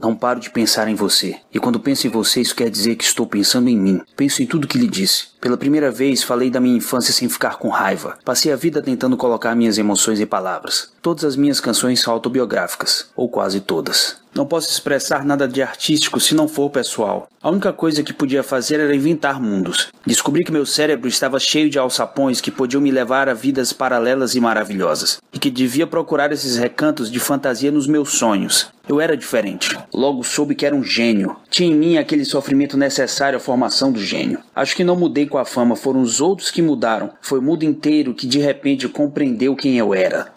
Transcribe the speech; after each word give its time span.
Não 0.00 0.14
paro 0.14 0.38
de 0.38 0.48
pensar 0.48 0.86
em 0.86 0.94
você. 0.94 1.36
E 1.52 1.58
quando 1.58 1.80
penso 1.80 2.06
em 2.06 2.10
você, 2.10 2.40
isso 2.40 2.54
quer 2.54 2.70
dizer 2.70 2.94
que 2.94 3.02
estou 3.02 3.26
pensando 3.26 3.68
em 3.68 3.76
mim. 3.76 4.00
Penso 4.16 4.40
em 4.40 4.46
tudo 4.46 4.68
que 4.68 4.78
lhe 4.78 4.86
disse. 4.86 5.28
Pela 5.40 5.56
primeira 5.56 5.90
vez, 5.90 6.22
falei 6.22 6.50
da 6.50 6.60
minha 6.60 6.76
infância 6.76 7.12
sem 7.12 7.28
ficar 7.28 7.58
com 7.58 7.68
raiva. 7.68 8.16
Passei 8.24 8.52
a 8.52 8.56
vida 8.56 8.80
tentando 8.80 9.16
colocar 9.16 9.56
minhas 9.56 9.76
emoções 9.76 10.20
em 10.20 10.26
palavras. 10.26 10.92
Todas 11.02 11.24
as 11.24 11.34
minhas 11.34 11.58
canções 11.58 12.00
são 12.00 12.12
autobiográficas, 12.12 13.10
ou 13.16 13.28
quase 13.28 13.60
todas. 13.60 14.16
Não 14.38 14.46
posso 14.46 14.70
expressar 14.70 15.24
nada 15.24 15.48
de 15.48 15.60
artístico 15.60 16.20
se 16.20 16.32
não 16.32 16.46
for 16.46 16.70
pessoal. 16.70 17.28
A 17.42 17.50
única 17.50 17.72
coisa 17.72 18.04
que 18.04 18.12
podia 18.12 18.44
fazer 18.44 18.78
era 18.78 18.94
inventar 18.94 19.42
mundos. 19.42 19.88
Descobri 20.06 20.44
que 20.44 20.52
meu 20.52 20.64
cérebro 20.64 21.08
estava 21.08 21.40
cheio 21.40 21.68
de 21.68 21.76
alçapões 21.76 22.40
que 22.40 22.52
podiam 22.52 22.80
me 22.80 22.92
levar 22.92 23.28
a 23.28 23.34
vidas 23.34 23.72
paralelas 23.72 24.36
e 24.36 24.40
maravilhosas, 24.40 25.20
e 25.32 25.40
que 25.40 25.50
devia 25.50 25.88
procurar 25.88 26.30
esses 26.30 26.56
recantos 26.56 27.10
de 27.10 27.18
fantasia 27.18 27.72
nos 27.72 27.88
meus 27.88 28.10
sonhos. 28.10 28.68
Eu 28.88 29.00
era 29.00 29.16
diferente. 29.16 29.76
Logo 29.92 30.22
soube 30.22 30.54
que 30.54 30.64
era 30.64 30.76
um 30.76 30.84
gênio. 30.84 31.34
Tinha 31.50 31.68
em 31.68 31.74
mim 31.74 31.98
aquele 31.98 32.24
sofrimento 32.24 32.76
necessário 32.76 33.38
à 33.38 33.40
formação 33.40 33.90
do 33.90 34.00
gênio. 34.00 34.38
Acho 34.54 34.76
que 34.76 34.84
não 34.84 34.94
mudei 34.94 35.26
com 35.26 35.38
a 35.38 35.44
fama, 35.44 35.74
foram 35.74 36.00
os 36.00 36.20
outros 36.20 36.52
que 36.52 36.62
mudaram. 36.62 37.10
Foi 37.20 37.40
o 37.40 37.42
mundo 37.42 37.64
inteiro 37.64 38.14
que 38.14 38.28
de 38.28 38.38
repente 38.38 38.88
compreendeu 38.88 39.56
quem 39.56 39.78
eu 39.78 39.92
era. 39.92 40.32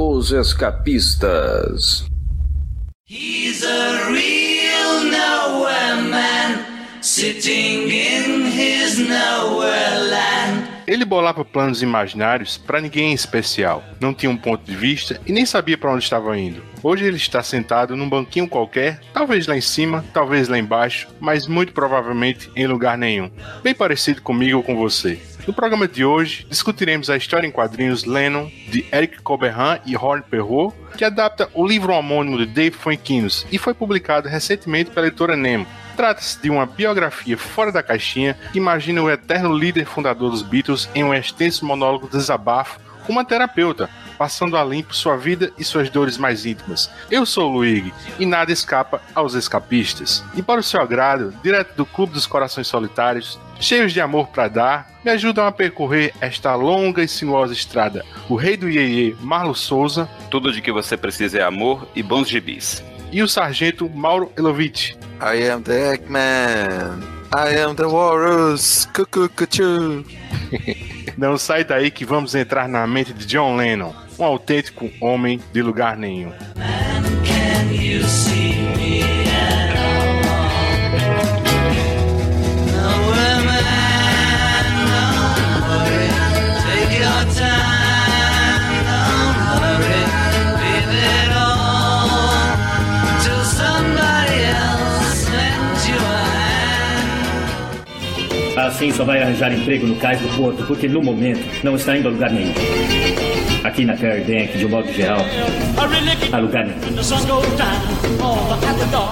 Os 0.00 0.30
Escapistas. 0.30 2.06
He's 3.10 3.64
a 3.64 4.06
real 4.12 5.02
nowhere 5.02 6.02
man, 6.08 7.02
sitting 7.02 7.90
in 7.90 8.46
his 8.46 8.96
nowhere 8.96 9.98
land. 10.08 10.68
Ele 10.86 11.04
bolava 11.04 11.44
planos 11.44 11.82
imaginários 11.82 12.56
para 12.56 12.80
ninguém 12.80 13.10
em 13.10 13.12
especial, 13.12 13.82
não 14.00 14.14
tinha 14.14 14.30
um 14.30 14.36
ponto 14.36 14.64
de 14.64 14.76
vista 14.76 15.20
e 15.26 15.32
nem 15.32 15.44
sabia 15.44 15.76
para 15.76 15.92
onde 15.92 16.04
estava 16.04 16.38
indo. 16.38 16.62
Hoje 16.80 17.04
ele 17.04 17.16
está 17.16 17.42
sentado 17.42 17.96
num 17.96 18.08
banquinho 18.08 18.48
qualquer, 18.48 19.00
talvez 19.12 19.48
lá 19.48 19.56
em 19.56 19.60
cima, 19.60 20.04
talvez 20.14 20.46
lá 20.46 20.56
embaixo, 20.56 21.08
mas 21.18 21.48
muito 21.48 21.72
provavelmente 21.72 22.48
em 22.54 22.68
lugar 22.68 22.96
nenhum. 22.96 23.32
Bem 23.64 23.74
parecido 23.74 24.22
comigo 24.22 24.58
ou 24.58 24.62
com 24.62 24.76
você. 24.76 25.20
No 25.48 25.54
programa 25.54 25.88
de 25.88 26.04
hoje, 26.04 26.46
discutiremos 26.46 27.08
a 27.08 27.16
história 27.16 27.46
em 27.46 27.50
quadrinhos 27.50 28.04
Lennon, 28.04 28.50
de 28.68 28.84
Eric 28.92 29.22
Coberhan 29.22 29.80
e 29.86 29.96
Horn 29.96 30.22
Perrault, 30.22 30.76
que 30.98 31.06
adapta 31.06 31.48
o 31.54 31.66
livro 31.66 31.94
homônimo 31.94 32.36
de 32.36 32.44
Dave 32.44 32.76
Fuenquinos 32.76 33.46
e 33.50 33.56
foi 33.56 33.72
publicado 33.72 34.28
recentemente 34.28 34.90
pela 34.90 35.06
editora 35.06 35.34
Nemo. 35.34 35.66
Trata-se 35.96 36.38
de 36.42 36.50
uma 36.50 36.66
biografia 36.66 37.38
fora 37.38 37.72
da 37.72 37.82
caixinha 37.82 38.36
que 38.52 38.58
imagina 38.58 39.02
o 39.02 39.08
eterno 39.08 39.56
líder 39.56 39.86
fundador 39.86 40.32
dos 40.32 40.42
Beatles 40.42 40.86
em 40.94 41.02
um 41.02 41.14
extenso 41.14 41.64
monólogo 41.64 42.08
de 42.08 42.18
desabafo 42.18 42.78
com 43.06 43.12
uma 43.12 43.24
terapeuta, 43.24 43.88
passando 44.18 44.54
a 44.54 44.62
limpo 44.62 44.94
sua 44.94 45.16
vida 45.16 45.50
e 45.56 45.64
suas 45.64 45.88
dores 45.88 46.18
mais 46.18 46.44
íntimas. 46.44 46.90
Eu 47.10 47.24
sou 47.24 47.48
o 47.48 47.54
Luigi 47.54 47.90
e 48.18 48.26
nada 48.26 48.52
escapa 48.52 49.00
aos 49.14 49.32
escapistas. 49.32 50.22
E 50.34 50.42
para 50.42 50.60
o 50.60 50.62
seu 50.62 50.78
agrado, 50.78 51.32
direto 51.42 51.74
do 51.74 51.86
Clube 51.86 52.12
dos 52.12 52.26
Corações 52.26 52.66
Solitários, 52.66 53.40
cheios 53.60 53.92
de 53.92 54.00
amor 54.00 54.28
para 54.28 54.48
dar, 54.48 54.90
me 55.04 55.10
ajudam 55.10 55.46
a 55.46 55.52
percorrer 55.52 56.12
esta 56.20 56.54
longa 56.54 57.02
e 57.02 57.08
sinuosa 57.08 57.52
estrada. 57.52 58.04
O 58.28 58.36
rei 58.36 58.56
do 58.56 58.68
Iê, 58.68 59.14
Marlo 59.20 59.54
Souza. 59.54 60.08
Tudo 60.30 60.52
de 60.52 60.60
que 60.60 60.72
você 60.72 60.96
precisa 60.96 61.38
é 61.38 61.42
amor 61.42 61.88
e 61.94 62.02
bons 62.02 62.28
gibis. 62.28 62.82
E 63.10 63.22
o 63.22 63.28
sargento 63.28 63.88
Mauro 63.88 64.32
Elovitch. 64.36 64.94
I 65.20 65.48
am 65.50 65.62
the 65.62 65.94
Eggman. 65.94 67.00
I 67.34 67.60
am 67.60 67.74
the 67.74 67.84
Walrus. 67.84 68.86
Cuckoo, 68.94 69.28
Não 71.16 71.36
sai 71.36 71.64
daí 71.64 71.90
que 71.90 72.04
vamos 72.04 72.34
entrar 72.34 72.68
na 72.68 72.86
mente 72.86 73.12
de 73.12 73.26
John 73.26 73.56
Lennon, 73.56 73.92
um 74.18 74.24
autêntico 74.24 74.90
homem 75.00 75.40
de 75.52 75.62
lugar 75.62 75.96
nenhum. 75.96 76.32
Can 77.24 77.74
you 77.74 78.02
see 78.04 78.54
me 78.76 79.17
Assim 98.78 98.92
só 98.92 99.02
vai 99.02 99.20
arranjar 99.20 99.52
emprego 99.52 99.88
no 99.88 99.96
cais 99.96 100.20
do 100.20 100.28
porto, 100.36 100.64
porque 100.64 100.86
no 100.86 101.02
momento 101.02 101.40
não 101.64 101.74
está 101.74 101.96
indo 101.96 102.06
a 102.06 102.12
lugar 102.12 102.30
nenhum. 102.30 102.54
Aqui 103.64 103.84
na 103.84 103.96
Fairbank, 103.96 104.56
de 104.56 104.66
um 104.66 104.68
modo 104.68 104.86
geral, 104.92 105.18
a 106.32 106.38
lugar 106.38 106.64
nenhum. 106.64 106.78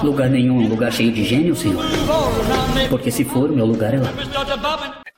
Lugar 0.03 0.29
nenhum 0.29 0.69
lugar 0.69 0.89
cheio 0.93 1.11
de 1.11 1.25
gênio, 1.25 1.53
senhor. 1.53 1.83
Porque 2.89 3.11
se 3.11 3.25
for, 3.25 3.51
meu 3.51 3.65
lugar 3.65 3.93
é 3.93 3.97
lá. 3.97 4.13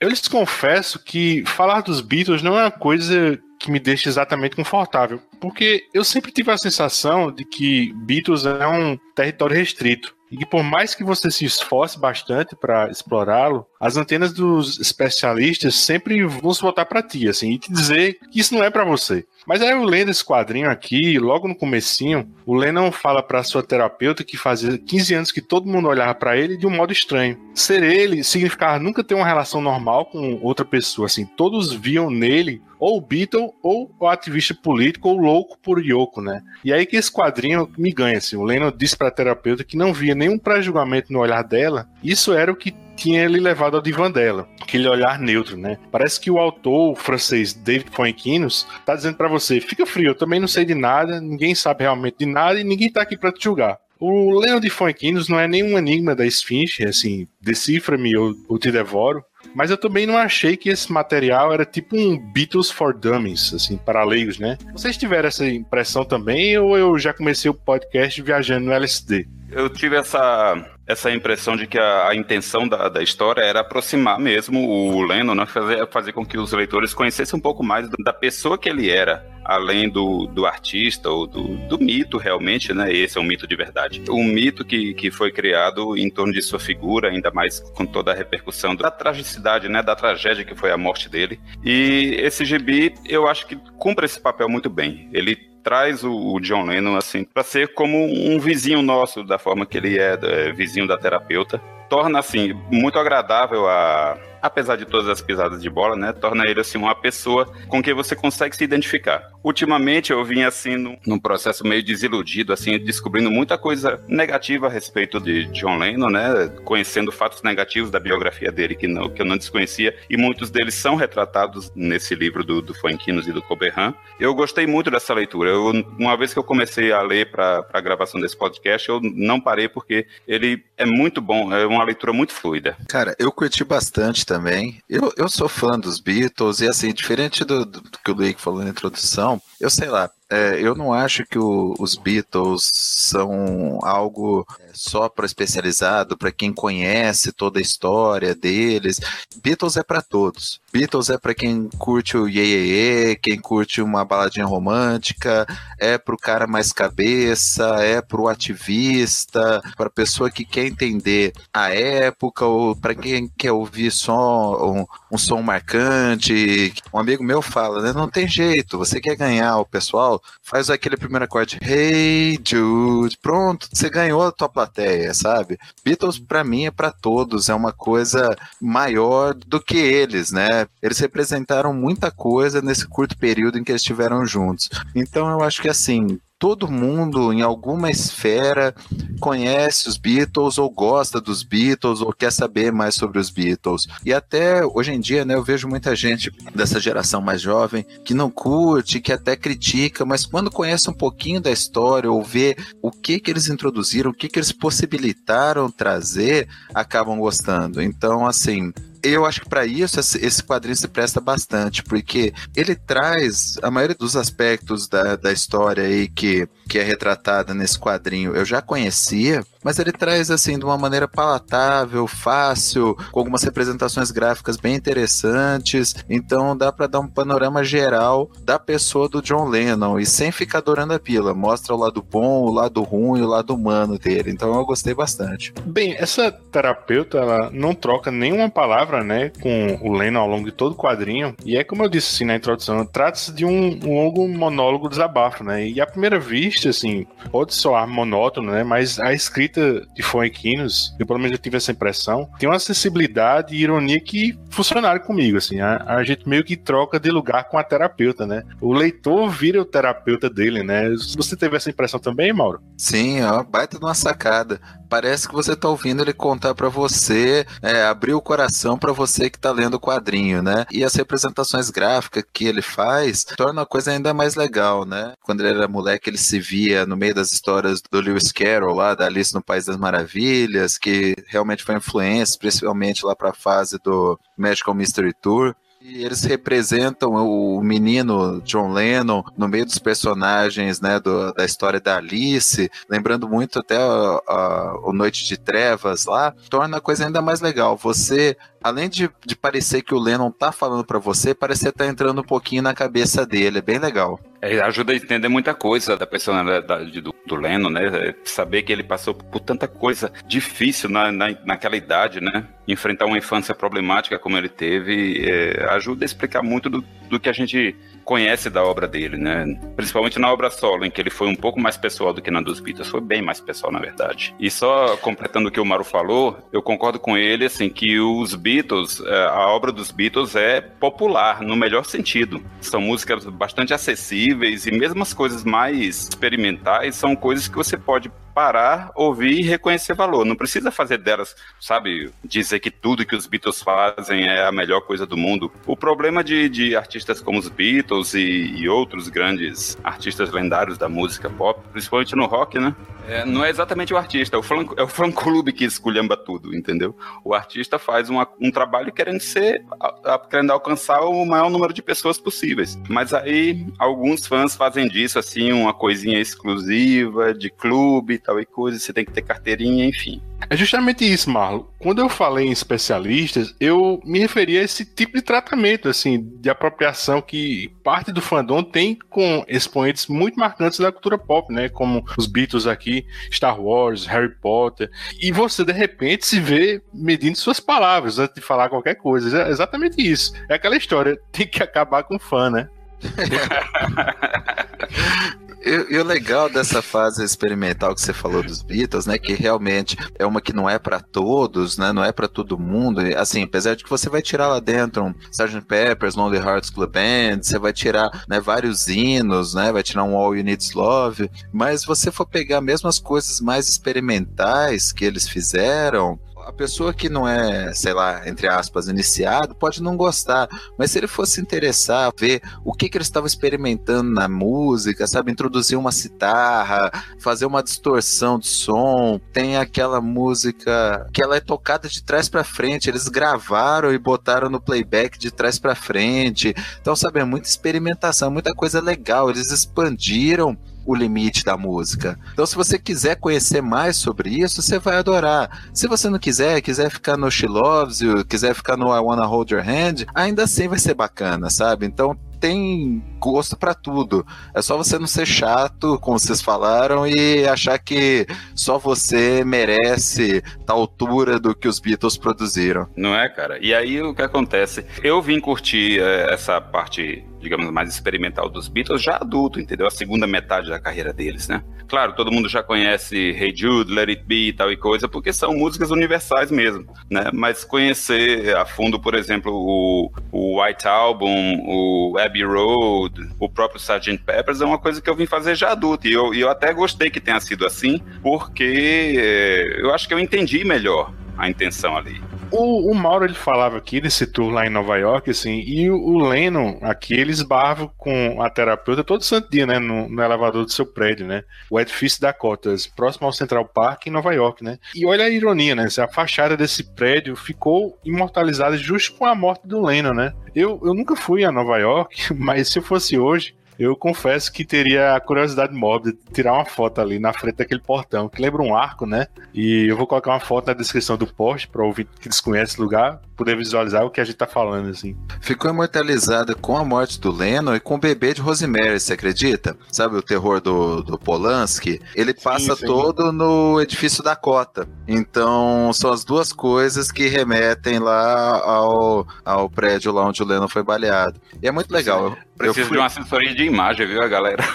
Eu 0.02 0.10
lhes 0.10 0.28
confesso 0.28 0.98
que 0.98 1.44
falar 1.46 1.82
dos 1.82 2.02
Beatles 2.02 2.42
não 2.42 2.58
é 2.58 2.64
uma 2.64 2.72
coisa 2.72 3.40
que 3.60 3.70
me 3.70 3.80
deixa 3.80 4.10
exatamente 4.10 4.56
confortável, 4.56 5.22
porque 5.40 5.84
eu 5.94 6.04
sempre 6.04 6.32
tive 6.32 6.50
a 6.50 6.58
sensação 6.58 7.32
de 7.32 7.46
que 7.46 7.94
Beatles 7.98 8.48
é 8.48 8.68
um 8.68 8.98
território 9.14 9.56
restrito. 9.56 10.18
E 10.32 10.38
que 10.38 10.46
por 10.46 10.64
mais 10.64 10.94
que 10.94 11.04
você 11.04 11.32
se 11.32 11.46
esforce 11.46 12.00
bastante 12.00 12.56
para 12.56 12.90
explorá-lo, 12.90 13.66
as 13.80 13.98
antenas 13.98 14.34
dos 14.34 14.80
especialistas 14.80 15.76
sempre 15.76 16.26
vão 16.26 16.54
se 16.54 16.62
voltar 16.62 16.86
para 16.86 17.02
ti, 17.02 17.28
assim, 17.28 17.54
e 17.54 17.60
te 17.60 17.72
dizer 17.72 18.20
que 18.32 18.40
isso 18.40 18.54
não 18.54 18.64
é 18.64 18.70
para 18.70 18.84
você. 18.84 19.26
Mas 19.48 19.62
aí 19.62 19.72
eu 19.72 19.84
lendo 19.84 20.12
esse 20.12 20.24
quadrinho 20.24 20.70
aqui, 20.70 21.18
logo 21.18 21.48
no 21.48 21.56
comecinho, 21.56 22.30
o 22.46 22.54
Lennon 22.54 22.92
fala 22.92 23.24
para 23.24 23.44
sua 23.44 23.64
terapeuta 23.64 24.24
que 24.24 24.38
fazia 24.38 24.78
15 24.78 25.14
anos 25.14 25.32
que 25.32 25.42
todo 25.42 25.70
mundo 25.70 25.88
olhava 25.88 26.14
para 26.14 26.38
ele 26.38 26.58
de 26.58 26.68
um 26.68 26.70
modo 26.70 26.94
estranho. 26.94 27.40
Ser 27.54 27.84
ele 27.84 28.24
significava 28.24 28.80
nunca 28.80 29.04
ter 29.04 29.16
uma 29.16 29.26
relação 29.26 29.62
normal 29.62 30.06
com 30.06 30.40
outra 30.42 30.66
pessoa, 30.66 31.06
assim, 31.08 31.26
todos 31.26 31.74
viam 31.74 32.10
nele 32.10 32.62
ou 32.80 32.98
o 32.98 33.02
Beatle 33.02 33.54
ou 33.62 33.94
o 34.00 34.08
ativista 34.08 34.54
político 34.54 35.10
ou 35.10 35.18
louco 35.18 35.58
por 35.60 35.84
Yoko, 35.84 36.22
né? 36.22 36.42
E 36.64 36.72
aí 36.72 36.86
que 36.86 36.96
esse 36.96 37.12
quadrinho 37.12 37.70
me 37.78 37.92
ganha, 37.92 38.18
assim, 38.18 38.36
o 38.36 38.44
Lennon 38.44 38.72
disse 38.72 38.98
para 38.98 39.10
a 39.10 39.12
terapeuta 39.12 39.64
que 39.64 39.78
não 39.78 39.94
via 39.94 40.16
nenhum 40.16 40.38
pré-julgamento 40.38 41.12
no 41.12 41.20
olhar 41.20 41.44
dela, 41.44 41.88
isso 42.04 42.34
era 42.34 42.52
o 42.52 42.56
que 42.56 42.74
tinha 42.96 43.24
ele 43.24 43.40
levado 43.40 43.78
ao 43.78 43.82
divã 43.82 44.12
dela, 44.12 44.48
aquele 44.62 44.88
olhar 44.88 45.20
neutro, 45.20 45.56
né? 45.56 45.78
Parece 45.92 46.20
que 46.20 46.30
o 46.30 46.38
autor 46.38 46.96
francês 46.96 47.54
David 47.54 47.90
Fuenquinos 47.92 48.68
tá 48.86 48.96
dizendo 48.96 49.16
para 49.16 49.30
você, 49.30 49.62
fica 49.62 49.86
frio, 49.86 50.10
eu 50.10 50.16
também 50.16 50.40
não 50.40 50.48
sei 50.48 50.66
de 50.66 50.76
nada, 50.76 51.22
ninguém 51.22 51.56
sabe 51.56 51.84
realmente 51.84 52.18
de 52.20 52.26
nada 52.26 52.60
e 52.60 52.64
ninguém 52.64 52.92
tá 52.92 53.02
aqui 53.02 53.18
para 53.18 53.32
te 53.32 53.44
julgar. 53.44 53.78
O 54.00 54.40
Leon 54.40 54.62
de 54.62 54.70
Fuenquinos 54.70 55.28
não 55.28 55.38
é 55.38 55.46
nenhum 55.46 55.78
enigma 55.78 56.16
da 56.16 56.26
Esfinge, 56.26 56.86
assim, 56.86 57.28
decifra-me 57.42 58.16
ou 58.16 58.58
te 58.58 58.72
devoro. 58.72 59.24
Mas 59.56 59.72
eu 59.72 59.78
também 59.78 60.06
não 60.06 60.18
achei 60.18 60.56
que 60.56 60.70
esse 60.70 60.92
material 60.92 61.54
era 61.54 61.66
tipo 61.66 61.98
um 61.98 62.18
Beatles 62.18 62.70
for 62.70 62.94
Dummies, 62.94 63.54
assim, 63.54 63.78
para 63.78 64.04
leigos, 64.04 64.38
né? 64.38 64.58
Vocês 64.74 64.98
tiveram 64.98 65.28
essa 65.28 65.48
impressão 65.48 66.06
também 66.06 66.58
ou 66.58 66.78
eu 66.78 66.98
já 67.00 67.14
comecei 67.14 67.50
o 67.50 67.54
podcast 67.54 68.22
viajando 68.22 68.68
no 68.68 68.74
LSD? 68.74 69.28
Eu 69.52 69.70
tive 69.70 69.96
essa, 69.96 70.54
essa 70.90 71.12
impressão 71.12 71.56
de 71.56 71.68
que 71.68 71.78
a, 71.78 72.08
a 72.08 72.16
intenção 72.16 72.68
da, 72.68 72.90
da 72.90 73.04
história 73.04 73.42
era 73.42 73.60
aproximar 73.60 74.20
mesmo 74.20 74.68
o 74.68 75.04
Lennon, 75.04 75.36
né? 75.36 75.46
fazer, 75.46 75.88
fazer 75.88 76.12
com 76.14 76.26
que 76.26 76.36
os 76.36 76.52
leitores 76.52 76.96
conhecessem 76.96 77.38
um 77.38 77.42
pouco 77.42 77.64
mais 77.64 77.88
da 78.04 78.12
pessoa 78.12 78.58
que 78.58 78.68
ele 78.68 78.90
era, 78.90 79.24
além 79.46 79.88
do, 79.88 80.26
do 80.26 80.48
artista 80.48 81.08
ou 81.12 81.28
do, 81.28 81.44
do 81.68 81.78
mito 81.78 82.18
realmente, 82.18 82.74
né? 82.74 82.92
Esse 82.92 83.20
é 83.20 83.22
um 83.22 83.24
mito 83.24 83.46
de 83.46 83.56
verdade. 83.56 84.02
Um 84.10 84.24
mito 84.24 84.66
que, 84.66 84.96
que 84.96 85.12
foi 85.12 85.32
criado 85.32 85.96
em 85.96 86.10
torno 86.10 86.34
de 86.34 86.42
sua 86.42 86.60
figura, 86.60 87.10
ainda 87.10 87.30
mais 87.30 87.60
com 87.60 87.86
toda 87.86 88.12
a 88.12 88.16
repercussão 88.16 88.76
da 88.76 88.90
tragicidade, 88.90 89.70
né? 89.70 89.84
Da 89.84 89.96
tragédia 89.96 90.44
que 90.44 90.56
foi 90.56 90.72
a 90.72 90.78
morte 90.78 91.08
dele. 91.08 91.40
E 91.64 92.16
esse 92.20 92.44
gibi, 92.44 92.96
eu 93.08 93.28
acho 93.28 93.46
que 93.46 93.56
cumpre 93.78 94.06
esse 94.06 94.20
papel 94.20 94.50
muito 94.50 94.72
bem. 94.72 95.08
Ele 95.14 95.50
traz 95.64 96.04
o, 96.04 96.34
o 96.34 96.40
John 96.40 96.66
Lennon 96.66 96.96
assim 96.96 97.24
para 97.24 97.44
ser 97.44 97.74
como 97.74 97.98
um 97.98 98.40
vizinho 98.40 98.82
nosso 98.82 99.24
da 99.24 99.38
forma 99.38 99.66
que 99.66 99.78
ele 99.78 99.98
é, 99.98 100.18
é 100.22 100.52
vizinho 100.52 100.88
da 100.88 100.98
terapeuta. 100.98 101.62
Torna 101.90 102.20
assim 102.20 102.54
muito 102.72 103.00
agradável 103.00 103.68
a 103.68 104.18
apesar 104.42 104.76
de 104.76 104.86
todas 104.86 105.08
as 105.08 105.22
pisadas 105.22 105.62
de 105.62 105.70
bola, 105.70 105.96
né, 105.96 106.14
torna 106.14 106.46
ele 106.46 106.60
assim 106.60 106.78
uma 106.78 106.96
pessoa 106.96 107.46
com 107.68 107.82
quem 107.82 107.94
você 107.94 108.16
consegue 108.16 108.56
se 108.56 108.64
identificar. 108.64 109.32
Ultimamente 109.44 110.12
eu 110.12 110.24
vim 110.24 110.44
assim 110.44 110.76
num, 110.76 110.98
num 111.06 111.20
processo 111.20 111.66
meio 111.66 111.84
desiludido, 111.84 112.54
assim, 112.54 112.78
descobrindo 112.78 113.32
muita 113.32 113.58
coisa 113.58 114.02
negativa 114.08 114.68
a 114.68 114.70
respeito 114.70 115.20
de 115.20 115.46
John 115.46 115.78
Lennon, 115.78 116.10
né, 116.10 116.50
conhecendo 116.64 117.12
fatos 117.12 117.42
negativos 117.42 117.92
da 117.92 118.00
biografia 118.00 118.52
dele 118.52 118.76
que, 118.76 118.88
não, 118.88 119.10
que 119.10 119.22
eu 119.22 119.26
não 119.26 119.38
desconhecia 119.38 119.96
e 120.10 120.18
muitos 120.18 120.50
deles 120.50 120.74
são 120.74 120.96
retratados 120.96 121.72
nesse 121.76 122.16
livro 122.16 122.44
do, 122.44 122.62
do 122.62 122.74
Fuenquinos 122.74 123.28
e 123.28 123.32
do 123.32 123.42
Coberhan. 123.42 123.94
Eu 124.20 124.34
gostei 124.34 124.68
muito 124.68 124.92
dessa 124.92 125.14
leitura. 125.14 125.50
Eu, 125.50 125.70
uma 125.98 126.18
vez 126.18 126.34
que 126.34 126.40
eu 126.40 126.44
comecei 126.44 126.92
a 126.92 127.02
ler 127.02 127.32
para 127.32 127.66
a 127.72 127.82
gravação 127.82 128.20
desse 128.20 128.38
podcast, 128.38 128.90
eu 128.90 129.00
não 129.02 129.40
parei 129.40 129.68
porque 129.68 130.06
ele 130.28 130.64
é 130.78 130.86
muito 130.86 131.22
bom, 131.22 131.54
é 131.54 131.66
uma 131.66 131.84
leitura 131.84 132.14
muito 132.14 132.34
fluida. 132.34 132.78
Cara, 132.88 133.16
eu 133.20 133.32
curti 133.32 133.64
bastante 133.64 134.26
também. 134.30 134.80
Eu, 134.88 135.12
eu 135.18 135.28
sou 135.28 135.50
fã 135.50 135.78
dos 135.80 136.00
Beatles, 136.00 136.60
e 136.60 136.68
assim, 136.68 136.94
diferente 136.94 137.44
do, 137.44 137.66
do 137.66 137.82
que 137.82 138.12
o 138.12 138.14
Luke 138.14 138.40
falou 138.40 138.64
na 138.64 138.70
introdução, 138.70 139.42
eu 139.60 139.72
sei 139.72 139.90
lá, 139.90 140.10
é, 140.32 140.60
eu 140.62 140.76
não 140.76 140.94
acho 140.94 141.26
que 141.26 141.40
o, 141.40 141.74
os 141.80 141.96
Beatles 141.96 142.70
são 142.74 143.80
algo 143.82 144.46
é, 144.60 144.70
só 144.74 145.10
para 145.10 145.26
especializado, 145.26 146.16
para 146.16 146.32
quem 146.32 146.54
conhece 146.54 147.32
toda 147.32 147.58
a 147.58 147.62
história 147.62 148.36
deles. 148.36 149.00
Beatles 149.44 149.76
é 149.76 149.84
para 149.84 150.02
todos. 150.02 150.62
Beatles 150.72 151.10
é 151.10 151.18
para 151.18 151.34
quem 151.34 151.68
curte 151.80 152.16
o 152.16 152.28
Ye, 152.28 152.42
Ye, 152.42 153.10
Ye, 153.10 153.16
quem 153.16 153.40
curte 153.40 153.82
uma 153.82 154.06
baladinha 154.06 154.46
romântica, 154.46 155.48
é 155.80 155.98
pro 155.98 156.16
cara 156.16 156.46
mais 156.46 156.72
cabeça, 156.72 157.66
é 157.84 158.00
pro 158.00 158.28
ativista, 158.28 159.62
para 159.76 159.90
pessoa 159.90 160.30
que 160.30 160.46
quer 160.46 160.68
entender 160.68 161.34
a 161.52 161.74
época, 161.74 162.46
ou 162.46 162.76
para 162.76 162.94
quem 162.94 163.28
quer 163.36 163.52
ouvir 163.52 163.92
só 163.92 164.72
um, 164.72 164.86
um 165.12 165.18
som 165.18 165.42
marcante. 165.42 166.74
Um 166.94 167.00
amigo 167.00 167.24
meu 167.24 167.42
fala, 167.42 167.82
né? 167.82 167.94
Não 167.94 168.10
tem 168.10 168.28
jeito, 168.28 168.78
você 168.78 169.00
quer 169.00 169.16
ganhar 169.16 169.58
o 169.58 169.66
pessoal, 169.66 170.22
faz 170.42 170.70
aquele 170.70 170.98
primeiro 170.98 171.26
acorde, 171.26 171.60
Hey 171.62 172.40
Jude, 172.44 173.18
pronto, 173.22 173.68
você 173.72 173.90
ganhou 173.90 174.24
a 174.24 174.32
tua 174.32 174.50
plateia, 174.50 175.14
sabe? 175.14 175.58
Beatles 175.84 176.20
para 176.20 176.44
mim 176.44 176.66
é 176.66 176.72
para 176.72 176.92
todos, 176.92 177.50
é 177.50 177.54
uma 177.54 177.72
coisa 177.72 178.36
maior 178.62 179.34
do 179.34 179.60
que 179.60 179.78
eles, 179.78 180.32
né? 180.32 180.68
Eles 180.82 181.00
representaram 181.00 181.74
muita 181.74 182.12
coisa 182.12 182.62
nesse 182.62 182.88
curto 182.88 183.18
período 183.18 183.58
em 183.58 183.64
que 183.64 183.72
eles 183.72 183.82
estiveram 183.82 184.26
juntos. 184.26 184.70
Então 184.96 185.30
eu 185.30 185.44
acho 185.44 185.62
que 185.62 185.70
assim, 185.70 186.20
todo 186.40 186.72
mundo 186.72 187.34
em 187.34 187.42
alguma 187.42 187.92
esfera 187.92 188.74
conhece 189.20 189.90
os 189.90 189.98
Beatles 189.98 190.58
ou 190.58 190.70
gosta 190.70 191.20
dos 191.20 191.44
Beatles 191.44 192.00
ou 192.00 192.14
quer 192.14 192.32
saber 192.32 192.72
mais 192.72 192.96
sobre 192.96 193.20
os 193.20 193.30
Beatles. 193.30 193.86
E 194.06 194.14
até 194.14 194.66
hoje 194.66 194.94
em 194.94 195.00
dia, 195.00 195.26
né, 195.26 195.36
eu 195.36 195.44
vejo 195.44 195.68
muita 195.68 195.94
gente 195.96 196.32
dessa 196.56 196.80
geração 196.80 197.22
mais 197.22 197.42
jovem 197.42 197.86
que 198.06 198.14
não 198.14 198.32
curte, 198.32 199.02
que 199.02 199.12
até 199.12 199.36
critica, 199.36 200.06
mas 200.06 200.26
quando 200.26 200.50
conhece 200.50 200.90
um 200.90 200.94
pouquinho 200.94 201.42
da 201.42 201.52
história 201.52 202.10
ou 202.10 202.24
vê 202.24 202.56
o 202.82 202.90
que 202.90 203.20
que 203.20 203.30
eles 203.30 203.50
introduziram, 203.50 204.12
o 204.12 204.14
que 204.14 204.30
que 204.30 204.40
eles 204.40 204.54
possibilitaram 204.54 205.70
trazer, 205.70 206.48
acabam 206.74 207.20
gostando. 207.20 207.82
Então, 207.82 208.26
assim, 208.26 208.72
eu 209.04 209.26
acho 209.26 209.42
que 209.42 209.50
para 209.50 209.66
isso 209.66 210.00
esse 210.00 210.44
quadrinho 210.44 210.76
se 210.76 210.88
presta 210.88 211.20
bastante, 211.20 211.84
porque 211.84 212.34
ele 212.56 212.76
traz 212.76 213.58
a 213.62 213.72
maioria 213.72 213.96
dos 213.96 214.16
aspectos 214.16 214.88
da, 214.88 215.16
da 215.16 215.32
história 215.32 215.84
aí 215.84 216.08
que, 216.08 216.48
que 216.68 216.80
é 216.80 216.84
retratada 216.84 217.54
nesse 217.54 217.80
quadrinho 217.80 218.36
eu 218.36 218.46
já 218.46 218.62
conhecia, 218.62 219.44
mas 219.64 219.78
ele 219.80 219.92
traz 219.92 220.32
assim 220.32 220.58
de 220.58 220.66
uma 220.66 220.78
maneira 220.78 221.08
palatável, 221.08 222.08
fácil, 222.08 222.96
com 223.12 223.20
algumas 223.20 223.44
representações 223.44 224.12
gráficas 224.12 224.58
bem 224.58 224.76
interessantes. 224.76 225.96
Então 226.10 226.56
dá 226.56 226.72
para 226.72 226.88
dar 226.88 227.00
um 227.00 227.08
panorama 227.08 227.64
geral 227.64 228.30
da 228.42 228.58
pessoa 228.58 229.10
do 229.10 229.22
John 229.22 229.48
Lennon 229.48 230.00
e 230.00 230.06
sem 230.06 230.32
ficar 230.32 230.60
adorando 230.60 230.94
a 230.94 231.00
pila. 231.00 231.34
Mostra 231.34 231.76
o 231.76 231.78
lado 231.78 232.02
bom, 232.02 232.44
o 232.44 232.52
lado 232.52 232.82
ruim, 232.84 233.22
o 233.22 233.28
lado 233.28 233.54
humano 233.54 233.98
dele. 233.98 234.32
Então 234.32 234.56
eu 234.56 234.66
gostei 234.66 234.94
bastante. 234.94 235.54
Bem, 235.66 235.96
essa 235.98 236.32
terapeuta 236.32 237.18
ela 237.18 237.50
não 237.52 237.74
troca 237.74 238.12
nenhuma 238.12 238.50
palavra, 238.50 238.89
né, 239.04 239.32
com 239.42 239.80
o 239.82 239.94
Lennon 239.94 240.20
ao 240.20 240.28
longo 240.28 240.46
de 240.46 240.52
todo 240.52 240.74
o 240.74 240.76
quadrinho. 240.76 241.36
E 241.46 241.58
é 241.58 241.64
como 241.64 241.84
eu 241.84 241.90
disse 241.90 242.16
assim 242.16 242.26
na 242.26 242.36
introdução, 242.36 242.86
trata-se 242.86 243.32
de 243.32 243.46
um, 243.46 243.80
um 243.84 243.96
longo 243.96 244.28
monólogo 244.28 244.90
desabafo, 244.90 245.44
né? 245.44 245.68
E 245.68 245.80
à 245.80 245.86
primeira 245.86 246.20
vista, 246.20 246.70
assim, 246.70 247.06
pode 247.32 247.54
soar 247.54 247.88
monótono, 247.88 248.52
né? 248.52 248.64
Mas 248.64 249.00
a 249.00 249.14
escrita 249.14 249.86
de 249.94 250.02
Foequinos, 250.02 250.96
eu 251.00 251.06
pelo 251.06 251.20
menos 251.20 251.34
eu 251.34 251.42
tive 251.42 251.58
essa 251.58 251.72
impressão, 251.72 252.30
tem 252.40 252.50
uma 252.50 252.60
sensibilidade 252.60 253.56
e 253.56 253.62
ironia 253.62 254.00
que 254.00 254.38
funcionaram 254.50 255.00
comigo, 255.00 255.38
assim, 255.38 255.60
a, 255.60 255.84
a, 255.86 256.04
gente 256.04 256.28
meio 256.28 256.44
que 256.44 256.58
troca 256.58 257.00
de 257.00 257.12
lugar 257.12 257.46
com 257.46 257.58
a 257.58 257.64
terapeuta, 257.64 258.26
né? 258.26 258.44
O 258.60 258.74
leitor 258.74 259.30
vira 259.30 259.62
o 259.62 259.66
terapeuta 259.66 260.30
dele, 260.30 260.64
né? 260.64 260.90
Você 261.16 261.36
teve 261.36 261.56
essa 261.56 261.70
impressão 261.70 262.00
também, 262.00 262.34
Mauro? 262.34 262.62
Sim, 262.78 263.22
ó, 263.24 263.44
baita 263.44 263.78
de 263.78 263.86
uma 263.86 263.94
sacada. 263.94 264.60
Parece 264.90 265.28
que 265.28 265.34
você 265.36 265.56
tá 265.56 265.70
ouvindo 265.70 266.02
ele 266.02 266.14
contar 266.14 266.56
para 266.56 266.68
você, 266.68 267.46
é, 267.62 267.84
abrir 267.84 268.14
o 268.14 268.22
coração 268.22 268.78
para 268.80 268.92
você 268.94 269.30
que 269.30 269.40
tá 269.40 269.52
lendo 269.52 269.76
o 269.76 269.80
quadrinho, 269.80 270.42
né? 270.42 270.66
E 270.72 270.84
as 270.84 270.96
representações 270.96 271.70
gráficas 271.70 272.24
que 272.34 272.46
ele 272.46 272.62
faz 272.62 273.24
torna 273.24 273.62
a 273.62 273.66
coisa 273.66 273.92
ainda 273.92 274.14
mais 274.14 274.36
legal, 274.36 274.86
né? 274.86 275.14
Quando 275.22 275.42
ele 275.42 275.58
era 275.58 275.68
moleque, 275.68 276.10
ele 276.10 276.18
se 276.18 276.40
via 276.40 276.86
no 276.86 276.98
meio 276.98 277.14
das 277.14 277.32
histórias 277.32 277.82
do 277.82 278.00
Lewis 278.00 278.32
Carroll 278.32 278.76
lá, 278.76 278.96
da 278.96 279.06
Alice 279.06 279.34
no 279.34 279.44
País 279.44 279.66
das 279.66 279.78
Maravilhas, 279.78 280.78
que 280.78 281.16
realmente 281.28 281.64
foi 281.64 281.76
influência, 281.76 282.40
principalmente 282.40 283.06
lá 283.06 283.16
para 283.16 283.30
a 283.30 283.34
fase 283.34 283.78
do 283.84 284.20
Magical 284.38 284.74
Mystery 284.74 285.14
Tour. 285.14 285.56
E 285.82 286.04
eles 286.04 286.24
representam 286.24 287.14
o 287.14 287.62
menino 287.64 288.42
John 288.42 288.74
Lennon 288.74 289.24
no 289.38 289.48
meio 289.48 289.66
dos 289.66 289.80
personagens 289.80 290.82
né, 290.82 291.00
do, 291.00 291.34
da 291.34 291.46
história 291.46 291.80
da 291.80 291.98
Alice, 291.98 292.70
lembrando 292.90 293.30
muito 293.30 293.60
até 293.60 293.78
a, 293.78 294.22
a, 294.28 294.80
o 294.84 294.92
Noite 294.92 295.26
de 295.26 295.38
Trevas 295.38 296.06
lá, 296.06 296.34
torna 296.50 296.78
a 296.78 296.82
coisa 296.82 297.06
ainda 297.06 297.22
mais 297.22 297.40
legal. 297.40 297.78
Você, 297.78 298.36
além 298.64 298.90
de, 298.90 299.10
de 299.26 299.36
parecer 299.36 299.82
que 299.82 299.94
o 299.94 300.00
Lennon 300.00 300.32
tá 300.32 300.52
falando 300.52 300.84
para 300.84 301.00
você, 301.00 301.34
parece 301.34 301.66
que 301.66 301.72
tá 301.72 301.88
entrando 301.88 302.22
um 302.22 302.24
pouquinho 302.24 302.62
na 302.62 302.74
cabeça 302.74 303.26
dele, 303.26 303.60
é 303.60 303.62
bem 303.62 303.80
legal. 303.80 304.20
É, 304.42 304.60
ajuda 304.62 304.94
a 304.94 304.96
entender 304.96 305.28
muita 305.28 305.54
coisa 305.54 305.98
da 305.98 306.08
personalidade 306.08 307.02
do, 307.02 307.14
do 307.26 307.36
Lennon, 307.36 307.70
né? 307.70 307.88
É, 307.88 308.16
saber 308.24 308.64
que 308.64 308.72
ele 308.72 308.84
passou 308.84 309.14
por 309.14 309.42
tanta 309.42 309.68
coisa 309.68 310.12
difícil 310.26 310.90
na, 310.90 311.12
na, 311.12 311.36
naquela 311.44 311.76
idade, 311.76 312.22
né? 312.22 312.46
Enfrentar 312.66 313.06
uma 313.06 313.18
infância 313.18 313.54
problemática 313.54 314.18
como 314.18 314.38
ele 314.38 314.48
teve, 314.48 315.26
é, 315.26 315.66
ajuda 315.72 316.06
a 316.06 316.08
explicar 316.08 316.42
muito 316.42 316.70
do, 316.70 316.82
do 317.10 317.20
que 317.20 317.28
a 317.28 317.34
gente 317.34 317.76
conhece 318.10 318.50
da 318.50 318.64
obra 318.64 318.88
dele, 318.88 319.18
né? 319.18 319.46
Principalmente 319.76 320.18
na 320.18 320.34
obra 320.34 320.50
solo, 320.50 320.84
em 320.84 320.90
que 320.90 321.00
ele 321.00 321.12
foi 321.12 321.28
um 321.28 321.36
pouco 321.36 321.60
mais 321.60 321.78
pessoal 321.78 322.12
do 322.12 322.24
que 322.24 322.32
na 322.32 322.42
dos 322.42 322.60
Beatles, 322.60 322.88
foi 322.88 323.00
bem 323.00 323.22
mais 323.22 323.40
pessoal, 323.40 323.72
na 323.72 323.78
verdade. 323.78 324.34
E 324.40 324.50
só 324.50 324.98
completando 324.98 325.50
o 325.50 325.52
que 325.52 325.60
o 325.60 325.66
Maru 325.66 325.84
falou, 325.84 326.36
eu 326.52 326.60
concordo 326.60 327.00
com 327.00 327.16
ele, 327.16 327.46
assim, 327.46 327.70
que 327.70 328.00
os 328.00 328.34
Beatles, 328.34 329.00
é, 329.06 329.26
a 329.28 329.46
obra 329.50 329.72
dos 329.72 329.92
Beatles 329.92 330.36
é 330.36 330.60
popular, 330.60 331.44
no 331.44 331.56
melhor 331.56 331.86
sentido. 331.86 332.44
São 332.60 332.82
músicas 332.82 333.26
bastante 333.26 333.76
acessíveis 333.76 334.66
e 334.66 334.72
mesmo 334.72 335.04
as 335.04 335.14
coisas 335.14 335.44
mais 335.44 336.08
experimentais 336.10 336.96
são 336.96 337.16
coisas 337.16 337.48
que 337.48 337.56
você 337.56 337.78
pode 337.78 338.12
parar, 338.40 338.90
ouvir 338.96 339.42
e 339.42 339.44
reconhecer 339.44 339.94
valor. 339.94 340.24
Não 340.24 340.34
precisa 340.34 340.72
fazer 340.72 340.98
delas, 340.98 341.36
sabe, 341.60 342.10
dizer 342.24 342.62
que 342.62 342.72
tudo 342.72 343.06
que 343.06 343.14
os 343.14 343.28
Beatles 343.28 343.62
fazem 343.62 344.30
é 344.30 344.46
a 344.46 344.52
melhor 344.52 344.80
coisa 344.80 345.06
do 345.06 345.18
mundo. 345.18 345.52
O 345.68 345.76
problema 345.76 346.24
de, 346.24 346.48
de 346.48 346.74
artistas 346.74 347.20
como 347.20 347.38
os 347.38 347.50
Beatles 347.50 347.99
e, 348.14 348.54
e 348.56 348.70
outros 348.70 349.10
grandes 349.10 349.78
artistas 349.84 350.32
lendários 350.32 350.78
da 350.78 350.90
música 350.90 351.30
pop, 351.30 351.60
principalmente 351.72 352.16
no 352.16 352.26
rock, 352.26 352.60
né? 352.60 352.76
É, 353.08 353.26
não 353.26 353.44
é 353.44 353.50
exatamente 353.50 353.92
o 353.92 353.98
artista, 353.98 354.36
é 354.36 354.40
o 354.40 354.44
fã, 354.44 354.64
é 354.78 354.84
o 354.84 354.88
fã 354.88 355.12
clube 355.12 355.52
que 355.52 355.66
esculhamba 355.66 356.16
tudo, 356.16 356.56
entendeu? 356.56 356.96
O 357.24 357.34
artista 357.34 357.80
faz 357.80 358.08
uma, 358.08 358.28
um 358.40 358.52
trabalho 358.52 358.94
querendo 358.94 359.20
ser, 359.20 359.66
a, 359.80 360.14
a, 360.14 360.20
querendo 360.20 360.52
alcançar 360.52 361.02
o 361.02 361.26
maior 361.26 361.50
número 361.50 361.74
de 361.74 361.82
pessoas 361.82 362.20
possíveis. 362.20 362.78
Mas 362.88 363.12
aí 363.12 363.66
alguns 363.80 364.28
fãs 364.28 364.56
fazem 364.56 364.88
disso 364.88 365.18
assim 365.18 365.52
uma 365.52 365.74
coisinha 365.74 366.20
exclusiva 366.20 367.34
de 367.34 367.50
clube, 367.50 368.20
tal 368.20 368.40
e 368.40 368.46
coisa. 368.46 368.78
Você 368.78 368.94
tem 368.94 369.04
que 369.04 369.12
ter 369.12 369.24
carteirinha, 369.24 369.86
enfim. 369.86 370.22
É 370.48 370.56
justamente 370.56 371.04
isso, 371.04 371.30
Marlon. 371.30 371.64
Quando 371.80 372.00
eu 372.00 372.10
falei 372.10 372.48
em 372.48 372.52
especialistas, 372.52 373.56
eu 373.60 374.00
me 374.06 374.20
referi 374.20 374.58
a 374.58 374.64
esse 374.64 374.86
tipo 374.86 375.18
de 375.18 375.22
tratamento, 375.22 375.90
assim, 375.90 376.20
de 376.40 376.50
apropriação 376.50 377.22
que 377.22 377.72
parte 377.90 378.12
do 378.12 378.22
fandom 378.22 378.62
tem 378.62 379.00
com 379.10 379.44
expoentes 379.48 380.06
muito 380.06 380.40
marcantes 380.40 380.78
da 380.78 380.92
cultura 380.92 381.18
pop, 381.18 381.52
né? 381.52 381.70
Como 381.70 382.06
os 382.20 382.28
Beatles 382.28 382.68
aqui, 382.68 383.04
Star 383.34 383.60
Wars, 383.60 384.06
Harry 384.06 384.30
Potter. 384.30 384.92
E 385.20 385.32
você, 385.32 385.66
de 385.66 385.74
repente, 385.74 386.24
se 386.24 386.40
vê 386.40 386.84
medindo 386.94 387.36
suas 387.36 387.60
palavras 387.60 388.20
antes 388.20 388.36
de 388.36 388.42
falar 388.42 388.70
qualquer 388.70 388.94
coisa. 388.94 389.42
É 389.42 389.50
exatamente 389.50 390.00
isso. 390.00 390.34
É 390.48 390.54
aquela 390.54 390.78
história, 390.78 391.20
tem 391.32 391.48
que 391.48 391.64
acabar 391.64 392.04
com 392.04 392.18
o 392.18 392.20
fã, 392.20 392.52
né? 392.52 392.70
E, 395.62 395.94
e, 395.94 395.98
o 395.98 396.04
legal 396.04 396.50
dessa 396.50 396.82
fase 396.82 397.24
experimental 397.24 397.94
que 397.94 398.02
você 398.02 398.14
falou 398.14 398.42
dos 398.42 398.62
Beatles, 398.62 399.06
né, 399.06 399.18
que 399.18 399.34
realmente 399.34 399.98
é 400.18 400.26
uma 400.26 400.42
que 400.42 400.54
não 400.54 400.70
é 400.70 400.80
para 400.80 401.00
todos, 401.00 401.78
né, 401.78 401.92
não 401.92 402.04
é 402.04 402.12
para 402.12 402.28
todo 402.28 402.58
mundo. 402.58 403.02
Assim, 403.18 403.44
apesar 403.44 403.76
de 403.76 403.84
que 403.84 403.90
você 403.90 404.10
vai 404.10 404.22
tirar 404.22 404.48
lá 404.48 404.60
dentro 404.60 405.04
um 405.04 405.14
Sgt. 405.32 405.62
Pepper's 405.62 406.16
Lonely 406.16 406.38
Hearts 406.38 406.70
Club 406.70 406.92
Band, 406.92 407.44
você 407.44 407.60
vai 407.60 407.74
tirar, 407.74 408.10
né, 408.28 408.40
vários 408.40 408.88
hinos, 408.88 409.54
né, 409.54 409.72
vai 409.72 409.84
tirar 409.84 410.04
um 410.04 410.16
All 410.16 410.36
You 410.36 410.44
Need 410.44 410.70
Love, 410.76 411.30
mas 411.52 411.82
se 411.82 411.88
você 411.88 412.12
for 412.12 412.26
pegar 412.26 412.62
mesmo 412.62 412.88
as 412.88 413.00
coisas 413.00 413.42
mais 413.42 413.68
experimentais 413.68 414.92
que 414.92 415.04
eles 415.04 415.28
fizeram, 415.28 416.20
A 416.50 416.52
pessoa 416.52 416.92
que 416.92 417.10
não 417.10 417.28
é, 417.28 417.72
sei 417.76 417.94
lá, 417.94 418.28
entre 418.28 418.48
aspas, 418.48 418.88
iniciado, 418.88 419.54
pode 419.54 419.84
não 419.84 419.96
gostar, 419.96 420.50
mas 420.76 420.90
se 420.90 420.98
ele 420.98 421.06
fosse 421.06 421.40
interessar, 421.40 422.12
ver 422.18 422.42
o 422.66 422.74
que, 422.74 422.90
que 422.90 422.98
eles 422.98 423.06
estavam 423.06 423.28
experimentando 423.28 424.10
na 424.10 424.28
música, 424.28 425.06
sabe, 425.06 425.32
introduzir 425.32 425.78
uma 425.78 425.92
citarra, 425.92 426.92
fazer 427.20 427.46
uma 427.46 427.62
distorção 427.62 428.40
de 428.40 428.48
som, 428.48 429.22
tem 429.32 429.58
aquela 429.58 430.02
música 430.02 431.08
que 431.14 431.22
ela 431.22 431.36
é 431.36 431.40
tocada 431.40 431.88
de 431.88 432.04
trás 432.04 432.28
para 432.28 432.44
frente, 432.44 432.90
eles 432.90 433.08
gravaram 433.08 433.94
e 433.94 434.00
botaram 434.00 434.50
no 434.50 434.60
playback 434.60 435.20
de 435.20 435.30
trás 435.30 435.60
para 435.60 435.76
frente. 435.76 436.56
Então, 436.82 436.96
sabe, 436.96 437.20
é 437.20 437.24
muita 437.24 437.48
experimentação, 437.48 438.32
muita 438.32 438.56
coisa 438.56 438.82
legal, 438.82 439.30
eles 439.30 439.52
expandiram 439.52 440.58
o 440.90 440.96
limite 440.96 441.46
da 441.46 441.56
música. 441.56 442.20
Então, 442.34 442.48
se 442.48 442.56
você 442.56 442.80
quiser 442.80 443.16
conhecer 443.16 443.62
mais 443.62 443.96
sobre 443.96 444.32
isso, 444.32 444.60
você 444.60 444.80
vai 444.80 444.98
adorar. 444.98 445.70
Se 445.72 445.88
você 445.88 446.10
não 446.10 446.18
quiser, 446.18 446.62
quiser 446.62 446.90
ficar 446.90 447.16
no 447.16 447.30
She 447.30 447.46
Loves 447.46 448.02
You, 448.02 448.26
quiser 448.26 448.56
ficar 448.56 448.76
no 448.76 448.88
I 448.88 449.00
Wanna 449.00 449.28
Hold 449.28 449.52
Your 449.52 449.62
Hand, 449.62 450.08
ainda 450.16 450.46
assim 450.46 450.68
vai 450.68 450.80
ser 450.80 450.96
bacana, 450.96 451.52
sabe? 451.52 451.86
Então, 451.86 452.18
tem 452.40 453.04
gosto 453.20 453.56
para 453.56 453.76
tudo. 453.76 454.26
É 454.54 454.62
só 454.62 454.78
você 454.78 454.98
não 454.98 455.06
ser 455.06 455.26
chato, 455.28 456.00
como 456.00 456.18
vocês 456.18 456.42
falaram, 456.42 457.06
e 457.06 457.46
achar 457.46 457.78
que 457.78 458.26
só 458.56 458.80
você 458.80 459.44
merece 459.44 460.42
a 460.68 460.74
altura 460.74 461.40
do 461.40 461.54
que 461.54 461.68
os 461.68 461.80
Beatles 461.80 462.18
produziram. 462.18 462.88
Não 462.96 463.16
é, 463.16 463.30
cara? 463.30 463.60
E 463.62 463.76
aí 463.76 464.02
o 464.02 464.16
que 464.16 464.22
acontece? 464.22 464.86
Eu 465.04 465.22
vim 465.22 465.40
curtir 465.40 466.00
é, 466.00 466.34
essa 466.34 466.60
parte, 466.60 467.26
digamos, 467.40 467.72
mais 467.72 467.90
experimental 467.90 468.50
dos 468.50 468.68
Beatles 468.68 469.02
já 469.02 469.18
adulto, 469.18 469.60
entendeu? 469.60 469.88
A 469.88 469.92
segunda 469.92 470.28
metade 470.28 470.70
da 470.70 470.80
carreira 470.80 471.14
deles, 471.14 471.48
né? 471.48 471.64
Claro, 471.88 472.14
todo 472.14 472.32
mundo 472.32 472.48
já 472.48 472.62
conhece 472.62 473.16
Hey 473.18 473.52
Jude, 473.56 473.92
Let 473.92 474.10
It 474.10 474.24
Be 474.26 474.50
e 474.50 474.54
tal 474.54 474.72
e 474.72 474.78
coisa, 474.78 475.08
porque 475.08 475.34
são 475.34 475.54
músicas 475.54 475.90
universais 475.90 476.52
mesmo, 476.52 476.86
né? 477.10 477.32
Mas 477.34 477.64
conhecer 477.64 478.56
a 478.56 478.66
fundo, 478.66 479.00
por 479.00 479.16
exemplo, 479.16 479.52
o, 479.52 480.12
o 480.32 480.62
White 480.62 480.88
Album, 480.88 481.60
o 481.66 482.18
Abbey 482.20 482.44
Road, 482.44 483.30
o 483.40 483.50
próprio 483.50 483.80
Sgt. 483.80 484.20
Peppers 484.20 484.62
é 484.62 484.66
uma 484.66 484.78
coisa 484.78 485.02
que 485.02 485.10
eu 485.10 485.16
vim 485.16 485.26
fazer 485.26 485.56
já 485.56 485.72
adulto. 485.72 486.08
E 486.08 486.14
eu, 486.14 486.34
e 486.34 486.42
eu 486.42 486.50
até 486.50 486.72
gostei 486.74 487.10
que 487.10 487.20
tenha 487.20 487.40
sido 487.40 487.66
assim, 487.66 488.00
porque 488.22 489.16
é, 489.18 489.82
eu 489.82 489.94
acho 489.94 490.08
que 490.08 490.14
eu 490.14 490.20
entendi 490.20 490.64
melhor 490.64 491.12
a 491.38 491.50
intenção 491.50 491.98
ali. 491.98 492.22
O, 492.52 492.92
o 492.92 492.96
Mauro 492.96 493.26
ele 493.26 493.36
falava 493.36 493.78
aqui 493.78 494.02
desse 494.02 494.26
tour 494.26 494.52
lá 494.52 494.66
em 494.66 494.70
Nova 494.70 494.98
York, 494.98 495.30
assim, 495.30 495.60
e 495.60 495.90
o, 495.90 495.96
o 495.96 496.28
Lennon 496.28 496.80
aqui 496.82 497.14
ele 497.14 497.32
esbarva 497.32 497.92
com 497.98 498.42
a 498.42 498.50
terapeuta 498.50 499.04
todo 499.04 499.24
santo 499.24 499.50
dia, 499.50 499.66
né, 499.66 499.78
no, 499.78 500.10
no 500.10 500.22
elevador 500.22 500.66
do 500.66 500.72
seu 500.72 500.86
prédio, 500.86 501.28
né, 501.28 501.44
o 501.70 501.80
edifício 501.80 502.22
Dakotas, 502.22 502.88
próximo 502.88 503.28
ao 503.28 503.34
Central 503.34 503.66
Park 503.66 504.08
em 504.08 504.12
Nova 504.12 504.34
York, 504.34 504.64
né. 504.64 504.80
E 504.96 505.06
olha 505.06 505.26
a 505.26 505.30
ironia, 505.30 505.76
né, 505.76 505.88
a 506.00 506.08
fachada 506.08 506.58
desse 506.58 506.84
prédio 506.96 507.36
ficou 507.36 507.98
imortalizada 508.04 508.78
justo 508.78 509.16
com 509.18 509.26
a 509.26 509.36
morte 509.36 509.68
do 509.68 509.86
Lennon, 509.86 510.14
né. 510.14 510.34
Eu, 510.56 510.80
eu 510.84 510.94
nunca 510.94 511.16
fui 511.16 511.44
a 511.44 511.52
Nova 511.52 511.78
York, 511.78 512.34
mas 512.36 512.70
se 512.70 512.80
eu 512.80 512.84
fosse 512.84 513.18
hoje, 513.18 513.56
eu 513.80 513.96
confesso 513.96 514.52
que 514.52 514.66
teria 514.66 515.16
a 515.16 515.22
curiosidade 515.22 515.74
mórbida 515.74 516.12
de 516.12 516.34
tirar 516.34 516.54
uma 516.54 516.66
foto 516.66 517.00
ali 517.00 517.18
na 517.18 517.32
frente 517.32 517.56
daquele 517.56 517.80
portão, 517.80 518.28
que 518.28 518.42
lembra 518.42 518.62
um 518.62 518.76
arco, 518.76 519.06
né? 519.06 519.28
E 519.54 519.88
eu 519.88 519.96
vou 519.96 520.06
colocar 520.06 520.32
uma 520.32 520.40
foto 520.42 520.68
na 520.68 520.74
descrição 520.74 521.16
do 521.16 521.26
post 521.26 521.70
para 521.70 521.86
ouvir 521.86 522.06
que 522.20 522.28
desconhece 522.28 522.78
o 522.78 522.84
lugar, 522.84 523.22
poder 523.40 523.56
visualizar 523.56 524.04
o 524.04 524.10
que 524.10 524.20
a 524.20 524.26
gente 524.26 524.36
tá 524.36 524.46
falando, 524.46 524.90
assim. 524.90 525.16
Ficou 525.40 525.72
imortalizada 525.72 526.54
com 526.54 526.76
a 526.76 526.84
morte 526.84 527.22
do 527.22 527.32
Lennon 527.32 527.74
e 527.74 527.80
com 527.80 527.96
o 527.96 527.98
bebê 527.98 528.34
de 528.34 528.42
Rosemary, 528.42 529.00
você 529.00 529.14
acredita? 529.14 529.78
Sabe 529.90 530.18
o 530.18 530.22
terror 530.22 530.60
do, 530.60 531.02
do 531.02 531.18
Polanski? 531.18 532.02
Ele 532.14 532.34
passa 532.34 532.76
sim. 532.76 532.86
todo 532.86 533.32
no 533.32 533.80
edifício 533.80 534.22
Dakota. 534.22 534.86
Então, 535.08 535.90
são 535.94 536.12
as 536.12 536.26
duas 536.26 536.52
coisas 536.52 537.14
que 537.14 537.28
remetem 537.28 537.98
lá 537.98 538.60
ao, 538.62 539.26
ao 539.46 539.70
prédio 539.70 540.12
lá 540.12 540.26
onde 540.26 540.44
o 540.44 540.46
Lennon 540.46 540.68
foi 540.68 540.84
baleado. 540.84 541.40
E 541.64 541.68
é 541.68 541.72
muito 541.72 541.92
legal. 541.92 542.38
Preciso 542.58 542.88
fui- 542.88 542.98
de 542.98 543.00
uma 543.00 543.06
assessoria 543.06 543.56
de 543.56 543.64
imagem, 543.64 544.06
viu, 544.06 544.22
a 544.22 544.28
galera? 544.28 544.66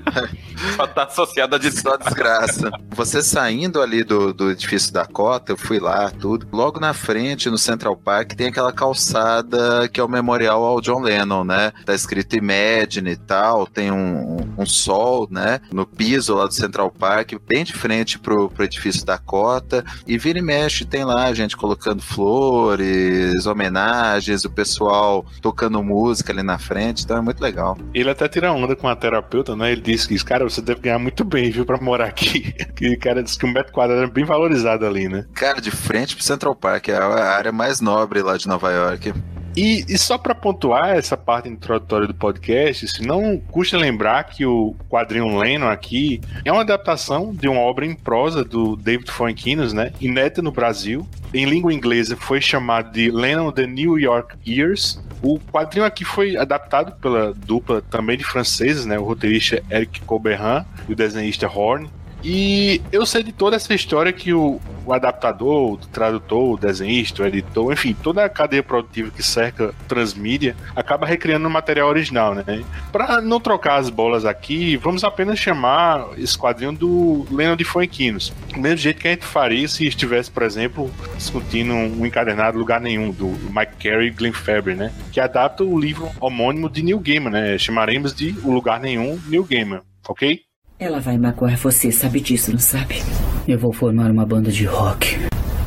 Só 0.76 0.86
tá 0.86 1.04
associada 1.04 1.58
de 1.58 1.70
Só 1.70 1.96
desgraça. 1.96 2.70
Você 2.90 3.22
saindo 3.22 3.80
ali 3.80 4.04
do, 4.04 4.32
do 4.32 4.50
edifício 4.50 4.92
da 4.92 5.06
Cota, 5.06 5.52
eu 5.52 5.56
fui 5.56 5.78
lá, 5.78 6.10
tudo. 6.10 6.46
Logo 6.52 6.80
na 6.80 6.92
frente, 6.92 7.50
no 7.50 7.58
Central 7.58 7.96
Park, 7.96 8.32
tem 8.32 8.48
aquela 8.48 8.72
calçada 8.72 9.88
que 9.88 10.00
é 10.00 10.04
o 10.04 10.08
memorial 10.08 10.62
ao 10.64 10.80
John 10.80 11.00
Lennon, 11.00 11.44
né? 11.44 11.72
Tá 11.84 11.94
escrito 11.94 12.36
Imagine 12.36 13.12
e 13.12 13.16
tal. 13.16 13.66
Tem 13.66 13.90
um, 13.90 14.54
um 14.56 14.66
sol, 14.66 15.26
né? 15.30 15.60
No 15.72 15.86
piso 15.86 16.34
lá 16.34 16.46
do 16.46 16.54
Central 16.54 16.90
Park, 16.90 17.32
bem 17.46 17.64
de 17.64 17.72
frente 17.72 18.18
pro, 18.18 18.50
pro 18.50 18.64
edifício 18.64 19.04
da 19.04 19.18
Cota. 19.18 19.84
E 20.06 20.18
vira 20.18 20.38
e 20.38 20.42
mexe, 20.42 20.84
tem 20.84 21.04
lá 21.04 21.24
a 21.24 21.34
gente 21.34 21.56
colocando 21.56 22.02
flores, 22.02 23.46
homenagens, 23.46 24.44
o 24.44 24.50
pessoal 24.50 25.24
tocando 25.40 25.82
música 25.82 26.32
ali 26.32 26.42
na 26.42 26.58
frente. 26.58 27.04
Então 27.04 27.16
é 27.16 27.20
muito 27.20 27.40
legal. 27.40 27.78
Ele 27.94 28.10
até 28.10 28.28
tira 28.28 28.52
onda 28.52 28.76
com 28.76 28.88
a 28.88 28.96
terapeuta, 28.96 29.56
né? 29.56 29.72
Ele 29.72 29.80
disse 29.80 30.08
que, 30.08 30.22
cara, 30.24 30.49
você 30.50 30.60
deve 30.60 30.80
ganhar 30.80 30.98
muito 30.98 31.24
bem, 31.24 31.50
viu, 31.50 31.64
pra 31.64 31.78
morar 31.80 32.06
aqui. 32.06 32.54
O 32.82 32.98
cara 32.98 33.22
disse 33.22 33.38
que 33.38 33.46
um 33.46 33.52
metro 33.52 33.72
quadrado 33.72 34.02
é 34.02 34.06
bem 34.06 34.24
valorizado 34.24 34.86
ali, 34.86 35.08
né? 35.08 35.26
Cara, 35.34 35.60
de 35.60 35.70
frente 35.70 36.14
pro 36.14 36.24
Central 36.24 36.54
Park, 36.54 36.88
é 36.88 36.96
a 36.96 37.36
área 37.36 37.52
mais 37.52 37.80
nobre 37.80 38.22
lá 38.22 38.36
de 38.36 38.48
Nova 38.48 38.70
York. 38.70 39.12
E, 39.56 39.84
e 39.88 39.98
só 39.98 40.16
pra 40.16 40.34
pontuar 40.34 40.90
essa 40.90 41.16
parte 41.16 41.48
introdutória 41.48 42.06
do 42.06 42.14
podcast, 42.14 42.86
se 42.86 43.02
não 43.02 43.38
custa 43.38 43.76
lembrar 43.76 44.24
que 44.24 44.46
o 44.46 44.74
quadrinho 44.88 45.36
Lennon 45.38 45.68
aqui 45.68 46.20
é 46.44 46.52
uma 46.52 46.62
adaptação 46.62 47.34
de 47.34 47.48
uma 47.48 47.60
obra 47.60 47.84
em 47.84 47.94
prosa 47.94 48.44
do 48.44 48.76
David 48.76 49.10
Foenkinos, 49.10 49.72
né? 49.72 49.92
Inédita 50.00 50.40
no 50.40 50.52
Brasil. 50.52 51.06
Em 51.34 51.46
língua 51.46 51.72
inglesa 51.72 52.16
foi 52.16 52.40
chamado 52.40 52.92
de 52.92 53.10
Lennon 53.10 53.50
The 53.50 53.66
New 53.66 53.98
York 53.98 54.36
Years. 54.46 55.02
O 55.22 55.38
quadrinho 55.38 55.84
aqui 55.84 56.04
foi 56.04 56.36
adaptado 56.36 56.98
pela 57.00 57.34
dupla 57.34 57.82
também 57.82 58.16
de 58.16 58.24
franceses, 58.24 58.86
né? 58.86 58.98
O 58.98 59.04
roteirista 59.04 59.62
Eric 59.70 60.00
Coberran 60.02 60.64
e 60.88 60.92
o 60.92 60.96
desenhista 60.96 61.48
Horn. 61.48 61.90
E 62.22 62.82
eu 62.92 63.06
sei 63.06 63.22
de 63.22 63.32
toda 63.32 63.56
essa 63.56 63.72
história 63.74 64.12
que 64.12 64.32
o, 64.32 64.60
o 64.84 64.92
adaptador, 64.92 65.72
o 65.72 65.76
tradutor, 65.76 66.54
o 66.54 66.58
desenhista, 66.58 67.22
o 67.22 67.26
editor, 67.26 67.72
enfim, 67.72 67.96
toda 68.02 68.24
a 68.24 68.28
cadeia 68.28 68.62
produtiva 68.62 69.10
que 69.10 69.22
cerca 69.22 69.74
transmídia 69.88 70.54
acaba 70.74 71.06
recriando 71.06 71.46
o 71.46 71.50
material 71.50 71.88
original, 71.88 72.34
né? 72.34 72.64
Para 72.92 73.20
não 73.20 73.40
trocar 73.40 73.76
as 73.76 73.88
bolas 73.88 74.24
aqui, 74.24 74.76
vamos 74.76 75.04
apenas 75.04 75.38
chamar 75.38 76.08
esse 76.18 76.36
quadrinho 76.36 76.72
do 76.72 77.26
Lennon 77.30 77.56
de 77.56 77.64
Foenquinos. 77.64 78.32
Do 78.52 78.60
mesmo 78.60 78.78
jeito 78.78 79.00
que 79.00 79.08
a 79.08 79.12
gente 79.12 79.24
faria 79.24 79.66
se 79.68 79.86
estivesse, 79.86 80.30
por 80.30 80.42
exemplo, 80.42 80.90
discutindo 81.16 81.72
um 81.72 82.04
encadernado 82.04 82.58
Lugar 82.58 82.80
Nenhum, 82.80 83.10
do 83.10 83.26
Mike 83.26 83.76
Carey 83.80 84.08
e 84.08 84.10
Glenn 84.10 84.32
Fabry, 84.32 84.74
né? 84.74 84.92
Que 85.12 85.20
adapta 85.20 85.64
o 85.64 85.78
livro 85.78 86.10
homônimo 86.20 86.68
de 86.68 86.82
Neil 86.82 86.98
Gaiman, 86.98 87.30
né? 87.30 87.58
Chamaremos 87.58 88.14
de 88.14 88.34
O 88.44 88.52
Lugar 88.52 88.80
Nenhum, 88.80 89.18
Neil 89.26 89.44
Gaiman, 89.44 89.80
ok? 90.08 90.49
Ela 90.80 90.98
vai 90.98 91.18
magoar 91.18 91.58
você, 91.58 91.92
sabe 91.92 92.20
disso, 92.20 92.50
não 92.52 92.58
sabe? 92.58 93.02
Eu 93.46 93.58
vou 93.58 93.70
formar 93.70 94.10
uma 94.10 94.24
banda 94.24 94.50
de 94.50 94.64
rock. 94.64 95.08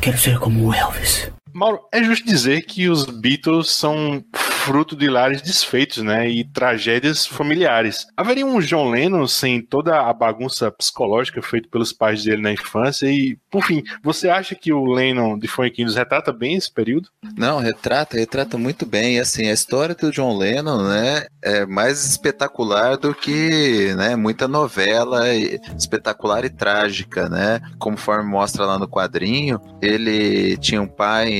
Quero 0.02 0.18
ser 0.18 0.40
como 0.40 0.66
o 0.66 0.74
Elvis. 0.74 1.30
Mauro, 1.52 1.78
é 1.92 2.02
justo 2.02 2.26
dizer 2.26 2.62
que 2.62 2.88
os 2.88 3.04
Beatles 3.04 3.70
são 3.70 4.24
fruto 4.64 4.96
de 4.96 5.08
lares 5.10 5.42
desfeitos, 5.42 5.98
né? 6.02 6.28
E 6.28 6.42
tragédias 6.42 7.26
familiares. 7.26 8.06
Haveria 8.16 8.46
um 8.46 8.60
John 8.60 8.90
Lennon 8.90 9.26
sem 9.26 9.60
toda 9.60 10.00
a 10.00 10.12
bagunça 10.12 10.70
psicológica 10.70 11.42
feita 11.42 11.68
pelos 11.70 11.92
pais 11.92 12.24
dele 12.24 12.40
na 12.40 12.52
infância? 12.52 13.06
E, 13.06 13.38
por 13.50 13.62
fim, 13.62 13.82
você 14.02 14.30
acha 14.30 14.54
que 14.54 14.72
o 14.72 14.86
Lennon 14.86 15.38
de 15.38 15.46
Funkins 15.46 15.94
retrata 15.94 16.32
bem 16.32 16.54
esse 16.54 16.72
período? 16.72 17.10
Não, 17.36 17.58
retrata, 17.58 18.16
retrata 18.16 18.56
muito 18.56 18.86
bem. 18.86 19.20
Assim, 19.20 19.48
a 19.48 19.52
história 19.52 19.94
do 19.94 20.10
John 20.10 20.36
Lennon, 20.38 20.82
né, 20.88 21.26
é 21.42 21.66
mais 21.66 22.04
espetacular 22.04 22.96
do 22.96 23.14
que, 23.14 23.94
né, 23.96 24.16
muita 24.16 24.48
novela 24.48 25.28
espetacular 25.76 26.44
e 26.44 26.50
trágica, 26.50 27.28
né? 27.28 27.60
Conforme 27.78 28.30
mostra 28.30 28.64
lá 28.64 28.78
no 28.78 28.88
quadrinho, 28.88 29.60
ele 29.82 30.56
tinha 30.56 30.80
um 30.80 30.86
pai 30.86 31.30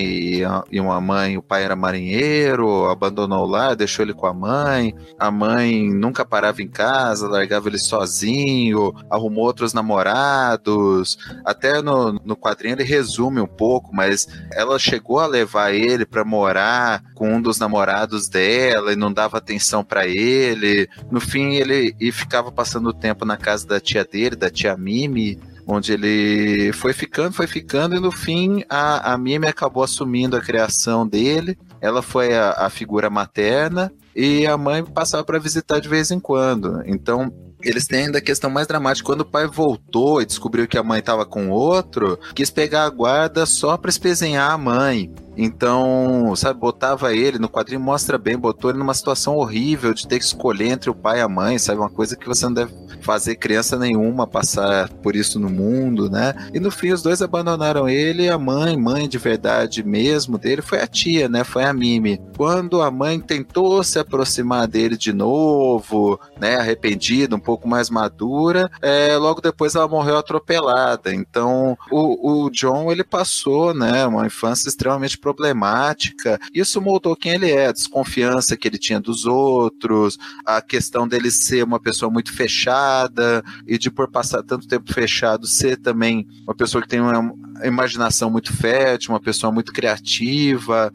e 0.71 0.81
uma 0.81 1.00
mãe, 1.00 1.38
o 1.38 1.43
pai 1.43 1.64
era 1.64 1.75
marinheiro, 1.75 2.85
abandonou 2.90 3.13
lá, 3.23 3.75
deixou 3.75 4.04
ele 4.04 4.14
com 4.14 4.26
a 4.26 4.35
mãe. 4.35 4.94
A 5.18 5.30
mãe 5.30 5.90
nunca 5.90 6.25
parava 6.25 6.62
em 6.62 6.68
casa, 6.68 7.28
largava 7.28 7.68
ele 7.68 7.78
sozinho, 7.78 8.92
arrumou 9.11 9.44
outros 9.44 9.73
namorados. 9.73 11.18
Até 11.44 11.80
no, 11.80 12.12
no 12.25 12.37
quadrinho 12.37 12.75
ele 12.75 12.85
resume 12.85 13.40
um 13.40 13.47
pouco, 13.47 13.94
mas 13.94 14.26
ela 14.52 14.78
chegou 14.78 15.21
a 15.21 15.26
levar 15.26 15.73
ele 15.73 16.04
pra 16.04 16.25
morar 16.25 17.02
com 17.14 17.35
um 17.35 17.40
dos 17.40 17.59
namorados 17.59 18.28
dela 18.28 18.92
e 18.92 18.97
não 18.97 19.12
dava 19.12 19.38
atenção 19.38 19.85
pra 19.85 20.06
ele. 20.06 20.88
No 21.11 21.21
fim, 21.21 21.54
ele 21.54 21.94
e 22.00 22.12
ficava 22.12 22.50
passando 22.50 22.88
o 22.88 22.92
tempo 22.92 23.25
na 23.25 23.37
casa 23.37 23.66
da 23.66 23.80
tia 23.80 24.04
dele, 24.04 24.37
da 24.37 24.50
tia 24.50 24.76
Mimi, 24.76 25.38
onde 25.66 25.92
ele 25.92 26.73
foi 26.73 26.92
ficando, 26.92 27.33
foi 27.33 27.47
ficando, 27.47 27.97
e 27.97 28.00
no 28.00 28.11
fim 28.11 28.64
a, 28.68 29.12
a 29.12 29.18
Mimi 29.18 29.47
acabou 29.47 29.83
assumindo 29.83 30.37
a 30.37 30.40
criação 30.40 31.06
dele. 31.06 31.59
Ela 31.85 32.00
foi 32.00 32.33
a, 32.35 32.53
a 32.53 32.71
figura 32.71 33.11
materna 33.11 33.93
e 34.14 34.47
a 34.47 34.56
mãe 34.56 34.85
passava 34.85 35.25
para 35.25 35.38
visitar 35.38 35.80
de 35.80 35.88
vez 35.88 36.11
em 36.11 36.21
quando. 36.21 36.83
Então 36.87 37.33
eles 37.64 37.87
têm 37.87 38.06
ainda 38.06 38.18
a 38.18 38.23
questão 38.23 38.50
mais 38.50 38.66
dramática. 38.66 39.06
Quando 39.06 39.23
o 39.23 39.25
pai 39.25 39.47
voltou 39.47 40.21
e 40.21 40.26
descobriu 40.26 40.68
que 40.68 40.76
a 40.76 40.83
mãe 40.83 41.00
estava 41.00 41.25
com 41.25 41.49
outro, 41.49 42.18
quis 42.35 42.50
pegar 42.50 42.85
a 42.85 42.90
guarda 42.90 43.47
só 43.47 43.76
para 43.76 43.88
espezinhar 43.90 44.50
a 44.50 44.59
mãe. 44.59 45.11
Então, 45.37 46.33
sabe, 46.37 46.61
botava 46.61 47.12
ele, 47.12 47.38
no 47.38 47.49
quadrinho 47.49 47.80
mostra 47.80 48.16
bem, 48.16 48.38
botou 48.38 48.71
ele 48.71 48.78
numa 48.78 48.94
situação 48.94 49.35
horrível 49.35 49.92
de 49.92 50.06
ter 50.06 50.18
que 50.18 50.25
escolher 50.25 50.68
entre 50.68 50.90
o 50.90 50.94
pai 50.94 51.18
e 51.18 51.23
a 51.23 51.28
mãe, 51.28 51.59
sabe? 51.59 51.80
Uma 51.80 51.90
coisa 51.90 52.16
que 52.16 52.28
você 52.28 52.44
não 52.44 52.52
deve 52.52 52.73
fazer 53.00 53.37
criança 53.37 53.76
nenhuma 53.76 54.26
passar 54.26 54.88
por 54.88 55.16
isso 55.16 55.38
no 55.38 55.50
mundo, 55.50 56.09
né? 56.09 56.35
E 56.54 56.61
no 56.61 56.71
fim 56.71 56.92
os 56.92 57.02
dois 57.02 57.21
abandonaram 57.21 57.88
ele 57.88 58.25
e 58.25 58.30
a 58.30 58.38
mãe, 58.38 58.76
mãe 58.76 59.09
de 59.09 59.18
verdade 59.18 59.83
mesmo 59.83 60.38
dele, 60.38 60.62
foi 60.62 60.80
a 60.80 60.87
tia, 60.87 61.28
né? 61.28 61.42
Foi 61.42 61.64
a 61.64 61.73
Mimi. 61.73 62.21
Quando 62.37 62.80
a 62.80 62.90
mãe 62.90 63.18
tentou 63.18 63.83
se 63.83 63.99
aproximar 64.04 64.66
dele 64.66 64.96
de 64.96 65.12
novo, 65.12 66.18
né? 66.40 66.56
Arrependida, 66.56 67.37
um 67.37 67.40
pouco 67.40 67.68
mais 67.68 67.90
madura, 67.90 68.70
é, 68.80 69.16
logo 69.16 69.40
depois 69.40 69.75
ela 69.75 69.88
morreu 69.88 70.16
atropelada. 70.16 71.14
Então, 71.14 71.76
o, 71.90 72.44
o 72.44 72.50
John, 72.50 72.90
ele 72.90 73.04
passou, 73.04 73.75
né? 73.75 74.06
Uma 74.06 74.26
infância 74.26 74.68
extremamente 74.68 75.18
problemática. 75.18 76.38
Isso 76.52 76.80
moldou 76.80 77.16
quem 77.16 77.32
ele 77.32 77.50
é, 77.50 77.66
a 77.66 77.73
desconfiança 77.73 78.56
que 78.56 78.68
ele 78.68 78.78
tinha 78.78 79.00
dos 79.00 79.26
outros, 79.26 80.18
a 80.44 80.61
questão 80.61 81.06
dele 81.08 81.30
ser 81.30 81.64
uma 81.64 81.80
pessoa 81.80 82.11
muito 82.11 82.32
fechada 82.32 83.42
e 83.66 83.78
de 83.78 83.90
por 83.90 84.11
passar 84.11 84.42
tanto 84.42 84.68
tempo 84.68 84.92
fechado 84.92 85.46
ser 85.46 85.76
também 85.76 86.26
uma 86.44 86.54
pessoa 86.54 86.82
que 86.82 86.88
tem 86.88 87.00
uma 87.00 87.32
imaginação 87.62 88.30
muito 88.30 88.52
fértil, 88.52 89.12
uma 89.12 89.20
pessoa 89.20 89.52
muito 89.52 89.73
criativa. 89.73 90.92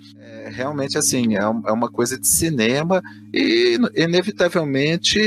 Realmente, 0.47 0.97
assim, 0.97 1.35
é, 1.35 1.39
é 1.39 1.71
uma 1.71 1.89
coisa 1.89 2.17
de 2.19 2.27
cinema 2.27 3.01
e, 3.33 3.77
inevitavelmente, 3.95 5.19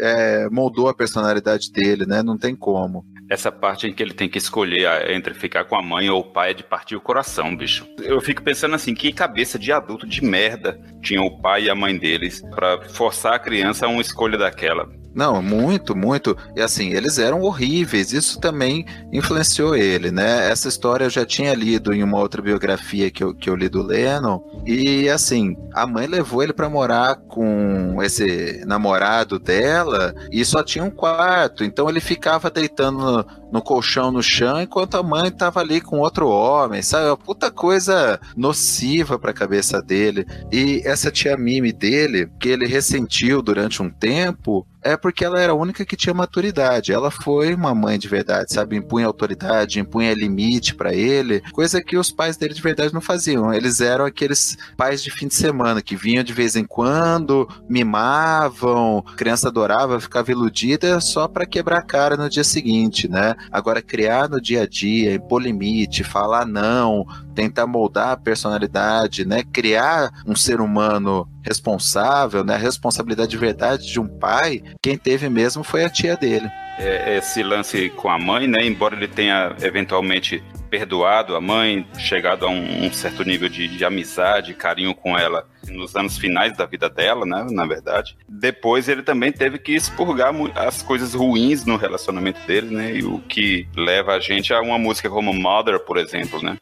é, 0.00 0.48
moldou 0.50 0.88
a 0.88 0.94
personalidade 0.94 1.70
dele, 1.70 2.06
né? 2.06 2.22
Não 2.22 2.36
tem 2.36 2.54
como. 2.54 3.04
Essa 3.30 3.50
parte 3.50 3.86
em 3.86 3.92
que 3.92 4.02
ele 4.02 4.14
tem 4.14 4.28
que 4.28 4.38
escolher 4.38 4.86
a- 4.86 5.12
entre 5.12 5.34
ficar 5.34 5.64
com 5.64 5.76
a 5.76 5.82
mãe 5.82 6.08
ou 6.08 6.20
o 6.20 6.24
pai 6.24 6.50
é 6.50 6.54
de 6.54 6.62
partir 6.62 6.94
o 6.96 7.00
coração, 7.00 7.56
bicho. 7.56 7.86
Eu 8.00 8.20
fico 8.20 8.42
pensando 8.42 8.74
assim, 8.74 8.94
que 8.94 9.12
cabeça 9.12 9.58
de 9.58 9.72
adulto 9.72 10.06
de 10.06 10.22
merda 10.24 10.78
tinha 11.02 11.20
o 11.22 11.38
pai 11.40 11.64
e 11.64 11.70
a 11.70 11.74
mãe 11.74 11.96
deles 11.96 12.42
pra 12.54 12.80
forçar 12.88 13.34
a 13.34 13.38
criança 13.38 13.86
a 13.86 13.88
uma 13.88 14.00
escolha 14.02 14.38
daquela. 14.38 14.88
Não, 15.14 15.40
muito, 15.40 15.96
muito. 15.96 16.36
E 16.54 16.60
assim, 16.60 16.92
eles 16.92 17.18
eram 17.18 17.40
horríveis. 17.40 18.12
Isso 18.12 18.38
também 18.38 18.84
influenciou 19.10 19.74
ele, 19.74 20.10
né? 20.10 20.50
Essa 20.50 20.68
história 20.68 21.04
eu 21.04 21.10
já 21.10 21.24
tinha 21.24 21.54
lido 21.54 21.94
em 21.94 22.02
uma 22.02 22.18
outra 22.18 22.42
biografia 22.42 23.10
que 23.10 23.24
eu, 23.24 23.32
que 23.34 23.48
eu 23.48 23.56
li 23.56 23.66
do 23.66 23.82
Lennon. 23.82 24.42
E 24.66 25.08
assim, 25.08 25.56
a 25.72 25.86
mãe 25.86 26.06
levou 26.06 26.42
ele 26.42 26.52
pra 26.52 26.68
morar 26.68 27.16
com 27.16 27.96
esse 28.02 28.62
namorado 28.66 29.38
dela 29.38 30.14
e 30.30 30.44
só 30.44 30.62
tinha 30.62 30.84
um 30.84 30.90
quarto. 30.90 31.64
Então 31.64 31.88
ele 31.88 32.00
ficava 32.00 32.50
deitando 32.50 33.15
no, 33.50 33.62
colchão 33.62 34.10
no 34.10 34.22
chão 34.22 34.60
enquanto 34.60 34.96
a 34.96 35.02
mãe 35.02 35.30
tava 35.30 35.60
ali 35.60 35.80
com 35.80 36.00
outro 36.00 36.28
homem, 36.28 36.82
sabe? 36.82 37.06
Uma 37.06 37.16
puta 37.16 37.50
coisa 37.50 38.20
nociva 38.36 39.18
pra 39.18 39.32
cabeça 39.32 39.80
dele. 39.80 40.26
E 40.52 40.82
essa 40.84 41.10
tia 41.10 41.36
Mimi 41.36 41.72
dele, 41.72 42.28
que 42.40 42.48
ele 42.48 42.66
ressentiu 42.66 43.42
durante 43.42 43.82
um 43.82 43.90
tempo, 43.90 44.66
é 44.86 44.96
porque 44.96 45.24
ela 45.24 45.40
era 45.40 45.52
a 45.52 45.56
única 45.56 45.84
que 45.84 45.96
tinha 45.96 46.14
maturidade. 46.14 46.92
Ela 46.92 47.10
foi 47.10 47.54
uma 47.54 47.74
mãe 47.74 47.98
de 47.98 48.08
verdade, 48.08 48.52
sabe? 48.52 48.76
Impunha 48.76 49.06
autoridade, 49.06 49.80
impunha 49.80 50.14
limite 50.14 50.74
pra 50.74 50.94
ele, 50.94 51.42
coisa 51.52 51.82
que 51.82 51.96
os 51.96 52.10
pais 52.10 52.36
dele 52.36 52.54
de 52.54 52.62
verdade 52.62 52.94
não 52.94 53.00
faziam. 53.00 53.52
Eles 53.52 53.80
eram 53.80 54.04
aqueles 54.04 54.56
pais 54.76 55.02
de 55.02 55.10
fim 55.10 55.28
de 55.28 55.34
semana 55.34 55.82
que 55.82 55.96
vinham 55.96 56.22
de 56.22 56.32
vez 56.32 56.56
em 56.56 56.64
quando, 56.64 57.48
mimavam, 57.68 59.02
criança 59.16 59.48
adorava, 59.48 60.00
ficava 60.00 60.30
iludida 60.30 61.00
só 61.00 61.26
pra 61.26 61.46
quebrar 61.46 61.78
a 61.78 61.82
cara 61.82 62.16
no 62.16 62.28
dia 62.28 62.44
seguinte, 62.44 63.08
né? 63.08 63.34
Agora 63.50 63.82
criar 63.82 64.28
no 64.28 64.40
dia 64.40 64.62
a 64.62 64.66
dia, 64.66 65.14
impor 65.14 65.42
limite, 65.42 66.04
falar 66.04 66.46
não, 66.46 67.04
tentar 67.36 67.66
moldar 67.66 68.08
a 68.08 68.16
personalidade, 68.16 69.26
né? 69.26 69.44
Criar 69.52 70.10
um 70.26 70.34
ser 70.34 70.58
humano 70.58 71.28
responsável, 71.42 72.42
né? 72.42 72.54
A 72.54 72.58
responsabilidade 72.58 73.30
de 73.30 73.36
verdade 73.36 73.86
de 73.86 74.00
um 74.00 74.08
pai, 74.08 74.62
quem 74.82 74.96
teve 74.96 75.28
mesmo 75.28 75.62
foi 75.62 75.84
a 75.84 75.90
tia 75.90 76.16
dele. 76.16 76.50
É, 76.78 77.18
esse 77.18 77.42
lance 77.42 77.90
com 77.90 78.08
a 78.08 78.18
mãe, 78.18 78.48
né? 78.48 78.64
Embora 78.64 78.96
ele 78.96 79.06
tenha 79.06 79.54
eventualmente 79.60 80.42
perdoado 80.70 81.36
a 81.36 81.40
mãe, 81.40 81.86
chegado 81.98 82.46
a 82.46 82.50
um, 82.50 82.86
um 82.86 82.92
certo 82.92 83.22
nível 83.22 83.48
de, 83.48 83.68
de 83.68 83.84
amizade, 83.84 84.54
carinho 84.54 84.94
com 84.94 85.16
ela 85.16 85.46
nos 85.68 85.94
anos 85.94 86.16
finais 86.16 86.56
da 86.56 86.64
vida 86.64 86.88
dela, 86.88 87.26
né? 87.26 87.46
Na 87.50 87.66
verdade. 87.66 88.16
Depois 88.28 88.88
ele 88.88 89.02
também 89.02 89.30
teve 89.30 89.58
que 89.58 89.74
expurgar 89.74 90.32
as 90.54 90.82
coisas 90.82 91.14
ruins 91.14 91.66
no 91.66 91.76
relacionamento 91.76 92.40
dele, 92.46 92.74
né? 92.74 92.94
E 92.94 93.04
o 93.04 93.18
que 93.20 93.68
leva 93.76 94.14
a 94.14 94.20
gente 94.20 94.54
a 94.54 94.60
uma 94.60 94.78
música 94.78 95.10
como 95.10 95.34
Mother, 95.34 95.80
por 95.80 95.98
exemplo, 95.98 96.42
né? 96.42 96.56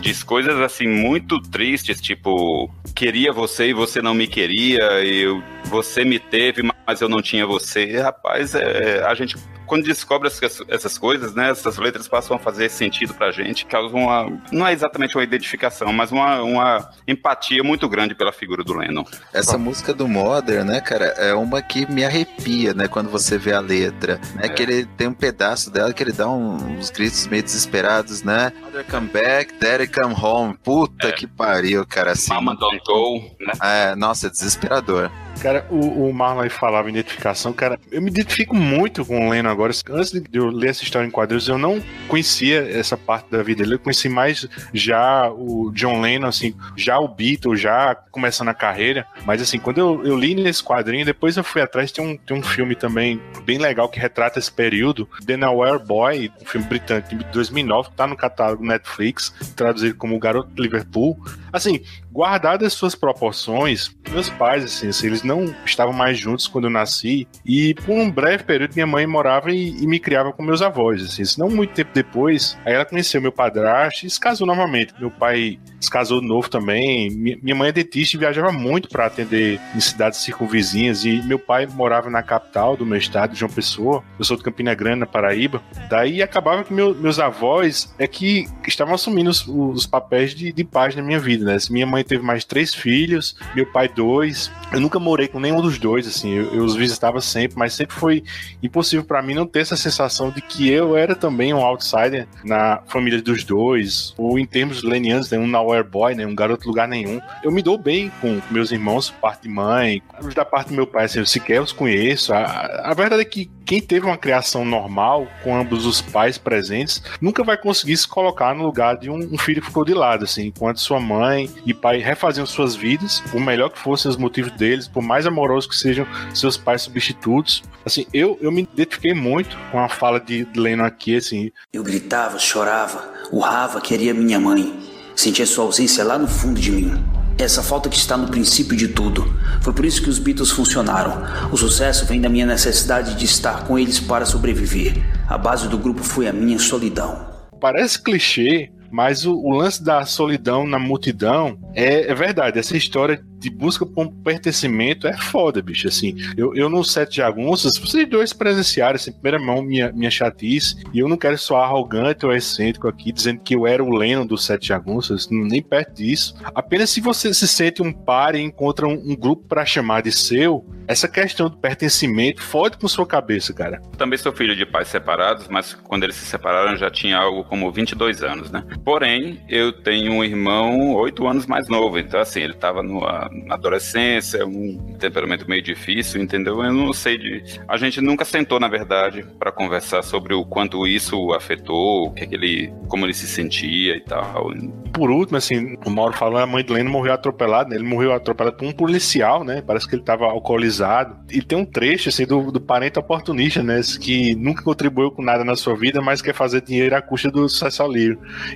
Diz 0.00 0.22
coisas 0.22 0.58
assim 0.60 0.88
muito 0.88 1.40
tristes, 1.40 2.00
tipo, 2.00 2.70
queria 2.94 3.32
você 3.32 3.68
e 3.68 3.72
você 3.72 4.02
não 4.02 4.14
me 4.14 4.26
queria, 4.26 5.04
e 5.04 5.20
eu, 5.20 5.42
você 5.64 6.04
me 6.04 6.18
teve, 6.18 6.62
mas 6.86 7.00
eu 7.00 7.08
não 7.08 7.22
tinha 7.22 7.46
você. 7.46 7.84
E, 7.84 7.96
rapaz, 7.98 8.54
é, 8.54 9.02
a 9.04 9.14
gente, 9.14 9.36
quando 9.66 9.84
descobre 9.84 10.26
essas, 10.28 10.60
essas 10.68 10.98
coisas, 10.98 11.34
né, 11.34 11.50
essas 11.50 11.78
letras 11.78 12.08
passam 12.08 12.36
a 12.36 12.40
fazer 12.40 12.68
sentido 12.68 13.14
pra 13.14 13.30
gente, 13.30 13.64
causam 13.66 14.00
uma, 14.00 14.40
não 14.50 14.66
é 14.66 14.72
exatamente 14.72 15.16
uma 15.16 15.22
identificação, 15.22 15.92
mas 15.92 16.10
uma, 16.10 16.42
uma 16.42 16.90
empatia 17.06 17.62
muito 17.62 17.88
grande 17.88 18.14
pela 18.14 18.32
figura 18.32 18.64
do 18.64 18.74
Lennon. 18.74 19.04
Essa 19.32 19.56
música 19.56 19.94
do 19.94 20.08
Modern, 20.08 20.66
né, 20.66 20.80
cara, 20.80 21.06
é 21.18 21.32
uma 21.34 21.62
que 21.62 21.90
me 21.90 22.04
arrepia, 22.04 22.74
né, 22.74 22.88
quando 22.88 23.08
você 23.08 23.38
vê 23.38 23.52
a 23.52 23.60
letra, 23.60 24.20
né, 24.34 24.46
É. 24.46 24.48
que 24.48 24.62
ele 24.62 24.84
tem 24.86 25.06
um 25.06 25.14
pedaço 25.14 25.70
dela 25.70 25.92
que 25.92 26.02
ele 26.02 26.12
dá 26.12 26.28
um- 26.28 26.78
uns 26.78 26.90
gritos 26.90 27.26
meio 27.28 27.42
desesperados, 27.42 28.22
né, 28.24 28.52
Mother 28.64 28.84
come 28.90 29.06
back, 29.08 29.54
daddy 29.60 29.86
come 29.86 30.14
home, 30.20 30.56
puta 30.64 31.08
É. 31.08 31.12
que 31.12 31.26
pariu, 31.28 31.86
cara, 31.86 32.12
assim, 32.12 32.32
Mama 32.34 32.56
Don't 32.56 32.80
Go, 32.84 33.20
né? 33.40 33.52
é, 33.62 33.94
nossa, 33.94 34.26
é 34.26 34.30
desesperador. 34.30 35.10
Cara, 35.40 35.66
o, 35.70 36.08
o 36.08 36.12
Marlon 36.12 36.42
aí 36.42 36.50
falava 36.50 36.90
identificação, 36.90 37.52
cara, 37.52 37.78
eu 37.90 38.02
me 38.02 38.10
identifico 38.10 38.54
muito 38.54 39.04
com 39.04 39.26
o 39.26 39.30
Lennon 39.30 39.48
agora. 39.48 39.72
Antes 39.90 40.10
de 40.10 40.38
eu 40.38 40.48
ler 40.48 40.70
essa 40.70 40.82
história 40.82 41.06
em 41.06 41.10
quadrinhos, 41.10 41.48
eu 41.48 41.56
não 41.56 41.82
conhecia 42.08 42.60
essa 42.78 42.96
parte 42.96 43.30
da 43.30 43.42
vida 43.42 43.62
dele. 43.62 43.76
Eu 43.76 43.78
conheci 43.78 44.08
mais 44.08 44.46
já 44.74 45.30
o 45.30 45.70
John 45.72 46.00
Lennon, 46.00 46.28
assim, 46.28 46.54
já 46.76 46.98
o 46.98 47.08
Beatle, 47.08 47.56
já 47.56 47.94
começando 47.94 48.48
a 48.48 48.54
carreira. 48.54 49.06
Mas 49.24 49.40
assim, 49.40 49.58
quando 49.58 49.78
eu, 49.78 50.04
eu 50.04 50.18
li 50.18 50.34
nesse 50.34 50.62
quadrinho, 50.62 51.04
depois 51.04 51.36
eu 51.36 51.44
fui 51.44 51.62
atrás, 51.62 51.90
tem 51.90 52.04
um, 52.04 52.16
tem 52.16 52.36
um 52.36 52.42
filme 52.42 52.74
também 52.74 53.20
bem 53.44 53.58
legal 53.58 53.88
que 53.88 53.98
retrata 53.98 54.38
esse 54.38 54.52
período, 54.52 55.08
The 55.24 55.36
Nowhere 55.36 55.82
Boy, 55.84 56.30
um 56.40 56.44
filme 56.44 56.66
britânico 56.66 57.14
de 57.14 57.24
2009, 57.26 57.90
que 57.90 57.96
tá 57.96 58.06
no 58.06 58.16
catálogo 58.16 58.64
Netflix, 58.64 59.32
traduzido 59.56 59.94
como 59.96 60.14
O 60.16 60.18
Garoto 60.18 60.50
de 60.50 60.60
Liverpool. 60.60 61.18
Assim, 61.52 61.80
guardadas 62.12 62.68
as 62.68 62.72
suas 62.72 62.94
proporções, 62.94 63.94
meus 64.10 64.28
pais, 64.28 64.64
assim, 64.64 64.88
assim, 64.88 65.06
eles 65.06 65.19
não 65.26 65.54
estavam 65.64 65.92
mais 65.92 66.18
juntos 66.18 66.46
quando 66.46 66.64
eu 66.64 66.70
nasci, 66.70 67.26
e 67.44 67.74
por 67.74 67.92
um 67.92 68.10
breve 68.10 68.44
período 68.44 68.74
minha 68.74 68.86
mãe 68.86 69.06
morava 69.06 69.50
e, 69.50 69.70
e 69.82 69.86
me 69.86 69.98
criava 69.98 70.32
com 70.32 70.42
meus 70.42 70.62
avós, 70.62 71.02
assim, 71.02 71.22
não 71.38 71.48
muito 71.48 71.74
tempo 71.74 71.90
depois, 71.92 72.58
aí 72.64 72.74
ela 72.74 72.84
conheceu 72.84 73.20
meu 73.20 73.32
padrasto 73.32 74.06
e 74.06 74.10
se 74.10 74.20
casou 74.20 74.46
novamente. 74.46 74.94
Meu 74.98 75.10
pai 75.10 75.58
se 75.80 75.90
casou 75.90 76.20
novo 76.20 76.48
também, 76.48 77.10
Mi- 77.10 77.38
minha 77.42 77.54
mãe 77.56 77.68
é 77.70 77.72
dentista 77.72 78.16
e 78.16 78.20
viajava 78.20 78.52
muito 78.52 78.88
para 78.88 79.06
atender 79.06 79.58
em 79.74 79.80
cidades 79.80 80.18
circunvizinhas, 80.20 81.04
e 81.04 81.22
meu 81.22 81.38
pai 81.38 81.66
morava 81.66 82.10
na 82.10 82.22
capital 82.22 82.76
do 82.76 82.84
meu 82.86 82.98
estado, 82.98 83.34
João 83.34 83.50
Pessoa, 83.50 84.02
eu 84.18 84.24
sou 84.24 84.36
de 84.36 84.42
Campina 84.42 84.74
Grande, 84.74 85.00
na 85.00 85.06
Paraíba, 85.06 85.62
daí 85.88 86.22
acabava 86.22 86.62
que 86.64 86.72
meu- 86.72 86.94
meus 86.94 87.18
avós 87.18 87.94
é 87.98 88.06
que 88.06 88.46
estavam 88.66 88.94
assumindo 88.94 89.30
os, 89.30 89.46
os 89.46 89.86
papéis 89.86 90.34
de, 90.34 90.52
de 90.52 90.64
pais 90.64 90.94
na 90.94 91.02
minha 91.02 91.18
vida, 91.18 91.44
né? 91.44 91.56
Minha 91.70 91.86
mãe 91.86 92.02
teve 92.04 92.22
mais 92.22 92.44
três 92.44 92.74
filhos, 92.74 93.36
meu 93.54 93.66
pai 93.66 93.88
dois. 93.88 94.50
Eu 94.72 94.80
nunca 94.80 94.98
morei 94.98 95.28
com 95.28 95.40
nenhum 95.40 95.60
dos 95.60 95.78
dois, 95.78 96.06
assim. 96.06 96.32
Eu, 96.34 96.54
eu 96.54 96.64
os 96.64 96.74
visitava 96.76 97.20
sempre, 97.20 97.56
mas 97.58 97.72
sempre 97.74 97.94
foi 97.96 98.22
impossível 98.62 99.04
para 99.04 99.22
mim 99.22 99.34
não 99.34 99.46
ter 99.46 99.60
essa 99.60 99.76
sensação 99.76 100.30
de 100.30 100.40
que 100.40 100.68
eu 100.70 100.96
era 100.96 101.14
também 101.14 101.52
um 101.54 101.58
outsider 101.64 102.26
na 102.44 102.80
família 102.86 103.20
dos 103.22 103.44
dois, 103.44 104.14
ou 104.18 104.38
em 104.38 104.46
termos 104.46 104.82
lenianos, 104.82 105.30
né? 105.30 105.38
um 105.38 105.46
nowhere 105.46 105.69
boy, 105.84 106.14
né? 106.14 106.26
Um 106.26 106.34
garoto 106.34 106.66
lugar 106.68 106.88
nenhum. 106.88 107.20
Eu 107.42 107.50
me 107.50 107.62
dou 107.62 107.78
bem 107.78 108.10
com 108.20 108.40
meus 108.50 108.70
irmãos, 108.70 109.10
parte 109.10 109.42
de 109.42 109.48
mãe, 109.48 110.02
da 110.34 110.44
parte 110.44 110.68
do 110.68 110.74
meu 110.74 110.86
pai, 110.86 111.04
assim, 111.04 111.18
eu 111.18 111.26
sequer 111.26 111.60
os 111.60 111.72
conheço. 111.72 112.32
A, 112.32 112.90
a 112.90 112.94
verdade 112.94 113.22
é 113.22 113.24
que 113.24 113.50
quem 113.64 113.80
teve 113.80 114.04
uma 114.04 114.18
criação 114.18 114.64
normal, 114.64 115.28
com 115.44 115.56
ambos 115.56 115.86
os 115.86 116.00
pais 116.00 116.36
presentes, 116.36 117.02
nunca 117.20 117.44
vai 117.44 117.56
conseguir 117.56 117.96
se 117.96 118.08
colocar 118.08 118.52
no 118.54 118.64
lugar 118.64 118.96
de 118.96 119.08
um, 119.08 119.16
um 119.16 119.38
filho 119.38 119.60
que 119.60 119.68
ficou 119.68 119.84
de 119.84 119.94
lado, 119.94 120.24
assim, 120.24 120.46
enquanto 120.46 120.80
sua 120.80 120.98
mãe 120.98 121.48
e 121.64 121.72
pai 121.72 121.98
refaziam 121.98 122.44
suas 122.44 122.74
vidas, 122.74 123.20
por 123.30 123.40
melhor 123.40 123.70
que 123.70 123.78
fossem 123.78 124.10
os 124.10 124.16
motivos 124.16 124.50
deles, 124.52 124.88
por 124.88 125.02
mais 125.02 125.24
amorosos 125.24 125.70
que 125.70 125.76
sejam 125.76 126.04
seus 126.34 126.56
pais 126.56 126.82
substitutos. 126.82 127.62
Assim, 127.86 128.06
eu, 128.12 128.36
eu 128.40 128.50
me 128.50 128.62
identifiquei 128.62 129.14
muito 129.14 129.56
com 129.70 129.78
a 129.78 129.88
fala 129.88 130.18
de 130.18 130.46
Lennon 130.56 130.84
aqui, 130.84 131.16
assim. 131.16 131.52
Eu 131.72 131.84
gritava, 131.84 132.38
chorava, 132.38 133.08
urrava, 133.30 133.80
queria 133.80 134.12
minha 134.12 134.40
mãe. 134.40 134.89
Sentia 135.14 135.46
sua 135.46 135.64
ausência 135.64 136.04
lá 136.04 136.18
no 136.18 136.26
fundo 136.26 136.60
de 136.60 136.72
mim. 136.72 136.92
Essa 137.38 137.62
falta 137.62 137.88
que 137.88 137.96
está 137.96 138.16
no 138.16 138.28
princípio 138.28 138.76
de 138.76 138.88
tudo. 138.88 139.34
Foi 139.62 139.72
por 139.72 139.84
isso 139.84 140.02
que 140.02 140.10
os 140.10 140.18
Beatles 140.18 140.50
funcionaram. 140.50 141.22
O 141.50 141.56
sucesso 141.56 142.04
vem 142.04 142.20
da 142.20 142.28
minha 142.28 142.46
necessidade 142.46 143.14
de 143.14 143.24
estar 143.24 143.64
com 143.64 143.78
eles 143.78 143.98
para 143.98 144.26
sobreviver. 144.26 144.94
A 145.26 145.38
base 145.38 145.68
do 145.68 145.78
grupo 145.78 146.02
foi 146.02 146.28
a 146.28 146.32
minha 146.32 146.58
solidão. 146.58 147.26
Parece 147.60 148.02
clichê, 148.02 148.70
mas 148.90 149.24
o, 149.24 149.34
o, 149.34 149.50
lance 149.50 149.82
da 149.82 150.04
solidão 150.04 150.66
na 150.66 150.78
multidão 150.78 151.58
é, 151.74 152.10
é, 152.10 152.14
verdade. 152.14 152.58
Essa 152.58 152.76
história 152.76 153.22
de 153.40 153.48
busca 153.48 153.86
por 153.86 154.04
um 154.04 154.08
pertencimento 154.08 155.06
é 155.06 155.16
foda, 155.16 155.62
bicho. 155.62 155.88
Assim, 155.88 156.14
eu, 156.36 156.54
eu 156.54 156.68
no 156.68 156.84
Sete 156.84 157.16
Jagunças, 157.16 157.78
vocês 157.78 158.08
dois 158.08 158.32
presenciaram, 158.32 158.96
assim, 158.96 159.12
primeira 159.12 159.38
mão, 159.38 159.62
minha, 159.62 159.90
minha 159.92 160.10
chatice. 160.10 160.76
E 160.92 160.98
eu 160.98 161.08
não 161.08 161.16
quero 161.16 161.38
soar 161.38 161.64
arrogante 161.64 162.26
ou 162.26 162.34
excêntrico 162.34 162.86
aqui, 162.86 163.10
dizendo 163.10 163.40
que 163.40 163.54
eu 163.54 163.66
era 163.66 163.82
o 163.82 163.90
Lennon 163.90 164.26
do 164.26 164.36
Sete 164.36 164.68
Jagunças, 164.68 165.28
nem 165.30 165.62
perto 165.62 165.94
disso. 165.94 166.34
Apenas 166.54 166.90
se 166.90 167.00
você 167.00 167.32
se 167.32 167.48
sente 167.48 167.82
um 167.82 167.92
par 167.92 168.34
e 168.34 168.40
encontra 168.40 168.86
um, 168.86 168.92
um 168.92 169.16
grupo 169.16 169.44
para 169.48 169.64
chamar 169.64 170.02
de 170.02 170.12
seu, 170.12 170.66
essa 170.90 171.06
questão 171.06 171.48
do 171.48 171.56
pertencimento 171.56 172.42
fode 172.42 172.76
com 172.76 172.88
sua 172.88 173.06
cabeça, 173.06 173.54
cara. 173.54 173.80
Também 173.96 174.18
sou 174.18 174.32
filho 174.32 174.56
de 174.56 174.66
pais 174.66 174.88
separados, 174.88 175.46
mas 175.48 175.72
quando 175.72 176.02
eles 176.02 176.16
se 176.16 176.26
separaram 176.26 176.76
já 176.76 176.90
tinha 176.90 177.16
algo 177.16 177.44
como 177.44 177.70
22 177.70 178.24
anos, 178.24 178.50
né? 178.50 178.64
Porém, 178.84 179.40
eu 179.48 179.72
tenho 179.72 180.12
um 180.12 180.24
irmão 180.24 180.92
oito 180.94 181.28
anos 181.28 181.46
mais 181.46 181.68
novo, 181.68 181.96
então 181.96 182.18
assim, 182.18 182.40
ele 182.40 182.54
tava 182.54 182.82
no, 182.82 183.04
na 183.32 183.54
adolescência, 183.54 184.46
um 184.46 184.94
temperamento 184.98 185.48
meio 185.48 185.62
difícil, 185.62 186.20
entendeu? 186.20 186.62
Eu 186.62 186.72
não 186.72 186.92
sei 186.92 187.18
de. 187.18 187.42
A 187.68 187.76
gente 187.76 188.00
nunca 188.00 188.24
sentou, 188.24 188.60
na 188.60 188.68
verdade, 188.68 189.24
para 189.38 189.52
conversar 189.52 190.02
sobre 190.02 190.34
o 190.34 190.44
quanto 190.44 190.86
isso 190.86 191.32
afetou, 191.32 192.08
o 192.08 192.12
que, 192.12 192.24
é 192.24 192.26
que 192.26 192.34
ele. 192.34 192.72
como 192.88 193.06
ele 193.06 193.14
se 193.14 193.26
sentia 193.26 193.96
e 193.96 194.00
tal. 194.00 194.52
Por 194.92 195.10
último, 195.10 195.38
assim, 195.38 195.76
o 195.84 195.90
Mauro 195.90 196.14
falou, 196.14 196.38
a 196.38 196.46
mãe 196.46 196.64
de 196.64 196.72
Leno 196.72 196.90
morreu 196.90 197.12
atropelada, 197.12 197.70
né? 197.70 197.76
ele 197.76 197.84
morreu 197.84 198.12
atropelado 198.12 198.56
por 198.56 198.66
um 198.66 198.72
policial, 198.72 199.44
né? 199.44 199.62
Parece 199.64 199.88
que 199.88 199.94
ele 199.94 200.02
tava 200.02 200.26
alcoolizado. 200.26 201.16
E 201.30 201.40
tem 201.40 201.56
um 201.56 201.64
trecho, 201.64 202.08
assim, 202.08 202.26
do, 202.26 202.50
do 202.50 202.60
parente 202.60 202.98
oportunista, 202.98 203.62
né? 203.62 203.80
Que 204.00 204.34
nunca 204.34 204.62
contribuiu 204.62 205.10
com 205.10 205.22
nada 205.22 205.44
na 205.44 205.56
sua 205.56 205.76
vida, 205.76 206.00
mas 206.00 206.20
quer 206.20 206.34
fazer 206.34 206.60
dinheiro 206.60 206.94
à 206.94 207.02
custa 207.02 207.30
do 207.30 207.48
sucesso. 207.48 207.80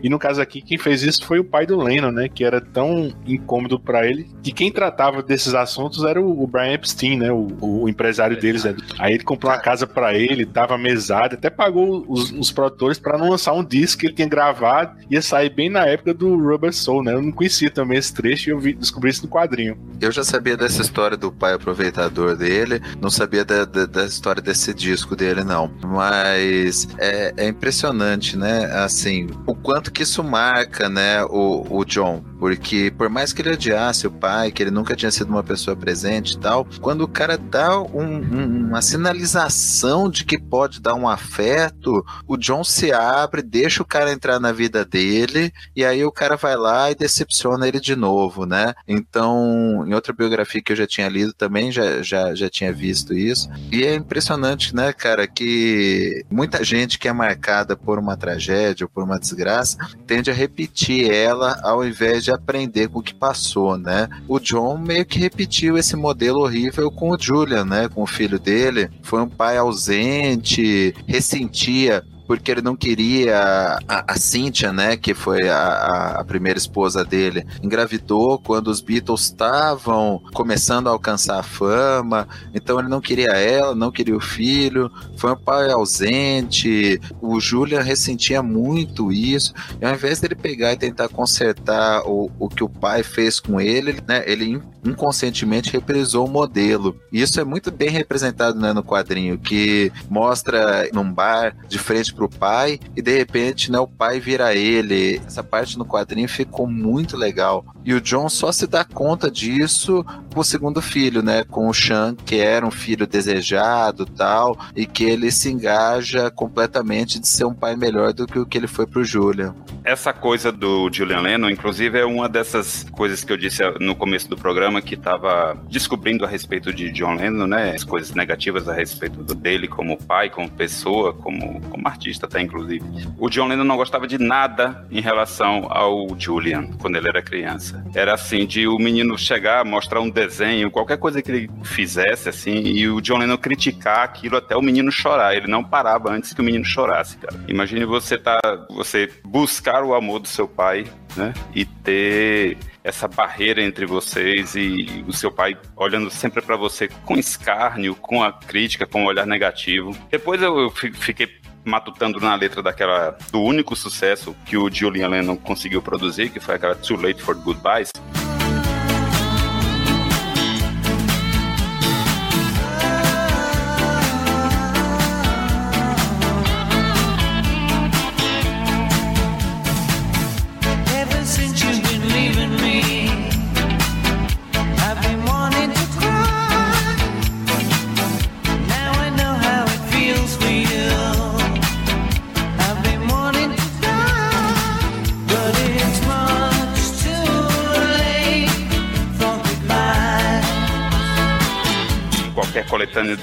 E 0.03 0.09
no 0.09 0.19
caso 0.19 0.41
aqui, 0.41 0.61
quem 0.61 0.77
fez 0.77 1.03
isso 1.03 1.25
foi 1.25 1.39
o 1.39 1.45
pai 1.45 1.67
do 1.67 1.81
Lennon, 1.81 2.11
né? 2.11 2.29
Que 2.29 2.45
era 2.45 2.61
tão 2.61 3.13
incômodo 3.27 3.79
para 3.79 4.07
ele 4.07 4.29
que 4.43 4.53
quem 4.53 4.64
tratava 4.71 5.23
desses 5.23 5.55
assuntos 5.55 6.05
era 6.05 6.21
o, 6.21 6.47
Brian 6.47 6.73
Epstein, 6.73 7.19
né? 7.19 7.33
O, 7.33 7.49
o 7.61 7.89
empresário 7.89 8.39
deles. 8.39 8.65
Né? 8.65 8.77
Aí 8.99 9.15
ele 9.15 9.25
comprou 9.25 9.53
uma 9.53 9.59
casa 9.59 9.87
para 9.87 10.15
ele, 10.15 10.45
dava 10.45 10.77
mesada, 10.79 11.35
até 11.35 11.51
pagou 11.51 12.05
os, 12.09 12.31
os 12.33 12.53
produtores 12.53 12.99
para 12.99 13.19
não 13.19 13.31
lançar 13.31 13.53
um 13.53 13.65
disco 13.65 14.01
que 14.01 14.07
ele 14.07 14.15
tinha 14.15 14.29
gravado, 14.29 14.97
ia 15.11 15.23
sair 15.23 15.51
bem 15.51 15.69
na 15.69 15.87
época 15.87 16.15
do 16.15 16.37
Rubber 16.37 16.73
Soul, 16.73 17.03
né? 17.03 17.15
Eu 17.15 17.23
não 17.23 17.33
conhecia 17.33 17.71
também 17.71 17.99
esse 17.99 18.13
trecho 18.13 18.51
e 18.51 18.53
eu 18.53 18.59
vi, 18.59 18.73
descobri 18.75 19.11
isso 19.11 19.23
no 19.23 19.29
quadrinho. 19.29 19.77
Eu 20.01 20.13
já 20.13 20.25
sabia 20.25 20.57
dessa 20.57 20.83
história 20.83 21.17
do 21.17 21.33
pai 21.33 21.55
aproveitador 21.55 22.37
dele, 22.37 22.81
não 23.01 23.11
sabia 23.11 23.45
da, 23.45 23.65
da, 23.65 23.87
da 23.87 24.05
história 24.05 24.43
desse 24.43 24.75
disco 24.75 25.17
dele, 25.17 25.45
não. 25.45 25.71
Mas 25.85 26.89
é, 26.99 27.33
é 27.37 27.49
impressionante, 27.49 28.37
né? 28.37 28.67
Assim, 28.73 29.29
o 29.47 29.55
quanto 29.55 29.91
que 29.91 30.03
isso 30.03 30.23
marca, 30.23 30.89
né, 30.89 31.25
o, 31.25 31.67
o 31.71 31.85
John. 31.85 32.23
Porque 32.39 32.93
por 32.97 33.09
mais 33.09 33.33
que 33.33 33.43
ele 33.43 33.53
odiasse 33.53 34.07
o 34.07 34.11
pai, 34.11 34.51
que 34.55 34.63
ele 34.63 34.71
nunca 34.71 34.95
tinha 34.95 35.11
sido 35.11 35.29
uma 35.29 35.43
pessoa 35.43 35.77
presente 35.77 36.35
e 36.35 36.39
tal, 36.39 36.67
quando 36.81 37.03
o 37.03 37.09
cara 37.09 37.37
dá 37.37 37.81
um, 37.81 38.05
um, 38.05 38.69
uma 38.69 38.81
sinalização 38.81 40.09
de 40.09 40.25
que 40.25 40.39
pode 40.39 40.81
dar 40.81 40.95
um 40.95 41.09
afeto, 41.09 42.05
o 42.27 42.37
John 42.37 42.63
se 42.63 42.93
abre, 42.93 43.43
deixa 43.43 43.83
o 43.83 43.87
cara 43.87 44.13
entrar 44.13 44.39
na 44.39 44.53
vida 44.53 44.85
dele, 44.85 45.53
e 45.75 45.85
aí 45.85 46.05
o 46.05 46.13
cara 46.13 46.37
vai 46.37 46.57
lá 46.57 46.91
e 46.91 46.95
decepciona 46.95 47.67
ele 47.67 47.81
de 47.81 47.97
novo, 47.97 48.47
né? 48.47 48.75
Então, 48.87 49.85
em 49.87 49.95
outra 49.95 50.13
biografia 50.13 50.63
que 50.63 50.73
eu 50.73 50.77
já 50.77 50.87
tinha 50.87 51.09
lido 51.09 51.33
também, 51.33 51.73
já, 51.73 52.01
já, 52.03 52.35
já 52.35 52.49
tinha 52.49 52.73
visto 52.73 53.13
isso. 53.13 53.49
E 53.73 53.83
é 53.83 53.95
impressionante, 53.95 54.75
né, 54.75 54.93
cara, 54.93 55.27
que 55.27 56.25
muita 56.31 56.63
gente 56.63 56.99
que 56.99 57.09
é 57.09 57.13
marcada 57.13 57.77
por 57.77 57.99
uma 57.99 58.17
tragédia 58.17 58.85
ou 58.85 58.89
por 58.89 59.03
uma 59.03 59.19
desgraça 59.19 59.77
tende 60.07 60.31
a 60.31 60.35
repetir 60.35 61.11
ela 61.11 61.59
ao 61.63 61.85
invés 61.85 62.23
de 62.23 62.31
aprender 62.31 62.89
com 62.89 63.01
o 63.01 63.03
que 63.03 63.15
passou, 63.15 63.77
né? 63.77 64.09
O 64.29 64.39
John 64.45 64.79
meio 64.79 65.07
que 65.07 65.19
repetiu 65.19 65.79
esse 65.79 65.97
modelo 65.97 66.41
horrível 66.41 66.91
com 66.91 67.11
o 67.11 67.19
Julian, 67.19 67.65
né? 67.65 67.89
Com 67.89 68.03
o 68.03 68.07
filho 68.07 68.39
dele. 68.39 68.91
Foi 69.03 69.23
um 69.23 69.29
pai 69.29 69.57
ausente, 69.57 70.95
ressentia 71.07 72.05
porque 72.27 72.51
ele 72.51 72.63
não 72.63 72.77
queria 72.77 73.79
a, 73.89 74.13
a 74.13 74.17
Cynthia, 74.17 74.73
né, 74.73 74.97
que 74.97 75.15
foi 75.15 75.49
a, 75.49 76.17
a, 76.21 76.25
primeira 76.25 76.59
esposa 76.59 77.05
dele, 77.05 77.47
engravidou 77.63 78.39
quando 78.39 78.69
os 78.69 78.81
Beatles 78.81 79.23
estavam 79.23 80.21
começando 80.33 80.89
a 80.89 80.91
alcançar 80.91 81.39
a 81.39 81.43
fama, 81.43 82.27
então 82.55 82.79
ele 82.79 82.89
não 82.89 83.01
queria 83.01 83.33
ela, 83.33 83.75
não 83.75 83.91
queria 83.91 84.17
o 84.17 84.21
filho, 84.21 84.91
foi 85.17 85.33
um 85.33 85.37
pai 85.37 85.71
ausente, 85.71 87.01
o 87.21 87.39
Julian 87.41 87.81
ressentia 87.81 88.43
muito 88.43 89.13
isso, 89.13 89.53
e 89.81 89.85
ao 89.85 89.93
invés 89.93 90.21
dele 90.21 90.35
pegar 90.35 90.73
e 90.73 90.77
tentar 90.77 91.09
consertar 91.09 92.03
o, 92.07 92.31
o 92.39 92.49
que 92.49 92.65
o 92.65 92.69
pai 92.69 93.03
fez 93.03 93.39
com 93.41 93.61
ele, 93.61 93.99
né, 94.07 94.23
ele 94.27 94.61
inconscientemente 94.85 95.73
reprisou 95.73 96.27
o 96.27 96.31
modelo. 96.31 97.01
E 97.11 97.23
isso 97.23 97.41
é 97.41 97.45
muito 97.45 97.71
bem 97.71 97.89
representado 97.89 98.59
né, 98.59 98.73
no 98.73 98.85
quadrinho, 98.85 99.39
que 99.39 99.91
mostra 100.11 100.89
num 100.93 101.11
bar 101.11 101.57
de 101.67 101.79
frente 101.79 102.14
pro 102.15 102.29
pai 102.29 102.79
e 102.97 103.03
de 103.03 103.17
repente, 103.17 103.71
né, 103.71 103.79
o 103.79 103.87
pai 103.87 104.21
vira 104.21 104.55
ele. 104.55 105.21
Essa 105.27 105.43
parte 105.43 105.79
no 105.79 105.85
quadrinho 105.85 106.29
ficou 106.29 106.67
muito 106.67 107.17
legal. 107.17 107.65
E 107.85 107.93
o 107.93 108.01
John 108.01 108.29
só 108.29 108.51
se 108.51 108.67
dá 108.67 108.85
conta 108.85 109.31
disso 109.31 110.05
com 110.33 110.41
o 110.41 110.45
segundo 110.45 110.81
filho, 110.81 111.23
né, 111.23 111.45
com 111.45 111.69
o 111.69 111.75
Sean, 111.75 112.15
que 112.15 112.37
era 112.37 112.67
um 112.67 112.71
filho 112.71 113.07
desejado, 113.07 114.07
tal, 114.07 114.59
e 114.75 114.87
que 114.87 115.05
ele 115.05 115.31
se 115.31 115.51
engaja 115.51 116.31
completamente 116.31 117.19
de 117.19 117.29
ser 117.29 117.45
um 117.45 117.55
pai 117.55 117.77
melhor 117.77 118.13
do 118.13 118.27
que 118.27 118.39
o 118.39 118.47
que 118.47 118.57
ele 118.57 118.67
foi 118.67 118.87
pro 118.87 119.05
Julian. 119.05 119.55
Essa 119.85 120.13
coisa 120.13 120.51
do 120.51 120.91
Julian 120.91 121.21
Lennon, 121.21 121.51
inclusive, 121.51 121.99
é 121.99 122.07
uma 122.07 122.29
dessas 122.29 122.87
coisas 122.93 123.23
que 123.23 123.33
eu 123.33 123.37
disse 123.37 123.63
no 123.81 123.95
começo 123.95 124.29
do 124.31 124.37
programa 124.37 124.81
que 124.81 124.95
estava 124.95 125.55
descobrindo 125.69 126.25
a 126.25 126.29
respeito 126.29 126.73
de 126.73 126.91
John 126.91 127.17
Lennon, 127.17 127.47
né, 127.47 127.73
as 127.75 127.85
coisas 127.85 128.15
negativas 128.15 128.69
a 128.69 128.73
respeito 128.73 129.23
dele 129.35 129.69
como 129.69 129.99
pai, 129.99 130.31
como 130.31 130.51
pessoa, 130.51 131.13
como, 131.13 131.61
como 131.69 131.87
artista 131.87 132.04
artista 132.05 132.27
até, 132.27 132.41
inclusive. 132.41 132.85
O 133.19 133.31
John 133.31 133.49
Lennon 133.49 133.65
não 133.65 133.77
gostava 133.77 134.07
de 134.07 134.19
nada 134.19 134.87
em 134.91 135.01
relação 135.01 135.67
ao 135.71 136.09
Julian, 136.19 136.69
quando 136.79 136.97
ele 136.97 137.09
era 137.09 137.23
criança. 137.23 137.85
Era 137.95 138.15
assim, 138.15 138.47
de 138.47 138.69
o 138.69 138.79
menino 138.79 139.17
chegar, 139.17 139.65
mostrar 139.65 140.01
um 140.01 140.11
desenho, 140.11 140.71
qualquer 140.71 140.99
coisa 140.99 141.23
que 141.23 141.31
ele 141.31 141.51
fizesse, 141.63 142.29
assim, 142.29 142.63
e 142.63 142.89
o 142.89 143.01
John 143.01 143.19
Lennon 143.19 143.39
criticar 143.39 144.01
aquilo 144.01 144.37
até 144.37 144.55
o 144.55 144.63
menino 144.63 144.93
chorar. 144.93 145.35
Ele 145.35 145.47
não 145.47 145.65
parava 145.65 146.11
antes 146.11 146.33
que 146.33 146.41
o 146.41 146.45
menino 146.45 146.65
chorasse, 146.65 147.17
cara. 147.17 147.35
Imagine 147.49 147.85
você 147.87 148.19
tá, 148.19 148.39
você 148.69 149.11
buscar 149.25 149.83
o 149.83 149.95
amor 149.95 150.21
do 150.21 150.29
seu 150.29 150.47
pai, 150.47 150.85
né, 151.17 151.33
e 151.55 151.65
ter 151.65 152.59
essa 152.83 153.09
barreira 153.09 153.63
entre 153.63 153.87
vocês 153.87 154.55
e 154.55 155.05
o 155.07 155.13
seu 155.13 155.31
pai 155.31 155.57
olhando 155.77 156.11
sempre 156.11 156.43
para 156.43 156.57
você 156.57 156.89
com 157.05 157.17
escárnio, 157.17 157.95
com 157.95 158.23
a 158.23 158.33
crítica, 158.33 158.85
com 158.85 159.03
um 159.03 159.07
olhar 159.07 159.27
negativo. 159.27 159.97
Depois 160.11 160.43
eu 160.43 160.71
fiquei 160.71 161.29
matutando 161.65 162.21
na 162.21 162.35
letra 162.35 162.63
daquela 162.63 163.17
do 163.31 163.41
único 163.41 163.75
sucesso 163.75 164.37
que 164.45 164.57
o 164.57 164.71
Julian 164.71 165.09
Lennon 165.09 165.37
conseguiu 165.37 165.83
produzir, 165.83 166.31
que 166.31 166.41
foi 166.41 166.57
aquela 166.57 166.75
Too 166.75 167.01
Late 167.01 167.23
for 167.23 167.35
Goodbyes. 167.35 167.91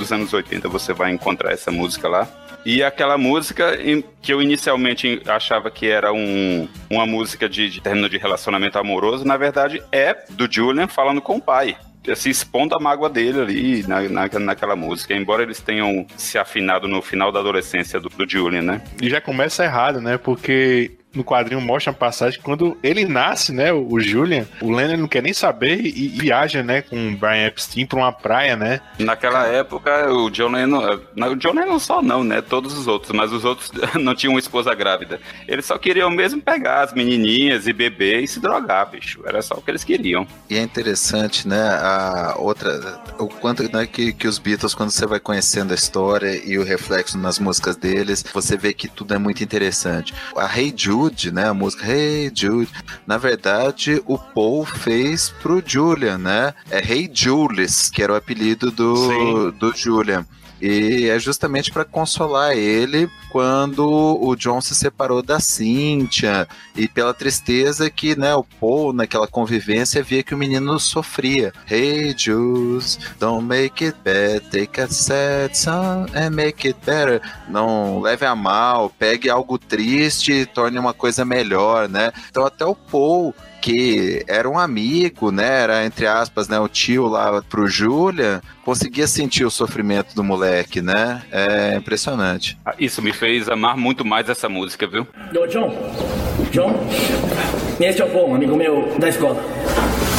Dos 0.01 0.11
anos 0.11 0.33
80 0.33 0.67
você 0.67 0.93
vai 0.93 1.11
encontrar 1.11 1.51
essa 1.51 1.71
música 1.71 2.09
lá. 2.09 2.27
E 2.65 2.83
aquela 2.83 3.17
música 3.17 3.77
que 4.21 4.33
eu 4.33 4.41
inicialmente 4.41 5.21
achava 5.27 5.71
que 5.71 5.87
era 5.87 6.11
um, 6.13 6.67
uma 6.89 7.05
música 7.05 7.49
de, 7.49 7.69
de 7.69 7.81
término 7.81 8.09
de 8.09 8.17
relacionamento 8.17 8.77
amoroso, 8.77 9.25
na 9.25 9.37
verdade 9.37 9.81
é 9.91 10.25
do 10.29 10.51
Julian 10.51 10.87
falando 10.87 11.21
com 11.21 11.37
o 11.37 11.41
pai 11.41 11.75
se 12.15 12.31
expondo 12.31 12.73
a 12.73 12.79
mágoa 12.79 13.09
dele 13.09 13.39
ali 13.39 13.87
na, 13.87 14.01
na, 14.01 14.39
naquela 14.39 14.75
música, 14.75 15.13
embora 15.13 15.43
eles 15.43 15.59
tenham 15.61 16.05
se 16.17 16.37
afinado 16.37 16.87
no 16.87 16.99
final 16.99 17.31
da 17.31 17.39
adolescência 17.39 17.99
do, 17.99 18.09
do 18.09 18.27
Julian, 18.27 18.63
né? 18.63 18.81
E 18.99 19.07
já 19.07 19.21
começa 19.21 19.63
errado, 19.63 20.01
né? 20.01 20.17
Porque 20.17 20.91
no 21.13 21.23
quadrinho 21.23 21.61
mostra 21.61 21.91
uma 21.91 21.97
passagem 21.97 22.39
quando 22.41 22.77
ele 22.81 23.05
nasce, 23.05 23.51
né, 23.51 23.71
o 23.71 23.99
Julian, 23.99 24.45
o 24.61 24.71
Lennon 24.71 24.97
não 24.97 25.07
quer 25.07 25.21
nem 25.21 25.33
saber 25.33 25.81
e 25.85 26.07
viaja, 26.07 26.63
né, 26.63 26.81
com 26.81 27.09
o 27.09 27.17
Brian 27.17 27.47
Epstein 27.47 27.85
pra 27.85 27.99
uma 27.99 28.11
praia, 28.11 28.55
né? 28.55 28.81
Naquela 28.99 29.45
época, 29.47 30.11
o 30.11 30.29
John 30.29 30.49
Lennon, 30.49 30.99
o 31.15 31.35
John 31.35 31.53
Lennon 31.53 31.79
só 31.79 32.01
não, 32.01 32.23
né, 32.23 32.41
todos 32.41 32.77
os 32.77 32.87
outros, 32.87 33.11
mas 33.11 33.31
os 33.31 33.43
outros 33.43 33.71
não 33.99 34.15
tinham 34.15 34.33
uma 34.33 34.39
esposa 34.39 34.73
grávida. 34.73 35.19
Eles 35.47 35.65
só 35.65 35.77
queriam 35.77 36.09
mesmo 36.09 36.41
pegar 36.41 36.81
as 36.81 36.93
menininhas 36.93 37.67
e 37.67 37.73
beber 37.73 38.23
e 38.23 38.27
se 38.27 38.39
drogar, 38.39 38.89
bicho. 38.89 39.21
Era 39.25 39.41
só 39.41 39.55
o 39.55 39.61
que 39.61 39.71
eles 39.71 39.83
queriam. 39.83 40.25
E 40.49 40.57
é 40.57 40.61
interessante, 40.61 41.47
né, 41.47 41.61
a 41.61 42.35
outra, 42.37 43.01
o 43.19 43.27
quanto, 43.27 43.63
né, 43.71 43.85
que, 43.85 44.13
que 44.13 44.27
os 44.27 44.39
Beatles, 44.39 44.73
quando 44.73 44.91
você 44.91 45.05
vai 45.05 45.19
conhecendo 45.19 45.71
a 45.71 45.75
história 45.75 46.41
e 46.45 46.57
o 46.57 46.63
reflexo 46.63 47.17
nas 47.17 47.39
músicas 47.39 47.75
deles, 47.75 48.23
você 48.33 48.55
vê 48.55 48.73
que 48.73 48.87
tudo 48.87 49.13
é 49.13 49.17
muito 49.17 49.43
interessante. 49.43 50.13
A 50.35 50.45
Hey 50.57 50.73
Jude 50.75 51.00
Jude, 51.01 51.31
né? 51.31 51.47
A 51.47 51.53
música 51.53 51.85
Hey 51.89 52.31
Jude. 52.33 52.69
Na 53.07 53.17
verdade, 53.17 54.01
o 54.05 54.17
Paul 54.17 54.65
fez 54.65 55.33
pro 55.41 55.63
Julian, 55.65 56.17
né? 56.17 56.53
É 56.69 56.79
Hey 56.79 57.09
Julius, 57.11 57.89
que 57.89 58.03
era 58.03 58.13
o 58.13 58.15
apelido 58.15 58.69
do, 58.69 59.51
do 59.51 59.75
Julian. 59.75 60.25
E 60.61 61.09
é 61.09 61.17
justamente 61.17 61.71
para 61.71 61.83
consolar 61.83 62.55
ele 62.55 63.09
quando 63.31 64.19
o 64.21 64.35
John 64.35 64.61
se 64.61 64.75
separou 64.75 65.23
da 65.23 65.39
Cynthia 65.39 66.47
e 66.75 66.87
pela 66.87 67.13
tristeza 67.13 67.89
que, 67.89 68.15
né, 68.15 68.35
o 68.35 68.43
Paul 68.43 68.93
naquela 68.93 69.27
convivência 69.27 70.03
via 70.03 70.21
que 70.21 70.35
o 70.35 70.37
menino 70.37 70.79
sofria. 70.79 71.51
Hey 71.69 72.13
Jules, 72.15 72.99
don't 73.19 73.45
make 73.45 73.83
it 73.83 73.97
bad, 74.03 74.41
take 74.51 74.79
a 74.79 74.87
sad 74.87 75.57
song 75.57 76.05
and 76.13 76.31
make 76.31 76.67
it 76.67 76.79
better. 76.85 77.21
Não 77.49 77.99
leve 77.99 78.25
a 78.25 78.35
mal, 78.35 78.89
pegue 78.89 79.29
algo 79.29 79.57
triste 79.57 80.31
e 80.31 80.45
torne 80.45 80.77
uma 80.77 80.93
coisa 80.93 81.25
melhor, 81.25 81.89
né? 81.89 82.11
Então 82.29 82.45
até 82.45 82.65
o 82.65 82.75
Paul 82.75 83.33
que 83.61 84.23
era 84.27 84.49
um 84.49 84.57
amigo, 84.57 85.31
né? 85.31 85.61
Era, 85.61 85.85
entre 85.85 86.07
aspas, 86.07 86.49
né, 86.49 86.59
o 86.59 86.67
tio 86.67 87.07
lá 87.07 87.41
pro 87.47 87.67
Julia, 87.67 88.41
conseguia 88.65 89.07
sentir 89.07 89.45
o 89.45 89.51
sofrimento 89.51 90.15
do 90.15 90.23
moleque, 90.23 90.81
né? 90.81 91.21
É 91.31 91.75
impressionante. 91.75 92.57
Ah, 92.65 92.73
isso 92.79 93.01
me 93.01 93.13
fez 93.13 93.47
amar 93.47 93.77
muito 93.77 94.03
mais 94.03 94.27
essa 94.27 94.49
música, 94.49 94.87
viu? 94.87 95.07
Ô, 95.35 95.47
John, 95.47 95.73
John, 96.51 96.73
este 97.79 98.01
é 98.01 98.05
o 98.05 98.09
Paul, 98.09 98.35
amigo 98.35 98.55
meu 98.55 98.95
da 98.97 99.07
escola. 99.09 99.41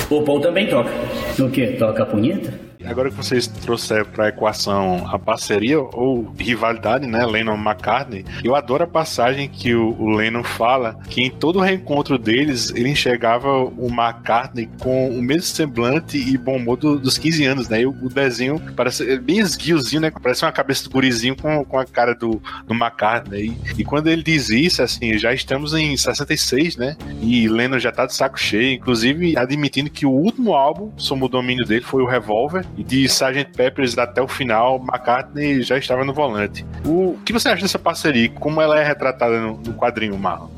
O 0.09 0.23
Paul 0.23 0.41
também 0.41 0.69
toca. 0.69 0.91
O 1.39 1.51
quê? 1.51 1.77
Toca 1.79 2.03
a 2.03 2.07
punheta? 2.07 2.72
Agora 2.87 3.11
que 3.11 3.17
vocês 3.17 3.47
trouxeram 3.47 4.05
para 4.07 4.27
a 4.27 4.29
equação 4.29 5.07
a 5.09 5.19
parceria 5.19 5.81
ou 5.81 6.33
rivalidade, 6.39 7.07
né, 7.07 7.25
Lennon 7.25 7.57
McCartney, 7.57 8.25
eu 8.43 8.55
adoro 8.55 8.85
a 8.85 8.87
passagem 8.87 9.49
que 9.49 9.75
o, 9.75 9.95
o 9.99 10.11
Lennon 10.11 10.43
fala 10.43 10.99
que 11.09 11.23
em 11.23 11.31
todo 11.31 11.57
o 11.57 11.63
reencontro 11.63 12.19
deles 12.19 12.73
ele 12.75 12.89
enxergava 12.89 13.49
o 13.49 13.89
McCartney 13.89 14.69
com 14.81 15.11
o 15.11 15.23
mesmo 15.23 15.43
semblante 15.43 16.19
e 16.19 16.37
bom 16.37 16.57
humor 16.57 16.77
do, 16.77 16.99
dos 16.99 17.19
15 17.19 17.45
anos, 17.45 17.69
né? 17.69 17.83
E 17.83 17.87
o, 17.87 17.91
o 17.91 18.09
desenho 18.09 18.61
parece 18.77 19.19
bem 19.19 19.39
esguiozinho, 19.39 20.03
né? 20.03 20.11
Parece 20.11 20.45
uma 20.45 20.53
cabeça 20.53 20.85
do 20.85 20.91
gurizinho 20.91 21.37
com, 21.37 21.65
com 21.65 21.79
a 21.79 21.85
cara 21.85 22.15
do, 22.15 22.43
do 22.67 22.75
McCartney. 22.75 23.57
E, 23.77 23.81
e 23.81 23.85
quando 23.85 24.09
ele 24.09 24.23
diz 24.23 24.49
isso, 24.49 24.83
assim, 24.83 25.19
já 25.19 25.33
estamos 25.33 25.75
em 25.75 25.97
66, 25.97 26.77
né? 26.77 26.97
E 27.21 27.49
Lennon 27.49 27.79
já 27.79 27.93
tá 27.93 28.07
de 28.07 28.15
saco 28.15 28.39
cheio, 28.39 28.75
inclusive 28.75 29.37
admitindo 29.37 29.91
que 29.91 30.07
o 30.07 30.11
último 30.11 30.55
álbum 30.55 30.93
sob 30.97 31.25
o 31.25 31.29
domínio 31.29 31.65
dele 31.65 31.85
foi 31.85 32.03
o 32.03 32.07
Revolver 32.07 32.65
de 32.77 33.05
Sgt. 33.05 33.53
Peppers 33.57 33.97
até 33.99 34.23
o 34.23 34.29
final, 34.29 34.77
McCartney 34.77 35.63
já 35.63 35.77
estava 35.77 36.05
no 36.05 36.13
volante. 36.13 36.65
O 36.85 37.19
que 37.25 37.33
você 37.33 37.49
acha 37.49 37.63
dessa 37.63 37.79
parceria? 37.79 38.29
Como 38.31 38.61
ela 38.61 38.81
é 38.81 38.85
retratada 38.85 39.39
no, 39.41 39.59
no 39.59 39.75
quadrinho, 39.75 40.17
Marlon? 40.19 40.49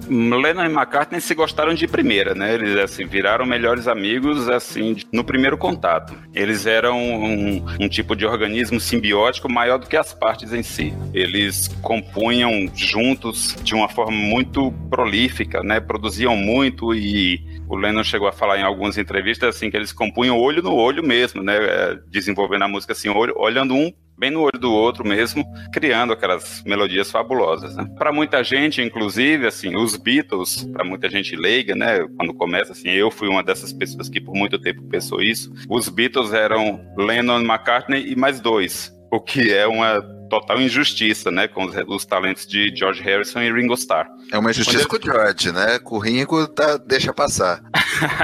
Lennon 0.45 0.65
e 0.65 0.73
McCartney 0.73 1.21
se 1.21 1.35
gostaram 1.35 1.75
de 1.75 1.87
primeira, 1.87 2.35
né? 2.35 2.55
Eles 2.55 2.77
assim 2.77 3.07
viraram 3.07 3.47
melhores 3.47 3.89
amigos 3.89 4.49
assim 4.49 4.97
no 5.11 5.25
primeiro 5.25 5.57
contato. 5.57 6.15
Eles 6.35 6.67
eram 6.67 6.99
um, 6.99 7.65
um 7.81 7.89
tipo 7.89 8.15
de 8.15 8.27
organismo 8.27 8.79
simbiótico 8.79 9.51
maior 9.51 9.79
do 9.79 9.87
que 9.87 9.97
as 9.97 10.13
partes 10.13 10.53
em 10.53 10.63
si. 10.63 10.93
Eles 11.13 11.69
compunham 11.81 12.71
juntos 12.75 13.57
de 13.63 13.75
uma 13.75 13.89
forma 13.89 14.13
muito 14.13 14.73
prolífica, 14.91 15.63
né? 15.63 15.81
Produziam 15.81 16.37
muito 16.37 16.95
e 16.95 17.43
o 17.69 17.77
Lennon 17.77 18.05
chegou 18.05 18.29
a 18.29 18.33
falar 18.33 18.59
em 18.59 18.63
algumas 18.63 18.99
entrevistas 18.99 19.57
assim 19.57 19.71
que 19.71 19.77
eles 19.77 19.93
compunham 19.93 20.39
olho 20.39 20.63
no 20.63 20.75
olho 20.75 21.03
mesmo, 21.03 21.43
né? 21.43 21.55
Desenvolvendo 22.09 22.63
a 22.63 22.69
música 22.69 22.93
assim, 22.93 23.09
olhando 23.09 23.75
um 23.75 23.93
bem 24.17 24.31
no 24.31 24.43
olho 24.43 24.59
do 24.59 24.73
outro 24.73 25.07
mesmo, 25.07 25.45
criando 25.73 26.13
aquelas 26.13 26.63
melodias 26.65 27.11
fabulosas. 27.11 27.77
Né? 27.77 27.85
Para 27.99 28.13
muita 28.13 28.43
gente, 28.43 28.81
inclusive, 28.81 29.47
assim, 29.47 29.77
os 29.77 29.97
Beatles, 29.97 30.65
para 30.73 30.85
muita 30.85 31.09
gente 31.09 31.35
leiga, 31.37 31.75
né? 31.75 32.07
Quando 32.17 32.33
começa 32.35 32.73
assim, 32.73 32.91
eu 32.91 33.11
fui 33.11 33.29
uma 33.29 33.43
dessas 33.43 33.73
pessoas 33.73 34.09
que 34.09 34.21
por 34.21 34.35
muito 34.35 34.59
tempo 34.59 34.83
pensou 34.83 35.21
isso. 35.21 35.53
Os 35.69 35.89
Beatles 35.89 36.33
eram 36.33 36.81
Lennon, 36.97 37.41
McCartney 37.41 38.13
e 38.13 38.17
mais 38.17 38.41
dois, 38.41 38.93
o 39.11 39.21
que 39.21 39.53
é 39.53 39.67
uma 39.67 40.01
total 40.29 40.61
injustiça, 40.61 41.31
né, 41.31 41.49
com 41.49 41.65
os, 41.65 41.75
os, 41.89 42.05
talentos 42.05 42.47
de 42.47 42.75
George 42.75 43.03
Harrison 43.03 43.41
e 43.41 43.53
Ringo 43.53 43.75
Starr. 43.75 44.09
É 44.33 44.39
uma 44.39 44.51
injustiça 44.51 44.87
com 44.87 44.97
o 44.97 45.03
George, 45.03 45.53
né? 45.53 45.79
Com 45.79 45.97
o 45.97 45.99
Ringo 45.99 46.47
tá, 46.49 46.77
deixa 46.77 47.13
passar. 47.13 47.63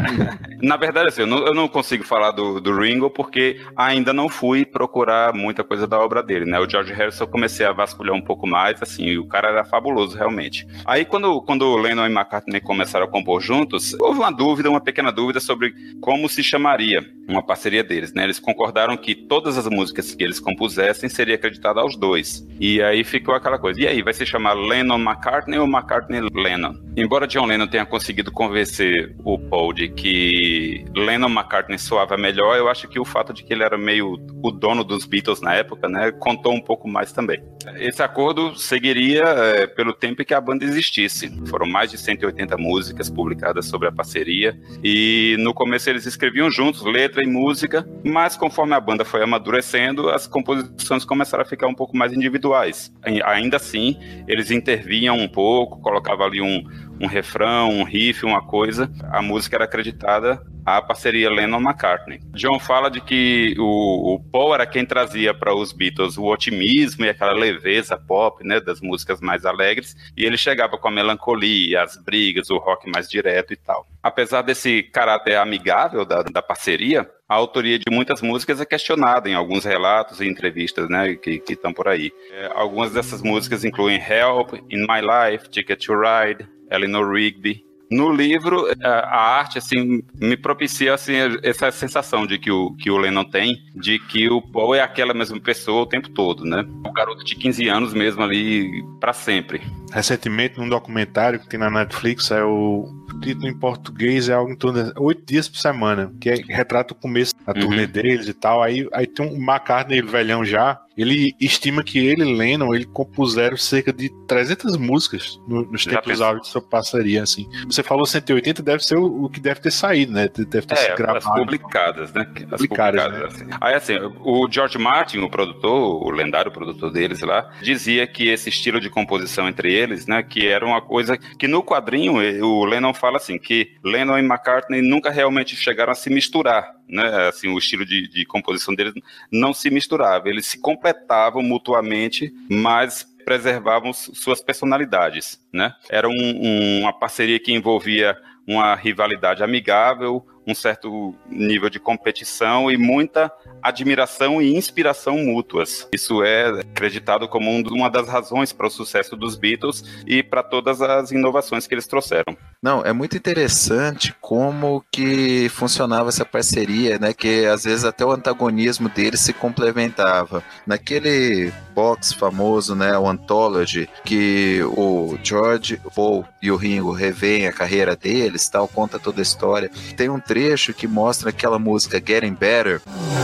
Na 0.63 0.77
verdade, 0.77 1.09
assim, 1.09 1.23
eu 1.23 1.27
não, 1.27 1.39
eu 1.47 1.55
não 1.55 1.69
consigo 1.69 2.05
falar 2.05 2.33
do, 2.33 2.61
do, 2.61 2.77
Ringo 2.79 3.11
porque 3.11 3.61
ainda 3.77 4.13
não 4.13 4.29
fui 4.29 4.65
procurar 4.65 5.33
muita 5.33 5.65
coisa 5.65 5.87
da 5.87 5.99
obra 5.99 6.23
dele, 6.23 6.45
né? 6.45 6.59
O 6.59 6.69
George 6.69 6.93
Harrison 6.93 7.25
eu 7.25 7.29
comecei 7.29 7.65
a 7.65 7.73
vasculhar 7.73 8.15
um 8.15 8.23
pouco 8.23 8.47
mais, 8.47 8.83
assim, 8.83 9.17
o 9.17 9.27
cara 9.27 9.49
era 9.49 9.65
fabuloso, 9.65 10.17
realmente. 10.17 10.67
Aí, 10.85 11.05
quando, 11.05 11.41
quando 11.43 11.77
Lennon 11.77 12.07
e 12.07 12.13
McCartney 12.13 12.61
começaram 12.61 13.07
a 13.07 13.09
compor 13.09 13.41
juntos, 13.41 13.95
houve 13.99 14.19
uma 14.19 14.31
dúvida, 14.31 14.69
uma 14.69 14.81
pequena 14.81 15.11
dúvida 15.11 15.41
sobre 15.41 15.73
como 16.01 16.29
se 16.29 16.43
chamaria 16.43 17.05
uma 17.31 17.43
parceria 17.43 17.83
deles, 17.83 18.13
né? 18.13 18.25
Eles 18.25 18.41
concordaram 18.41 18.97
que 18.97 19.15
todas 19.15 19.57
as 19.57 19.67
músicas 19.67 20.15
que 20.15 20.23
eles 20.23 20.41
compusessem 20.41 21.09
seria 21.09 21.37
acreditada 21.37 21.81
aos 21.91 21.97
dois. 21.97 22.47
E 22.61 22.83
aí 22.83 23.03
ficou 23.03 23.35
aquela 23.35 23.59
coisa. 23.59 23.81
E 23.81 23.87
aí, 23.87 24.03
vai 24.03 24.13
se 24.13 24.25
chamar 24.25 24.53
Lennon 24.53 24.99
McCartney 24.99 25.59
ou 25.59 25.67
McCartney 25.67 26.21
Lennon? 26.33 26.75
Embora 26.97 27.27
John 27.27 27.47
Lennon 27.47 27.67
tenha 27.67 27.87
conseguido 27.87 28.31
convencer 28.31 29.17
o 29.25 29.39
Paul 29.39 29.73
de 29.73 29.89
que 29.89 30.85
Lennon 30.95 31.31
McCartney 31.31 31.79
soava 31.79 32.19
melhor, 32.19 32.59
eu 32.59 32.69
acho 32.69 32.87
que 32.87 33.01
o 33.01 33.05
fato 33.05 33.33
de 33.33 33.43
que 33.43 33.53
ele 33.53 33.63
era 33.63 33.79
meio 33.79 34.19
o 34.43 34.51
dono 34.51 34.85
dos 34.85 35.07
Beatles 35.07 35.41
na 35.41 35.55
época, 35.55 35.89
né, 35.89 36.13
contou 36.13 36.53
um 36.53 36.61
pouco 36.61 36.87
mais 36.87 37.13
também. 37.13 37.43
Esse 37.77 38.03
acordo 38.03 38.55
seguiria 38.57 39.23
é, 39.23 39.67
pelo 39.67 39.93
tempo 39.93 40.21
em 40.21 40.25
que 40.25 40.35
a 40.35 40.41
banda 40.41 40.65
existisse. 40.65 41.31
Foram 41.47 41.67
mais 41.67 41.91
de 41.91 41.99
180 41.99 42.57
músicas 42.59 43.09
publicadas 43.09 43.67
sobre 43.67 43.89
a 43.89 43.93
parceria 43.93 44.59
e 44.83 45.37
no 45.39 45.55
começo 45.55 45.89
eles 45.89 46.05
escreviam 46.07 46.51
juntos 46.51 46.83
letra 46.85 47.23
e 47.23 47.27
música, 47.27 47.87
mas 48.05 48.37
conforme 48.37 48.75
a 48.75 48.81
banda 48.81 49.05
foi 49.05 49.23
amadurecendo, 49.23 50.11
as 50.11 50.27
composições 50.27 51.05
começaram 51.05 51.43
a 51.43 51.47
ficar 51.47 51.67
um 51.67 51.75
pouco 51.81 51.97
mais 51.97 52.13
individuais. 52.13 52.93
Ainda 53.25 53.57
assim, 53.57 53.97
eles 54.29 54.51
intervinham 54.51 55.17
um 55.17 55.27
pouco, 55.27 55.81
colocavam 55.81 56.27
ali 56.27 56.43
um, 56.43 56.63
um 57.01 57.07
refrão, 57.07 57.71
um 57.71 57.85
riff, 57.85 58.27
uma 58.27 58.43
coisa. 58.43 58.93
A 59.11 59.23
música 59.23 59.57
era 59.57 59.65
acreditada 59.65 60.43
à 60.67 60.83
parceria 60.83 61.31
Lennon-McCartney. 61.31 62.21
John 62.35 62.59
fala 62.59 62.91
de 62.91 63.01
que 63.01 63.55
o, 63.59 64.15
o 64.15 64.21
Paul 64.31 64.53
era 64.53 64.67
quem 64.67 64.85
trazia 64.85 65.33
para 65.33 65.55
os 65.55 65.73
Beatles 65.73 66.19
o 66.19 66.27
otimismo 66.27 67.07
e 67.07 67.09
aquela 67.09 67.33
leveza 67.33 67.97
pop, 67.97 68.47
né, 68.47 68.61
das 68.61 68.83
músicas 68.83 69.19
mais 69.19 69.47
alegres, 69.47 69.97
e 70.15 70.27
ele 70.27 70.37
chegava 70.37 70.77
com 70.77 70.89
a 70.89 70.91
melancolia, 70.91 71.83
as 71.83 71.97
brigas, 71.97 72.51
o 72.51 72.59
rock 72.59 72.91
mais 72.91 73.09
direto 73.09 73.55
e 73.55 73.57
tal. 73.57 73.87
Apesar 74.03 74.43
desse 74.43 74.83
caráter 74.83 75.37
amigável 75.37 76.05
da, 76.05 76.23
da 76.25 76.43
parceria, 76.43 77.09
a 77.31 77.35
autoria 77.37 77.79
de 77.79 77.85
muitas 77.89 78.21
músicas 78.21 78.61
é 78.61 78.67
questionada 78.67 79.31
em 79.31 79.35
alguns 79.35 79.65
relatos 79.65 80.21
e 80.21 80.27
entrevistas 80.27 80.89
né, 80.89 81.15
que 81.15 81.41
estão 81.49 81.73
por 81.73 81.87
aí. 81.87 82.11
É, 82.33 82.51
algumas 82.53 82.93
dessas 82.93 83.23
músicas 83.23 83.65
incluem 83.65 84.01
Help, 84.01 84.55
In 84.69 84.81
My 84.81 85.01
Life, 85.01 85.49
Ticket 85.49 85.87
to 85.87 85.93
Ride, 85.95 86.49
Eleanor 86.69 87.09
Rigby, 87.09 87.65
no 87.91 88.13
livro, 88.13 88.67
a 88.83 89.39
arte 89.39 89.59
assim 89.59 90.03
me 90.15 90.37
propicia 90.37 90.95
assim 90.95 91.15
essa 91.43 91.71
sensação 91.73 92.27
de 92.27 92.39
que 92.39 92.51
o 92.51 92.73
que 92.77 92.91
o 92.91 92.97
Lennon 92.97 93.25
tem, 93.25 93.65
de 93.75 93.99
que 93.99 94.29
o 94.29 94.41
Paul 94.41 94.75
é 94.75 94.81
aquela 94.81 95.13
mesma 95.13 95.41
pessoa 95.41 95.83
o 95.83 95.87
tempo 95.87 96.09
todo, 96.11 96.45
né? 96.45 96.65
O 96.87 96.93
garoto 96.93 97.25
de 97.25 97.35
15 97.35 97.69
anos 97.69 97.93
mesmo 97.93 98.23
ali 98.23 98.85
para 99.01 99.13
sempre. 99.13 99.61
recentemente 99.93 100.59
num 100.59 100.69
documentário 100.69 101.41
que 101.41 101.49
tem 101.49 101.59
na 101.59 101.71
Netflix, 101.71 102.31
é 102.31 102.45
o, 102.45 102.89
título 103.21 103.49
em 103.49 103.55
português 103.55 104.29
é 104.29 104.33
algo 104.33 104.51
em 104.51 104.57
torno 104.57 104.85
de 104.85 104.93
oito 104.99 105.23
dias 105.25 105.49
por 105.49 105.59
semana, 105.59 106.13
que 106.21 106.31
é, 106.31 106.35
retrata 106.49 106.93
o 106.93 106.97
começo 106.97 107.35
da 107.47 107.53
uhum. 107.53 107.61
turnê 107.61 107.87
deles 107.87 108.27
e 108.29 108.35
tal. 108.35 108.63
Aí, 108.63 108.89
aí 108.93 109.07
tem 109.07 109.27
um 109.27 109.37
McCartney 109.37 110.03
velhão 110.03 110.45
já, 110.45 110.81
ele 110.97 111.35
estima 111.41 111.83
que 111.83 111.99
ele 111.99 112.23
e 112.23 112.35
Lennon 112.35 112.75
ele 112.75 112.85
compuseram 112.85 113.57
cerca 113.57 113.93
de 113.93 114.11
300 114.27 114.77
músicas 114.77 115.41
no, 115.47 115.63
nos 115.71 115.83
Já 115.83 115.93
tempos 115.93 116.21
áureos 116.21 116.47
de 116.47 116.53
sua 116.53 116.63
passaria, 116.63 117.23
assim. 117.23 117.49
Você 117.67 117.83
falou 117.83 118.05
180, 118.07 118.63
deve 118.63 118.85
ser 118.85 118.97
o, 118.97 119.25
o, 119.25 119.31
que 119.31 119.41
deve 119.41 119.61
ter 119.61 119.71
saído, 119.71 120.13
né? 120.13 120.29
Deve 120.29 120.67
ter 120.67 120.79
é, 120.79 120.97
gravado. 120.97 121.19
As 121.19 121.39
publicadas, 121.39 122.13
né? 122.13 122.23
As 122.23 122.61
publicadas, 122.61 123.03
publicadas 123.05 123.39
né? 123.39 123.47
assim. 123.47 123.59
Aí, 123.61 123.75
assim, 123.75 123.95
o 124.21 124.49
George 124.51 124.79
Martin, 124.79 125.19
o 125.19 125.31
produtor, 125.31 126.07
o 126.07 126.11
lendário 126.11 126.51
produtor 126.51 126.93
deles 126.93 127.21
lá, 127.21 127.51
dizia 127.63 128.07
que 128.07 128.29
esse 128.29 128.49
estilo 128.49 128.81
de 128.81 128.91
composição 128.91 129.49
entre 129.49 129.73
eles, 129.73 130.07
né, 130.07 130.23
que 130.23 130.47
era 130.47 130.65
uma 130.65 130.81
coisa 130.81 131.17
que 131.17 131.49
no 131.49 131.63
quadrinho 131.63 132.15
o 132.45 132.65
Lennon 132.65 132.93
fala 132.93 133.17
assim, 133.17 133.39
que 133.39 133.77
Lennon 133.85 134.19
e 134.19 134.23
McCartney 134.23 134.83
nunca 134.83 135.11
realmente 135.11 135.57
chegaram 135.57 135.93
a 135.93 135.95
se 135.95 136.11
misturar, 136.11 136.75
né? 136.91 137.29
Assim, 137.29 137.49
o 137.49 137.59
estilo 137.59 137.87
de, 137.87 138.09
de 138.09 138.25
composição 138.27 138.75
deles 138.75 138.95
não 139.31 139.55
se 139.55 139.71
misturava, 139.71 140.29
eles 140.29 140.47
se 140.47 140.59
completavam 140.59 141.43
mutuamente, 141.43 142.33
mas 142.51 143.07
preservavam 143.25 143.93
suas 143.93 144.41
personalidades, 144.41 145.41
né? 145.53 145.75
Era 145.89 146.09
um, 146.09 146.13
um, 146.13 146.81
uma 146.81 146.93
parceria 146.93 147.39
que 147.39 147.53
envolvia 147.53 148.17
uma 148.47 148.75
rivalidade 148.75 149.43
amigável, 149.43 150.27
um 150.47 150.55
certo 150.55 151.15
nível 151.29 151.69
de 151.71 151.79
competição 151.79 152.71
e 152.71 152.77
muita 152.77 153.31
admiração 153.63 154.41
e 154.41 154.57
inspiração 154.57 155.19
mútuas. 155.19 155.87
Isso 155.93 156.23
é 156.23 156.61
acreditado 156.61 157.29
como 157.29 157.51
uma 157.71 157.91
das 157.91 158.09
razões 158.09 158.53
para 158.53 158.67
o 158.67 158.71
sucesso 158.71 159.17
dos 159.17 159.37
Beatles 159.37 159.85
e 160.07 160.23
para 160.23 160.43
todas 160.43 160.81
as 160.81 161.11
inovações 161.11 161.67
que 161.67 161.75
eles 161.75 161.87
trouxeram. 161.87 162.37
Não, 162.63 162.85
é 162.85 162.93
muito 162.93 163.17
interessante 163.17 164.15
como 164.21 164.85
que 164.91 165.49
funcionava 165.51 166.09
essa 166.09 166.25
parceria, 166.25 166.99
né? 166.99 167.13
Que 167.13 167.47
às 167.47 167.65
vezes 167.65 167.85
até 167.85 168.05
o 168.05 168.13
antagonismo 168.13 168.89
deles 168.89 169.21
se 169.21 169.33
complementava. 169.33 170.43
Naquele 170.67 171.53
box 171.75 172.13
famoso, 172.13 172.75
né, 172.75 172.99
o 172.99 173.09
Anthology, 173.09 173.89
que 174.05 174.61
o 174.77 175.19
George, 175.23 175.81
o 175.85 175.91
Paul 175.91 176.25
e 176.43 176.51
o 176.51 176.57
Ringo 176.57 176.93
revêem 176.93 177.47
a 177.47 177.53
carreira 177.53 177.97
deles, 177.97 178.49
tal, 178.49 178.69
conta 178.69 178.99
toda 178.99 179.21
a 179.21 179.23
história. 179.23 179.71
Tem 179.97 180.09
um 180.11 180.21
trecho 180.31 180.73
que 180.73 180.87
mostra 180.87 181.31
aquela 181.31 181.59
música 181.59 182.01
Getting 182.01 182.35
Better. 182.35 182.81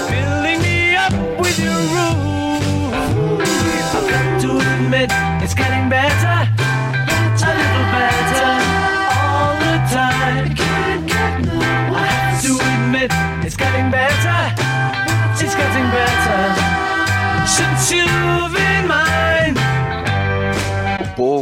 Filling 0.09 0.61
me 0.61 0.97
up 0.97 1.15
with 1.41 1.57
your 1.57 1.87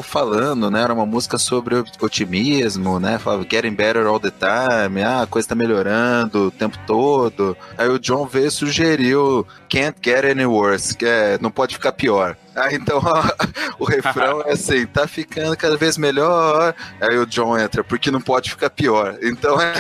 Falando, 0.03 0.71
né? 0.71 0.83
Era 0.83 0.93
uma 0.93 1.07
música 1.07 1.39
sobre 1.39 1.83
otimismo, 2.01 2.99
né? 3.01 3.19
Falava 3.19 3.47
getting 3.49 3.75
better 3.75 4.07
all 4.07 4.21
the 4.21 4.31
time, 4.31 5.03
ah, 5.03 5.23
a 5.23 5.27
coisa 5.27 5.49
tá 5.49 5.55
melhorando 5.55 6.49
o 6.49 6.51
tempo 6.51 6.79
todo. 6.87 7.57
Aí 7.77 7.89
o 7.89 7.99
John 7.99 8.27
V 8.27 8.51
sugeriu 8.51 9.47
can't 9.69 9.97
get 10.03 10.25
any 10.25 10.47
worse, 10.47 10.97
que 10.97 11.05
é, 11.07 11.39
não 11.41 11.51
pode 11.51 11.75
ficar 11.75 11.93
pior. 11.93 12.37
Ah, 12.55 12.73
então 12.73 13.01
o 13.79 13.85
refrão 13.85 14.43
é 14.43 14.53
assim, 14.53 14.87
tá 14.87 15.07
ficando 15.07 15.57
cada 15.57 15.77
vez 15.77 15.99
melhor. 15.99 16.75
Aí 17.01 17.19
o 17.19 17.27
John 17.27 17.59
entra, 17.59 17.83
porque 17.83 18.11
não 18.11 18.21
pode 18.21 18.51
ficar 18.51 18.71
pior. 18.71 19.19
Então 19.23 19.61
é, 19.61 19.75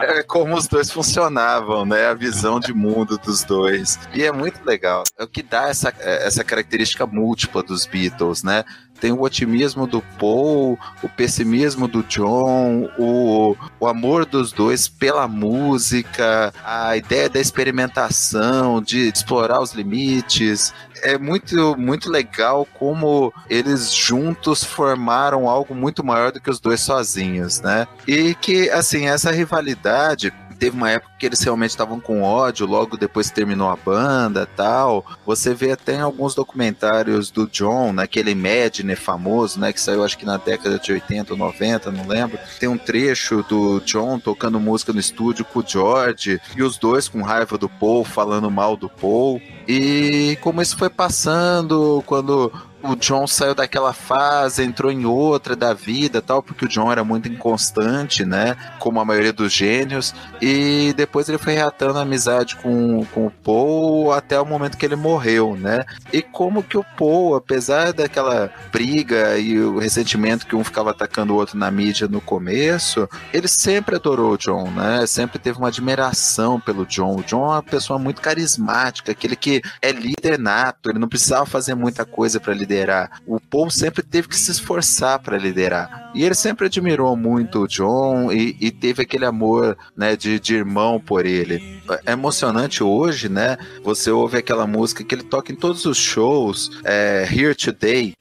é, 0.18 0.22
como 0.22 0.54
os 0.54 0.66
dois 0.66 0.90
funcionavam, 0.90 1.84
né? 1.84 2.06
A 2.06 2.14
visão 2.14 2.58
de 2.58 2.72
mundo 2.72 3.18
dos 3.18 3.44
dois. 3.44 3.98
E 4.14 4.22
é 4.22 4.32
muito 4.32 4.64
legal. 4.64 5.04
É 5.18 5.24
o 5.24 5.28
que 5.28 5.42
dá 5.42 5.68
essa, 5.68 5.92
essa 6.00 6.42
característica 6.42 7.06
múltipla 7.06 7.62
dos 7.62 7.86
Beatles, 7.86 8.42
né? 8.42 8.64
Tem 9.02 9.10
o 9.10 9.22
otimismo 9.22 9.84
do 9.84 10.00
Paul, 10.16 10.78
o 11.02 11.08
pessimismo 11.08 11.88
do 11.88 12.04
John, 12.04 12.88
o, 12.96 13.56
o 13.80 13.88
amor 13.88 14.24
dos 14.24 14.52
dois 14.52 14.86
pela 14.86 15.26
música, 15.26 16.54
a 16.64 16.96
ideia 16.96 17.28
da 17.28 17.40
experimentação, 17.40 18.80
de, 18.80 19.08
explorar 19.08 19.60
os 19.60 19.72
limites. 19.72 20.72
É 21.02 21.18
muito, 21.18 21.76
muito 21.76 22.08
legal 22.08 22.64
como 22.78 23.34
eles 23.50 23.92
juntos 23.92 24.62
formaram 24.62 25.48
algo 25.48 25.74
muito 25.74 26.04
maior 26.04 26.30
do 26.30 26.40
que 26.40 26.48
os 26.48 26.60
dois 26.60 26.80
sozinhos, 26.80 27.60
né? 27.60 27.88
E 28.06 28.36
que, 28.36 28.70
assim, 28.70 29.08
essa 29.08 29.32
rivalidade 29.32 30.32
teve 30.62 30.76
uma 30.76 30.90
época 30.90 31.14
que 31.18 31.26
eles 31.26 31.42
realmente 31.42 31.70
estavam 31.70 31.98
com 31.98 32.22
ódio, 32.22 32.68
logo 32.68 32.96
depois 32.96 33.28
que 33.28 33.34
terminou 33.34 33.68
a 33.68 33.74
banda 33.74 34.48
tal. 34.54 35.04
Você 35.26 35.52
vê 35.52 35.72
até 35.72 35.94
em 35.94 36.00
alguns 36.00 36.36
documentários 36.36 37.32
do 37.32 37.48
John, 37.48 37.92
naquele 37.92 38.30
Imagine 38.30 38.94
famoso, 38.94 39.58
né, 39.58 39.72
que 39.72 39.80
saiu 39.80 40.04
acho 40.04 40.16
que 40.16 40.24
na 40.24 40.36
década 40.36 40.78
de 40.78 40.92
80 40.92 41.32
ou 41.32 41.36
90, 41.36 41.90
não 41.90 42.06
lembro. 42.06 42.38
Tem 42.60 42.68
um 42.68 42.78
trecho 42.78 43.44
do 43.48 43.80
John 43.80 44.20
tocando 44.20 44.60
música 44.60 44.92
no 44.92 45.00
estúdio 45.00 45.44
com 45.44 45.58
o 45.58 45.64
George, 45.66 46.40
e 46.56 46.62
os 46.62 46.78
dois 46.78 47.08
com 47.08 47.22
raiva 47.22 47.58
do 47.58 47.68
Paul, 47.68 48.04
falando 48.04 48.48
mal 48.48 48.76
do 48.76 48.88
Paul. 48.88 49.42
E 49.66 50.38
como 50.42 50.62
isso 50.62 50.76
foi 50.76 50.88
passando, 50.88 52.04
quando 52.06 52.52
o 52.82 52.96
John 52.96 53.26
saiu 53.26 53.54
daquela 53.54 53.92
fase, 53.92 54.62
entrou 54.62 54.90
em 54.90 55.04
outra 55.04 55.54
da 55.54 55.72
vida 55.72 56.20
tal, 56.20 56.42
porque 56.42 56.64
o 56.64 56.68
John 56.68 56.90
era 56.90 57.04
muito 57.04 57.28
inconstante, 57.28 58.24
né? 58.24 58.56
Como 58.78 59.00
a 59.00 59.04
maioria 59.04 59.32
dos 59.32 59.52
gênios. 59.52 60.14
E 60.40 60.92
depois 60.96 61.28
ele 61.28 61.38
foi 61.38 61.54
reatando 61.54 61.98
a 61.98 62.02
amizade 62.02 62.56
com, 62.56 63.04
com 63.06 63.26
o 63.26 63.30
Paul 63.30 64.12
até 64.12 64.40
o 64.40 64.46
momento 64.46 64.76
que 64.76 64.84
ele 64.84 64.96
morreu, 64.96 65.56
né? 65.56 65.84
E 66.12 66.22
como 66.22 66.62
que 66.62 66.76
o 66.76 66.84
Paul, 66.96 67.36
apesar 67.36 67.92
daquela 67.92 68.52
briga 68.72 69.38
e 69.38 69.58
o 69.60 69.78
ressentimento 69.78 70.46
que 70.46 70.56
um 70.56 70.64
ficava 70.64 70.90
atacando 70.90 71.32
o 71.32 71.36
outro 71.36 71.56
na 71.56 71.70
mídia 71.70 72.08
no 72.08 72.20
começo, 72.20 73.08
ele 73.32 73.48
sempre 73.48 73.96
adorou 73.96 74.32
o 74.32 74.38
John, 74.38 74.70
né? 74.70 75.06
Sempre 75.06 75.38
teve 75.38 75.58
uma 75.58 75.68
admiração 75.68 76.60
pelo 76.60 76.84
John. 76.84 77.16
O 77.16 77.22
John 77.22 77.44
é 77.44 77.54
uma 77.56 77.62
pessoa 77.62 77.98
muito 77.98 78.20
carismática, 78.20 79.12
aquele 79.12 79.36
que 79.36 79.62
é 79.80 79.92
líder 79.92 80.38
nato, 80.38 80.90
ele 80.90 80.98
não 80.98 81.08
precisava 81.08 81.46
fazer 81.46 81.74
muita 81.74 82.04
coisa 82.04 82.40
para 82.40 82.52
liderar 82.52 82.71
liderar. 82.72 83.20
O 83.26 83.38
Paul 83.38 83.70
sempre 83.70 84.02
teve 84.02 84.28
que 84.28 84.36
se 84.36 84.50
esforçar 84.50 85.18
para 85.18 85.36
liderar. 85.36 86.10
E 86.14 86.24
ele 86.24 86.34
sempre 86.34 86.66
admirou 86.66 87.14
muito 87.16 87.60
o 87.60 87.68
John 87.68 88.32
e, 88.32 88.56
e 88.60 88.70
teve 88.70 89.02
aquele 89.02 89.26
amor 89.26 89.76
né, 89.96 90.16
de, 90.16 90.40
de, 90.40 90.54
irmão 90.54 90.98
por 90.98 91.26
ele. 91.26 91.82
É 92.06 92.12
emocionante 92.12 92.82
hoje, 92.82 93.28
né? 93.28 93.58
Você 93.84 94.10
ouve 94.10 94.38
aquela 94.38 94.66
música 94.66 95.04
que 95.04 95.14
ele 95.14 95.22
toca 95.22 95.52
em 95.52 95.56
todos 95.56 95.84
os 95.84 95.98
shows, 95.98 96.70
é, 96.84 97.26
Here 97.30 97.54
Today. 97.54 98.14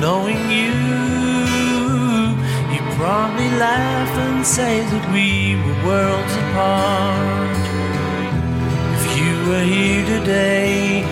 Knowing 0.00 0.50
you, 0.50 0.74
you 2.74 2.82
probably 2.96 3.48
laugh 3.56 4.18
and 4.18 4.44
say 4.44 4.80
that 4.80 5.12
we 5.12 5.54
were 5.54 5.86
worlds 5.86 6.36
apart. 6.50 7.71
Were 9.48 9.64
here 9.64 10.04
today. 10.06 11.04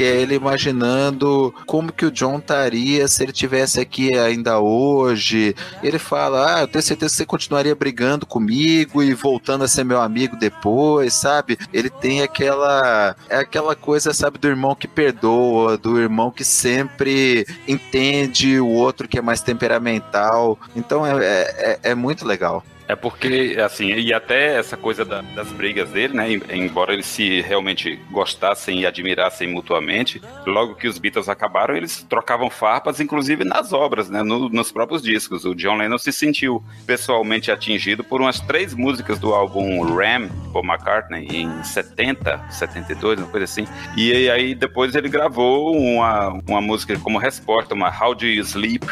que 0.00 0.04
é 0.04 0.16
ele 0.22 0.34
imaginando 0.34 1.54
como 1.66 1.92
que 1.92 2.06
o 2.06 2.10
John 2.10 2.38
estaria 2.38 3.06
se 3.06 3.22
ele 3.22 3.32
tivesse 3.32 3.78
aqui 3.78 4.16
ainda 4.16 4.58
hoje. 4.58 5.54
Ele 5.82 5.98
fala: 5.98 6.56
"Ah, 6.56 6.60
eu 6.62 6.68
tenho 6.68 6.82
certeza 6.82 7.10
que 7.12 7.16
você 7.18 7.26
continuaria 7.26 7.74
brigando 7.74 8.24
comigo 8.24 9.02
e 9.02 9.12
voltando 9.12 9.62
a 9.62 9.68
ser 9.68 9.84
meu 9.84 10.00
amigo 10.00 10.36
depois", 10.36 11.12
sabe? 11.12 11.58
Ele 11.70 11.90
tem 11.90 12.22
aquela 12.22 13.14
é 13.28 13.36
aquela 13.40 13.76
coisa, 13.76 14.14
sabe, 14.14 14.38
do 14.38 14.48
irmão 14.48 14.74
que 14.74 14.88
perdoa, 14.88 15.76
do 15.76 16.00
irmão 16.00 16.30
que 16.30 16.44
sempre 16.44 17.46
entende 17.68 18.58
o 18.58 18.68
outro 18.68 19.06
que 19.06 19.18
é 19.18 19.22
mais 19.22 19.42
temperamental. 19.42 20.58
Então 20.74 21.06
é, 21.06 21.12
é, 21.22 21.78
é 21.82 21.94
muito 21.94 22.26
legal. 22.26 22.64
É 22.90 22.96
porque, 22.96 23.56
assim, 23.64 23.86
e 23.92 24.12
até 24.12 24.58
essa 24.58 24.76
coisa 24.76 25.04
da, 25.04 25.20
das 25.20 25.52
brigas 25.52 25.90
dele, 25.90 26.12
né? 26.12 26.26
Embora 26.52 26.92
eles 26.92 27.06
se 27.06 27.40
realmente 27.40 28.00
gostassem 28.10 28.80
e 28.80 28.86
admirassem 28.86 29.46
mutuamente, 29.46 30.20
logo 30.44 30.74
que 30.74 30.88
os 30.88 30.98
Beatles 30.98 31.28
acabaram, 31.28 31.76
eles 31.76 32.02
trocavam 32.02 32.50
farpas, 32.50 32.98
inclusive 32.98 33.44
nas 33.44 33.72
obras, 33.72 34.10
né? 34.10 34.24
No, 34.24 34.48
nos 34.48 34.72
próprios 34.72 35.02
discos. 35.02 35.44
O 35.44 35.54
John 35.54 35.76
Lennon 35.76 35.98
se 35.98 36.12
sentiu 36.12 36.64
pessoalmente 36.84 37.52
atingido 37.52 38.02
por 38.02 38.20
umas 38.20 38.40
três 38.40 38.74
músicas 38.74 39.20
do 39.20 39.32
álbum 39.32 39.82
Ram, 39.94 40.28
Paul 40.52 40.64
McCartney, 40.64 41.28
em 41.30 41.62
70, 41.62 42.40
72, 42.50 43.20
uma 43.20 43.28
coisa 43.28 43.44
assim. 43.44 43.68
E 43.96 44.28
aí 44.28 44.52
depois 44.52 44.96
ele 44.96 45.08
gravou 45.08 45.76
uma, 45.76 46.40
uma 46.44 46.60
música 46.60 46.98
como 46.98 47.18
resposta, 47.18 47.72
uma 47.72 47.88
How 47.88 48.16
Do 48.16 48.26
You 48.26 48.42
Sleep? 48.42 48.84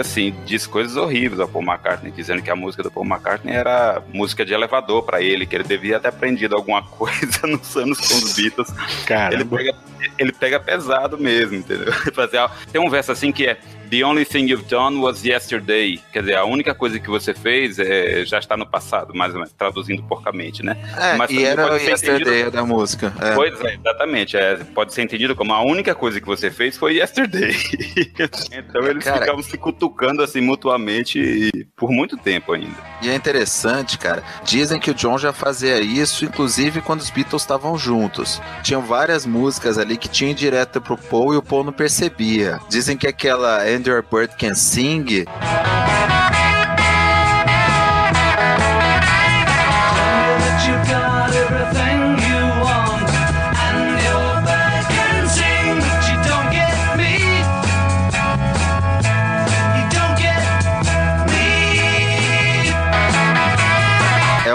Assim, 0.00 0.34
disse 0.44 0.68
coisas 0.68 0.96
horríveis 0.96 1.40
ao 1.40 1.48
Paul 1.48 1.64
McCartney, 1.64 2.10
dizendo 2.12 2.42
que 2.42 2.50
a 2.50 2.56
música 2.56 2.82
do 2.82 2.90
Paul 2.90 3.06
McCartney 3.06 3.54
era 3.54 4.02
música 4.12 4.44
de 4.44 4.52
elevador 4.52 5.02
para 5.04 5.20
ele, 5.22 5.46
que 5.46 5.54
ele 5.54 5.64
devia 5.64 6.00
ter 6.00 6.08
aprendido 6.08 6.54
alguma 6.56 6.82
coisa 6.88 7.46
nos 7.46 7.76
anos 7.76 7.98
com 7.98 8.14
os 8.14 8.34
Beatles. 8.34 8.68
Caramba. 9.06 9.34
Ele 9.36 9.44
pega, 9.44 9.78
ele 10.18 10.32
pega 10.32 10.60
pesado 10.60 11.18
mesmo, 11.18 11.56
entendeu? 11.56 11.92
Tem 12.72 12.80
um 12.80 12.90
verso 12.90 13.12
assim 13.12 13.30
que 13.32 13.46
é 13.46 13.58
The 13.90 14.02
only 14.02 14.24
thing 14.24 14.46
you've 14.48 14.64
done 14.64 14.96
was 14.96 15.24
yesterday. 15.24 16.00
Quer 16.12 16.20
dizer, 16.20 16.36
a 16.36 16.44
única 16.44 16.74
coisa 16.74 16.98
que 16.98 17.08
você 17.08 17.32
fez 17.34 17.78
é, 17.78 18.24
já 18.24 18.38
está 18.38 18.56
no 18.56 18.66
passado, 18.66 19.14
mais 19.14 19.32
ou 19.34 19.38
menos, 19.40 19.52
traduzindo 19.52 20.02
porcamente, 20.04 20.64
né? 20.64 20.76
É, 20.98 21.16
Mas 21.16 21.30
e 21.30 21.44
era 21.44 21.72
o 21.72 21.76
Yesterday 21.76 22.22
entendido- 22.22 22.50
da 22.50 22.64
música. 22.64 23.12
é. 23.20 23.34
Pois 23.34 23.60
é, 23.60 23.74
exatamente. 23.74 24.36
É, 24.36 24.56
pode 24.74 24.92
ser 24.94 25.02
entendido 25.02 25.36
como 25.36 25.52
a 25.52 25.62
única 25.62 25.94
coisa 25.94 26.18
que 26.18 26.26
você 26.26 26.50
fez 26.50 26.76
foi 26.78 26.94
yesterday. 26.96 27.54
então 28.52 28.84
eles 28.86 29.04
Cara- 29.04 29.20
ficavam 29.20 29.42
se 29.44 29.56
cutucando 29.56 30.22
assim 30.22 30.40
mutuamente 30.40 31.18
e 31.18 31.64
por 31.76 31.90
muito 31.90 32.16
tempo 32.16 32.52
ainda. 32.52 32.76
E 33.02 33.08
é 33.08 33.14
interessante, 33.14 33.98
cara. 33.98 34.22
Dizem 34.44 34.80
que 34.80 34.90
o 34.90 34.94
John 34.94 35.18
já 35.18 35.32
fazia 35.32 35.80
isso, 35.80 36.24
inclusive 36.24 36.80
quando 36.80 37.00
os 37.00 37.10
Beatles 37.10 37.42
estavam 37.42 37.76
juntos. 37.76 38.40
Tinham 38.62 38.82
várias 38.82 39.26
músicas 39.26 39.78
ali 39.78 39.96
que 39.96 40.08
tinham 40.08 40.34
direto 40.34 40.80
pro 40.80 40.96
Paul 40.96 41.34
e 41.34 41.36
o 41.36 41.42
Paul 41.42 41.64
não 41.64 41.72
percebia. 41.72 42.60
Dizem 42.68 42.96
que 42.96 43.06
aquela 43.06 43.62
And 43.62 43.82
Your 43.86 44.04
Bird 44.10 44.34
Can 44.36 44.54
Sing 44.54 45.24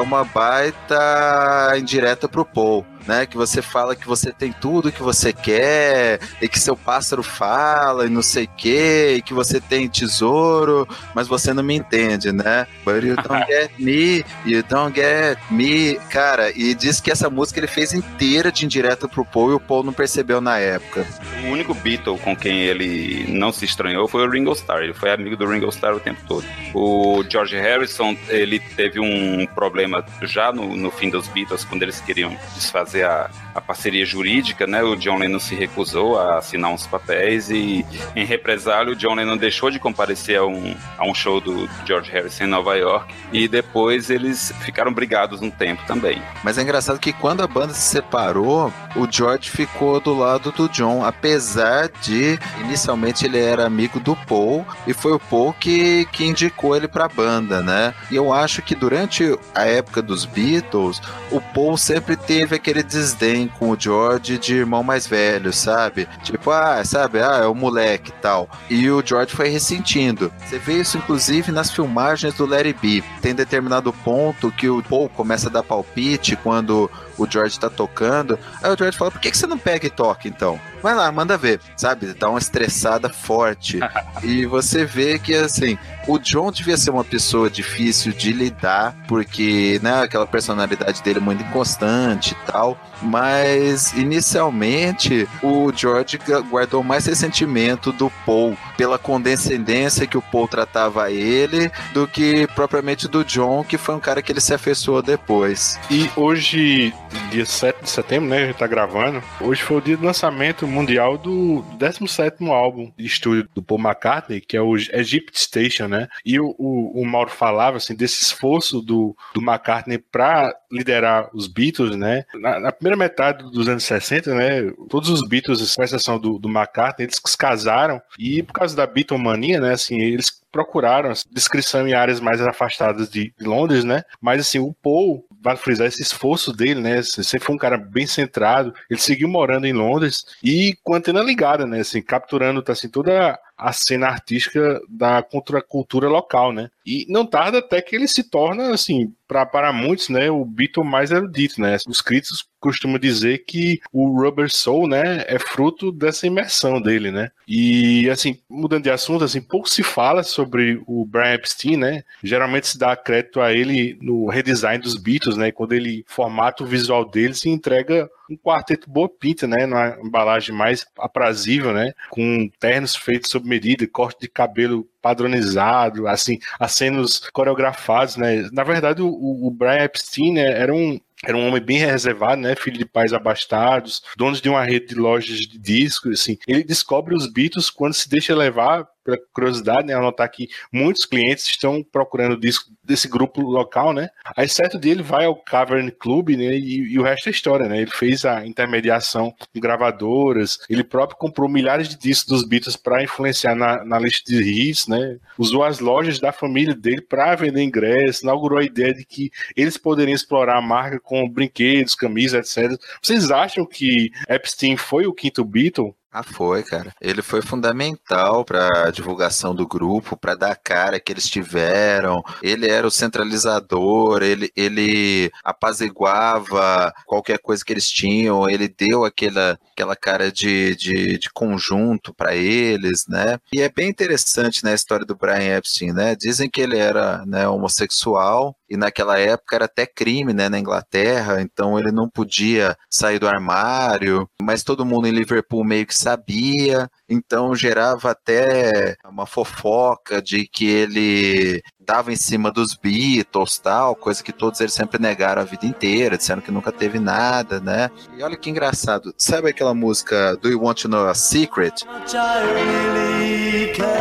uma 0.10 0.24
baita 0.24 1.78
indireta 1.78 2.28
pro 2.28 2.43
Paul. 2.43 2.84
Né, 3.10 3.26
que 3.26 3.36
você 3.36 3.60
fala 3.60 3.95
que 3.95 4.05
você 4.05 4.32
tem 4.32 4.53
tudo 4.53 4.91
que 4.91 5.01
você 5.01 5.34
quer, 5.34 6.20
e 6.39 6.47
que 6.47 6.60
seu 6.60 6.78
pássaro 6.78 7.24
fala, 7.24 8.05
e 8.05 8.10
não 8.10 8.22
sei 8.22 8.43
o 8.43 8.49
que, 8.55 9.16
e 9.18 9.22
que 9.24 9.34
você 9.34 9.60
tem 9.60 9.89
tesouro, 9.89 10.88
mas 11.16 11.28
você 11.28 11.51
não 11.51 11.64
me 11.64 11.74
entende, 11.74 12.32
né? 12.32 12.68
But 12.86 13.03
you 13.03 13.16
don't 13.16 13.45
get 13.49 13.72
me, 13.80 14.24
you 14.45 14.62
don't 14.62 14.95
get 14.95 15.39
me. 15.49 15.95
Cara, 16.12 16.51
e 16.55 16.76
diz 16.76 17.01
que 17.01 17.10
essa 17.10 17.32
música 17.32 17.60
ele 17.60 17.66
fez 17.66 17.93
inteira 17.93 18.51
de 18.51 18.64
indireta 18.64 19.07
pro 19.07 19.26
Paul 19.26 19.53
e 19.53 19.55
o 19.55 19.60
Paul 19.60 19.84
não 19.84 19.91
percebeu 19.91 20.39
na 20.39 20.60
época. 20.60 21.07
O 21.43 21.47
único 21.47 21.74
Beatle 21.74 22.20
com 22.20 22.36
quem 22.36 22.60
ele 22.62 23.26
não 23.28 23.51
se 23.51 23.66
estranhou 23.66 24.07
foi 24.07 24.28
o 24.28 24.30
Ringo 24.30 24.51
Starr. 24.51 24.84
Ele 24.84 24.93
foi 24.93 25.12
amigo 25.12 25.36
do 25.36 25.47
Ringo 25.47 25.68
Starr 25.70 25.95
o 25.95 25.99
tempo 25.99 26.22
todo. 26.28 26.45
O 26.76 27.24
George 27.28 27.57
Harrison, 27.57 28.16
ele 28.28 28.60
teve 28.60 28.99
um 28.99 29.47
problema 29.47 30.05
já 30.22 30.51
no, 30.51 30.76
no 30.76 30.91
fim 30.91 31.10
dos 31.10 31.28
Beatles, 31.28 31.66
quando 31.66 31.82
eles 31.82 31.99
queriam 32.01 32.38
desfazer 32.53 32.99
a, 33.04 33.30
a 33.54 33.62
parceria 33.62 34.06
jurídica, 34.06 34.66
né? 34.66 34.84
O 34.84 34.95
John 34.95 35.18
Lennon 35.18 35.39
se 35.39 35.56
recusou 35.56 36.20
a 36.20 36.38
assinar 36.38 36.72
uns 36.72 36.88
papéis 36.88 37.50
e, 37.50 37.86
em 38.16 38.26
represália, 38.26 38.93
o 38.93 38.95
John 38.95 39.16
Lennon 39.16 39.38
deixou 39.38 39.70
de 39.70 39.80
comparecer 39.80 40.38
a 40.38 40.45
um, 40.45 40.76
a 40.97 41.06
um 41.06 41.14
show 41.14 41.41
do 41.41 41.70
George 41.86 42.12
Harrison 42.12 42.45
em 42.45 42.47
Nova 42.47 42.76
York 42.76 43.14
e 43.32 43.47
depois 43.47 44.10
eles 44.10 44.54
ficaram 44.62 44.93
brigados 44.93 45.41
um 45.41 45.50
tempo 45.50 45.84
também. 45.86 46.22
Mas 46.43 46.58
é 46.58 46.62
engraçado 46.62 47.00
que 47.00 47.14
quando 47.14 47.41
a 47.41 47.47
banda 47.47 47.74
se 47.74 47.82
separou, 47.82 48.72
o 48.95 49.08
George 49.10 49.50
ficou 49.50 50.00
do 50.00 50.18
lado 50.18 50.52
do 50.52 50.70
John, 50.70 51.04
apesar 51.04 51.89
de 52.02 52.39
inicialmente 52.62 53.26
ele 53.26 53.39
era 53.39 53.66
amigo 53.66 54.00
do 54.00 54.16
Paul 54.16 54.66
e 54.88 54.93
foi 54.93 55.12
o 55.12 55.20
Paul 55.20 55.54
que, 55.54 56.06
que 56.12 56.26
indicou 56.26 56.76
ele 56.76 56.88
pra 56.88 57.08
banda, 57.08 57.62
né? 57.62 57.93
E 58.12 58.16
eu 58.16 58.34
acho 58.34 58.62
que 58.62 58.76
durante 58.76 59.38
a 59.54 59.66
época 59.66 60.02
dos 60.02 60.26
Beatles, 60.26 61.02
o 61.32 61.41
Paul 61.41 61.78
sempre 61.78 62.16
teve 62.16 62.56
aquele 62.56 62.84
desdém 62.90 63.48
com 63.48 63.70
o 63.70 63.80
George 63.80 64.38
de 64.38 64.56
irmão 64.56 64.84
mais 64.84 65.08
velho, 65.08 65.54
sabe? 65.54 66.08
Tipo, 66.24 66.52
ah, 66.52 66.84
sabe, 66.84 67.20
ah, 67.22 67.40
é 67.44 67.46
o 67.46 67.56
moleque 67.56 68.10
e 68.10 68.22
tal. 68.22 68.50
E 68.70 68.90
o 68.90 69.04
George 69.06 69.36
foi 69.36 69.50
ressentindo. 69.50 70.32
Você 70.46 70.58
vê 70.58 70.82
isso 70.82 70.98
inclusive 70.98 71.52
nas 71.52 71.72
filmagens 71.72 72.34
do 72.34 72.46
Larry 72.46 72.74
B. 72.74 73.04
Tem 73.22 73.34
determinado 73.34 73.94
ponto 73.94 74.52
que 74.52 74.70
o 74.70 74.84
Paul 74.84 75.08
começa 75.10 75.48
a 75.48 75.52
dar 75.52 75.64
palpite 75.64 76.36
quando 76.36 76.90
o 77.20 77.30
George 77.30 77.59
tá 77.59 77.70
tocando. 77.70 78.39
Aí 78.63 78.72
o 78.72 78.78
George 78.78 78.97
fala: 78.97 79.11
por 79.11 79.20
que, 79.20 79.30
que 79.30 79.38
você 79.38 79.45
não 79.45 79.57
pega 79.57 79.86
e 79.86 79.89
toca 79.89 80.28
então? 80.28 80.59
Vai 80.82 80.95
lá, 80.95 81.11
manda 81.11 81.38
ver, 81.38 81.59
sabe? 81.76 82.13
Dá 82.13 82.30
uma 82.30 82.39
estressada 82.39 83.09
forte. 83.09 83.80
e 84.24 84.45
você 84.45 84.86
vê 84.86 85.20
que, 85.20 85.36
assim, 85.36 85.78
o 86.07 86.17
John 86.17 86.51
devia 86.51 86.78
ser 86.78 86.89
uma 86.91 87.03
pessoa 87.03 87.49
difícil 87.49 88.13
de 88.13 88.32
lidar, 88.32 88.95
porque, 89.07 89.80
né, 89.84 90.01
aquela 90.03 90.26
personalidade 90.26 91.03
dele 91.03 91.20
é 91.20 91.22
muito 91.22 91.43
inconstante 91.43 92.32
e 92.32 92.51
tal. 92.51 92.78
Mas, 93.01 93.93
inicialmente, 93.93 95.28
o 95.43 95.72
George 95.76 96.17
gu- 96.17 96.43
guardou 96.43 96.84
mais 96.84 97.05
ressentimento 97.05 97.91
do 97.91 98.09
Paul 98.26 98.57
pela 98.80 98.97
condescendência 98.97 100.07
que 100.07 100.17
o 100.17 100.21
Paul 100.21 100.47
tratava 100.47 101.11
ele 101.11 101.69
do 101.93 102.07
que 102.07 102.47
propriamente 102.55 103.09
do 103.09 103.25
John, 103.25 103.61
que 103.61 103.77
foi 103.77 103.93
um 103.93 103.99
cara 103.99 104.21
que 104.21 104.32
ele 104.32 104.39
se 104.39 104.53
afeiçoou 104.53 105.01
depois. 105.01 105.77
E 105.91 106.09
hoje, 106.15 106.93
dia 107.30 107.45
7 107.45 107.84
de 107.84 107.89
setembro, 107.89 108.30
né? 108.30 108.43
A 108.43 108.45
gente 108.45 108.55
tá 108.55 108.67
gravando. 108.67 109.21
Hoje 109.41 109.61
foi 109.61 109.77
o 109.80 109.82
dia 109.82 109.97
do 109.97 110.05
lançamento 110.05 110.65
mundial 110.65 111.17
do 111.17 111.61
17 111.77 112.41
álbum 112.49 112.89
de 112.97 113.05
estúdio 113.05 113.49
do 113.53 113.61
Paul 113.61 113.82
McCartney, 113.82 114.39
que 114.39 114.55
é 114.55 114.61
o 114.61 114.77
Egypt 114.77 115.38
Station, 115.38 115.89
né? 115.89 116.07
E 116.25 116.39
o, 116.39 116.55
o, 116.57 117.01
o 117.01 117.05
Mauro 117.05 117.32
falava 117.32 117.75
assim, 117.75 117.93
desse 117.93 118.21
esforço 118.21 118.82
do, 118.82 119.13
do 119.34 119.41
McCartney 119.41 119.97
para 119.97 120.55
liderar 120.71 121.30
os 121.34 121.47
Beatles, 121.47 121.97
né? 121.97 122.23
Na, 122.36 122.59
na 122.61 122.71
primeira 122.71 122.95
metade 122.95 123.43
dos 123.51 123.67
anos 123.67 123.84
60, 123.84 124.34
né? 124.34 124.71
Todos 124.89 125.09
os 125.09 125.27
Beatles, 125.27 125.75
com 125.75 125.84
exceção 125.84 126.17
do, 126.17 126.39
do 126.39 126.47
McCartney, 126.47 127.05
eles 127.05 127.21
se 127.25 127.38
casaram 127.38 128.01
e 128.17 128.41
por 128.41 128.53
causa 128.53 128.68
da 128.76 128.86
Beatlemania, 128.88 129.59
né? 129.59 129.74
Assim, 129.74 129.99
eles 129.99 130.39
procuraram 130.51 131.11
descrição 131.32 131.88
em 131.88 131.93
áreas 131.93 132.20
mais 132.20 132.41
afastadas 132.41 133.09
de 133.09 133.34
Londres, 133.39 133.84
né? 133.84 134.03
Mas 134.20 134.41
assim, 134.41 134.59
o 134.59 134.74
Paul, 134.74 135.26
vale 135.41 135.57
frisar 135.57 135.88
esse 135.88 136.01
esforço 136.01 136.51
dele, 136.51 136.82
né? 136.82 136.99
Assim, 136.99 137.24
Sempre 137.24 137.45
foi 137.45 137.55
um 137.55 137.59
cara 137.59 137.78
bem 137.78 138.07
centrado. 138.07 138.74
Ele 138.89 138.99
seguiu 138.99 139.28
morando 139.28 139.67
em 139.67 139.74
Londres 139.74 140.26
e 140.43 140.76
com 140.84 140.93
a 140.93 140.97
antena 140.97 141.22
ligada, 141.22 141.65
né? 141.65 141.80
Assim, 141.80 142.01
capturando 142.01 142.63
assim, 142.67 142.89
toda 142.89 143.39
a 143.60 143.74
cena 143.74 144.07
artística 144.07 144.82
da 144.88 145.22
cultura, 145.22 145.62
cultura 145.62 146.07
local, 146.07 146.53
né? 146.53 146.70
E 146.86 147.05
não 147.10 147.26
tarda 147.26 147.60
até 147.60 147.82
que 147.82 147.95
ele 147.95 148.07
se 148.07 148.24
torna, 148.24 148.74
assim, 148.74 149.14
pra, 149.28 149.45
para 149.45 149.72
muitos, 149.72 150.10
né, 150.10 150.32
o 150.32 150.43
Beatle 150.43 150.84
mais 150.84 151.12
erudito, 151.12 151.62
né? 151.62 151.78
Os 151.88 152.01
críticos 152.01 152.47
costumam 152.60 152.97
dizer 152.97 153.45
que 153.45 153.80
o 153.93 154.20
Rubber 154.20 154.49
Soul, 154.49 154.88
né, 154.88 155.24
é 155.28 155.38
fruto 155.38 155.91
dessa 155.91 156.26
imersão 156.26 156.82
dele, 156.82 157.12
né? 157.12 157.32
E, 157.47 158.10
assim, 158.10 158.39
mudando 158.49 158.84
de 158.84 158.89
assunto, 158.89 159.24
assim, 159.24 159.41
pouco 159.41 159.70
se 159.70 159.84
fala 159.84 160.24
sobre 160.24 160.82
o 160.88 161.05
Brian 161.05 161.34
Epstein, 161.34 161.78
né? 161.78 162.03
Geralmente 162.24 162.68
se 162.68 162.78
dá 162.80 162.95
crédito 162.95 163.39
a 163.39 163.53
ele 163.53 163.97
no 164.01 164.28
redesign 164.28 164.82
dos 164.82 164.95
Beatles, 164.95 165.38
né? 165.38 165.51
Quando 165.51 165.74
ele 165.74 166.03
formata 166.07 166.64
o 166.64 166.68
visual 166.68 167.05
dele 167.05 167.34
e 167.45 167.49
entrega 167.49 168.10
um 168.30 168.38
quarteto 168.38 168.89
boa 168.89 169.09
pinta, 169.09 169.47
né? 169.47 169.65
Numa 169.65 169.97
embalagem 170.03 170.53
mais 170.53 170.86
aprazível, 170.97 171.73
né? 171.73 171.93
Com 172.09 172.49
ternos 172.59 172.95
feitos 172.95 173.32
sob 173.32 173.47
medida, 173.47 173.88
corte 173.88 174.21
de 174.21 174.30
cabelo 174.30 174.88
padronizado, 175.01 176.07
assim, 176.07 176.39
acenos 176.59 177.19
coreografados, 177.34 178.15
né? 178.15 178.47
Na 178.51 178.63
verdade, 178.63 179.01
o, 179.01 179.07
o 179.07 179.51
Brian 179.51 179.84
Epstein 179.84 180.34
né, 180.34 180.61
era 180.61 180.73
um 180.73 180.99
era 181.25 181.36
um 181.36 181.49
homem 181.49 181.61
bem 181.61 181.77
reservado, 181.77 182.41
né? 182.41 182.55
Filho 182.55 182.77
de 182.77 182.86
pais 182.86 183.11
abastados, 183.11 184.01
dono 184.15 184.38
de 184.38 184.47
uma 184.47 184.63
rede 184.63 184.88
de 184.88 184.95
lojas 184.95 185.39
de 185.39 185.59
discos, 185.59 186.21
assim. 186.21 186.38
Ele 186.47 186.63
descobre 186.63 187.13
os 187.13 187.27
Beatles 187.27 187.69
quando 187.69 187.93
se 187.93 188.09
deixa 188.09 188.34
levar 188.34 188.88
pela 189.10 189.18
curiosidade, 189.34 189.88
né? 189.88 189.93
Anotar 189.93 190.30
que 190.30 190.47
muitos 190.72 191.05
clientes 191.05 191.45
estão 191.45 191.84
procurando 191.84 192.39
disco 192.39 192.72
desse 192.84 193.07
grupo 193.07 193.41
local, 193.41 193.93
né? 193.93 194.10
Aí 194.38 194.47
certo 194.47 194.78
dele 194.78 195.01
vai 195.01 195.26
ao 195.26 195.36
Cavern 195.36 195.91
Club, 195.91 196.30
né? 196.30 196.55
E, 196.55 196.93
e 196.93 196.99
o 196.99 197.03
resto 197.03 197.28
é 197.28 197.32
história, 197.32 197.68
né? 197.68 197.82
Ele 197.82 197.91
fez 197.91 198.26
a 198.26 198.45
intermediação 198.45 199.34
de 199.53 199.60
gravadoras, 199.60 200.60
ele 200.70 200.84
próprio 200.84 201.18
comprou 201.18 201.49
milhares 201.49 201.89
de 201.89 201.97
discos 201.97 202.28
dos 202.30 202.47
Beatles 202.47 202.76
para 202.76 203.03
influenciar 203.03 203.55
na, 203.55 203.84
na 203.84 203.99
lista 203.99 204.32
de 204.32 204.41
hits, 204.41 204.88
né? 204.88 205.18
Usou 205.38 205.64
as 205.64 205.80
lojas 205.80 206.20
da 206.20 206.32
família 206.32 206.76
dele 206.76 207.01
para 207.01 207.36
vender 207.36 207.64
ingressos, 207.64 208.22
inaugurou 208.22 208.60
a 208.60 208.64
ideia 208.64 208.93
de 208.93 209.05
que 209.05 209.32
eles 209.55 209.78
poderiam 209.78 210.16
explorar 210.16 210.57
a 210.57 210.62
marca 210.62 210.99
com 210.99 211.28
brinquedos, 211.30 211.95
camisas, 211.95 212.57
etc. 212.57 212.80
Vocês 213.01 213.32
acham 213.32 213.66
que 213.66 214.12
Epstein 214.28 214.78
foi 214.78 215.07
o 215.07 215.14
quinto 215.14 215.43
Beatle? 215.43 215.95
Ah, 216.12 216.24
foi, 216.24 216.64
cara. 216.64 216.91
Ele 216.99 217.22
foi 217.22 217.39
fundamental 217.39 218.43
para 218.43 218.88
a 218.88 218.91
divulgação 218.91 219.53
do 219.53 219.68
grupo, 219.68 220.18
para 220.18 220.34
dar 220.34 220.51
a 220.51 220.55
cara 220.55 220.99
que 220.99 221.12
eles 221.12 221.30
tiveram. 221.30 222.24
Ele 222.41 222.68
era 222.68 222.88
o 222.88 222.91
centralizador, 222.91 224.24
ele, 224.24 224.51
ele 224.55 225.32
apaziguava 225.43 226.91
qualquer 227.05 227.38
coisa 227.38 227.64
que 227.64 227.72
eles 227.72 227.88
tinham, 227.88 228.49
ele 228.49 228.68
deu 228.68 229.05
aquela, 229.05 229.60
aquela 229.72 229.95
cara 229.95 230.32
de, 230.32 230.76
de, 230.76 231.20
de 231.20 231.30
conjunto 231.32 232.12
para 232.12 232.36
eles, 232.36 233.05
né? 233.07 233.38
E 233.53 233.62
é 233.62 233.70
bem 233.70 233.88
interessante 233.88 234.64
né, 234.64 234.72
a 234.72 234.76
história 234.76 235.05
do 235.05 235.16
Brian 235.16 235.57
Epstein, 235.57 235.91
né? 235.93 236.16
Dizem 236.16 236.49
que 236.49 236.60
ele 236.60 236.78
era 236.78 237.24
né, 237.28 237.47
homossexual, 237.47 238.55
e 238.70 238.78
naquela 238.78 239.17
época 239.20 239.55
era 239.55 239.65
até 239.65 239.86
crime 239.86 240.34
né, 240.34 240.47
na 240.47 240.59
Inglaterra, 240.59 241.41
então 241.41 241.80
ele 241.80 241.91
não 241.91 242.09
podia 242.09 242.78
sair 242.89 243.20
do 243.20 243.28
armário, 243.28 244.30
mas 244.41 244.63
todo 244.63 244.86
mundo 244.86 245.07
em 245.07 245.11
Liverpool 245.11 245.63
meio 245.63 245.86
que 245.86 245.95
sabia, 245.95 246.89
então 247.07 247.55
gerava 247.55 248.11
até 248.11 248.95
uma 249.05 249.26
fofoca 249.26 250.22
de 250.22 250.47
que 250.47 250.67
ele 250.67 251.61
dava 251.80 252.13
em 252.13 252.15
cima 252.15 252.51
dos 252.51 252.76
Beatles, 252.76 253.57
tal, 253.57 253.95
coisa 253.95 254.24
que 254.24 254.32
todos 254.32 254.59
eles 254.59 254.74
sempre 254.74 255.01
negaram 255.01 255.41
a 255.41 255.45
vida 255.45 255.65
inteira, 255.65 256.17
disseram 256.17 256.41
que 256.41 256.51
nunca 256.51 256.72
teve 256.72 256.99
nada, 256.99 257.59
né? 257.59 257.89
E 258.15 258.22
olha 258.22 258.38
que 258.38 258.49
engraçado, 258.49 259.11
sabe 259.17 259.49
aquela 259.49 259.74
música 259.74 260.38
Do 260.38 260.49
You 260.49 260.61
Want 260.61 260.82
to 260.84 260.88
Know 260.88 261.07
a 261.07 261.15
Secret? 261.15 261.84
I 262.13 262.43
really 262.53 263.74
care. 263.74 263.99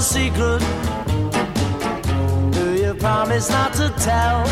Secret? 0.00 0.60
Do 2.52 2.74
you 2.74 2.94
promise 2.94 3.50
not 3.50 3.72
to 3.74 3.90
tell? 3.98 4.44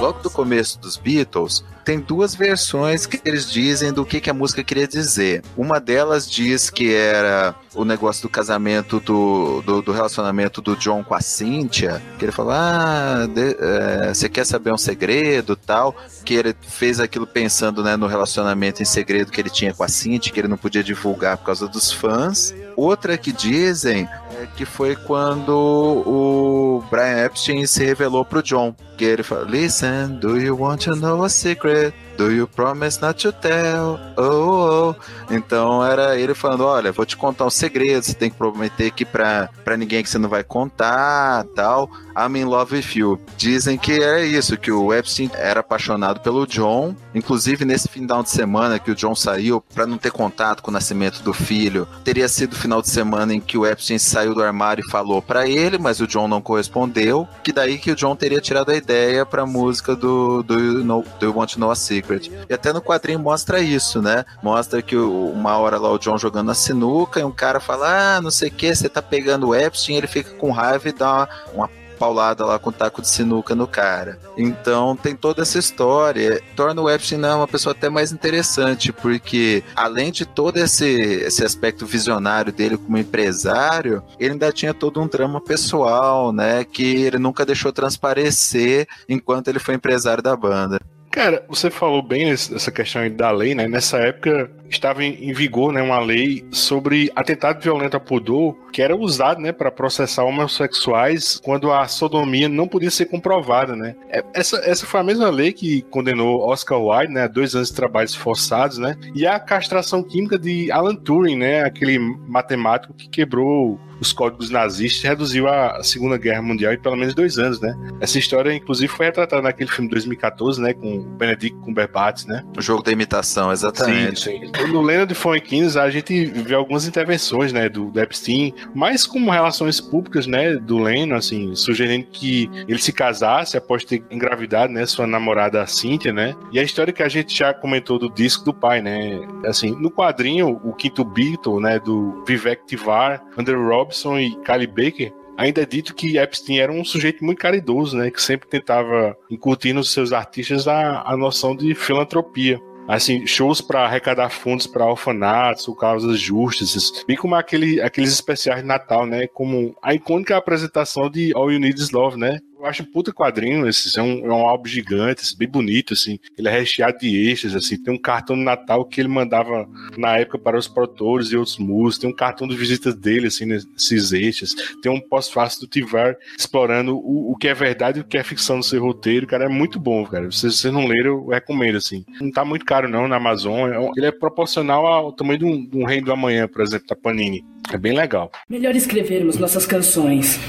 Logo 0.00 0.20
do 0.20 0.30
começo 0.30 0.78
dos 0.78 0.96
Beatles, 0.96 1.64
tem 1.84 1.98
duas 1.98 2.34
versões 2.34 3.06
que 3.06 3.20
eles 3.24 3.50
dizem 3.50 3.92
do 3.92 4.04
que, 4.04 4.20
que 4.20 4.30
a 4.30 4.34
música 4.34 4.62
queria 4.62 4.86
dizer. 4.86 5.42
Uma 5.56 5.80
delas 5.80 6.30
diz 6.30 6.70
que 6.70 6.94
era 6.94 7.54
o 7.76 7.84
negócio 7.84 8.22
do 8.22 8.28
casamento, 8.28 8.98
do, 9.00 9.62
do, 9.62 9.82
do 9.82 9.92
relacionamento 9.92 10.60
do 10.60 10.76
John 10.76 11.04
com 11.04 11.14
a 11.14 11.20
Cynthia, 11.20 12.02
que 12.18 12.24
ele 12.24 12.32
falou, 12.32 12.52
ah, 12.52 13.28
é, 13.36 14.14
você 14.14 14.28
quer 14.28 14.44
saber 14.44 14.72
um 14.72 14.78
segredo 14.78 15.54
tal, 15.54 15.94
que 16.24 16.34
ele 16.34 16.54
fez 16.62 16.98
aquilo 16.98 17.26
pensando 17.26 17.82
né, 17.82 17.96
no 17.96 18.06
relacionamento 18.06 18.82
em 18.82 18.86
segredo 18.86 19.30
que 19.30 19.40
ele 19.40 19.50
tinha 19.50 19.74
com 19.74 19.84
a 19.84 19.88
Cynthia, 19.88 20.32
que 20.32 20.40
ele 20.40 20.48
não 20.48 20.56
podia 20.56 20.82
divulgar 20.82 21.36
por 21.36 21.46
causa 21.46 21.68
dos 21.68 21.92
fãs. 21.92 22.54
Outra 22.76 23.16
que 23.16 23.32
dizem 23.32 24.08
é 24.40 24.46
que 24.56 24.64
foi 24.64 24.96
quando 24.96 25.50
o 25.50 26.84
Brian 26.90 27.24
Epstein 27.24 27.66
se 27.66 27.84
revelou 27.84 28.24
pro 28.24 28.42
John. 28.42 28.74
Que 28.96 29.04
ele 29.04 29.22
falou: 29.22 29.44
Listen, 29.44 30.18
do 30.20 30.38
you 30.38 30.58
want 30.58 30.84
to 30.84 30.94
know 30.94 31.24
a 31.24 31.28
secret? 31.28 31.94
Do 32.16 32.32
you 32.32 32.48
promise 32.48 33.00
not 33.00 33.20
to 33.22 33.32
tell? 33.32 34.00
Oh, 34.16 34.94
oh. 34.94 34.94
Então 35.30 35.84
era 35.84 36.18
ele 36.18 36.34
falando: 36.34 36.64
Olha, 36.64 36.92
vou 36.92 37.04
te 37.04 37.16
contar 37.16 37.44
um 37.44 37.50
segredo. 37.50 38.04
Você 38.04 38.14
tem 38.14 38.30
que 38.30 38.36
prometer 38.36 38.86
aqui 38.86 39.04
pra, 39.04 39.50
pra 39.64 39.76
ninguém 39.76 40.02
que 40.02 40.08
você 40.08 40.18
não 40.18 40.28
vai 40.28 40.42
contar, 40.42 41.44
tal. 41.54 41.90
I'm 42.16 42.34
in 42.38 42.44
love 42.44 42.74
with 42.74 42.96
you. 42.96 43.20
Dizem 43.36 43.76
que 43.76 43.92
é 44.02 44.24
isso, 44.24 44.56
que 44.56 44.72
o 44.72 44.92
Epstein 44.94 45.30
era 45.34 45.60
apaixonado 45.60 46.20
pelo 46.20 46.46
John. 46.46 46.96
Inclusive, 47.14 47.66
nesse 47.66 47.88
final 47.88 48.22
de 48.22 48.30
semana 48.30 48.78
que 48.78 48.90
o 48.90 48.94
John 48.94 49.14
saiu, 49.14 49.62
pra 49.74 49.86
não 49.86 49.98
ter 49.98 50.10
contato 50.10 50.62
com 50.62 50.70
o 50.70 50.72
nascimento 50.72 51.22
do 51.22 51.34
filho, 51.34 51.86
teria 52.02 52.26
sido 52.26 52.54
o 52.54 52.56
final 52.56 52.80
de 52.80 52.88
semana 52.88 53.34
em 53.34 53.40
que 53.40 53.58
o 53.58 53.66
Epstein 53.66 53.98
saiu 53.98 54.34
do 54.34 54.42
armário 54.42 54.82
e 54.86 54.90
falou 54.90 55.20
pra 55.20 55.46
ele, 55.46 55.76
mas 55.76 56.00
o 56.00 56.06
John 56.06 56.26
não 56.26 56.40
correspondeu. 56.40 57.28
Que 57.44 57.52
daí 57.52 57.76
que 57.76 57.90
o 57.90 57.96
John 57.96 58.16
teria 58.16 58.40
tirado 58.40 58.70
a 58.70 58.76
ideia 58.76 59.26
pra 59.26 59.44
música 59.44 59.94
do 59.94 60.42
Do 60.42 60.58
You, 60.58 60.84
know, 60.84 61.04
do 61.20 61.26
you 61.26 61.36
Want 61.36 61.52
to 61.52 61.60
Know 61.60 61.70
a 61.70 61.76
Secret. 61.76 62.05
E 62.48 62.52
até 62.52 62.72
no 62.72 62.80
quadrinho 62.80 63.18
mostra 63.18 63.60
isso, 63.60 64.00
né? 64.00 64.24
Mostra 64.42 64.82
que 64.82 64.96
uma 64.96 65.56
hora 65.58 65.78
lá 65.78 65.90
o 65.90 65.98
John 65.98 66.18
jogando 66.18 66.50
a 66.50 66.54
sinuca 66.54 67.20
e 67.20 67.24
um 67.24 67.32
cara 67.32 67.60
fala: 67.60 68.16
Ah, 68.16 68.20
não 68.20 68.30
sei 68.30 68.48
o 68.48 68.52
que, 68.52 68.74
você 68.74 68.88
tá 68.88 69.02
pegando 69.02 69.48
o 69.48 69.54
Epstein, 69.54 69.96
ele 69.96 70.06
fica 70.06 70.30
com 70.34 70.50
raiva 70.50 70.88
e 70.88 70.92
dá 70.92 71.12
uma, 71.12 71.28
uma 71.54 71.70
paulada 71.96 72.44
lá 72.44 72.58
com 72.58 72.70
o 72.70 72.72
taco 72.72 73.02
de 73.02 73.08
sinuca 73.08 73.54
no 73.54 73.66
cara. 73.66 74.18
Então 74.36 74.94
tem 74.94 75.16
toda 75.16 75.42
essa 75.42 75.58
história. 75.58 76.40
Torna 76.54 76.80
o 76.80 76.88
Epstein 76.88 77.18
né, 77.18 77.34
uma 77.34 77.48
pessoa 77.48 77.74
até 77.74 77.88
mais 77.88 78.12
interessante, 78.12 78.92
porque 78.92 79.64
além 79.74 80.12
de 80.12 80.24
todo 80.24 80.58
esse, 80.58 80.86
esse 80.86 81.44
aspecto 81.44 81.84
visionário 81.84 82.52
dele 82.52 82.76
como 82.76 82.98
empresário, 82.98 84.02
ele 84.18 84.32
ainda 84.32 84.52
tinha 84.52 84.72
todo 84.72 85.00
um 85.00 85.08
drama 85.08 85.40
pessoal, 85.40 86.32
né? 86.32 86.64
Que 86.64 87.04
ele 87.04 87.18
nunca 87.18 87.44
deixou 87.44 87.72
transparecer 87.72 88.86
enquanto 89.08 89.48
ele 89.48 89.58
foi 89.58 89.74
empresário 89.74 90.22
da 90.22 90.36
banda. 90.36 90.78
Cara, 91.16 91.42
você 91.48 91.70
falou 91.70 92.02
bem 92.02 92.26
nessa 92.26 92.70
questão 92.70 93.10
da 93.10 93.30
lei, 93.30 93.54
né? 93.54 93.66
Nessa 93.66 93.96
época 93.96 94.50
estava 94.70 95.04
em, 95.04 95.32
vigor, 95.32 95.72
né, 95.72 95.82
uma 95.82 95.98
lei 96.00 96.44
sobre 96.50 97.10
atentado 97.14 97.62
violento 97.62 97.96
a 97.96 98.00
pudor, 98.00 98.56
que 98.72 98.82
era 98.82 98.94
usado, 98.96 99.40
né, 99.40 99.52
para 99.52 99.70
processar 99.70 100.24
homossexuais 100.24 101.40
quando 101.42 101.72
a 101.72 101.86
sodomia 101.88 102.48
não 102.48 102.66
podia 102.68 102.90
ser 102.90 103.06
comprovada, 103.06 103.74
né? 103.76 103.94
É- 104.08 104.24
Essa, 104.34 104.58
essa 104.58 104.84
foi 104.86 105.00
a 105.00 105.04
mesma 105.04 105.30
lei 105.30 105.52
que 105.52 105.82
condenou 105.90 106.40
Oscar 106.48 106.80
Wilde, 106.80 107.12
né, 107.14 107.22
a 107.22 107.28
dois 107.28 107.54
anos 107.54 107.68
de 107.68 107.74
trabalhos 107.74 108.14
forçados, 108.14 108.78
né? 108.78 108.96
E 109.14 109.26
a 109.26 109.38
castração 109.38 110.02
química 110.02 110.38
de 110.38 110.70
Alan 110.70 110.94
Turing, 110.94 111.36
né, 111.36 111.62
aquele 111.62 111.98
matemático 111.98 112.92
que 112.94 113.08
quebrou 113.08 113.78
os 113.98 114.12
códigos 114.12 114.50
nazistas 114.50 115.02
e 115.02 115.06
reduziu 115.06 115.48
a 115.48 115.82
Segunda 115.82 116.18
Guerra 116.18 116.42
Mundial 116.42 116.72
em 116.74 116.78
pelo 116.78 116.96
menos 116.96 117.14
dois 117.14 117.38
anos, 117.38 117.60
né? 117.60 117.74
Essa 117.98 118.18
história, 118.18 118.52
inclusive, 118.52 118.88
foi 118.92 119.06
retratada 119.06 119.40
naquele 119.40 119.70
filme 119.70 119.88
de 119.88 119.94
2014, 119.94 120.60
né? 120.60 120.74
Com 120.74 121.02
Benedict 121.16 121.58
Cumberbatch, 121.60 122.26
né? 122.26 122.44
O 122.56 122.60
jogo 122.60 122.82
da 122.82 122.92
imitação, 122.92 123.50
exatamente. 123.50 124.20
Sim, 124.20 124.40
sim. 124.40 124.52
No 124.70 124.80
Leonard 124.80 125.14
Fonkins, 125.14 125.76
a 125.76 125.90
gente 125.90 126.26
vê 126.26 126.54
algumas 126.54 126.86
intervenções, 126.86 127.52
né, 127.52 127.68
do, 127.68 127.90
do 127.90 128.00
Epstein, 128.00 128.54
mais 128.74 129.06
como 129.06 129.30
relações 129.30 129.80
públicas, 129.80 130.26
né, 130.26 130.56
do 130.56 130.78
Leno, 130.78 131.14
assim, 131.14 131.54
sugerindo 131.54 132.06
que 132.06 132.50
ele 132.66 132.78
se 132.78 132.92
casasse 132.92 133.56
após 133.56 133.84
ter 133.84 134.02
engravidado, 134.10 134.72
né, 134.72 134.86
sua 134.86 135.06
namorada 135.06 135.66
Cynthia, 135.66 136.12
né, 136.12 136.34
e 136.52 136.58
a 136.58 136.62
história 136.62 136.92
que 136.92 137.02
a 137.02 137.08
gente 137.08 137.36
já 137.36 137.52
comentou 137.52 137.98
do 137.98 138.10
disco 138.10 138.44
do 138.44 138.54
pai, 138.54 138.80
né, 138.80 139.20
assim, 139.44 139.70
no 139.70 139.90
quadrinho, 139.90 140.60
o 140.64 140.72
quinto 140.72 141.04
Beatle, 141.04 141.60
né, 141.60 141.78
do 141.78 142.24
Vivek 142.26 142.66
Tivar, 142.66 143.22
Andrew 143.36 143.68
Robson 143.68 144.18
e 144.18 144.36
Kylie 144.42 144.66
Baker, 144.66 145.12
Ainda 145.36 145.60
é 145.60 145.66
dito 145.66 145.94
que 145.94 146.16
Epstein 146.16 146.58
era 146.58 146.72
um 146.72 146.82
sujeito 146.82 147.22
muito 147.22 147.38
caridoso, 147.38 147.96
né? 147.96 148.10
Que 148.10 148.22
sempre 148.22 148.48
tentava 148.48 149.14
incutir 149.30 149.74
nos 149.74 149.92
seus 149.92 150.12
artistas 150.12 150.66
a, 150.66 151.02
a 151.02 151.14
noção 151.16 151.54
de 151.54 151.74
filantropia. 151.74 152.58
Assim, 152.88 153.26
shows 153.26 153.60
para 153.60 153.84
arrecadar 153.84 154.30
fundos 154.30 154.66
para 154.66 154.86
orfanatos 154.86 155.66
ou 155.66 155.74
causas 155.74 156.20
justas, 156.20 157.04
bem 157.06 157.16
como 157.16 157.34
aquele, 157.34 157.80
aqueles 157.80 158.12
especiais 158.12 158.60
de 158.60 158.66
Natal, 158.66 159.06
né? 159.06 159.26
Como 159.26 159.74
a 159.82 159.94
icônica 159.94 160.36
apresentação 160.36 161.10
de 161.10 161.32
All 161.34 161.50
You 161.50 161.58
Need 161.58 161.80
Is 161.80 161.90
Love, 161.90 162.16
né? 162.16 162.38
Eu 162.58 162.64
acho 162.64 162.82
um 162.82 162.86
puta 162.86 163.12
quadrinho, 163.12 163.68
esse 163.68 163.98
é 163.98 164.02
um, 164.02 164.24
é 164.24 164.32
um 164.32 164.46
álbum 164.46 164.66
gigante, 164.66 165.20
assim, 165.22 165.36
bem 165.36 165.48
bonito, 165.48 165.92
assim. 165.92 166.18
Ele 166.38 166.48
é 166.48 166.50
recheado 166.50 166.98
de 166.98 167.30
extras, 167.30 167.54
assim. 167.54 167.76
Tem 167.76 167.92
um 167.92 167.98
cartão 167.98 168.34
de 168.34 168.42
Natal 168.42 168.84
que 168.84 169.00
ele 169.00 169.08
mandava 169.08 169.68
na 169.96 170.16
época 170.16 170.38
para 170.38 170.58
os 170.58 170.66
produtores 170.66 171.28
e 171.28 171.36
outros 171.36 171.58
músicos. 171.58 171.98
Tem 171.98 172.10
um 172.10 172.16
cartão 172.16 172.48
de 172.48 172.56
visitas 172.56 172.94
dele, 172.94 173.26
assim, 173.26 173.44
nesses 173.44 174.12
extras. 174.12 174.54
Tem 174.82 174.90
um 174.90 175.00
pós-fácil 175.00 175.60
do 175.60 175.66
Tivar 175.66 176.16
explorando 176.38 176.96
o, 176.96 177.32
o 177.32 177.36
que 177.36 177.48
é 177.48 177.54
verdade 177.54 177.98
e 177.98 178.02
o 178.02 178.04
que 178.04 178.16
é 178.16 178.22
ficção 178.22 178.56
no 178.56 178.62
seu 178.62 178.82
roteiro. 178.82 179.26
Cara, 179.26 179.44
é 179.44 179.48
muito 179.48 179.78
bom, 179.78 180.06
cara. 180.06 180.30
Se 180.30 180.50
vocês 180.50 180.72
não 180.72 180.86
leram, 180.86 181.10
eu 181.10 181.28
recomendo, 181.28 181.76
assim. 181.76 182.04
Não 182.20 182.30
tá 182.30 182.44
muito 182.44 182.64
caro, 182.64 182.88
não, 182.88 183.06
na 183.06 183.16
Amazon. 183.16 183.70
É 183.70 183.90
Ele 183.96 184.06
é 184.06 184.12
proporcional 184.12 184.86
ao 184.86 185.12
tamanho 185.12 185.38
de 185.38 185.44
um, 185.44 185.66
de 185.66 185.76
um 185.76 185.84
Reino 185.84 186.06
do 186.06 186.12
Amanhã, 186.12 186.48
por 186.48 186.62
exemplo, 186.62 186.86
da 186.86 186.96
Panini. 186.96 187.44
É 187.70 187.76
bem 187.76 187.92
legal. 187.92 188.30
Melhor 188.48 188.74
escrevermos 188.74 189.36
nossas 189.36 189.66
canções 189.66 190.40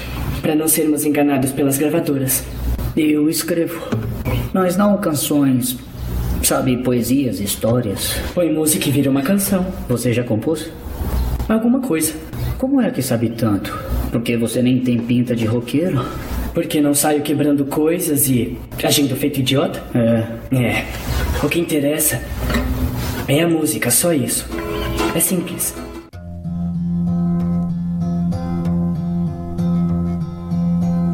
para 0.48 0.54
não 0.54 0.66
sermos 0.66 1.04
enganados 1.04 1.52
pelas 1.52 1.76
gravadoras. 1.76 2.42
Eu 2.96 3.28
escrevo. 3.28 3.86
Mas 4.50 4.78
não 4.78 4.96
canções, 4.96 5.76
sabe, 6.42 6.78
poesias, 6.78 7.38
histórias. 7.38 8.16
Põe 8.34 8.50
música 8.50 8.88
e 8.88 8.90
vira 8.90 9.10
uma 9.10 9.20
canção. 9.20 9.66
Você 9.90 10.10
já 10.10 10.24
compôs? 10.24 10.70
Alguma 11.46 11.80
coisa. 11.80 12.14
Como 12.56 12.80
é 12.80 12.90
que 12.90 13.02
sabe 13.02 13.28
tanto? 13.28 13.78
Porque 14.10 14.38
você 14.38 14.62
nem 14.62 14.80
tem 14.80 14.98
pinta 14.98 15.36
de 15.36 15.44
roqueiro? 15.44 16.02
Porque 16.54 16.80
não 16.80 16.94
saio 16.94 17.20
quebrando 17.20 17.66
coisas 17.66 18.30
e 18.30 18.56
agindo 18.82 19.14
feito 19.16 19.40
idiota? 19.40 19.82
É. 19.94 20.56
É. 20.56 20.86
O 21.44 21.48
que 21.50 21.60
interessa 21.60 22.22
é 23.28 23.42
a 23.42 23.46
música, 23.46 23.90
só 23.90 24.14
isso. 24.14 24.48
É 25.14 25.20
simples. 25.20 25.74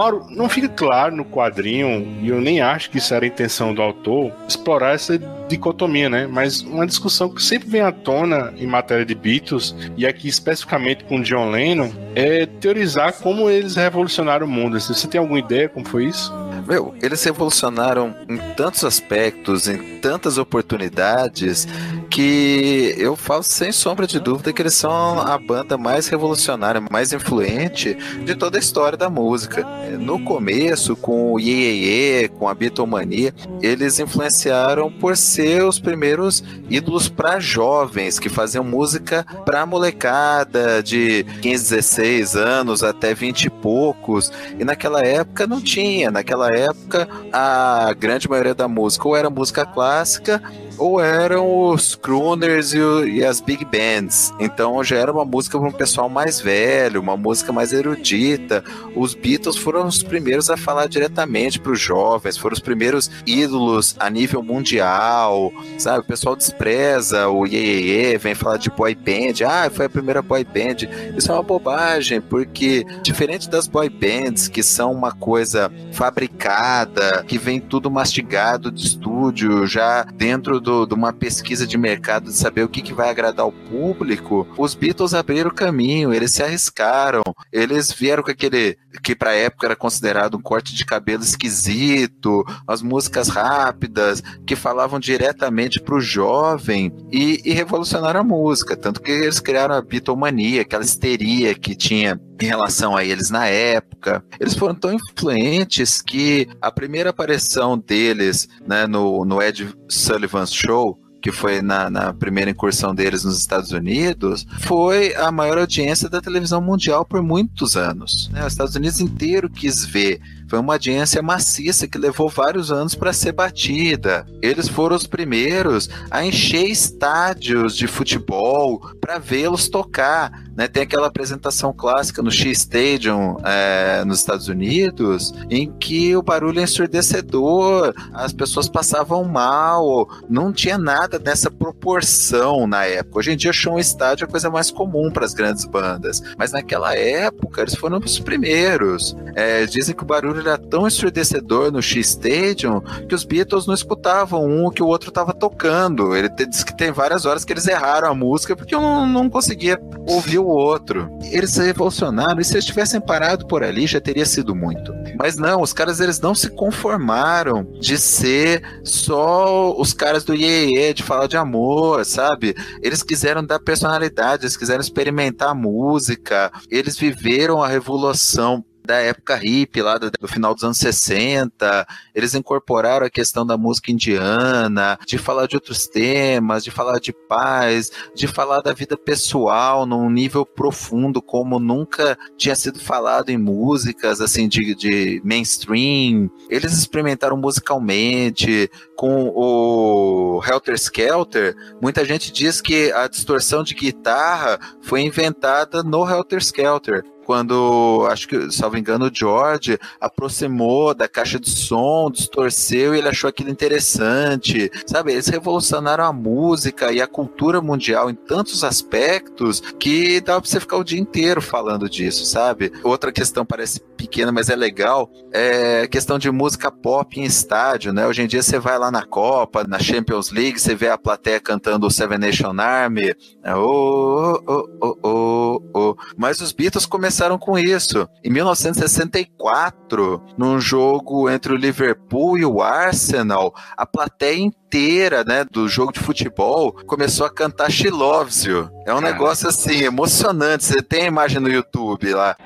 Mauro, 0.00 0.26
não 0.30 0.48
fica 0.48 0.66
claro 0.66 1.14
no 1.14 1.26
quadrinho, 1.26 2.18
e 2.22 2.30
eu 2.30 2.40
nem 2.40 2.62
acho 2.62 2.88
que 2.90 2.96
isso 2.96 3.12
era 3.12 3.22
a 3.22 3.28
intenção 3.28 3.74
do 3.74 3.82
autor, 3.82 4.32
explorar 4.48 4.94
essa 4.94 5.18
dicotomia, 5.46 6.08
né? 6.08 6.26
Mas 6.26 6.62
uma 6.62 6.86
discussão 6.86 7.28
que 7.28 7.42
sempre 7.42 7.68
vem 7.68 7.82
à 7.82 7.92
tona 7.92 8.50
em 8.56 8.66
matéria 8.66 9.04
de 9.04 9.14
Beatles, 9.14 9.76
e 9.98 10.06
aqui 10.06 10.26
especificamente 10.26 11.04
com 11.04 11.20
John 11.20 11.50
Lennon, 11.50 11.90
é 12.14 12.46
teorizar 12.46 13.12
como 13.12 13.50
eles 13.50 13.76
revolucionaram 13.76 14.46
o 14.46 14.50
mundo. 14.50 14.80
Você 14.80 15.06
tem 15.06 15.18
alguma 15.18 15.38
ideia 15.38 15.68
como 15.68 15.86
foi 15.86 16.06
isso? 16.06 16.32
Meu, 16.66 16.94
eles 17.02 17.22
revolucionaram 17.22 18.14
em 18.26 18.38
tantos 18.54 18.84
aspectos, 18.84 19.68
em 19.68 19.98
tantas 19.98 20.38
oportunidades, 20.38 21.68
que 22.10 22.94
eu 22.98 23.14
falo 23.14 23.44
sem 23.44 23.70
sombra 23.70 24.06
de 24.06 24.18
dúvida 24.18 24.52
que 24.52 24.60
eles 24.60 24.74
são 24.74 25.20
a 25.20 25.38
banda 25.38 25.78
mais 25.78 26.08
revolucionária, 26.08 26.82
mais 26.90 27.12
influente 27.12 27.94
de 28.24 28.34
toda 28.34 28.58
a 28.58 28.60
história 28.60 28.98
da 28.98 29.08
música. 29.08 29.64
No 29.98 30.22
começo, 30.24 30.96
com 30.96 31.32
o 31.32 31.38
Ye 31.38 31.52
Ye 31.52 32.22
Ye, 32.22 32.28
com 32.28 32.48
a 32.48 32.54
Beatlemania, 32.54 33.32
eles 33.62 34.00
influenciaram 34.00 34.90
por 34.90 35.16
ser 35.16 35.62
os 35.64 35.78
primeiros 35.78 36.42
ídolos 36.68 37.08
para 37.08 37.38
jovens, 37.38 38.18
que 38.18 38.28
faziam 38.28 38.64
música 38.64 39.24
para 39.44 39.64
molecada 39.64 40.82
de 40.82 41.24
15, 41.40 41.70
16 41.70 42.36
anos 42.36 42.82
até 42.82 43.14
20 43.14 43.44
e 43.44 43.50
poucos. 43.50 44.32
E 44.58 44.64
naquela 44.64 45.04
época 45.04 45.46
não 45.46 45.60
tinha, 45.60 46.10
naquela 46.10 46.52
época 46.52 47.08
a 47.32 47.94
grande 47.96 48.28
maioria 48.28 48.54
da 48.54 48.66
música 48.66 49.06
ou 49.06 49.16
era 49.16 49.30
música 49.30 49.64
clássica 49.64 50.42
ou 50.80 51.00
eram 51.00 51.68
os 51.68 51.94
crooners 51.94 52.72
e, 52.72 52.78
e 52.78 53.24
as 53.24 53.40
big 53.40 53.64
bands. 53.64 54.32
Então 54.40 54.82
já 54.82 54.96
era 54.96 55.12
uma 55.12 55.24
música 55.24 55.58
para 55.58 55.68
um 55.68 55.72
pessoal 55.72 56.08
mais 56.08 56.40
velho, 56.40 57.00
uma 57.00 57.16
música 57.16 57.52
mais 57.52 57.72
erudita. 57.72 58.64
Os 58.96 59.14
Beatles 59.14 59.56
foram 59.56 59.86
os 59.86 60.02
primeiros 60.02 60.48
a 60.50 60.56
falar 60.56 60.88
diretamente 60.88 61.60
para 61.60 61.72
os 61.72 61.80
jovens, 61.80 62.36
foram 62.36 62.54
os 62.54 62.60
primeiros 62.60 63.10
ídolos 63.26 63.94
a 63.98 64.08
nível 64.08 64.42
mundial, 64.42 65.52
sabe? 65.78 66.00
O 66.00 66.04
pessoal 66.04 66.34
despreza 66.34 67.28
o 67.28 67.46
Ye 67.46 67.56
Ye 67.58 67.90
Ye, 68.12 68.18
vem 68.18 68.34
falar 68.34 68.56
de 68.56 68.70
boy 68.70 68.94
band. 68.94 69.44
Ah, 69.46 69.68
foi 69.70 69.86
a 69.86 69.90
primeira 69.90 70.22
boy 70.22 70.44
band. 70.44 70.88
Isso 71.16 71.30
é 71.30 71.34
uma 71.34 71.42
bobagem, 71.42 72.20
porque 72.20 72.84
diferente 73.02 73.48
das 73.50 73.66
boy 73.68 73.88
bands, 73.88 74.48
que 74.48 74.62
são 74.62 74.92
uma 74.92 75.12
coisa 75.12 75.70
fabricada, 75.92 77.24
que 77.26 77.38
vem 77.38 77.60
tudo 77.60 77.90
mastigado 77.90 78.70
de 78.70 78.86
estúdio, 78.86 79.66
já 79.66 80.04
dentro 80.14 80.60
do- 80.60 80.69
de 80.86 80.94
uma 80.94 81.12
pesquisa 81.12 81.66
de 81.66 81.76
mercado 81.76 82.26
de 82.26 82.36
saber 82.36 82.64
o 82.64 82.68
que, 82.68 82.82
que 82.82 82.92
vai 82.92 83.10
agradar 83.10 83.46
o 83.46 83.52
público, 83.52 84.46
os 84.56 84.74
Beatles 84.74 85.14
abriram 85.14 85.50
o 85.50 85.54
caminho, 85.54 86.12
eles 86.12 86.32
se 86.32 86.42
arriscaram, 86.42 87.22
eles 87.52 87.92
vieram 87.92 88.22
com 88.22 88.30
aquele 88.30 88.78
que 89.02 89.14
pra 89.14 89.34
época 89.34 89.66
era 89.66 89.76
considerado 89.76 90.36
um 90.36 90.42
corte 90.42 90.74
de 90.74 90.84
cabelo 90.84 91.22
esquisito, 91.22 92.44
as 92.66 92.82
músicas 92.82 93.28
rápidas, 93.28 94.22
que 94.46 94.56
falavam 94.56 94.98
diretamente 94.98 95.80
pro 95.80 96.00
jovem 96.00 96.92
e, 97.10 97.40
e 97.44 97.52
revolucionaram 97.52 98.20
a 98.20 98.24
música, 98.24 98.76
tanto 98.76 99.00
que 99.00 99.10
eles 99.10 99.40
criaram 99.40 99.74
a 99.74 99.82
Beatlemania, 99.82 100.62
aquela 100.62 100.84
histeria 100.84 101.54
que 101.54 101.74
tinha 101.74 102.20
em 102.40 102.46
relação 102.46 102.96
a 102.96 103.04
eles 103.04 103.30
na 103.30 103.46
época. 103.46 104.24
Eles 104.38 104.54
foram 104.54 104.74
tão 104.74 104.92
influentes 104.92 106.00
que 106.00 106.48
a 106.60 106.70
primeira 106.70 107.10
aparição 107.10 107.78
deles 107.78 108.48
né, 108.66 108.86
no, 108.86 109.24
no 109.24 109.42
Ed 109.42 109.74
Sullivan's 109.88 110.52
Show 110.52 110.99
que 111.20 111.30
foi 111.30 111.60
na, 111.62 111.90
na 111.90 112.12
primeira 112.12 112.50
incursão 112.50 112.94
deles 112.94 113.24
nos 113.24 113.38
Estados 113.38 113.72
Unidos, 113.72 114.46
foi 114.60 115.14
a 115.14 115.30
maior 115.30 115.58
audiência 115.58 116.08
da 116.08 116.20
televisão 116.20 116.60
mundial 116.60 117.04
por 117.04 117.22
muitos 117.22 117.76
anos. 117.76 118.30
né? 118.32 118.40
Os 118.46 118.52
Estados 118.52 118.74
Unidos 118.74 119.00
inteiro 119.00 119.48
quis 119.50 119.84
ver. 119.84 120.20
Foi 120.50 120.58
uma 120.58 120.72
audiência 120.72 121.22
maciça 121.22 121.86
que 121.86 121.96
levou 121.96 122.28
vários 122.28 122.72
anos 122.72 122.96
para 122.96 123.12
ser 123.12 123.30
batida. 123.30 124.26
Eles 124.42 124.66
foram 124.66 124.96
os 124.96 125.06
primeiros 125.06 125.88
a 126.10 126.24
encher 126.24 126.68
estádios 126.68 127.76
de 127.76 127.86
futebol 127.86 128.80
para 129.00 129.16
vê-los 129.18 129.68
tocar. 129.68 130.42
Né? 130.56 130.66
Tem 130.66 130.82
aquela 130.82 131.06
apresentação 131.06 131.72
clássica 131.72 132.20
no 132.20 132.32
Shea 132.32 132.50
Stadium 132.50 133.36
é, 133.44 134.04
nos 134.04 134.18
Estados 134.18 134.48
Unidos, 134.48 135.32
em 135.48 135.70
que 135.70 136.16
o 136.16 136.22
barulho 136.22 136.58
é 136.58 136.64
ensurdecedor, 136.64 137.94
as 138.12 138.32
pessoas 138.32 138.68
passavam 138.68 139.22
mal, 139.24 140.08
não 140.28 140.52
tinha 140.52 140.76
nada 140.76 141.16
dessa 141.16 141.48
proporção 141.48 142.66
na 142.66 142.84
época. 142.84 143.20
Hoje 143.20 143.32
em 143.32 143.36
dia, 143.36 143.52
show 143.52 143.78
estádio 143.78 144.24
é 144.24 144.26
a 144.26 144.30
coisa 144.30 144.50
mais 144.50 144.70
comum 144.70 145.12
para 145.12 145.24
as 145.24 145.32
grandes 145.32 145.64
bandas, 145.64 146.20
mas 146.36 146.50
naquela 146.50 146.94
época 146.94 147.62
eles 147.62 147.76
foram 147.76 147.98
os 147.98 148.18
primeiros. 148.18 149.16
É, 149.36 149.64
dizem 149.64 149.94
que 149.94 150.02
o 150.02 150.06
barulho 150.06 150.39
era 150.40 150.58
tão 150.58 150.86
ensurdecedor 150.86 151.70
no 151.70 151.82
Shea 151.82 152.00
Stadium 152.00 152.80
que 153.08 153.14
os 153.14 153.24
Beatles 153.24 153.66
não 153.66 153.74
escutavam 153.74 154.46
um 154.46 154.70
que 154.70 154.82
o 154.82 154.86
outro 154.86 155.08
estava 155.10 155.32
tocando. 155.32 156.14
Ele 156.16 156.28
te- 156.28 156.46
diz 156.46 156.64
que 156.64 156.76
tem 156.76 156.90
várias 156.92 157.24
horas 157.26 157.44
que 157.44 157.52
eles 157.52 157.66
erraram 157.66 158.08
a 158.08 158.14
música 158.14 158.56
porque 158.56 158.74
eu 158.74 158.80
não, 158.80 159.28
conseguia 159.30 159.80
ouvir 160.08 160.38
o 160.38 160.46
outro. 160.46 161.08
Eles 161.30 161.50
se 161.50 161.62
revolucionaram 161.62 162.40
e 162.40 162.44
se 162.44 162.54
eles 162.54 162.64
tivessem 162.64 163.00
parado 163.00 163.46
por 163.46 163.62
ali 163.62 163.86
já 163.86 164.00
teria 164.00 164.26
sido 164.26 164.54
muito. 164.54 164.92
Mas 165.18 165.36
não, 165.36 165.62
os 165.62 165.72
caras 165.72 166.00
eles 166.00 166.20
não 166.20 166.34
se 166.34 166.50
conformaram 166.50 167.64
de 167.80 167.98
ser 167.98 168.62
só 168.84 169.74
os 169.78 169.92
caras 169.92 170.24
do 170.24 170.34
Iê, 170.34 170.92
de 170.92 171.02
falar 171.02 171.26
de 171.26 171.36
amor, 171.36 172.04
sabe? 172.04 172.54
Eles 172.82 173.02
quiseram 173.02 173.44
dar 173.44 173.58
personalidade, 173.60 174.44
eles 174.44 174.56
quiseram 174.56 174.80
experimentar 174.80 175.54
música, 175.54 176.50
eles 176.70 176.96
viveram 176.96 177.62
a 177.62 177.68
revolução 177.68 178.64
da 178.90 178.96
época 178.96 179.36
hippie, 179.36 179.82
lá 179.82 179.98
do, 179.98 180.10
do 180.10 180.26
final 180.26 180.52
dos 180.52 180.64
anos 180.64 180.78
60, 180.78 181.86
eles 182.12 182.34
incorporaram 182.34 183.06
a 183.06 183.10
questão 183.10 183.46
da 183.46 183.56
música 183.56 183.92
indiana, 183.92 184.98
de 185.06 185.16
falar 185.16 185.46
de 185.46 185.54
outros 185.54 185.86
temas, 185.86 186.64
de 186.64 186.72
falar 186.72 186.98
de 186.98 187.12
paz, 187.12 187.92
de 188.16 188.26
falar 188.26 188.60
da 188.60 188.72
vida 188.72 188.96
pessoal 188.96 189.86
num 189.86 190.10
nível 190.10 190.44
profundo, 190.44 191.22
como 191.22 191.60
nunca 191.60 192.18
tinha 192.36 192.56
sido 192.56 192.80
falado 192.80 193.30
em 193.30 193.38
músicas, 193.38 194.20
assim, 194.20 194.48
de, 194.48 194.74
de 194.74 195.22
mainstream. 195.24 196.28
Eles 196.48 196.72
experimentaram 196.72 197.36
musicalmente, 197.36 198.68
com 198.96 199.32
o 199.32 200.42
Helter 200.44 200.74
Skelter, 200.74 201.54
muita 201.80 202.04
gente 202.04 202.32
diz 202.32 202.60
que 202.60 202.90
a 202.90 203.06
distorção 203.06 203.62
de 203.62 203.72
guitarra 203.72 204.58
foi 204.82 205.02
inventada 205.02 205.84
no 205.84 206.04
Helter 206.06 206.40
Skelter 206.40 207.04
quando, 207.30 208.08
acho 208.10 208.26
que, 208.26 208.50
salvo 208.50 208.76
engano, 208.76 209.06
o 209.06 209.10
George 209.14 209.78
aproximou 210.00 210.92
da 210.92 211.06
caixa 211.06 211.38
de 211.38 211.48
som, 211.48 212.10
distorceu 212.10 212.92
e 212.92 212.98
ele 212.98 213.08
achou 213.08 213.30
aquilo 213.30 213.50
interessante. 213.50 214.68
Sabe, 214.84 215.12
eles 215.12 215.28
revolucionaram 215.28 216.02
a 216.02 216.12
música 216.12 216.90
e 216.90 217.00
a 217.00 217.06
cultura 217.06 217.60
mundial 217.60 218.10
em 218.10 218.16
tantos 218.16 218.64
aspectos 218.64 219.60
que 219.78 220.20
dava 220.20 220.40
pra 220.40 220.50
você 220.50 220.58
ficar 220.58 220.78
o 220.78 220.82
dia 220.82 220.98
inteiro 220.98 221.40
falando 221.40 221.88
disso, 221.88 222.24
sabe? 222.24 222.72
Outra 222.82 223.12
questão 223.12 223.46
parece 223.46 223.78
pequena, 223.96 224.32
mas 224.32 224.48
é 224.48 224.56
legal, 224.56 225.08
é 225.30 225.86
questão 225.86 226.18
de 226.18 226.32
música 226.32 226.68
pop 226.68 227.20
em 227.20 227.24
estádio, 227.24 227.92
né? 227.92 228.08
Hoje 228.08 228.22
em 228.22 228.26
dia 228.26 228.42
você 228.42 228.58
vai 228.58 228.76
lá 228.76 228.90
na 228.90 229.04
Copa, 229.04 229.62
na 229.62 229.78
Champions 229.78 230.32
League, 230.32 230.58
você 230.58 230.74
vê 230.74 230.88
a 230.88 230.98
plateia 230.98 231.38
cantando 231.38 231.86
o 231.86 231.90
Seven 231.90 232.18
Nation 232.18 232.58
Army, 232.58 233.14
oh, 233.54 234.40
oh, 234.48 234.68
oh, 234.80 234.98
oh, 235.04 235.62
oh. 235.74 235.96
mas 236.16 236.40
os 236.40 236.50
Beatles 236.50 236.86
começaram 236.86 237.19
com 237.38 237.58
isso. 237.58 238.08
Em 238.24 238.30
1964, 238.30 240.22
num 240.38 240.58
jogo 240.60 241.28
entre 241.28 241.52
o 241.52 241.56
Liverpool 241.56 242.38
e 242.38 242.44
o 242.44 242.62
Arsenal, 242.62 243.54
a 243.76 243.84
plateia 243.84 244.40
inteira, 244.40 245.22
né, 245.24 245.44
do 245.44 245.68
jogo 245.68 245.92
de 245.92 246.00
futebol 246.00 246.72
começou 246.86 247.26
a 247.26 247.30
cantar 247.30 247.70
She 247.70 247.90
Loves 247.90 248.44
You. 248.44 248.70
É 248.86 248.94
um 248.94 249.00
negócio 249.00 249.48
assim 249.48 249.82
emocionante. 249.82 250.64
Você 250.64 250.80
tem 250.82 251.02
a 251.02 251.08
imagem 251.08 251.40
no 251.40 251.50
YouTube 251.50 252.12
lá. 252.14 252.36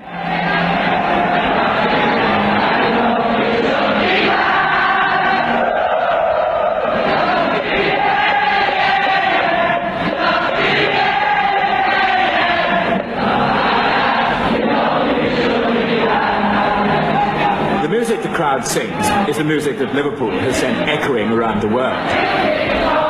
Crowd 18.55 18.67
sings 18.67 19.29
is 19.29 19.37
the 19.37 19.45
music 19.45 19.79
that 19.79 19.95
Liverpool 19.95 20.31
has 20.31 20.57
sent 20.57 20.89
echoing 20.89 21.31
around 21.31 21.61
the 21.61 21.69
world. 21.69 23.04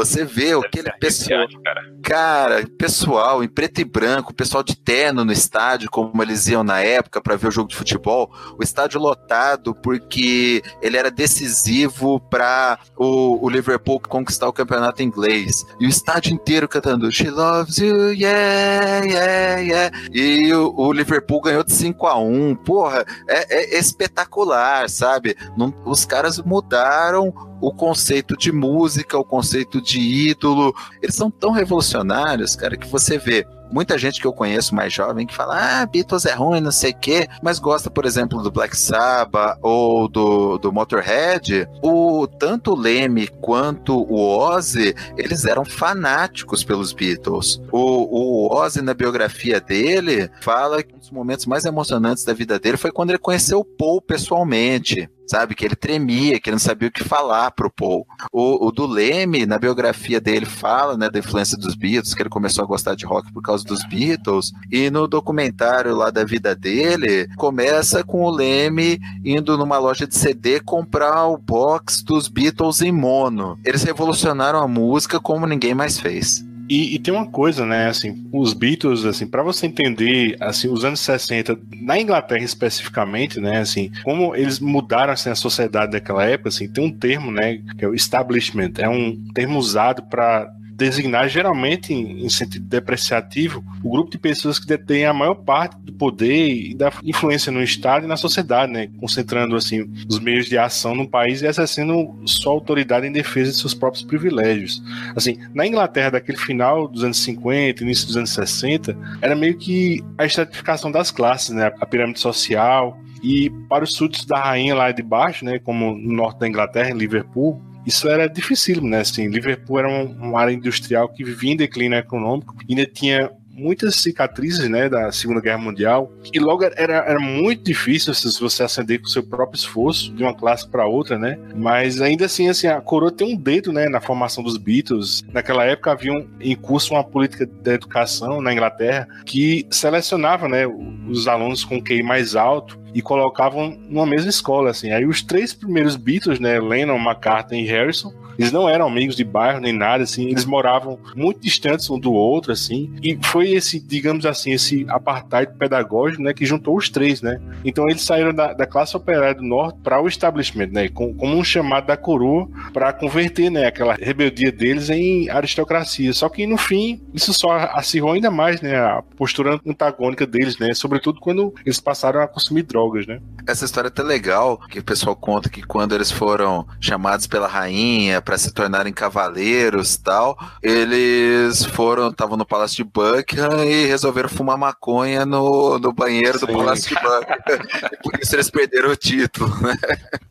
Você 0.00 0.24
vê 0.24 0.52
aquele 0.54 0.90
pessoal, 0.92 1.46
cara. 1.62 1.94
cara, 2.02 2.66
pessoal 2.78 3.44
em 3.44 3.48
preto 3.48 3.82
e 3.82 3.84
branco, 3.84 4.32
pessoal 4.32 4.62
de 4.62 4.74
terno 4.74 5.26
no 5.26 5.32
estádio, 5.32 5.90
como 5.90 6.22
eles 6.22 6.48
iam 6.48 6.64
na 6.64 6.80
época 6.80 7.20
para 7.20 7.36
ver 7.36 7.48
o 7.48 7.50
jogo 7.50 7.68
de 7.68 7.76
futebol, 7.76 8.32
o 8.58 8.62
estádio 8.62 8.98
lotado 8.98 9.74
porque 9.74 10.62
ele 10.80 10.96
era 10.96 11.10
decisivo 11.10 12.18
para 12.18 12.78
o, 12.96 13.44
o 13.44 13.50
Liverpool 13.50 14.00
conquistar 14.00 14.48
o 14.48 14.52
campeonato 14.54 15.02
inglês. 15.02 15.66
E 15.78 15.84
o 15.84 15.88
estádio 15.88 16.32
inteiro 16.32 16.66
cantando 16.66 17.12
She 17.12 17.28
loves 17.28 17.76
you, 17.76 18.10
yeah, 18.14 19.04
yeah, 19.04 19.60
yeah. 19.60 19.98
E 20.12 20.50
o, 20.54 20.72
o 20.74 20.92
Liverpool 20.94 21.42
ganhou 21.42 21.62
de 21.62 21.72
5 21.74 22.06
a 22.06 22.18
1 22.18 22.54
Porra, 22.56 23.04
é, 23.28 23.74
é 23.76 23.78
espetacular, 23.78 24.88
sabe? 24.88 25.36
Não- 25.58 25.74
os 25.84 26.06
caras 26.06 26.38
mudaram 26.38 27.49
o 27.60 27.72
conceito 27.72 28.36
de 28.36 28.50
música, 28.50 29.18
o 29.18 29.24
conceito 29.24 29.80
de 29.80 30.00
ídolo. 30.00 30.74
Eles 31.02 31.14
são 31.14 31.30
tão 31.30 31.50
revolucionários, 31.50 32.56
cara, 32.56 32.76
que 32.76 32.86
você 32.86 33.18
vê 33.18 33.46
muita 33.70 33.98
gente 33.98 34.20
que 34.20 34.26
eu 34.26 34.32
conheço 34.32 34.74
mais 34.74 34.92
jovem 34.92 35.26
que 35.26 35.34
fala, 35.34 35.82
ah, 35.82 35.86
Beatles 35.86 36.26
é 36.26 36.34
ruim, 36.34 36.60
não 36.60 36.72
sei 36.72 36.90
o 36.92 36.96
quê, 36.96 37.28
mas 37.42 37.58
gosta, 37.58 37.90
por 37.90 38.04
exemplo, 38.04 38.42
do 38.42 38.50
Black 38.50 38.76
Sabbath 38.76 39.58
ou 39.62 40.08
do, 40.08 40.58
do 40.58 40.72
Motorhead. 40.72 41.68
O, 41.82 42.26
tanto 42.26 42.72
o 42.72 42.76
Leme 42.76 43.28
quanto 43.28 43.96
o 43.96 44.20
Ozzy, 44.20 44.94
eles 45.16 45.44
eram 45.44 45.64
fanáticos 45.64 46.64
pelos 46.64 46.92
Beatles. 46.92 47.60
O, 47.70 48.48
o 48.48 48.54
Ozzy, 48.54 48.82
na 48.82 48.94
biografia 48.94 49.60
dele, 49.60 50.30
fala 50.40 50.82
que 50.82 50.94
um 50.94 50.98
dos 50.98 51.10
momentos 51.10 51.46
mais 51.46 51.64
emocionantes 51.64 52.24
da 52.24 52.32
vida 52.32 52.58
dele 52.58 52.76
foi 52.76 52.90
quando 52.90 53.10
ele 53.10 53.18
conheceu 53.18 53.60
o 53.60 53.64
Paul 53.64 54.00
pessoalmente. 54.00 55.08
Sabe, 55.30 55.54
que 55.54 55.64
ele 55.64 55.76
tremia, 55.76 56.40
que 56.40 56.50
ele 56.50 56.56
não 56.56 56.58
sabia 56.58 56.88
o 56.88 56.92
que 56.92 57.04
falar 57.04 57.52
pro 57.52 57.70
Paul. 57.70 58.04
O, 58.32 58.66
o 58.66 58.72
do 58.72 58.84
Leme, 58.84 59.46
na 59.46 59.60
biografia 59.60 60.20
dele, 60.20 60.44
fala 60.44 60.96
né, 60.96 61.08
da 61.08 61.20
influência 61.20 61.56
dos 61.56 61.76
Beatles, 61.76 62.14
que 62.14 62.20
ele 62.20 62.28
começou 62.28 62.64
a 62.64 62.66
gostar 62.66 62.96
de 62.96 63.06
rock 63.06 63.32
por 63.32 63.40
causa 63.40 63.59
dos 63.64 63.84
Beatles. 63.84 64.52
E 64.70 64.90
no 64.90 65.06
documentário 65.06 65.94
lá 65.94 66.10
da 66.10 66.24
vida 66.24 66.54
dele, 66.54 67.28
começa 67.36 68.02
com 68.04 68.22
o 68.22 68.30
Leme 68.30 68.98
indo 69.24 69.56
numa 69.56 69.78
loja 69.78 70.06
de 70.06 70.16
CD 70.16 70.60
comprar 70.60 71.26
o 71.26 71.36
box 71.36 72.02
dos 72.02 72.28
Beatles 72.28 72.80
em 72.82 72.92
mono. 72.92 73.58
Eles 73.64 73.82
revolucionaram 73.82 74.60
a 74.60 74.68
música 74.68 75.20
como 75.20 75.46
ninguém 75.46 75.74
mais 75.74 75.98
fez. 75.98 76.44
E, 76.70 76.94
e 76.94 76.98
tem 77.00 77.12
uma 77.12 77.26
coisa, 77.26 77.66
né, 77.66 77.88
assim, 77.88 78.28
os 78.32 78.52
Beatles, 78.52 79.04
assim, 79.04 79.26
para 79.26 79.42
você 79.42 79.66
entender, 79.66 80.36
assim, 80.38 80.68
os 80.68 80.84
anos 80.84 81.00
60, 81.00 81.58
na 81.82 81.98
Inglaterra 81.98 82.44
especificamente, 82.44 83.40
né, 83.40 83.58
assim, 83.58 83.90
como 84.04 84.36
eles 84.36 84.60
mudaram, 84.60 85.12
assim, 85.12 85.30
a 85.30 85.34
sociedade 85.34 85.90
daquela 85.90 86.24
época, 86.24 86.48
assim, 86.48 86.68
tem 86.68 86.84
um 86.84 86.92
termo, 86.92 87.32
né, 87.32 87.60
que 87.76 87.84
é 87.84 87.88
o 87.88 87.94
establishment, 87.94 88.74
é 88.78 88.88
um 88.88 89.20
termo 89.34 89.58
usado 89.58 90.04
para 90.04 90.48
designar 90.80 91.28
geralmente 91.28 91.92
em, 91.92 92.28
sentido 92.30 92.64
depreciativo 92.64 93.62
o 93.84 93.90
grupo 93.90 94.10
de 94.10 94.16
pessoas 94.16 94.58
que 94.58 94.66
detêm 94.66 95.04
a 95.04 95.12
maior 95.12 95.34
parte 95.34 95.76
do 95.78 95.92
poder 95.92 96.48
e 96.48 96.74
da 96.74 96.90
influência 97.04 97.52
no 97.52 97.62
Estado 97.62 98.06
e 98.06 98.08
na 98.08 98.16
sociedade, 98.16 98.72
né? 98.72 98.88
concentrando 98.98 99.54
assim 99.54 99.90
os 100.08 100.18
meios 100.18 100.46
de 100.46 100.56
ação 100.56 100.94
no 100.94 101.06
país 101.06 101.42
e 101.42 101.46
exercendo 101.46 102.18
sua 102.24 102.52
autoridade 102.52 103.06
em 103.06 103.12
defesa 103.12 103.50
de 103.50 103.58
seus 103.58 103.74
próprios 103.74 104.02
privilégios. 104.02 104.82
Assim, 105.14 105.36
na 105.52 105.66
Inglaterra 105.66 106.12
daquele 106.12 106.38
final 106.38 106.88
dos 106.88 107.04
anos 107.04 107.18
50, 107.18 107.82
início 107.82 108.06
dos 108.06 108.16
anos 108.16 108.30
60, 108.30 108.96
era 109.20 109.36
meio 109.36 109.58
que 109.58 110.02
a 110.16 110.24
estratificação 110.24 110.90
das 110.90 111.10
classes, 111.10 111.50
né? 111.50 111.70
A 111.78 111.84
pirâmide 111.84 112.20
social 112.20 112.98
e 113.22 113.50
para 113.68 113.84
os 113.84 113.94
súditos 113.94 114.24
da 114.24 114.40
rainha 114.40 114.74
lá 114.74 114.90
de 114.90 115.02
baixo, 115.02 115.44
né, 115.44 115.58
como 115.58 115.94
no 115.94 116.14
norte 116.14 116.40
da 116.40 116.48
Inglaterra, 116.48 116.90
em 116.90 116.96
Liverpool, 116.96 117.60
isso 117.86 118.08
era 118.08 118.26
difícil, 118.28 118.82
né? 118.82 119.00
Assim, 119.00 119.28
Liverpool 119.28 119.78
era 119.78 119.88
um- 119.88 120.12
uma 120.20 120.40
área 120.40 120.52
industrial 120.52 121.08
que 121.08 121.24
vivia 121.24 121.52
em 121.52 121.56
declínio 121.56 121.98
econômico, 121.98 122.54
ainda 122.68 122.86
tinha 122.86 123.30
muitas 123.52 123.96
cicatrizes, 123.96 124.70
né, 124.70 124.88
da 124.88 125.12
Segunda 125.12 125.38
Guerra 125.40 125.58
Mundial, 125.58 126.10
e 126.32 126.38
logo 126.38 126.64
era, 126.64 126.78
era 127.06 127.20
muito 127.20 127.62
difícil 127.62 128.14
se 128.14 128.40
você 128.40 128.62
ascender 128.62 129.00
com 129.02 129.06
seu 129.06 129.22
próprio 129.22 129.58
esforço 129.58 130.10
de 130.14 130.22
uma 130.22 130.34
classe 130.34 130.66
para 130.66 130.86
outra, 130.86 131.18
né? 131.18 131.38
Mas 131.54 132.00
ainda 132.00 132.24
assim, 132.24 132.48
assim, 132.48 132.68
a 132.68 132.80
coroa 132.80 133.12
tem 133.12 133.34
um 133.34 133.36
dedo, 133.36 133.70
né, 133.70 133.86
na 133.86 134.00
formação 134.00 134.42
dos 134.42 134.56
Beatles. 134.56 135.22
Naquela 135.30 135.62
época 135.66 135.92
havia 135.92 136.10
um- 136.10 136.26
em 136.40 136.56
curso 136.56 136.94
uma 136.94 137.04
política 137.04 137.44
da 137.44 137.74
educação 137.74 138.40
na 138.40 138.50
Inglaterra 138.50 139.06
que 139.26 139.66
selecionava, 139.70 140.48
né, 140.48 140.66
os 140.66 141.28
alunos 141.28 141.62
com 141.62 141.82
QI 141.82 142.02
mais 142.02 142.34
alto 142.34 142.79
e 142.94 143.02
colocavam 143.02 143.76
numa 143.88 144.06
mesma 144.06 144.30
escola, 144.30 144.70
assim. 144.70 144.90
Aí 144.92 145.04
os 145.04 145.22
três 145.22 145.52
primeiros 145.52 145.96
Beatles, 145.96 146.38
né, 146.40 146.58
Lennon, 146.60 146.96
McCartney 146.96 147.64
e 147.64 147.66
Harrison, 147.68 148.12
eles 148.38 148.52
não 148.52 148.66
eram 148.66 148.86
amigos 148.86 149.16
de 149.16 149.22
bairro 149.24 149.60
nem 149.60 149.72
nada, 149.72 150.02
assim, 150.04 150.28
eles 150.28 150.46
moravam 150.46 150.98
muito 151.14 151.40
distantes 151.40 151.90
um 151.90 151.98
do 151.98 152.10
outro, 152.14 152.52
assim, 152.52 152.90
e 153.02 153.18
foi 153.22 153.50
esse, 153.50 153.78
digamos 153.78 154.24
assim, 154.24 154.52
esse 154.52 154.86
apartheid 154.88 155.52
pedagógico, 155.58 156.22
né, 156.22 156.32
que 156.32 156.46
juntou 156.46 156.74
os 156.74 156.88
três, 156.88 157.20
né. 157.20 157.38
Então 157.62 157.86
eles 157.86 158.00
saíram 158.00 158.32
da, 158.32 158.54
da 158.54 158.66
classe 158.66 158.96
operária 158.96 159.34
do 159.34 159.42
norte 159.42 159.78
para 159.82 160.00
o 160.00 160.08
establishment, 160.08 160.68
né, 160.72 160.88
com- 160.88 161.12
como 161.12 161.36
um 161.36 161.44
chamado 161.44 161.86
da 161.88 161.98
coroa 161.98 162.48
para 162.72 162.90
converter, 162.94 163.50
né, 163.50 163.66
aquela 163.66 163.92
rebeldia 163.94 164.50
deles 164.50 164.88
em 164.88 165.28
aristocracia. 165.28 166.12
Só 166.14 166.28
que 166.30 166.46
no 166.46 166.56
fim 166.56 166.98
isso 167.12 167.34
só 167.34 167.52
acirrou 167.74 168.12
ainda 168.12 168.30
mais, 168.30 168.62
né, 168.62 168.74
a 168.76 169.02
postura 169.18 169.60
antagônica 169.66 170.26
deles, 170.26 170.58
né, 170.58 170.72
sobretudo 170.72 171.20
quando 171.20 171.52
eles 171.66 171.78
passaram 171.78 172.22
a 172.22 172.26
consumir 172.28 172.62
drogas, 172.62 172.79
né. 173.06 173.20
Essa 173.46 173.64
história 173.64 173.88
é 173.88 173.90
até 173.90 174.02
legal, 174.02 174.58
que 174.68 174.78
o 174.78 174.84
pessoal 174.84 175.16
conta 175.16 175.48
que 175.48 175.62
quando 175.62 175.94
eles 175.94 176.10
foram 176.10 176.66
chamados 176.80 177.26
pela 177.26 177.46
rainha 177.48 178.20
para 178.22 178.38
se 178.38 178.52
tornarem 178.52 178.92
cavaleiros 178.92 179.94
e 179.94 180.02
tal, 180.02 180.38
eles 180.62 181.64
foram, 181.64 182.08
estavam 182.08 182.36
no 182.36 182.44
Palácio 182.46 182.76
de 182.76 182.84
Buckingham 182.84 183.64
e 183.64 183.86
resolveram 183.86 184.28
fumar 184.28 184.56
maconha 184.58 185.24
no, 185.26 185.78
no 185.78 185.92
banheiro 185.92 186.38
do 186.38 186.46
Sim. 186.46 186.52
Palácio 186.52 186.88
de 186.88 186.94
Buckingham. 186.94 187.90
por 188.02 188.18
isso 188.20 188.34
eles 188.36 188.50
perderam 188.50 188.90
o 188.90 188.96
título, 188.96 189.48
né? 189.60 189.74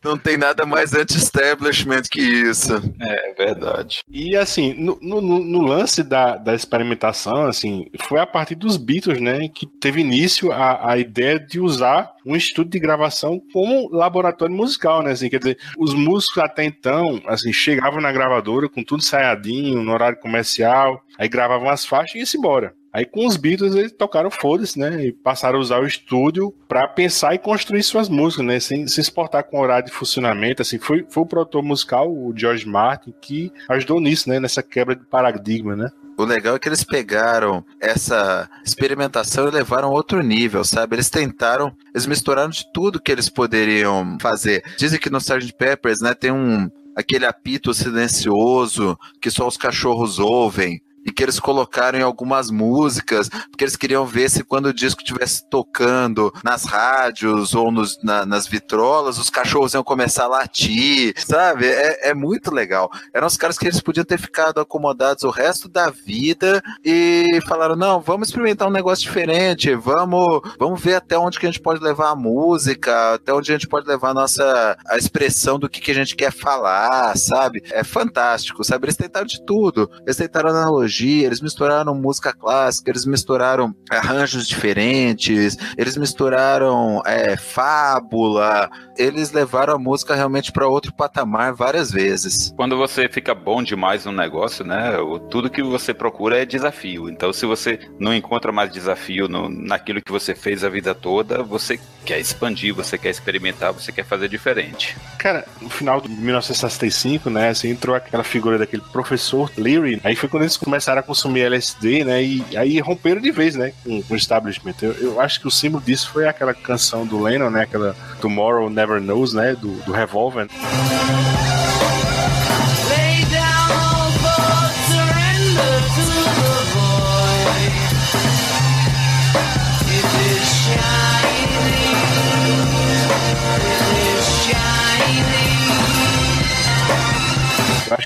Não 0.02 0.16
tem 0.16 0.36
nada 0.36 0.64
mais 0.64 0.94
anti-establishment 0.94 2.02
que 2.10 2.20
isso. 2.20 2.74
É 3.00 3.34
verdade. 3.34 4.02
E 4.08 4.36
assim, 4.36 4.74
no, 4.74 4.98
no- 5.00 5.20
no- 5.20 5.44
no 5.44 5.60
lance 5.62 6.02
da, 6.02 6.36
da 6.36 6.54
experimentação, 6.54 7.46
assim, 7.46 7.86
foi 8.08 8.20
a 8.20 8.26
partir 8.26 8.54
dos 8.54 8.76
Beatles, 8.76 9.20
né, 9.20 9.48
que 9.48 9.66
teve 9.66 10.00
início 10.00 10.50
a, 10.52 10.92
a 10.92 10.98
ideia 10.98 11.38
de 11.38 11.60
usar 11.60 12.12
um 12.24 12.36
estúdio 12.36 12.72
de 12.72 12.78
gravação 12.78 13.40
como 13.52 13.88
laboratório 13.90 14.54
musical, 14.54 15.02
né, 15.02 15.12
assim, 15.12 15.28
quer 15.28 15.38
dizer, 15.38 15.58
os 15.78 15.94
músicos 15.94 16.38
até 16.38 16.64
então, 16.64 17.20
assim, 17.26 17.52
chegavam 17.52 18.00
na 18.00 18.12
gravadora 18.12 18.68
com 18.68 18.82
tudo 18.82 19.00
ensaiadinho, 19.00 19.82
no 19.82 19.92
horário 19.92 20.18
comercial, 20.18 21.02
aí 21.18 21.28
gravavam 21.28 21.68
as 21.68 21.84
faixas 21.84 22.14
e 22.14 22.18
iam 22.18 22.40
embora. 22.40 22.74
Aí 22.92 23.04
com 23.04 23.24
os 23.24 23.36
Beatles 23.36 23.74
eles 23.76 23.92
tocaram 23.92 24.30
foda-se, 24.30 24.78
né? 24.78 25.06
E 25.06 25.12
passaram 25.12 25.58
a 25.58 25.62
usar 25.62 25.80
o 25.80 25.86
estúdio 25.86 26.52
para 26.66 26.88
pensar 26.88 27.34
e 27.34 27.38
construir 27.38 27.82
suas 27.84 28.08
músicas, 28.08 28.44
né? 28.44 28.58
Sem 28.58 28.86
se 28.88 29.00
exportar 29.00 29.44
com 29.44 29.60
horário 29.60 29.86
de 29.86 29.92
funcionamento. 29.92 30.60
Assim, 30.60 30.78
foi, 30.78 31.06
foi 31.08 31.22
o 31.22 31.26
produtor 31.26 31.62
musical, 31.62 32.10
o 32.10 32.32
George 32.36 32.66
Martin, 32.66 33.14
que 33.20 33.52
ajudou 33.68 34.00
nisso, 34.00 34.28
né? 34.28 34.40
Nessa 34.40 34.62
quebra 34.62 34.96
de 34.96 35.04
paradigma, 35.04 35.76
né? 35.76 35.90
O 36.20 36.24
legal 36.26 36.54
é 36.54 36.58
que 36.58 36.68
eles 36.68 36.84
pegaram 36.84 37.64
essa 37.80 38.46
experimentação 38.62 39.48
e 39.48 39.50
levaram 39.50 39.88
a 39.88 39.92
outro 39.92 40.22
nível, 40.22 40.62
sabe? 40.62 40.94
Eles 40.94 41.08
tentaram, 41.08 41.74
eles 41.94 42.06
misturaram 42.06 42.50
de 42.50 42.70
tudo 42.74 43.00
que 43.00 43.10
eles 43.10 43.30
poderiam 43.30 44.18
fazer. 44.20 44.62
Dizem 44.76 45.00
que 45.00 45.08
no 45.08 45.16
Sgt. 45.16 45.54
Peppers, 45.54 46.02
né, 46.02 46.12
tem 46.12 46.30
um 46.30 46.70
aquele 46.94 47.24
apito 47.24 47.72
silencioso 47.72 48.98
que 49.18 49.30
só 49.30 49.48
os 49.48 49.56
cachorros 49.56 50.18
ouvem. 50.18 50.82
E 51.04 51.10
que 51.12 51.22
eles 51.22 51.40
colocaram 51.40 51.98
em 51.98 52.02
algumas 52.02 52.50
músicas, 52.50 53.28
porque 53.50 53.64
eles 53.64 53.76
queriam 53.76 54.04
ver 54.06 54.28
se 54.30 54.44
quando 54.44 54.66
o 54.66 54.74
disco 54.74 55.00
estivesse 55.02 55.48
tocando 55.48 56.32
nas 56.44 56.64
rádios 56.64 57.54
ou 57.54 57.70
nos- 57.72 57.98
na- 58.02 58.26
nas 58.26 58.46
vitrolas, 58.46 59.18
os 59.18 59.30
cachorros 59.30 59.74
iam 59.74 59.82
começar 59.82 60.24
a 60.24 60.28
latir, 60.28 61.14
sabe? 61.16 61.66
É, 61.66 62.10
é 62.10 62.14
muito 62.14 62.52
legal. 62.54 62.90
Eram 63.14 63.26
os 63.26 63.36
caras 63.36 63.56
que 63.58 63.66
eles 63.66 63.80
podiam 63.80 64.04
ter 64.04 64.18
ficado 64.18 64.60
acomodados 64.60 65.24
o 65.24 65.30
resto 65.30 65.68
da 65.68 65.90
vida 65.90 66.62
e 66.84 67.40
falaram: 67.46 67.76
não, 67.76 68.00
vamos 68.00 68.28
experimentar 68.28 68.68
um 68.68 68.72
negócio 68.72 69.04
diferente, 69.04 69.74
vamos, 69.74 70.40
vamos 70.58 70.80
ver 70.80 70.94
até 70.94 71.16
onde 71.18 71.38
que 71.38 71.46
a 71.46 71.50
gente 71.50 71.60
pode 71.62 71.82
levar 71.82 72.10
a 72.10 72.16
música, 72.16 73.14
até 73.14 73.32
onde 73.32 73.50
a 73.50 73.54
gente 73.56 73.68
pode 73.68 73.86
levar 73.86 74.10
a 74.10 74.14
nossa 74.14 74.76
a 74.86 74.96
expressão 74.96 75.58
do 75.58 75.68
que, 75.68 75.80
que 75.80 75.90
a 75.90 75.94
gente 75.94 76.14
quer 76.16 76.32
falar, 76.32 77.16
sabe? 77.16 77.62
É 77.70 77.82
fantástico, 77.84 78.62
sabe? 78.64 78.86
Eles 78.86 78.96
tentaram 78.96 79.26
de 79.26 79.44
tudo. 79.44 79.90
Eles 80.04 80.16
tentaram 80.16 80.50
analogia, 80.50 80.89
tecnologia, 80.90 81.26
eles 81.26 81.40
misturaram 81.40 81.94
música 81.94 82.32
clássica, 82.32 82.90
eles 82.90 83.06
misturaram 83.06 83.74
arranjos 83.88 84.46
diferentes, 84.46 85.56
eles 85.78 85.96
misturaram 85.96 87.00
é, 87.06 87.36
fábula, 87.36 88.68
eles 88.98 89.30
levaram 89.32 89.74
a 89.74 89.78
música 89.78 90.14
realmente 90.14 90.52
para 90.52 90.66
outro 90.66 90.92
patamar 90.92 91.54
várias 91.54 91.90
vezes. 91.90 92.52
Quando 92.56 92.76
você 92.76 93.08
fica 93.08 93.34
bom 93.34 93.62
demais 93.62 94.04
no 94.04 94.12
negócio, 94.12 94.64
né? 94.64 94.92
Tudo 95.30 95.50
que 95.50 95.62
você 95.62 95.94
procura 95.94 96.42
é 96.42 96.44
desafio. 96.44 97.08
Então, 97.08 97.32
se 97.32 97.46
você 97.46 97.78
não 97.98 98.12
encontra 98.12 98.50
mais 98.52 98.72
desafio 98.72 99.28
no, 99.28 99.48
naquilo 99.48 100.02
que 100.02 100.10
você 100.12 100.34
fez 100.34 100.64
a 100.64 100.68
vida 100.68 100.94
toda, 100.94 101.42
você 101.42 101.78
quer 102.04 102.18
expandir, 102.18 102.74
você 102.74 102.98
quer 102.98 103.10
experimentar, 103.10 103.72
você 103.72 103.92
quer 103.92 104.04
fazer 104.04 104.28
diferente. 104.28 104.96
Cara, 105.18 105.46
no 105.60 105.70
final 105.70 106.00
de 106.00 106.08
1965, 106.08 107.30
né, 107.30 107.50
assim, 107.50 107.70
entrou 107.70 107.94
aquela 107.94 108.24
figura 108.24 108.58
daquele 108.58 108.82
professor 108.90 109.50
Leary, 109.56 110.00
aí 110.02 110.16
foi 110.16 110.28
quando 110.28 110.44
eles 110.44 110.56
começaram 110.56 110.79
a 110.98 111.02
consumir 111.02 111.42
LSD, 111.42 112.04
né, 112.04 112.22
e 112.22 112.44
aí 112.56 112.80
romperam 112.80 113.20
de 113.20 113.30
vez, 113.30 113.54
né, 113.56 113.72
com, 113.84 114.02
com 114.02 114.14
o 114.14 114.16
establishment. 114.16 114.74
Eu, 114.82 114.92
eu, 114.92 115.20
acho 115.20 115.40
que 115.40 115.46
o 115.46 115.50
símbolo 115.50 115.82
disso 115.82 116.10
foi 116.10 116.26
aquela 116.26 116.54
canção 116.54 117.06
do 117.06 117.22
Lennon, 117.22 117.50
né, 117.50 117.62
aquela 117.62 117.94
Tomorrow 118.20 118.68
Never 118.70 119.00
Knows, 119.00 119.32
né, 119.32 119.54
do, 119.54 119.72
do 119.82 119.92
Revolver. 119.92 120.48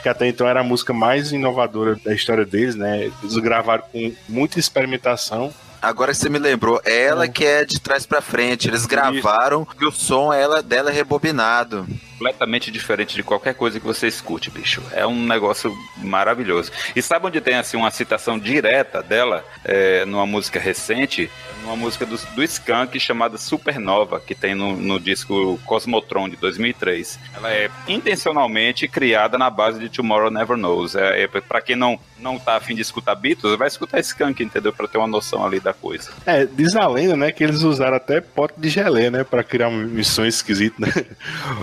Que 0.05 0.09
até 0.11 0.29
então 0.29 0.47
era 0.47 0.61
a 0.61 0.63
música 0.63 0.93
mais 0.93 1.33
inovadora 1.33 1.97
da 2.05 2.13
história 2.13 2.45
deles, 2.45 2.75
né, 2.75 3.11
eles 3.23 3.39
gravaram 3.39 3.85
com 3.91 4.13
muita 4.29 4.61
experimentação, 4.61 5.51
Agora 5.85 6.12
que 6.12 6.18
você 6.18 6.30
me 6.30 6.39
lembrou, 6.39 6.80
ela 6.82 7.28
que 7.28 7.45
é 7.45 7.62
de 7.62 7.78
trás 7.78 8.07
pra 8.07 8.22
frente. 8.22 8.68
Eles 8.68 8.87
gravaram 8.87 9.68
e 9.78 9.85
o 9.85 9.93
som 9.93 10.32
ela, 10.32 10.62
dela 10.62 10.91
é 10.91 10.93
rebobinado. 10.95 11.87
Completamente 12.12 12.70
diferente 12.70 13.14
de 13.14 13.22
qualquer 13.22 13.55
coisa 13.55 13.78
que 13.78 13.85
você 13.85 14.07
escute, 14.07 14.51
bicho. 14.51 14.82
É 14.93 15.07
um 15.07 15.26
negócio 15.26 15.76
maravilhoso. 15.99 16.72
E 16.97 17.03
sabe 17.03 17.26
onde 17.26 17.41
tem 17.41 17.57
assim 17.57 17.76
uma 17.76 17.91
citação 17.91 18.39
direta 18.39 19.03
dela 19.03 19.45
é, 19.62 20.07
numa 20.07 20.24
música 20.24 20.59
recente? 20.59 21.30
Numa 21.62 21.76
música 21.76 22.07
do, 22.07 22.16
do 22.16 22.43
Skank 22.43 22.99
chamada 22.99 23.37
Supernova, 23.37 24.20
que 24.20 24.35
tem 24.35 24.55
no, 24.55 24.76
no 24.76 24.99
disco 24.99 25.61
Cosmotron 25.66 26.30
de 26.30 26.37
2003. 26.37 27.18
Ela 27.37 27.53
é 27.53 27.70
intencionalmente 27.87 28.89
criada 28.89 29.37
na 29.37 29.51
base 29.51 29.78
de 29.78 29.91
Tomorrow 29.91 30.30
Never 30.30 30.57
Knows. 30.57 30.95
É, 30.95 31.24
é 31.24 31.26
para 31.26 31.61
quem 31.61 31.76
não 31.76 32.01
não 32.24 32.39
tá 32.39 32.57
afim 32.57 32.74
de 32.74 32.80
escutar 32.80 33.14
Beatles, 33.14 33.59
vai 33.59 33.68
escutar 33.68 34.01
Skank, 34.01 34.43
entendeu? 34.43 34.72
Pra 34.72 34.89
ter 34.89 34.97
uma 34.97 35.07
noção 35.07 35.45
ali 35.45 35.61
da 35.61 35.74
coisa. 35.75 36.11
É, 36.27 36.47
diz 36.47 36.75
a 36.77 36.87
lenda, 36.87 37.16
né, 37.16 37.33
que 37.33 37.45
eles 37.45 37.62
usaram 37.62 37.97
até 37.97 38.20
pote 38.20 38.55
de 38.57 38.68
gelé, 38.68 39.11
né, 39.11 39.25
pra 39.25 39.45
criar 39.45 39.68
um 39.68 39.85
missões 39.85 40.37
esquisitas, 40.37 40.79
né? 40.79 40.93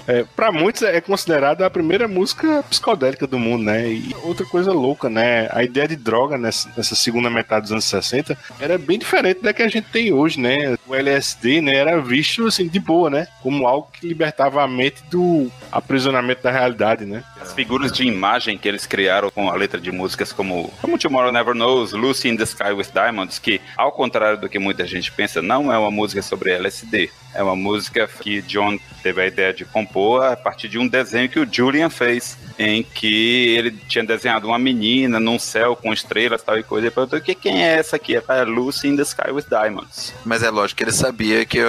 É, 0.07 0.25
pra 0.35 0.51
muitos 0.51 0.81
é 0.81 0.99
considerada 0.99 1.65
a 1.65 1.69
primeira 1.69 2.07
música 2.07 2.63
psicodélica 2.69 3.27
do 3.27 3.37
mundo, 3.37 3.63
né? 3.63 3.87
E 3.87 4.15
outra 4.23 4.45
coisa 4.45 4.71
louca, 4.71 5.09
né? 5.09 5.47
A 5.51 5.63
ideia 5.63 5.87
de 5.87 5.95
droga 5.95 6.37
nessa, 6.37 6.69
nessa 6.75 6.95
segunda 6.95 7.29
metade 7.29 7.63
dos 7.63 7.71
anos 7.71 7.85
60 7.85 8.37
era 8.59 8.77
bem 8.77 8.97
diferente 8.97 9.41
da 9.41 9.53
que 9.53 9.61
a 9.61 9.67
gente 9.67 9.87
tem 9.91 10.11
hoje, 10.11 10.39
né? 10.39 10.77
O 10.87 10.95
LSD, 10.95 11.61
né, 11.61 11.75
era 11.75 12.01
visto 12.01 12.45
assim 12.47 12.67
de 12.67 12.79
boa, 12.79 13.09
né? 13.09 13.27
Como 13.41 13.67
algo 13.67 13.89
que 13.91 14.07
libertava 14.07 14.63
a 14.63 14.67
mente 14.67 15.03
do 15.09 15.51
aprisionamento 15.71 16.43
da 16.43 16.51
realidade, 16.51 17.05
né? 17.05 17.23
As 17.39 17.53
figuras 17.53 17.91
de 17.91 18.03
imagem 18.03 18.57
que 18.57 18.67
eles 18.67 18.85
criaram 18.85 19.29
com 19.29 19.49
a 19.49 19.55
letra 19.55 19.79
de 19.79 19.91
músicas 19.91 20.31
como, 20.31 20.71
como 20.81 20.97
Tomorrow 20.97 21.31
Never 21.31 21.53
Knows, 21.53 21.91
Lucy 21.93 22.29
in 22.29 22.37
the 22.37 22.43
Sky 22.43 22.71
with 22.71 22.87
Diamonds, 22.93 23.39
que, 23.39 23.61
ao 23.77 23.91
contrário 24.01 24.39
do 24.39 24.49
que 24.49 24.57
muita 24.57 24.87
gente 24.87 25.11
pensa, 25.11 25.43
não 25.43 25.71
é 25.71 25.77
uma 25.77 25.91
música 25.91 26.23
sobre 26.23 26.51
LSD. 26.51 27.11
É 27.35 27.43
uma 27.43 27.55
música 27.55 28.07
que 28.07 28.41
John 28.41 28.79
teve 29.03 29.21
a 29.21 29.27
ideia 29.27 29.53
de 29.53 29.63
compor 29.63 30.23
a 30.23 30.35
partir 30.35 30.67
de 30.67 30.77
um 30.77 30.87
desenho 30.87 31.29
que 31.29 31.39
o 31.39 31.47
Julian 31.49 31.89
fez, 31.89 32.37
em 32.59 32.83
que 32.83 33.55
ele 33.55 33.71
tinha 33.87 34.03
desenhado 34.03 34.47
uma 34.47 34.59
menina 34.59 35.19
num 35.19 35.39
céu 35.39 35.75
com 35.75 35.93
estrelas 35.93 36.43
tal 36.43 36.57
e 36.57 36.63
coisa. 36.63 36.87
E 36.87 36.91
perguntou: 36.91 37.21
que 37.21 37.35
quem 37.35 37.63
é 37.63 37.77
essa 37.77 37.95
aqui? 37.95 38.15
É 38.15 38.43
Lucy 38.43 38.87
in 38.87 38.97
the 38.97 39.03
Sky 39.03 39.31
with 39.31 39.45
Diamonds. 39.49 40.13
Mas 40.25 40.43
é 40.43 40.49
lógico 40.49 40.79
que 40.79 40.83
ele 40.83 40.91
sabia 40.91 41.45
que 41.45 41.59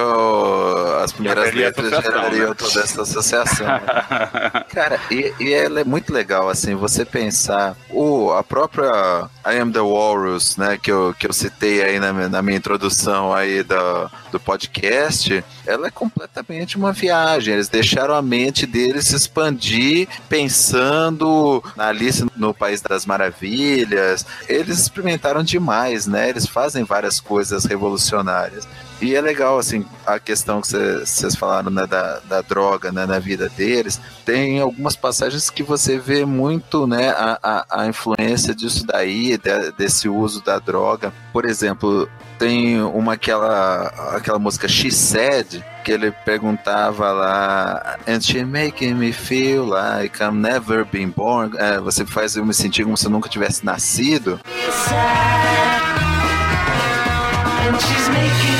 as 1.02 1.12
primeiras 1.12 1.54
letras 1.54 1.90
gerariam 1.90 2.48
né? 2.50 2.54
toda 2.56 2.80
essa 2.80 3.02
associação. 3.02 3.66
né? 3.66 3.80
Cara, 4.72 4.98
e, 5.10 5.32
e 5.38 5.52
ela 5.52 5.80
é 5.80 5.84
muito 5.84 6.12
legal, 6.12 6.48
assim, 6.48 6.74
você 6.74 7.04
pensar. 7.04 7.76
A 8.36 8.42
própria 8.42 9.28
I 9.46 9.58
Am 9.58 9.70
the 9.70 9.80
Walrus, 9.80 10.56
né, 10.56 10.78
que 10.80 10.90
eu, 10.90 11.14
que 11.18 11.26
eu 11.26 11.32
citei 11.32 11.82
aí 11.82 12.00
na, 12.00 12.11
na 12.12 12.42
minha 12.42 12.56
introdução 12.56 13.32
aí 13.32 13.62
do, 13.62 14.10
do 14.30 14.40
podcast, 14.40 15.44
ela 15.66 15.86
é 15.86 15.90
completamente 15.90 16.76
uma 16.76 16.92
viagem. 16.92 17.54
Eles 17.54 17.68
deixaram 17.68 18.14
a 18.14 18.22
mente 18.22 18.66
deles 18.66 19.06
se 19.06 19.16
expandir 19.16 20.08
pensando 20.28 21.62
na 21.76 21.88
Alice 21.88 22.24
no 22.36 22.52
País 22.52 22.80
das 22.80 23.06
Maravilhas. 23.06 24.26
Eles 24.48 24.78
experimentaram 24.78 25.42
demais, 25.42 26.06
né? 26.06 26.28
Eles 26.28 26.46
fazem 26.46 26.84
várias 26.84 27.20
coisas 27.20 27.64
revolucionárias. 27.64 28.66
E 29.02 29.16
é 29.16 29.20
legal, 29.20 29.58
assim, 29.58 29.84
a 30.06 30.20
questão 30.20 30.60
que 30.60 30.68
vocês 30.68 31.34
falaram 31.34 31.70
né, 31.70 31.86
da, 31.88 32.20
da 32.20 32.40
droga 32.40 32.92
né, 32.92 33.04
na 33.04 33.18
vida 33.18 33.48
deles. 33.48 34.00
Tem 34.24 34.60
algumas 34.60 34.94
passagens 34.94 35.50
que 35.50 35.64
você 35.64 35.98
vê 35.98 36.24
muito 36.24 36.86
né, 36.86 37.10
a, 37.10 37.36
a, 37.42 37.82
a 37.82 37.86
influência 37.88 38.54
disso 38.54 38.86
daí, 38.86 39.36
de- 39.36 39.72
desse 39.76 40.08
uso 40.08 40.40
da 40.44 40.60
droga. 40.60 41.12
Por 41.32 41.44
exemplo, 41.44 42.08
tem 42.38 42.80
uma 42.80 43.14
aquela, 43.14 43.88
aquela 44.14 44.38
música 44.38 44.68
She 44.68 44.92
Said, 44.92 45.64
que 45.84 45.90
ele 45.90 46.12
perguntava 46.24 47.10
lá, 47.10 47.96
and 48.06 48.20
she 48.20 48.44
making 48.44 48.94
me 48.94 49.12
feel 49.12 49.64
like 49.64 50.22
I'm 50.22 50.40
never 50.40 50.84
been 50.84 51.10
born. 51.10 51.56
É, 51.58 51.80
você 51.80 52.06
faz 52.06 52.36
eu 52.36 52.46
me 52.46 52.54
sentir 52.54 52.84
como 52.84 52.96
se 52.96 53.06
eu 53.06 53.10
nunca 53.10 53.28
tivesse 53.28 53.64
nascido. 53.66 54.38
And 57.68 57.78
she's 57.80 58.08
making 58.08 58.51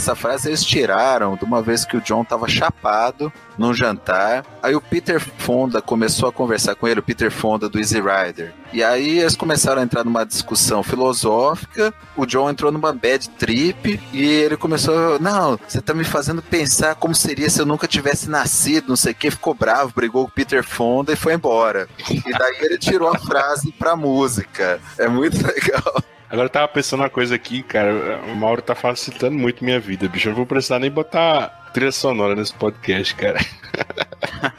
Essa 0.00 0.14
frase 0.14 0.48
eles 0.48 0.64
tiraram 0.64 1.36
de 1.36 1.44
uma 1.44 1.60
vez 1.60 1.84
que 1.84 1.94
o 1.94 2.00
John 2.00 2.24
tava 2.24 2.48
chapado 2.48 3.30
num 3.58 3.74
jantar. 3.74 4.46
Aí 4.62 4.74
o 4.74 4.80
Peter 4.80 5.20
Fonda 5.20 5.82
começou 5.82 6.26
a 6.26 6.32
conversar 6.32 6.74
com 6.74 6.88
ele, 6.88 7.00
o 7.00 7.02
Peter 7.02 7.30
Fonda 7.30 7.68
do 7.68 7.78
Easy 7.78 8.00
Rider. 8.00 8.54
E 8.72 8.82
aí 8.82 9.18
eles 9.18 9.36
começaram 9.36 9.82
a 9.82 9.84
entrar 9.84 10.02
numa 10.02 10.24
discussão 10.24 10.82
filosófica. 10.82 11.92
O 12.16 12.24
John 12.24 12.48
entrou 12.48 12.72
numa 12.72 12.94
bad 12.94 13.28
trip 13.28 14.00
e 14.10 14.24
ele 14.24 14.56
começou: 14.56 15.18
Não, 15.20 15.60
você 15.68 15.82
tá 15.82 15.92
me 15.92 16.02
fazendo 16.04 16.40
pensar 16.40 16.94
como 16.94 17.14
seria 17.14 17.50
se 17.50 17.60
eu 17.60 17.66
nunca 17.66 17.86
tivesse 17.86 18.30
nascido, 18.30 18.88
não 18.88 18.96
sei 18.96 19.12
o 19.12 19.14
que. 19.14 19.30
Ficou 19.30 19.52
bravo, 19.52 19.92
brigou 19.94 20.24
com 20.24 20.30
o 20.30 20.34
Peter 20.34 20.64
Fonda 20.64 21.12
e 21.12 21.16
foi 21.16 21.34
embora. 21.34 21.86
E 22.08 22.32
daí 22.38 22.56
ele 22.62 22.78
tirou 22.78 23.14
a 23.14 23.18
frase 23.18 23.70
pra 23.72 23.94
música. 23.94 24.80
É 24.96 25.06
muito 25.08 25.36
legal. 25.46 26.02
Agora 26.30 26.46
eu 26.46 26.50
tava 26.50 26.68
pensando 26.68 27.00
uma 27.00 27.10
coisa 27.10 27.34
aqui, 27.34 27.62
cara. 27.62 28.20
O 28.28 28.36
Mauro 28.36 28.62
tá 28.62 28.74
facilitando 28.74 29.36
muito 29.36 29.64
minha 29.64 29.80
vida, 29.80 30.08
bicho. 30.08 30.28
Eu 30.28 30.30
não 30.30 30.36
vou 30.36 30.46
precisar 30.46 30.78
nem 30.78 30.90
botar 30.90 31.70
trilha 31.74 31.90
sonora 31.90 32.36
nesse 32.36 32.54
podcast, 32.54 33.14
cara. 33.14 33.40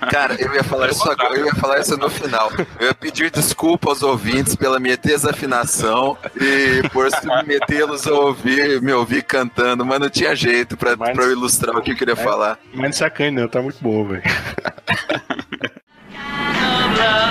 Cara, 0.09 0.35
eu 0.39 0.53
ia 0.53 0.63
falar 0.63 0.89
isso 0.89 1.09
agora, 1.09 1.35
eu 1.35 1.45
ia 1.45 1.55
falar 1.55 1.79
isso 1.79 1.95
no 1.97 2.09
final. 2.09 2.51
Eu 2.79 2.87
ia 2.87 2.93
pedir 2.93 3.29
desculpa 3.29 3.89
aos 3.89 4.03
ouvintes 4.03 4.55
pela 4.55 4.79
minha 4.79 4.97
desafinação 4.97 6.17
e 6.35 6.87
por 6.89 7.09
submetê-los 7.11 8.05
a 8.07 8.11
ouvir, 8.11 8.81
me 8.81 8.91
ouvir 8.91 9.23
cantando, 9.23 9.85
mas 9.85 9.99
não 9.99 10.09
tinha 10.09 10.35
jeito 10.35 10.75
pra, 10.75 10.97
pra 10.97 11.23
eu 11.23 11.31
ilustrar 11.31 11.75
o 11.75 11.81
que 11.81 11.91
eu 11.91 11.95
queria 11.95 12.15
falar. 12.15 12.57
Mas 12.73 12.83
não 12.83 12.93
sacanha, 12.93 13.31
não. 13.31 13.47
Tá 13.47 13.61
muito 13.61 13.77
bom, 13.81 14.05
velho. 14.05 14.23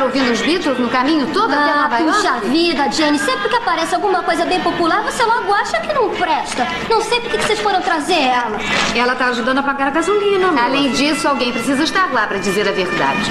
Ficar 0.00 0.04
ouvindo 0.04 0.32
os 0.32 0.40
Beatles 0.40 0.78
no 0.78 0.88
caminho 0.88 1.26
todo 1.26 1.52
até 1.52 1.70
Ah, 1.72 1.82
Nova 1.82 1.98
York? 1.98 2.16
puxa 2.22 2.32
vida, 2.48 2.90
Jenny. 2.90 3.18
Sempre 3.18 3.50
que 3.50 3.56
aparece 3.56 3.94
alguma 3.94 4.22
coisa 4.22 4.46
bem 4.46 4.58
popular, 4.60 5.02
você 5.02 5.22
logo 5.24 5.52
acha 5.52 5.78
que 5.80 5.92
não 5.92 6.08
presta. 6.08 6.66
Não 6.88 7.02
sei 7.02 7.20
por 7.20 7.30
que 7.30 7.36
vocês 7.42 7.60
foram 7.60 7.82
trazer 7.82 8.18
ela. 8.18 8.56
Ela 8.96 9.14
tá 9.14 9.26
ajudando 9.26 9.58
a 9.58 9.62
pagar 9.62 9.88
a 9.88 9.90
gasolina. 9.90 10.46
Rose. 10.48 10.58
Além 10.58 10.90
disso, 10.92 11.28
alguém 11.28 11.52
precisa 11.52 11.82
estar 11.82 12.10
lá 12.14 12.26
pra 12.26 12.38
dizer 12.38 12.66
a 12.66 12.72
verdade. 12.72 13.30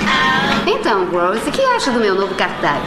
Então, 0.67 1.05
Rose, 1.05 1.49
o 1.49 1.51
que 1.51 1.61
acha 1.63 1.89
do 1.89 1.99
meu 1.99 2.13
novo 2.13 2.35
cartaz? 2.35 2.83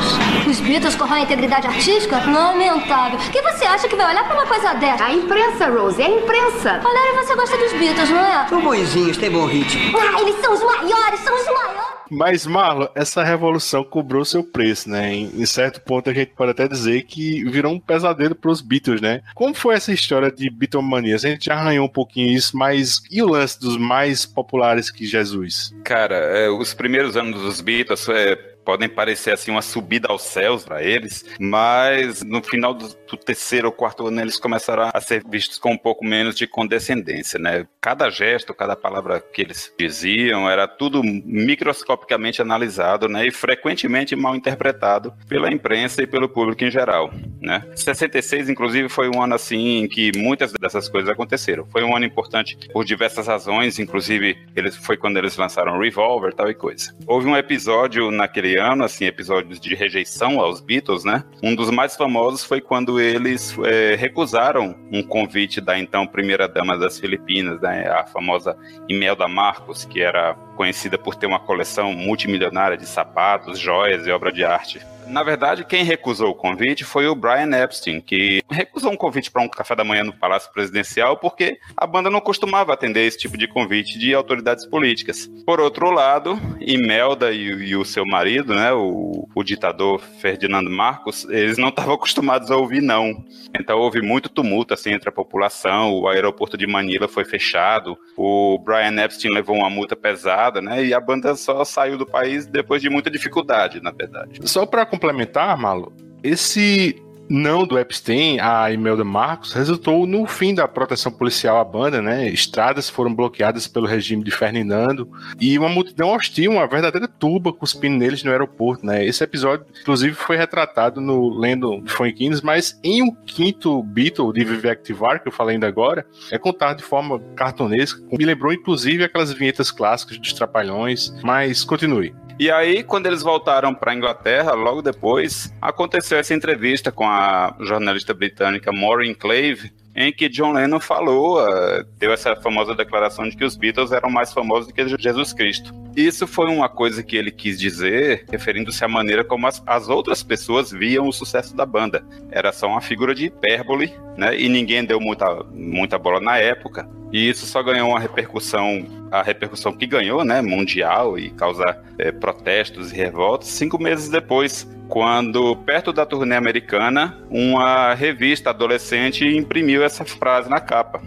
Os 0.47 0.61
Beatles 0.61 0.95
corroem 0.95 1.23
a 1.23 1.25
integridade 1.25 1.67
artística? 1.67 2.23
Lamentável. 2.25 3.19
Quem 3.33 3.43
você 3.43 3.65
acha 3.65 3.89
que 3.89 3.97
vai 3.97 4.07
olhar 4.13 4.23
pra 4.25 4.35
uma 4.35 4.47
coisa 4.47 4.75
dessa? 4.75 5.05
A 5.05 5.13
imprensa, 5.13 5.67
Rose, 5.67 6.01
é 6.01 6.07
a 6.07 6.11
imprensa. 6.11 6.81
Olha, 6.85 7.21
você 7.25 7.35
gosta 7.35 7.57
dos 7.59 7.73
Beatles, 7.73 8.11
não 8.11 8.25
é? 8.25 8.47
São 8.49 8.61
bonzinhos, 8.61 9.17
tem 9.17 9.29
bom 9.31 9.47
ritmo. 9.47 9.99
Ah, 9.99 10.21
eles 10.21 10.41
são 10.41 10.53
os 10.55 10.63
maiores, 10.63 11.19
são 11.21 11.35
os 11.35 11.47
maiores. 11.47 11.92
Mas, 12.13 12.47
Marlon, 12.47 12.89
essa 12.95 13.25
revolução 13.25 13.83
cobrou 13.83 14.23
seu 14.23 14.45
preço, 14.45 14.91
né? 14.91 15.15
Em, 15.15 15.47
certo 15.47 15.81
ponto 15.81 16.11
a 16.11 16.13
gente 16.13 16.33
pode 16.37 16.51
até 16.51 16.69
dizer 16.69 17.05
que 17.05 17.43
virou 17.45 17.73
um 17.73 17.81
pesadelo 17.81 18.35
para 18.35 18.51
os 18.51 18.61
Beatles, 18.61 19.01
né? 19.01 19.23
Como 19.35 19.55
foi 19.55 19.75
essa 19.75 19.93
história 19.93 20.31
de 20.31 20.51
Beatlemania? 20.51 21.15
A 21.15 21.19
gente 21.19 21.51
arranhou 21.51 21.87
um 21.87 21.89
pouquinho 21.89 22.31
isso, 22.31 22.55
mas 22.55 23.01
e 23.11 23.23
o 23.23 23.29
lance 23.29 23.59
dos 23.59 23.79
mais 23.79 24.27
populares 24.27 24.91
que 24.91 25.07
Jesus? 25.07 25.75
Cara, 25.85 26.17
é, 26.17 26.51
os 26.51 26.75
primeiros 26.75 27.17
anos 27.17 27.41
dos 27.41 27.63
Beatles 27.63 28.07
é, 28.11 28.39
podem 28.65 28.89
parecer 28.89 29.33
assim 29.33 29.51
uma 29.51 29.63
subida 29.63 30.09
aos 30.09 30.23
céus 30.23 30.65
para 30.65 30.83
eles, 30.83 31.25
mas 31.39 32.23
no 32.23 32.43
final 32.43 32.75
do, 32.75 32.89
do, 32.89 33.17
terceiro 33.17 33.69
ou 33.69 33.73
quarto 33.73 34.07
ano 34.07 34.21
eles 34.21 34.39
começaram 34.39 34.91
a 34.93 35.01
ser 35.01 35.23
vistos 35.29 35.59
com 35.59 35.73
um 35.73 35.79
pouco 35.79 36.05
menos 36.05 36.35
de 36.35 36.47
condescendência, 36.47 37.39
né? 37.39 37.67
Cada 37.81 38.11
gesto, 38.11 38.55
cada 38.55 38.77
palavra 38.77 39.21
que 39.21 39.43
eles 39.43 39.73
diziam 39.79 40.49
era 40.49 40.67
tudo 40.67 41.03
microscopicamente 41.03 42.41
analisado, 42.41 43.09
né? 43.09 43.27
E 43.27 43.31
frequentemente 43.31 44.17
mal 44.17 44.35
interpretado 44.35 45.13
pela 45.29 45.53
imprensa 45.53 46.03
e 46.03 46.07
pelo 46.07 46.29
público 46.29 46.65
em 46.65 46.71
geral, 46.71 47.13
né? 47.41 47.65
66, 47.75 48.49
inclusive, 48.49 48.89
foi 48.89 49.09
um 49.09 49.23
ano 49.23 49.35
assim 49.35 49.83
em 49.83 49.89
que 49.89 50.13
muitas 50.17 50.53
dessas 50.53 50.89
coisas 50.89 51.11
aconteceram. 51.11 51.67
Foi 51.67 51.83
um 51.83 51.97
ano 51.97 52.05
importante 52.05 52.57
por 52.73 52.85
diversas 52.85 53.27
razões, 53.27 53.79
inclusive 53.79 54.39
eles 54.55 54.77
foi 54.77 54.97
quando 54.97 55.17
eles 55.17 55.37
lançaram 55.37 55.79
Revolver, 55.79 56.33
tal 56.35 56.51
e 56.51 56.55
coisa. 56.55 56.95
Houve 57.07 57.27
um 57.27 57.37
episódio 57.37 58.11
naquele 58.11 58.52
ano, 58.57 58.85
assim, 58.85 59.05
episódios 59.05 59.61
de 59.61 59.75
rejeição 59.75 60.41
aos 60.41 60.61
Beatles, 60.61 61.05
né? 61.05 61.25
Um 61.43 61.55
dos 61.55 61.71
mais 61.71 61.97
famosos 61.97 62.45
foi 62.45 62.61
quando 62.61 63.01
eles 63.01 63.57
é, 63.65 63.95
recusaram 63.95 64.75
um 64.91 65.03
convite 65.03 65.61
da 65.61 65.79
então 65.79 66.07
primeira-dama 66.07 66.77
das 66.79 66.99
Filipinas, 66.99 67.61
né? 67.61 67.89
A 67.89 68.05
famosa 68.07 68.57
Imelda 68.89 69.29
Marcos, 69.29 69.85
que 69.85 70.01
era 70.01 70.37
conhecida 70.57 70.99
por 70.99 71.15
ter 71.15 71.27
uma 71.27 71.41
coleção 71.41 71.93
multimilionária 71.93 72.77
de 72.77 72.87
sapatos, 72.87 73.59
joias 73.59 74.07
e 74.07 74.11
obra 74.11 74.33
de 74.33 74.45
arte. 74.45 74.81
Na 75.07 75.23
verdade, 75.23 75.65
quem 75.65 75.85
recusou 75.85 76.31
o 76.31 76.35
convite 76.35 76.85
foi 76.85 77.07
o 77.07 77.15
Brian 77.15 77.51
Epstein, 77.57 78.01
que 78.01 78.41
recusou 78.51 78.93
um 78.93 78.97
convite 78.97 79.31
para 79.31 79.43
um 79.43 79.49
café 79.49 79.75
da 79.75 79.85
manhã 79.85 80.05
no 80.05 80.13
Palácio 80.13 80.53
Presidencial 80.53 81.17
porque 81.17 81.59
a 81.77 81.87
banda 81.87 82.11
não 82.11 82.21
costumava 82.21 82.73
atender 82.73 83.07
esse 83.07 83.19
tipo 83.19 83.37
de 83.37 83.49
convite 83.49 83.99
de 83.99 84.15
autoridades 84.15 84.67
políticas. 84.67 85.29
Por 85.45 85.61
outro 85.61 85.91
lado, 85.91 86.39
Imelda 86.61 87.33
e, 87.33 87.47
e 87.47 87.77
o 87.77 87.85
seu 87.85 88.07
marido, 88.07 88.55
né, 88.55 88.73
o, 88.73 89.29
o 89.35 89.43
ditador 89.43 90.01
Ferdinando 90.21 90.71
Marcos, 90.71 91.27
eles 91.29 91.59
não 91.59 91.69
estavam 91.69 91.95
acostumados 91.95 92.51
a 92.51 92.57
ouvir 92.57 92.81
não. 92.81 93.25
Então 93.59 93.79
houve 93.79 94.01
muito 94.01 94.29
tumulto 94.29 94.75
assim 94.75 94.93
entre 94.93 95.09
a 95.09 95.13
população, 95.13 95.93
o 95.93 96.09
aeroporto 96.09 96.57
de 96.57 96.67
Manila 96.67 97.09
foi 97.09 97.25
fechado, 97.25 97.99
o 98.17 98.59
Brian 98.59 99.03
Epstein 99.03 99.33
levou 99.33 99.57
uma 99.57 99.71
multa 99.71 99.97
pesada, 99.97 100.52
né, 100.61 100.85
e 100.85 100.93
a 100.93 101.01
banda 101.01 101.35
só 101.35 101.65
saiu 101.65 101.97
do 101.97 102.07
país 102.07 102.47
depois 102.47 102.83
de 102.83 102.91
muita 102.91 103.11
dificuldade, 103.11 103.81
na 103.81 103.91
verdade. 103.91 104.41
Só 104.49 104.67
para 104.67 104.85
complementar, 104.85 105.57
Malo, 105.57 105.93
esse 106.23 107.03
não 107.33 107.67
do 107.67 107.79
Epstein 107.79 108.39
a 108.41 108.71
Imelda 108.71 109.03
Marcos 109.03 109.55
resultou 109.55 110.07
no 110.07 110.27
fim 110.27 110.55
da 110.55 110.69
proteção 110.69 111.11
policial 111.11 111.59
à 111.59 111.65
banda, 111.65 112.03
né? 112.03 112.29
Estradas 112.29 112.91
foram 112.91 113.15
bloqueadas 113.15 113.67
pelo 113.67 113.87
regime 113.87 114.23
de 114.23 114.31
Ferdinando 114.31 115.11
e 115.41 115.59
uma 115.59 115.71
multidão 115.71 116.11
hostil, 116.11 116.53
uma 116.53 116.67
verdadeira 116.67 117.09
turba 117.09 117.51
cuspindo 117.51 117.97
neles 117.97 118.23
no 118.23 118.31
aeroporto, 118.31 118.85
né? 118.85 119.03
Esse 119.07 119.25
episódio, 119.25 119.65
inclusive, 119.81 120.15
foi 120.15 120.37
retratado 120.37 121.01
no 121.01 121.31
Lendo 121.31 121.83
Funkins, 121.87 122.43
mas 122.43 122.79
em 122.85 123.03
um 123.03 123.15
quinto 123.15 123.83
Beatle 123.83 124.31
de 124.35 124.45
Vive 124.45 124.69
Activar, 124.69 125.23
que 125.23 125.29
eu 125.29 125.33
falei 125.33 125.55
ainda 125.55 125.67
agora, 125.67 126.05
é 126.31 126.37
contado 126.37 126.77
de 126.77 126.85
forma 126.85 127.19
cartunesca, 127.35 128.03
me 128.13 128.27
lembrou 128.27 128.53
inclusive 128.53 129.05
aquelas 129.05 129.33
vinhetas 129.33 129.71
clássicas 129.71 130.19
dos 130.19 130.35
Trapalhões, 130.35 131.15
mas 131.23 131.65
continue. 131.65 132.15
E 132.39 132.51
aí, 132.51 132.83
quando 132.83 133.07
eles 133.07 133.23
voltaram 133.23 133.75
para 133.75 133.93
a 133.93 133.95
Inglaterra, 133.95 134.53
logo 134.53 134.83
depois, 134.83 135.55
aconteceu 135.61 136.19
essa 136.19 136.35
entrevista 136.35 136.91
com 136.91 137.07
a 137.07 137.22
jornalista 137.61 138.15
britânica 138.15 138.73
Maureen 138.73 139.15
Clave, 139.15 139.73
em 139.95 140.13
que 140.13 140.29
John 140.29 140.53
Lennon 140.53 140.81
falou, 140.81 141.43
uh, 141.43 141.85
deu 141.99 142.13
essa 142.13 142.35
famosa 142.37 142.75
declaração 142.75 143.29
de 143.29 143.37
que 143.37 143.45
os 143.45 143.57
Beatles 143.57 143.93
eram 143.93 144.11
mais 144.11 144.33
famosos 144.33 144.69
do 144.69 144.75
que 144.75 144.89
Jesus 144.99 145.33
Cristo. 145.33 145.73
Isso 145.95 146.27
foi 146.27 146.49
uma 146.49 146.69
coisa 146.69 147.03
que 147.03 147.17
ele 147.17 147.31
quis 147.31 147.61
dizer, 147.61 148.25
referindo-se 148.31 148.83
à 148.83 148.89
maneira 148.89 149.23
como 149.23 149.47
as, 149.47 149.63
as, 149.67 149.89
outras 149.89 150.23
pessoas 150.23 150.71
viam 150.71 151.07
o 151.07 151.13
sucesso 151.13 151.55
da 151.55 151.67
banda. 151.67 152.03
Era 152.31 152.51
só 152.53 152.67
uma 152.67 152.81
figura 152.81 153.15
de 153.15 153.27
hipérbole, 153.27 153.93
né? 154.17 154.39
E 154.39 154.49
ninguém 154.49 154.85
deu 154.85 154.99
muita, 154.99 155.45
muita 155.53 155.99
bola 155.99 156.19
na 156.19 156.39
época. 156.39 156.89
E 157.13 157.29
isso 157.29 157.45
só 157.47 157.63
ganhou 157.63 157.91
uma 157.91 158.01
repercussão, 158.01 158.87
a 159.11 159.23
repercussão 159.23 159.73
que 159.73 159.87
ganhou, 159.87 160.25
né, 160.25 160.41
mundial 160.41 161.19
e 161.19 161.31
causar 161.31 161.83
é, 161.99 162.11
protestos 162.11 162.91
e 162.91 162.97
revoltas, 162.97 163.49
cinco 163.49 163.81
meses 163.81 164.09
depois, 164.09 164.67
quando, 164.89 165.57
perto 165.57 165.93
da 165.93 166.07
turnê 166.07 166.37
americana, 166.37 167.19
uma 167.31 167.95
revista 167.95 168.51
adolescente 168.51 169.25
imprimiu 169.25 169.85
essa 169.85 170.05
frase 170.05 170.49
na 170.49 170.61
capa 170.61 171.01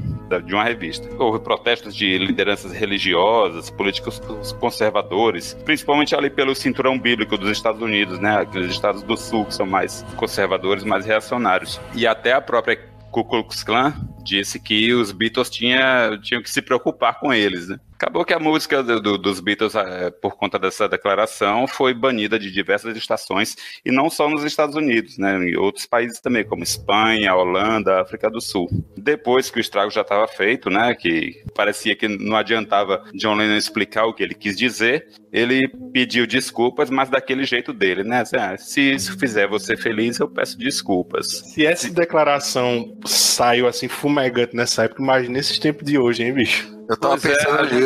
de 0.43 0.53
uma 0.53 0.64
revista. 0.64 1.08
Houve 1.20 1.39
protestos 1.39 1.95
de 1.95 2.18
lideranças 2.18 2.72
religiosas, 2.72 3.70
políticos 3.70 4.20
conservadores, 4.60 5.53
principalmente 5.66 6.16
ali 6.16 6.30
pelo 6.30 6.56
cinturão 6.56 6.97
bíblico 6.97 7.38
dos 7.38 7.49
Estados 7.51 7.82
Unidos, 7.82 8.20
né? 8.20 8.38
Aqueles 8.41 8.72
estados 8.72 9.03
do 9.03 9.16
sul 9.16 9.45
que 9.45 9.53
são 9.53 9.66
mais 9.66 10.03
conservadores, 10.16 10.84
mais 10.84 11.06
reacionários. 11.06 11.80
E 11.93 12.08
até 12.08 12.34
a 12.34 12.41
própria 12.41 12.80
Ku 13.16 13.24
Klux 13.24 13.63
Klan 13.63 13.93
disse 14.26 14.59
que 14.59 14.93
os 14.93 15.13
Beatles 15.13 15.49
tinha, 15.49 16.20
tinham 16.22 16.43
que 16.43 16.49
se 16.49 16.61
preocupar 16.61 17.18
com 17.18 17.34
eles, 17.34 17.70
né? 17.70 17.80
Acabou 17.96 18.26
que 18.26 18.34
a 18.34 18.39
música 18.39 18.84
do, 18.84 19.00
do, 19.00 19.18
dos 19.18 19.39
Beatles, 19.39 19.74
é, 19.74 20.10
por 20.10 20.36
conta 20.36 20.60
dessa 20.60 20.88
declaração, 20.88 21.66
foi 21.66 21.93
banida 21.93 22.38
de 22.38 22.52
diversas 22.52 22.96
estações, 22.98 23.56
e 23.86 23.91
não 23.91 24.10
só 24.10 24.30
nos 24.30 24.43
Estados 24.43 24.76
Unidos, 24.76 25.18
né, 25.18 25.38
em 25.38 25.56
outros 25.56 25.86
países 25.86 26.20
também, 26.20 26.43
como 26.43 26.62
Espanha, 26.62 27.34
Holanda, 27.34 28.02
África 28.02 28.30
do 28.30 28.41
Sul. 28.41 28.68
Depois 28.98 29.50
que 29.50 29.60
o 29.60 29.62
estrago 29.62 29.89
já 29.91 30.02
estava 30.02 30.28
feito, 30.28 30.70
né, 30.70 30.93
que 30.93 31.41
parecia 31.56 31.96
que 31.96 32.08
não 32.08 32.36
adiantava 32.36 33.02
John 33.14 33.36
Lennon 33.36 33.56
explicar 33.56 34.06
o 34.06 34.14
que 34.14 34.24
ele 34.24 34.36
quis 34.36 34.58
dizer, 34.58 35.08
ele 35.32 35.68
pediu 35.93 36.28
desculpas, 36.28 36.89
mas 36.89 37.10
daquele 37.10 37.46
jeito 37.46 37.72
dele, 37.72 38.04
né? 38.04 38.24
Ah, 38.34 38.58
se 38.58 38.93
isso 38.93 39.18
fizer 39.18 39.48
você 39.48 39.76
feliz, 39.76 40.20
eu 40.20 40.30
peço 40.30 40.58
desculpas. 40.58 41.28
Se 41.54 41.66
essa 41.66 41.89
declaração 41.89 42.98
saiu 43.06 43.68
assim 43.68 43.88
fumegante 43.88 44.56
nessa 44.56 44.84
época, 44.84 45.04
imagina 45.04 45.38
esses 45.38 45.60
tempos 45.60 45.86
de 45.86 45.98
hoje, 45.98 46.24
hein, 46.24 46.34
bicho? 46.34 46.76
Eu 46.88 46.98
tava 46.98 47.18
pois 47.18 47.36
pensando 47.36 47.66
é, 47.66 47.74
nisso. 47.74 47.85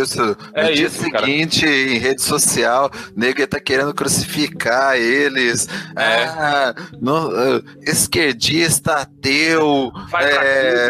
É 0.54 0.64
no 0.64 0.74
dia 0.74 0.88
isso, 0.88 1.04
seguinte, 1.04 1.62
cara. 1.62 1.74
em 1.74 1.98
rede 1.98 2.22
social, 2.22 2.92
o 3.16 3.20
nego 3.20 3.46
tá 3.48 3.60
querendo 3.60 3.94
crucificar 3.94 4.96
eles. 4.96 5.68
É. 5.96 6.24
Ah, 6.24 6.76
no, 7.02 7.30
uh, 7.30 7.64
esquerdista, 7.82 8.94
ateu. 8.94 9.92
Vai 10.10 10.26
é... 10.26 10.90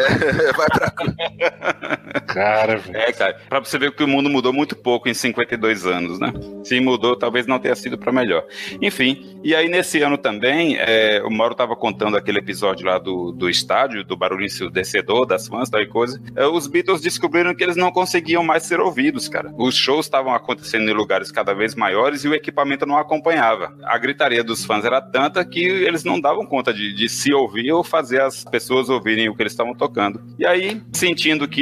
pra 0.53 0.69
pra 0.91 2.19
Cara, 2.27 2.77
velho. 2.77 2.97
É, 2.97 3.11
cara. 3.11 3.37
Pra 3.49 3.59
você 3.59 3.77
ver 3.77 3.91
que 3.91 4.03
o 4.03 4.07
mundo 4.07 4.29
mudou 4.29 4.53
muito 4.53 4.75
pouco 4.75 5.09
em 5.09 5.13
52 5.13 5.85
anos, 5.85 6.19
né? 6.19 6.31
Se 6.63 6.79
mudou, 6.79 7.15
talvez 7.15 7.47
não 7.47 7.59
tenha 7.59 7.75
sido 7.75 7.97
pra 7.97 8.11
melhor. 8.11 8.43
Enfim, 8.81 9.39
e 9.43 9.55
aí 9.55 9.67
nesse 9.67 10.01
ano 10.01 10.17
também, 10.17 10.77
é, 10.77 11.21
o 11.23 11.29
Mauro 11.29 11.55
tava 11.55 11.75
contando 11.75 12.17
aquele 12.17 12.39
episódio 12.39 12.85
lá 12.85 12.97
do, 12.97 13.31
do 13.31 13.49
estádio, 13.49 14.03
do 14.03 14.15
barulho 14.15 14.45
ensurdecedor 14.45 15.25
das 15.25 15.47
fãs, 15.47 15.69
tal 15.69 15.81
e 15.81 15.87
coisa. 15.87 16.21
É, 16.35 16.45
os 16.45 16.67
Beatles 16.67 17.01
descobriram 17.01 17.55
que 17.55 17.63
eles 17.63 17.75
não 17.75 17.91
conseguiam 17.91 18.43
mais 18.43 18.63
ser 18.63 18.79
ouvidos, 18.79 18.98
cara. 19.29 19.53
Os 19.57 19.75
shows 19.75 20.05
estavam 20.05 20.33
acontecendo 20.33 20.89
em 20.89 20.93
lugares 20.93 21.31
cada 21.31 21.53
vez 21.53 21.75
maiores 21.75 22.23
e 22.23 22.27
o 22.27 22.33
equipamento 22.33 22.85
não 22.85 22.97
acompanhava. 22.97 23.75
A 23.83 23.97
gritaria 23.97 24.43
dos 24.43 24.65
fãs 24.65 24.85
era 24.85 25.01
tanta 25.01 25.43
que 25.45 25.61
eles 25.61 26.03
não 26.03 26.19
davam 26.19 26.45
conta 26.45 26.73
de, 26.73 26.93
de 26.93 27.07
se 27.07 27.33
ouvir 27.33 27.71
ou 27.71 27.83
fazer 27.83 28.21
as 28.21 28.43
pessoas 28.43 28.89
ouvirem 28.89 29.29
o 29.29 29.35
que 29.35 29.41
eles 29.41 29.53
estavam 29.53 29.75
tocando. 29.75 30.21
E 30.37 30.45
aí, 30.45 30.81
sentindo 30.93 31.47
que 31.47 31.61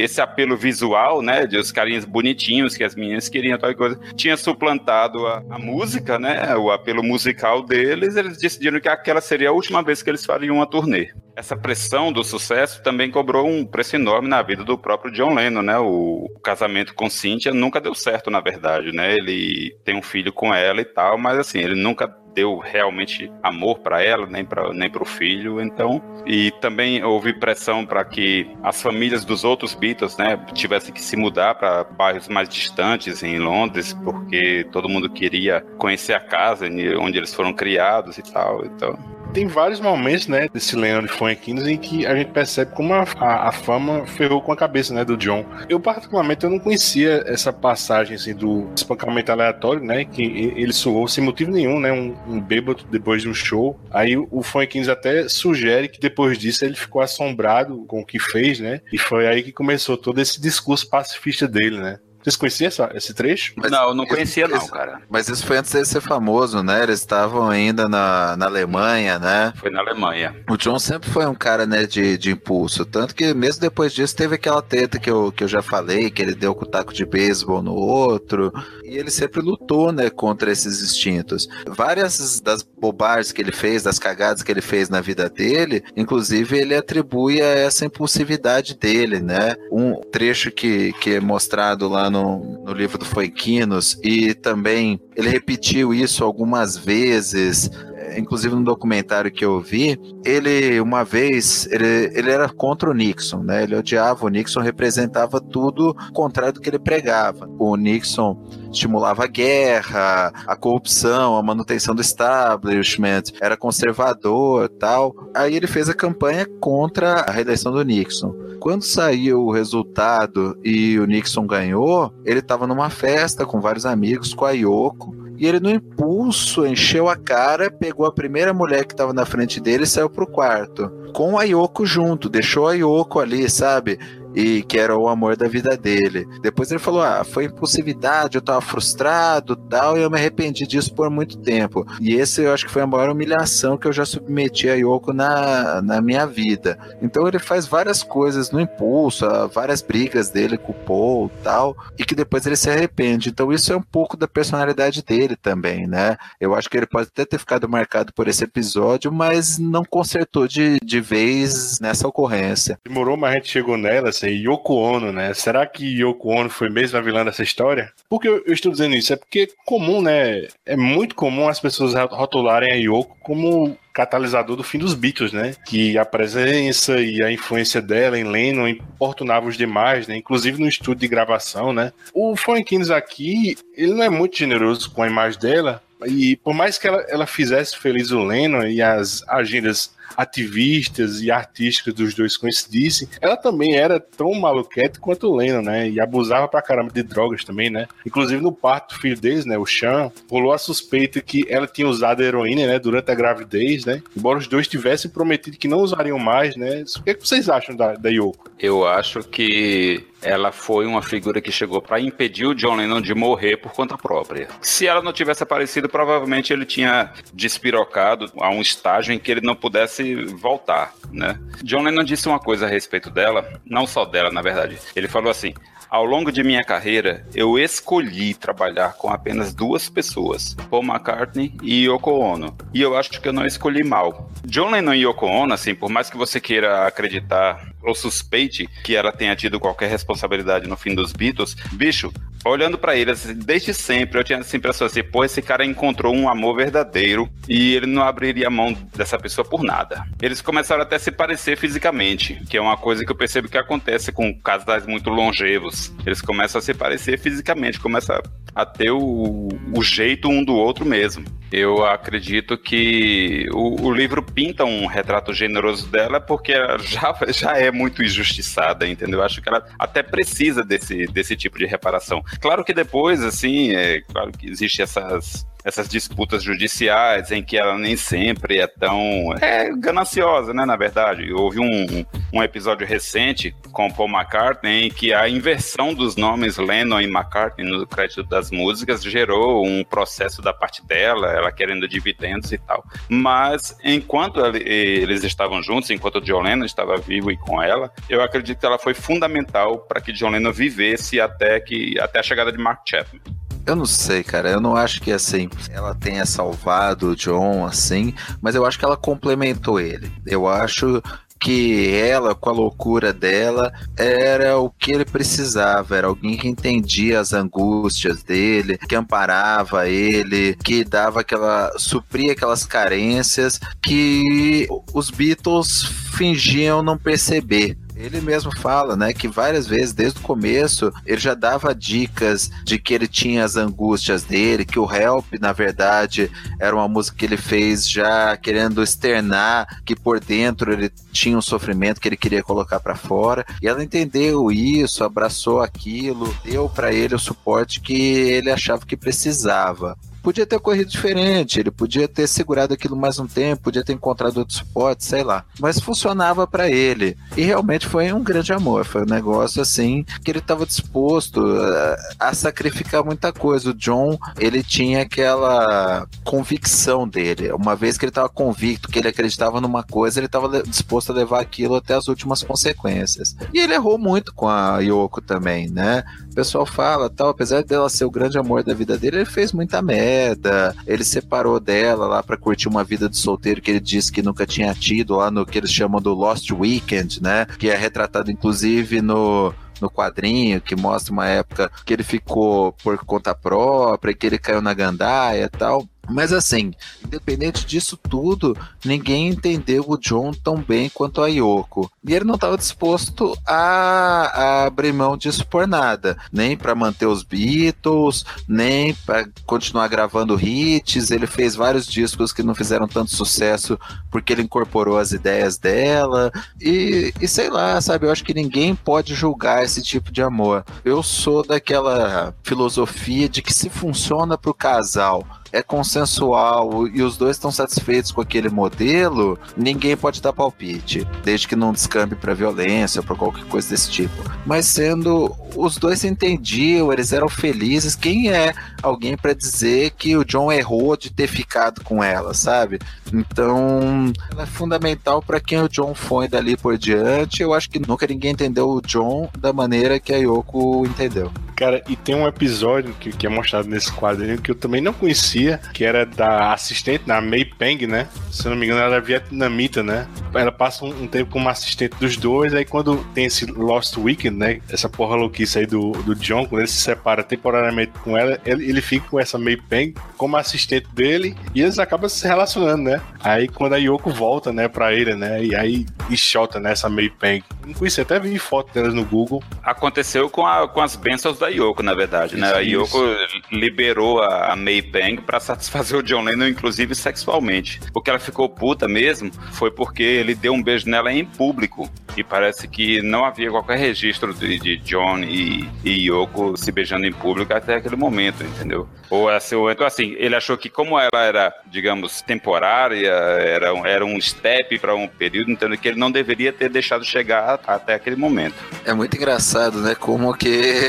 esse 0.00 0.20
apelo 0.20 0.56
visual, 0.56 1.22
né, 1.22 1.46
de 1.46 1.58
os 1.58 1.72
carinhos 1.72 2.04
bonitinhos 2.04 2.76
que 2.76 2.84
as 2.84 2.94
meninas 2.94 3.28
queriam, 3.28 3.58
tal 3.58 3.74
coisa, 3.74 3.98
tinha 4.14 4.36
suplantado 4.36 5.26
a, 5.26 5.42
a 5.50 5.58
música, 5.58 6.18
né, 6.18 6.56
o 6.56 6.70
apelo 6.70 7.02
musical 7.02 7.62
deles, 7.62 8.16
eles 8.16 8.38
decidiram 8.38 8.80
que 8.80 8.88
aquela 8.88 9.20
seria 9.20 9.50
a 9.50 9.52
última 9.52 9.82
vez 9.82 10.02
que 10.02 10.10
eles 10.10 10.24
fariam 10.24 10.56
uma 10.56 10.66
turnê. 10.66 11.10
Essa 11.36 11.54
pressão 11.54 12.10
do 12.10 12.24
sucesso 12.24 12.82
também 12.82 13.10
cobrou 13.10 13.46
um 13.46 13.64
preço 13.64 13.94
enorme 13.94 14.26
na 14.26 14.40
vida 14.40 14.64
do 14.64 14.78
próprio 14.78 15.12
John 15.12 15.34
Lennon, 15.34 15.60
né? 15.60 15.78
O, 15.78 16.30
casamento 16.42 16.94
com 16.94 17.10
Cynthia 17.10 17.52
nunca 17.52 17.80
deu 17.80 17.94
certo, 17.94 18.30
na 18.30 18.40
verdade, 18.40 18.90
né? 18.90 19.14
Ele 19.14 19.76
tem 19.84 19.94
um 19.94 20.02
filho 20.02 20.32
com 20.32 20.54
ela 20.54 20.80
e 20.80 20.84
tal, 20.84 21.18
mas 21.18 21.38
assim, 21.38 21.58
ele 21.58 21.74
nunca 21.74 22.06
deu 22.36 22.58
realmente 22.58 23.32
amor 23.42 23.80
para 23.80 24.02
ela, 24.02 24.26
nem 24.26 24.44
para 24.44 24.72
nem 24.72 24.90
o 24.94 25.04
filho, 25.04 25.60
então. 25.60 26.02
E 26.26 26.50
também 26.60 27.02
houve 27.02 27.32
pressão 27.32 27.84
para 27.84 28.04
que 28.04 28.48
as 28.62 28.80
famílias 28.80 29.24
dos 29.24 29.42
outros 29.42 29.74
Beatles, 29.74 30.16
né, 30.16 30.36
tivessem 30.52 30.92
que 30.92 31.00
se 31.00 31.16
mudar 31.16 31.54
para 31.54 31.84
bairros 31.84 32.28
mais 32.28 32.48
distantes 32.48 33.22
em 33.22 33.38
Londres, 33.38 33.92
porque 34.04 34.66
todo 34.70 34.88
mundo 34.88 35.10
queria 35.10 35.62
conhecer 35.78 36.12
a 36.12 36.20
casa 36.20 36.66
onde 37.00 37.18
eles 37.18 37.34
foram 37.34 37.52
criados 37.52 38.18
e 38.18 38.22
tal. 38.22 38.64
Então, 38.64 38.98
tem 39.36 39.46
vários 39.46 39.80
momentos, 39.80 40.28
né, 40.28 40.48
desse 40.50 40.74
Lennon 40.74 41.02
de 41.02 41.08
Fonquinhos 41.08 41.68
em 41.68 41.76
que 41.76 42.06
a 42.06 42.16
gente 42.16 42.30
percebe 42.30 42.72
como 42.72 42.94
a, 42.94 43.04
a, 43.18 43.48
a, 43.50 43.52
fama 43.52 44.06
ferrou 44.06 44.40
com 44.40 44.50
a 44.50 44.56
cabeça, 44.56 44.94
né, 44.94 45.04
do 45.04 45.14
John. 45.14 45.44
Eu, 45.68 45.78
particularmente, 45.78 46.42
eu 46.42 46.48
não 46.48 46.58
conhecia 46.58 47.22
essa 47.26 47.52
passagem, 47.52 48.16
assim, 48.16 48.34
do 48.34 48.66
espancamento 48.74 49.30
aleatório, 49.30 49.84
né, 49.84 50.06
que 50.06 50.22
ele 50.22 50.72
soou 50.72 51.06
sem 51.06 51.22
motivo 51.22 51.50
nenhum, 51.50 51.78
né, 51.78 51.92
um, 51.92 52.16
um 52.26 52.40
bêbado 52.40 52.84
depois 52.90 53.20
de 53.20 53.28
um 53.28 53.34
show. 53.34 53.78
Aí 53.90 54.16
o 54.16 54.42
Fonquinhos 54.42 54.88
até 54.88 55.28
sugere 55.28 55.88
que 55.88 56.00
depois 56.00 56.38
disso 56.38 56.64
ele 56.64 56.74
ficou 56.74 57.02
assombrado 57.02 57.84
com 57.86 58.00
o 58.00 58.06
que 58.06 58.18
fez, 58.18 58.58
né, 58.58 58.80
e 58.90 58.96
foi 58.96 59.26
aí 59.26 59.42
que 59.42 59.52
começou 59.52 59.98
todo 59.98 60.18
esse 60.18 60.40
discurso 60.40 60.88
pacifista 60.88 61.46
dele, 61.46 61.78
né. 61.78 61.98
Vocês 62.26 62.34
conheciam 62.34 62.66
essa, 62.66 62.90
esse 62.92 63.14
trecho? 63.14 63.52
Mas 63.54 63.70
não, 63.70 63.90
eu 63.90 63.94
não 63.94 64.04
conhecia 64.04 64.48
não, 64.48 64.66
cara. 64.66 65.00
Mas 65.08 65.28
isso 65.28 65.46
foi 65.46 65.58
antes 65.58 65.70
de 65.70 65.84
ser 65.84 66.00
famoso, 66.00 66.60
né? 66.60 66.82
Eles 66.82 66.98
estavam 66.98 67.48
ainda 67.48 67.88
na, 67.88 68.36
na 68.36 68.46
Alemanha, 68.46 69.16
né? 69.16 69.52
Foi 69.54 69.70
na 69.70 69.78
Alemanha. 69.78 70.34
O 70.50 70.56
John 70.56 70.76
sempre 70.80 71.08
foi 71.08 71.24
um 71.24 71.36
cara, 71.36 71.66
né, 71.66 71.86
de, 71.86 72.18
de 72.18 72.32
impulso. 72.32 72.84
Tanto 72.84 73.14
que 73.14 73.32
mesmo 73.32 73.60
depois 73.60 73.92
disso 73.92 74.16
teve 74.16 74.34
aquela 74.34 74.60
teta 74.60 74.98
que 74.98 75.08
eu, 75.08 75.30
que 75.30 75.44
eu 75.44 75.48
já 75.48 75.62
falei, 75.62 76.10
que 76.10 76.20
ele 76.20 76.34
deu 76.34 76.52
com 76.52 76.64
o 76.64 76.68
taco 76.68 76.92
de 76.92 77.06
beisebol 77.06 77.62
no 77.62 77.74
outro. 77.74 78.52
E 78.82 78.98
ele 78.98 79.10
sempre 79.12 79.40
lutou, 79.40 79.92
né, 79.92 80.10
contra 80.10 80.50
esses 80.50 80.82
instintos. 80.82 81.48
Várias 81.68 82.40
das 82.40 82.64
bobagens 82.64 83.30
que 83.30 83.40
ele 83.40 83.52
fez, 83.52 83.84
das 83.84 84.00
cagadas 84.00 84.42
que 84.42 84.50
ele 84.50 84.60
fez 84.60 84.88
na 84.88 85.00
vida 85.00 85.30
dele, 85.30 85.84
inclusive 85.96 86.58
ele 86.58 86.74
atribui 86.74 87.40
a 87.40 87.46
essa 87.46 87.84
impulsividade 87.84 88.74
dele, 88.76 89.20
né? 89.20 89.54
Um 89.70 90.00
trecho 90.10 90.50
que, 90.50 90.92
que 90.94 91.14
é 91.14 91.20
mostrado 91.20 91.88
lá 91.88 92.10
no 92.10 92.15
no, 92.16 92.64
no 92.64 92.72
livro 92.72 92.98
do 92.98 93.04
Foiquinos, 93.04 93.98
e 94.02 94.34
também 94.34 95.00
ele 95.14 95.28
repetiu 95.28 95.92
isso 95.92 96.24
algumas 96.24 96.76
vezes, 96.76 97.70
inclusive 98.16 98.54
no 98.54 98.64
documentário 98.64 99.30
que 99.30 99.44
eu 99.44 99.60
vi, 99.60 99.98
ele 100.24 100.80
uma 100.80 101.04
vez 101.04 101.66
ele, 101.70 102.10
ele 102.14 102.30
era 102.30 102.48
contra 102.48 102.90
o 102.90 102.94
Nixon, 102.94 103.42
né? 103.42 103.62
Ele 103.62 103.76
odiava 103.76 104.24
o 104.24 104.28
Nixon, 104.28 104.60
representava 104.60 105.40
tudo 105.40 105.94
contrário 106.12 106.54
do 106.54 106.60
que 106.60 106.68
ele 106.68 106.78
pregava. 106.78 107.48
O 107.58 107.76
Nixon 107.76 108.36
estimulava 108.70 109.24
a 109.24 109.26
guerra, 109.26 110.32
a 110.46 110.56
corrupção, 110.56 111.36
a 111.36 111.42
manutenção 111.42 111.94
do 111.94 112.00
establishment, 112.00 113.22
era 113.40 113.56
conservador, 113.56 114.68
tal. 114.68 115.14
Aí 115.34 115.54
ele 115.54 115.66
fez 115.66 115.88
a 115.88 115.94
campanha 115.94 116.46
contra 116.60 117.20
a 117.20 117.30
reeleição 117.30 117.72
do 117.72 117.82
Nixon. 117.82 118.34
Quando 118.60 118.82
saiu 118.82 119.40
o 119.42 119.52
resultado 119.52 120.58
e 120.64 120.98
o 120.98 121.06
Nixon 121.06 121.46
ganhou, 121.46 122.12
ele 122.24 122.40
estava 122.40 122.66
numa 122.66 122.90
festa 122.90 123.46
com 123.46 123.60
vários 123.60 123.86
amigos, 123.86 124.34
com 124.34 124.44
a 124.44 124.50
Yoko, 124.50 125.14
e 125.38 125.46
ele, 125.46 125.60
no 125.60 125.70
impulso, 125.70 126.66
encheu 126.66 127.08
a 127.08 127.16
cara, 127.16 127.70
pegou 127.70 128.06
a 128.06 128.12
primeira 128.12 128.54
mulher 128.54 128.84
que 128.84 128.94
estava 128.94 129.12
na 129.12 129.26
frente 129.26 129.60
dele 129.60 129.84
e 129.84 129.86
saiu 129.86 130.08
pro 130.08 130.26
quarto. 130.26 130.90
Com 131.12 131.38
a 131.38 131.44
Yoko 131.44 131.84
junto, 131.84 132.28
deixou 132.28 132.68
a 132.68 132.74
Yoko 132.74 133.20
ali, 133.20 133.48
sabe? 133.48 133.98
E 134.36 134.62
que 134.62 134.78
era 134.78 134.96
o 134.96 135.08
amor 135.08 135.34
da 135.34 135.48
vida 135.48 135.74
dele. 135.76 136.28
Depois 136.42 136.70
ele 136.70 136.78
falou: 136.78 137.02
Ah, 137.02 137.24
foi 137.24 137.46
impulsividade, 137.46 138.36
eu 138.36 138.42
tava 138.42 138.60
frustrado 138.60 139.56
tal, 139.56 139.96
e 139.96 140.02
eu 140.02 140.10
me 140.10 140.18
arrependi 140.18 140.66
disso 140.66 140.94
por 140.94 141.08
muito 141.08 141.38
tempo. 141.38 141.86
E 142.00 142.14
esse 142.14 142.42
eu 142.42 142.52
acho 142.52 142.66
que 142.66 142.70
foi 142.70 142.82
a 142.82 142.86
maior 142.86 143.08
humilhação 143.08 143.78
que 143.78 143.88
eu 143.88 143.92
já 143.92 144.04
submeti 144.04 144.68
a 144.68 144.74
Yoko 144.74 145.14
na, 145.14 145.80
na 145.80 146.02
minha 146.02 146.26
vida. 146.26 146.78
Então 147.00 147.26
ele 147.26 147.38
faz 147.38 147.66
várias 147.66 148.02
coisas 148.02 148.50
no 148.50 148.60
impulso, 148.60 149.26
várias 149.48 149.80
brigas 149.80 150.28
dele 150.28 150.58
com 150.58 150.72
o 150.72 150.74
Paul 150.74 151.30
tal, 151.42 151.74
e 151.98 152.04
que 152.04 152.14
depois 152.14 152.44
ele 152.44 152.56
se 152.56 152.68
arrepende. 152.68 153.30
Então 153.30 153.50
isso 153.50 153.72
é 153.72 153.76
um 153.76 153.82
pouco 153.82 154.16
da 154.16 154.28
personalidade 154.28 155.02
dele 155.02 155.36
também, 155.36 155.86
né? 155.86 156.18
Eu 156.38 156.54
acho 156.54 156.68
que 156.68 156.76
ele 156.76 156.86
pode 156.86 157.08
até 157.08 157.24
ter 157.24 157.38
ficado 157.38 157.68
marcado 157.68 158.12
por 158.12 158.28
esse 158.28 158.44
episódio, 158.44 159.10
mas 159.10 159.58
não 159.58 159.84
consertou 159.84 160.46
de, 160.46 160.78
de 160.82 161.00
vez 161.00 161.80
nessa 161.80 162.06
ocorrência. 162.06 162.78
Demorou, 162.84 163.16
mas 163.16 163.32
a 163.32 163.34
gente 163.36 163.48
chegou 163.48 163.76
nela, 163.76 164.10
assim, 164.10 164.25
Yoko 164.30 164.74
Ono, 164.74 165.12
né? 165.12 165.32
Será 165.34 165.66
que 165.66 166.00
Yoko 166.00 166.28
Ono 166.28 166.48
foi 166.48 166.68
mesmo 166.68 166.98
a 166.98 167.00
vilã 167.00 167.24
dessa 167.24 167.42
história? 167.42 167.92
Por 168.08 168.20
que 168.20 168.28
eu, 168.28 168.42
estou 168.46 168.72
dizendo 168.72 168.94
isso? 168.94 169.12
É 169.12 169.16
porque 169.16 169.40
é 169.40 169.48
comum, 169.64 170.00
né? 170.02 170.46
É 170.64 170.76
muito 170.76 171.14
comum 171.14 171.48
as 171.48 171.60
pessoas 171.60 171.94
rotularem 171.94 172.72
a 172.72 172.76
Yoko 172.76 173.16
como 173.20 173.76
catalisador 173.92 174.56
do 174.56 174.62
fim 174.62 174.78
dos 174.78 174.92
Beatles, 174.92 175.32
né? 175.32 175.54
Que 175.66 175.96
a 175.96 176.04
presença 176.04 177.00
e 177.00 177.22
a 177.22 177.32
influência 177.32 177.80
dela 177.80 178.18
em 178.18 178.24
Lennon 178.24 178.68
importunava 178.68 179.46
os 179.46 179.56
demais, 179.56 180.06
né? 180.06 180.16
Inclusive 180.16 180.60
no 180.60 180.68
estúdio 180.68 181.00
de 181.00 181.08
gravação, 181.08 181.72
né? 181.72 181.92
O 182.12 182.36
Funkins 182.36 182.90
aqui, 182.90 183.56
ele 183.74 183.94
não 183.94 184.02
é 184.02 184.10
muito 184.10 184.36
generoso 184.36 184.90
com 184.90 185.02
a 185.02 185.08
imagem 185.08 185.40
dela, 185.40 185.82
e 186.04 186.36
por 186.36 186.52
mais 186.52 186.76
que 186.76 186.86
ela, 186.86 187.02
ela 187.08 187.26
fizesse 187.26 187.78
feliz 187.78 188.10
o 188.10 188.22
Lennon 188.22 188.64
e 188.64 188.82
as 188.82 189.26
agendas 189.28 189.95
ativistas 190.16 191.20
e 191.20 191.30
artísticas 191.30 191.94
dos 191.94 192.14
dois 192.14 192.36
coincidissem, 192.36 193.08
ela 193.20 193.36
também 193.36 193.76
era 193.76 194.00
tão 194.00 194.32
maluquete 194.34 194.98
quanto 194.98 195.34
Lennon, 195.34 195.62
né? 195.62 195.88
E 195.88 196.00
abusava 196.00 196.48
pra 196.48 196.62
caramba 196.62 196.92
de 196.92 197.02
drogas 197.02 197.44
também, 197.44 197.70
né? 197.70 197.86
Inclusive 198.04 198.42
no 198.42 198.52
parto 198.52 198.94
do 198.94 199.00
filho 199.00 199.20
deles, 199.20 199.44
né? 199.44 199.58
O 199.58 199.66
Sean, 199.66 200.10
rolou 200.30 200.52
a 200.52 200.58
suspeita 200.58 201.20
que 201.20 201.44
ela 201.48 201.66
tinha 201.66 201.88
usado 201.88 202.22
heroína, 202.22 202.66
né? 202.66 202.78
Durante 202.78 203.10
a 203.10 203.14
gravidez, 203.14 203.84
né? 203.84 204.02
Embora 204.16 204.38
os 204.38 204.46
dois 204.46 204.66
tivessem 204.66 205.10
prometido 205.10 205.56
que 205.56 205.68
não 205.68 205.78
usariam 205.78 206.18
mais, 206.18 206.56
né? 206.56 206.84
O 206.96 207.02
que, 207.02 207.10
é 207.10 207.14
que 207.14 207.26
vocês 207.26 207.48
acham 207.48 207.74
da, 207.76 207.94
da 207.94 208.08
Yoko? 208.08 208.50
Eu 208.58 208.86
acho 208.86 209.20
que 209.22 210.04
ela 210.26 210.50
foi 210.50 210.86
uma 210.86 211.00
figura 211.00 211.40
que 211.40 211.52
chegou 211.52 211.80
para 211.80 212.00
impedir 212.00 212.46
o 212.46 212.54
John 212.54 212.74
Lennon 212.74 213.00
de 213.00 213.14
morrer 213.14 213.56
por 213.56 213.72
conta 213.72 213.96
própria. 213.96 214.48
Se 214.60 214.86
ela 214.86 215.00
não 215.00 215.12
tivesse 215.12 215.42
aparecido, 215.42 215.88
provavelmente 215.88 216.52
ele 216.52 216.66
tinha 216.66 217.12
despirocado 217.32 218.30
a 218.40 218.50
um 218.50 218.60
estágio 218.60 219.14
em 219.14 219.18
que 219.18 219.30
ele 219.30 219.40
não 219.40 219.54
pudesse 219.54 220.24
voltar, 220.24 220.92
né? 221.12 221.38
John 221.62 221.82
Lennon 221.82 222.02
disse 222.02 222.28
uma 222.28 222.40
coisa 222.40 222.66
a 222.66 222.68
respeito 222.68 223.08
dela, 223.08 223.60
não 223.64 223.86
só 223.86 224.04
dela, 224.04 224.30
na 224.30 224.42
verdade. 224.42 224.78
Ele 224.96 225.06
falou 225.06 225.30
assim: 225.30 225.54
ao 225.88 226.04
longo 226.04 226.32
de 226.32 226.42
minha 226.42 226.64
carreira, 226.64 227.24
eu 227.34 227.58
escolhi 227.58 228.34
trabalhar 228.34 228.94
com 228.94 229.08
apenas 229.08 229.54
duas 229.54 229.88
pessoas, 229.88 230.54
Paul 230.68 230.82
McCartney 230.82 231.54
e 231.62 231.86
Yoko 231.86 232.10
Ono. 232.10 232.56
E 232.74 232.82
eu 232.82 232.96
acho 232.96 233.20
que 233.20 233.28
eu 233.28 233.32
não 233.32 233.46
escolhi 233.46 233.84
mal. 233.84 234.28
John 234.44 234.70
Lennon 234.70 234.94
e 234.94 235.06
Yoko 235.06 235.26
Ono, 235.26 235.54
assim, 235.54 235.74
por 235.74 235.88
mais 235.88 236.10
que 236.10 236.16
você 236.16 236.40
queira 236.40 236.86
acreditar 236.86 237.72
ou 237.86 237.94
suspeite 237.94 238.68
que 238.84 238.96
ela 238.96 239.12
tenha 239.12 239.36
tido 239.36 239.60
qualquer 239.60 239.88
responsabilidade 239.88 240.68
no 240.68 240.76
fim 240.76 240.94
dos 240.94 241.12
Beatles, 241.12 241.54
bicho, 241.72 242.12
olhando 242.44 242.78
para 242.78 242.96
ele, 242.96 243.10
assim, 243.10 243.34
desde 243.34 243.72
sempre 243.74 244.20
eu 244.20 244.24
tinha 244.24 244.38
essa 244.38 244.56
impressão 244.56 244.86
assim, 244.86 245.02
pô, 245.02 245.24
esse 245.24 245.42
cara 245.42 245.64
encontrou 245.64 246.14
um 246.14 246.28
amor 246.28 246.56
verdadeiro 246.56 247.28
e 247.48 247.74
ele 247.74 247.86
não 247.86 248.02
abriria 248.02 248.48
a 248.48 248.50
mão 248.50 248.72
dessa 248.94 249.18
pessoa 249.18 249.44
por 249.46 249.62
nada. 249.62 250.04
Eles 250.20 250.40
começaram 250.40 250.82
até 250.82 250.96
a 250.96 250.98
se 250.98 251.10
parecer 251.10 251.56
fisicamente, 251.56 252.40
que 252.48 252.56
é 252.56 252.60
uma 252.60 252.76
coisa 252.76 253.04
que 253.04 253.10
eu 253.10 253.16
percebo 253.16 253.48
que 253.48 253.58
acontece 253.58 254.12
com 254.12 254.34
casais 254.40 254.86
muito 254.86 255.10
longevos. 255.10 255.92
Eles 256.04 256.20
começam 256.20 256.58
a 256.58 256.62
se 256.62 256.74
parecer 256.74 257.18
fisicamente, 257.18 257.80
começam 257.80 258.20
a 258.54 258.64
ter 258.64 258.90
o, 258.90 259.48
o 259.74 259.82
jeito 259.82 260.28
um 260.28 260.42
do 260.42 260.54
outro 260.54 260.84
mesmo. 260.84 261.24
Eu 261.52 261.84
acredito 261.84 262.58
que 262.58 263.46
o, 263.52 263.86
o, 263.86 263.94
livro 263.94 264.22
pinta 264.22 264.64
um 264.64 264.86
retrato 264.86 265.32
generoso 265.32 265.86
dela 265.88 266.20
porque 266.20 266.52
já, 266.82 267.14
já 267.28 267.58
é 267.58 267.70
muito 267.76 268.02
injustiçada, 268.02 268.86
entendeu? 268.86 269.22
Acho 269.22 269.40
que 269.42 269.48
ela 269.48 269.64
até 269.78 270.02
precisa 270.02 270.64
desse, 270.64 271.06
desse 271.06 271.36
tipo 271.36 271.58
de 271.58 271.66
reparação. 271.66 272.22
Claro 272.40 272.64
que 272.64 272.72
depois, 272.72 273.22
assim, 273.22 273.72
é 273.72 274.00
claro 274.00 274.32
que 274.32 274.48
existe 274.48 274.82
essas 274.82 275.46
essas 275.66 275.88
disputas 275.88 276.44
judiciais 276.44 277.32
em 277.32 277.42
que 277.42 277.58
ela 277.58 277.76
nem 277.76 277.96
sempre 277.96 278.60
é 278.60 278.68
tão 278.68 279.34
é, 279.40 279.68
gananciosa, 279.76 280.54
né? 280.54 280.64
Na 280.64 280.76
verdade, 280.76 281.32
houve 281.32 281.58
um, 281.58 282.06
um 282.32 282.40
episódio 282.40 282.86
recente 282.86 283.52
com 283.72 283.90
Paul 283.90 284.08
McCartney 284.08 284.86
em 284.86 284.90
que 284.90 285.12
a 285.12 285.28
inversão 285.28 285.92
dos 285.92 286.14
nomes 286.14 286.56
Lennon 286.56 287.00
e 287.00 287.04
McCartney 287.06 287.68
no 287.68 287.84
crédito 287.84 288.22
das 288.22 288.52
músicas 288.52 289.02
gerou 289.02 289.66
um 289.66 289.82
processo 289.82 290.40
da 290.40 290.52
parte 290.52 290.86
dela, 290.86 291.32
ela 291.32 291.50
querendo 291.50 291.88
dividendos 291.88 292.52
e 292.52 292.58
tal. 292.58 292.84
Mas 293.08 293.76
enquanto 293.82 294.40
eles 294.54 295.24
estavam 295.24 295.60
juntos, 295.60 295.90
enquanto 295.90 296.20
John 296.20 296.42
Lennon 296.42 296.64
estava 296.64 296.96
vivo 296.96 297.32
e 297.32 297.36
com 297.36 297.60
ela, 297.60 297.92
eu 298.08 298.22
acredito 298.22 298.60
que 298.60 298.66
ela 298.66 298.78
foi 298.78 298.94
fundamental 298.94 299.80
para 299.80 300.00
que 300.00 300.12
John 300.12 300.30
Lennon 300.30 300.52
vivesse 300.52 301.20
até 301.20 301.58
que 301.58 301.98
até 301.98 302.20
a 302.20 302.22
chegada 302.22 302.52
de 302.52 302.58
Mark 302.58 302.82
Chapman. 302.88 303.20
Eu 303.66 303.74
não 303.74 303.84
sei, 303.84 304.22
cara. 304.22 304.48
Eu 304.48 304.60
não 304.60 304.76
acho 304.76 305.00
que 305.00 305.10
assim 305.10 305.48
ela 305.70 305.94
tenha 305.94 306.26
salvado 306.26 307.10
o 307.10 307.16
John 307.16 307.64
assim, 307.64 308.14
mas 308.40 308.54
eu 308.54 308.64
acho 308.64 308.78
que 308.78 308.84
ela 308.84 308.96
complementou 308.96 309.80
ele. 309.80 310.10
Eu 310.26 310.46
acho 310.46 311.02
que 311.38 311.94
ela, 311.94 312.34
com 312.34 312.50
a 312.50 312.52
loucura 312.52 313.12
dela, 313.12 313.72
era 313.96 314.58
o 314.58 314.70
que 314.70 314.92
ele 314.92 315.04
precisava, 315.04 315.96
era 315.96 316.06
alguém 316.06 316.36
que 316.36 316.48
entendia 316.48 317.20
as 317.20 317.32
angústias 317.32 318.22
dele, 318.22 318.78
que 318.78 318.96
amparava 318.96 319.88
ele, 319.88 320.56
que 320.56 320.84
dava 320.84 321.20
aquela. 321.20 321.72
supria 321.78 322.32
aquelas 322.32 322.64
carências 322.64 323.60
que 323.82 324.66
os 324.92 325.10
Beatles 325.10 325.82
fingiam 326.16 326.82
não 326.82 326.96
perceber 326.96 327.76
Ele 327.96 328.20
mesmo 328.20 328.54
fala, 328.54 328.94
né, 328.94 329.12
que 329.14 329.26
várias 329.26 329.66
vezes, 329.66 329.94
desde 329.94 330.18
o 330.18 330.22
começo, 330.22 330.92
ele 331.06 331.18
já 331.18 331.32
dava 331.32 331.74
dicas 331.74 332.50
de 332.62 332.78
que 332.78 332.92
ele 332.92 333.08
tinha 333.08 333.42
as 333.42 333.56
angústias 333.56 334.22
dele, 334.22 334.66
que 334.66 334.78
o 334.78 334.90
Help, 334.90 335.24
na 335.40 335.52
verdade, 335.52 336.30
era 336.60 336.76
uma 336.76 336.86
música 336.86 337.16
que 337.16 337.24
ele 337.24 337.38
fez 337.38 337.88
já 337.88 338.36
querendo 338.36 338.82
externar 338.82 339.80
que 339.84 339.96
por 339.96 340.20
dentro 340.20 340.72
ele 340.72 340.92
tinha 341.10 341.38
um 341.38 341.42
sofrimento 341.42 341.98
que 341.98 342.08
ele 342.08 342.18
queria 342.18 342.42
colocar 342.42 342.80
para 342.80 342.94
fora. 342.94 343.46
E 343.62 343.66
ela 343.66 343.82
entendeu 343.82 344.52
isso, 344.52 345.02
abraçou 345.02 345.62
aquilo, 345.62 346.34
deu 346.44 346.68
para 346.68 346.92
ele 346.92 347.14
o 347.14 347.18
suporte 347.18 347.80
que 347.80 347.94
ele 347.94 348.50
achava 348.50 348.84
que 348.84 348.96
precisava 348.96 349.96
podia 350.26 350.44
ter 350.44 350.56
ocorrido 350.56 350.90
diferente, 350.90 351.60
ele 351.60 351.70
podia 351.70 352.08
ter 352.08 352.26
segurado 352.26 352.74
aquilo 352.74 352.96
mais 352.96 353.16
um 353.20 353.28
tempo, 353.28 353.62
podia 353.62 353.84
ter 353.84 353.92
encontrado 353.92 354.38
outro 354.38 354.56
suporte, 354.56 355.04
sei 355.04 355.22
lá. 355.22 355.44
Mas 355.60 355.78
funcionava 355.78 356.48
para 356.48 356.68
ele. 356.68 357.16
E 357.36 357.42
realmente 357.42 357.86
foi 357.86 358.12
um 358.12 358.24
grande 358.24 358.52
amor, 358.52 358.84
foi 358.84 359.02
um 359.02 359.08
negócio 359.08 359.62
assim 359.62 360.04
que 360.24 360.32
ele 360.32 360.40
estava 360.40 360.66
disposto 360.66 361.40
a, 361.46 362.30
a, 362.30 362.34
sacrificar 362.34 363.04
muita 363.04 363.32
coisa. 363.32 363.70
O 363.70 363.74
John, 363.74 364.18
ele 364.36 364.64
tinha 364.64 365.02
aquela 365.02 366.08
convicção 366.24 367.06
dele. 367.06 367.52
Uma 367.52 367.76
vez 367.76 367.96
que 367.96 368.04
ele 368.04 368.10
estava 368.10 368.28
convicto 368.28 368.88
que 368.88 368.98
ele 368.98 369.06
acreditava 369.06 369.60
numa 369.60 369.84
coisa, 369.84 370.18
ele 370.18 370.26
estava 370.26 370.60
disposto 370.64 371.12
a 371.12 371.14
levar 371.14 371.40
aquilo 371.40 371.76
até 371.76 371.94
as 371.94 372.08
últimas 372.08 372.42
consequências. 372.42 373.36
E 373.54 373.60
ele 373.60 373.74
errou 373.74 373.96
muito 373.96 374.34
com 374.34 374.48
a 374.48 374.80
Yoko 374.80 375.20
também, 375.20 375.70
né? 375.70 376.02
Pessoal 376.36 376.66
fala, 376.66 377.10
tal, 377.10 377.30
apesar 377.30 377.64
dela 377.64 377.88
ser 377.88 378.04
o 378.04 378.10
grande 378.10 378.38
amor 378.38 378.62
da 378.62 378.74
vida 378.74 378.96
dele, 378.96 379.16
ele 379.16 379.24
fez 379.24 379.52
muita 379.52 379.80
merda 379.80 380.76
ele 380.86 381.04
separou 381.04 381.58
dela 381.58 382.06
lá 382.06 382.22
para 382.22 382.36
curtir 382.36 382.68
uma 382.68 382.84
vida 382.84 383.08
de 383.08 383.16
solteiro 383.16 383.60
que 383.60 383.70
ele 383.70 383.80
disse 383.80 384.12
que 384.12 384.22
nunca 384.22 384.46
tinha 384.46 384.74
tido 384.74 385.16
lá 385.16 385.30
no 385.30 385.46
que 385.46 385.58
eles 385.58 385.72
chamam 385.72 386.00
do 386.00 386.14
Lost 386.14 386.50
Weekend, 386.50 387.22
né? 387.22 387.46
Que 387.58 387.70
é 387.70 387.76
retratado 387.76 388.30
inclusive 388.30 389.00
no 389.00 389.52
no 389.78 389.90
quadrinho, 389.90 390.58
que 390.58 390.74
mostra 390.74 391.12
uma 391.12 391.28
época 391.28 391.70
que 391.84 391.92
ele 391.92 392.02
ficou 392.02 392.72
por 392.82 392.96
conta 393.04 393.34
própria, 393.34 394.14
que 394.14 394.26
ele 394.26 394.38
caiu 394.38 394.62
na 394.62 394.72
gandaia 394.72 395.44
e 395.44 395.48
tal. 395.50 395.86
Mas 396.08 396.32
assim, 396.32 396.72
independente 397.04 397.66
disso 397.66 397.96
tudo, 397.96 398.56
ninguém 398.84 399.28
entendeu 399.28 399.84
o 399.86 399.96
John 399.96 400.32
tão 400.32 400.56
bem 400.56 400.88
quanto 400.88 401.20
a 401.22 401.28
Yoko. 401.28 401.90
E 402.06 402.14
ele 402.14 402.24
não 402.24 402.34
estava 402.36 402.56
disposto 402.56 403.36
a, 403.46 404.30
a, 404.34 404.66
abrir 404.66 404.92
mão 404.92 405.16
disso 405.16 405.46
por 405.46 405.66
nada. 405.66 406.16
Nem 406.32 406.56
para 406.56 406.74
manter 406.74 407.06
os 407.06 407.22
Beatles, 407.22 408.24
nem 408.48 408.94
para 408.94 409.28
continuar 409.44 409.88
gravando 409.88 410.40
hits. 410.40 411.10
Ele 411.10 411.26
fez 411.26 411.54
vários 411.54 411.86
discos 411.86 412.32
que 412.32 412.42
não 412.42 412.54
fizeram 412.54 412.86
tanto 412.86 413.14
sucesso 413.14 413.78
porque 414.10 414.32
ele 414.32 414.42
incorporou 414.42 414.98
as 414.98 415.12
ideias 415.12 415.58
dela. 415.58 416.30
E, 416.60 417.12
e 417.20 417.28
sei 417.28 417.50
lá, 417.50 417.80
sabe? 417.80 418.06
Eu 418.06 418.12
acho 418.12 418.24
que 418.24 418.34
ninguém 418.34 418.74
pode 418.74 419.14
julgar 419.14 419.64
esse 419.64 419.82
tipo 419.82 420.12
de 420.12 420.22
amor. 420.22 420.64
Eu 420.84 421.02
sou 421.02 421.44
daquela 421.44 422.34
filosofia 422.42 423.28
de 423.28 423.42
que 423.42 423.52
se 423.52 423.68
funciona 423.68 424.38
para 424.38 424.50
o 424.50 424.54
casal 424.54 425.26
é 425.52 425.62
consensual 425.62 426.86
e 426.88 427.02
os 427.02 427.16
dois 427.16 427.36
estão 427.36 427.50
satisfeitos 427.50 428.12
com 428.12 428.20
aquele 428.20 428.48
modelo, 428.48 429.38
ninguém 429.56 429.96
pode 429.96 430.20
dar 430.20 430.32
palpite, 430.32 431.06
desde 431.24 431.48
que 431.48 431.56
não 431.56 431.72
descambe 431.72 432.14
para 432.14 432.34
violência 432.34 433.00
ou 433.00 433.06
para 433.06 433.16
qualquer 433.16 433.44
coisa 433.44 433.68
desse 433.68 433.90
tipo. 433.90 434.14
Mas 434.44 434.66
sendo 434.66 435.34
os 435.54 435.76
dois 435.76 436.00
se 436.00 436.08
entendiam, 436.08 436.92
eles 436.92 437.12
eram 437.12 437.28
felizes, 437.28 437.94
quem 437.94 438.30
é 438.30 438.54
alguém 438.82 439.16
para 439.16 439.32
dizer 439.32 439.90
que 439.92 440.16
o 440.16 440.24
John 440.24 440.52
errou 440.52 440.96
de 440.96 441.10
ter 441.10 441.26
ficado 441.26 441.82
com 441.82 442.02
ela, 442.02 442.34
sabe? 442.34 442.78
Então, 443.12 444.12
ela 444.30 444.42
é 444.42 444.46
fundamental 444.46 445.22
para 445.22 445.40
quem 445.40 445.60
o 445.62 445.68
John 445.68 445.94
foi 445.94 446.28
dali 446.28 446.56
por 446.56 446.76
diante. 446.76 447.42
Eu 447.42 447.54
acho 447.54 447.70
que 447.70 447.78
nunca 447.78 448.06
ninguém 448.06 448.32
entendeu 448.32 448.68
o 448.68 448.82
John 448.82 449.28
da 449.38 449.52
maneira 449.52 449.98
que 449.98 450.12
a 450.12 450.18
Yoko 450.18 450.84
entendeu. 450.86 451.30
Cara, 451.56 451.82
e 451.88 451.96
tem 451.96 452.14
um 452.14 452.28
episódio 452.28 452.94
que, 453.00 453.10
que 453.10 453.26
é 453.26 453.30
mostrado 453.30 453.66
nesse 453.66 453.90
quadrinho 453.90 454.36
que 454.36 454.50
eu 454.50 454.54
também 454.54 454.82
não 454.82 454.92
conhecia, 454.92 455.58
que 455.72 455.86
era 455.86 456.04
da 456.04 456.52
assistente, 456.52 457.04
da 457.06 457.18
May 457.18 457.46
Peng, 457.46 457.86
né? 457.86 458.06
Se 458.30 458.46
eu 458.46 458.50
não 458.50 458.58
me 458.58 458.66
engano, 458.66 458.82
ela 458.82 458.96
é 458.96 459.00
vietnamita, 459.00 459.82
né? 459.82 460.06
Ela 460.34 460.52
passa 460.52 460.84
um, 460.84 461.04
um 461.04 461.06
tempo 461.06 461.30
como 461.30 461.48
assistente 461.48 461.96
dos 461.98 462.18
dois, 462.18 462.52
aí 462.52 462.66
quando 462.66 463.02
tem 463.14 463.24
esse 463.24 463.46
Lost 463.46 463.96
Weekend, 463.96 464.36
né? 464.36 464.60
Essa 464.68 464.86
porra 464.86 465.16
louquice 465.16 465.60
aí 465.60 465.66
do, 465.66 465.92
do 465.92 466.14
John, 466.14 466.46
quando 466.46 466.60
ele 466.60 466.68
se 466.68 466.76
separa 466.76 467.22
temporariamente 467.22 467.92
com 468.00 468.18
ela, 468.18 468.38
ele, 468.44 468.68
ele 468.68 468.82
fica 468.82 469.08
com 469.08 469.18
essa 469.18 469.38
May 469.38 469.56
Peng 469.56 469.94
como 470.18 470.36
assistente 470.36 470.88
dele 470.92 471.34
e 471.54 471.62
eles 471.62 471.78
acabam 471.78 472.06
se 472.10 472.26
relacionando, 472.28 472.82
né? 472.82 473.00
Aí 473.20 473.48
quando 473.48 473.72
a 473.72 473.78
Yoko 473.78 474.10
volta, 474.10 474.52
né, 474.52 474.68
pra 474.68 474.92
ele, 474.92 475.14
né? 475.14 475.42
E 475.42 475.54
aí 475.56 475.86
enxota, 476.10 476.60
né, 476.60 476.72
essa 476.72 476.90
May 476.90 477.08
Peng. 477.08 477.42
Não 477.66 477.72
conheci, 477.72 478.02
até 478.02 478.20
vi 478.20 478.38
foto 478.38 478.74
delas 478.74 478.92
no 478.92 479.04
Google. 479.04 479.42
Aconteceu 479.62 480.28
com, 480.28 480.46
a, 480.46 480.68
com 480.68 480.82
as 480.82 480.94
bênçãos 480.96 481.38
da 481.38 481.45
Yoko, 481.48 481.82
na 481.82 481.94
verdade, 481.94 482.36
né? 482.36 482.46
Isso, 482.48 482.56
a 482.56 482.60
Yoko 482.60 483.04
isso. 483.04 483.42
liberou 483.52 484.20
a, 484.20 484.52
a 484.52 484.56
May 484.56 484.82
Peng 484.82 485.16
pra 485.16 485.40
satisfazer 485.40 485.98
o 485.98 486.02
John 486.02 486.22
Lennon, 486.22 486.48
inclusive 486.48 486.94
sexualmente. 486.94 487.80
O 487.94 488.00
que 488.00 488.10
ela 488.10 488.18
ficou 488.18 488.48
puta 488.48 488.88
mesmo 488.88 489.30
foi 489.52 489.70
porque 489.70 490.02
ele 490.02 490.34
deu 490.34 490.52
um 490.52 490.62
beijo 490.62 490.88
nela 490.88 491.12
em 491.12 491.24
público. 491.24 491.90
E 492.16 492.24
parece 492.24 492.66
que 492.66 493.02
não 493.02 493.24
havia 493.24 493.50
qualquer 493.50 493.78
registro 493.78 494.32
de, 494.32 494.58
de 494.58 494.76
John 494.78 495.18
e, 495.18 495.68
e 495.84 496.08
Yoko 496.08 496.56
se 496.56 496.72
beijando 496.72 497.04
em 497.04 497.12
público 497.12 497.52
até 497.52 497.76
aquele 497.76 497.96
momento, 497.96 498.42
entendeu? 498.42 498.88
Ou 499.10 499.28
assim, 499.28 499.56
então, 499.70 499.86
assim, 499.86 500.14
ele 500.18 500.34
achou 500.34 500.56
que 500.56 500.68
como 500.68 500.98
ela 500.98 501.22
era, 501.22 501.52
digamos, 501.66 502.22
temporária, 502.22 503.08
era 503.08 503.72
um, 503.74 503.86
era 503.86 504.04
um 504.04 504.20
step 504.20 504.78
para 504.78 504.94
um 504.94 505.06
período, 505.06 505.50
entendeu? 505.50 505.78
Que 505.78 505.88
ele 505.88 505.98
não 505.98 506.10
deveria 506.10 506.52
ter 506.52 506.68
deixado 506.68 507.04
chegar 507.04 507.60
até 507.66 507.94
aquele 507.94 508.16
momento. 508.16 508.54
É 508.84 508.92
muito 508.92 509.16
engraçado, 509.16 509.80
né? 509.80 509.94
Como 509.94 510.34
que 510.34 510.88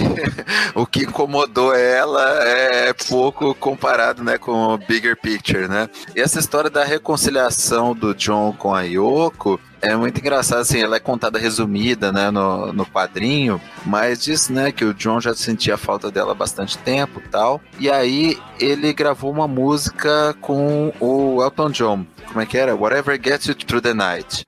o 0.74 0.86
que 0.86 1.04
incomodou 1.04 1.74
ela 1.74 2.44
é 2.44 2.94
pouco 2.94 3.54
comparado, 3.56 4.24
né, 4.24 4.38
com 4.38 4.74
o 4.74 4.78
bigger 4.78 5.18
picture, 5.18 5.68
né? 5.68 5.90
E 6.16 6.22
essa 6.22 6.40
história 6.40 6.70
da 6.70 6.84
reconciliação 6.84 7.94
do 7.94 8.14
John 8.14 8.54
com 8.58 8.74
a 8.74 8.82
Yoko 8.82 9.60
é 9.82 9.96
muito 9.96 10.20
engraçado, 10.20 10.62
assim, 10.62 10.82
ela 10.82 10.96
é 10.96 11.00
contada 11.00 11.38
resumida, 11.38 12.12
né, 12.12 12.32
no, 12.32 12.74
no 12.74 12.86
quadrinho, 12.86 13.62
mas 13.86 14.24
diz, 14.24 14.50
né, 14.50 14.72
que 14.72 14.84
o 14.84 14.94
John 14.94 15.22
já 15.22 15.36
sentia 15.36 15.78
falta 15.78 16.10
dela 16.10 16.32
há 16.32 16.36
bastante 16.36 16.78
tempo 16.80 17.22
tal. 17.32 17.62
E 17.80 17.90
aí 17.90 18.38
ele 18.60 18.92
gravou 18.94 19.32
uma 19.32 19.48
música 19.48 20.36
com 20.42 20.92
o 21.00 21.44
Elton 21.44 21.70
John. 21.70 22.06
Como 22.28 22.42
é 22.42 22.46
que 22.46 22.58
era? 22.58 22.76
Whatever 22.76 23.20
Gets 23.24 23.48
You 23.48 23.56
Through 23.56 23.82
the 23.82 23.94
Night. 23.94 24.44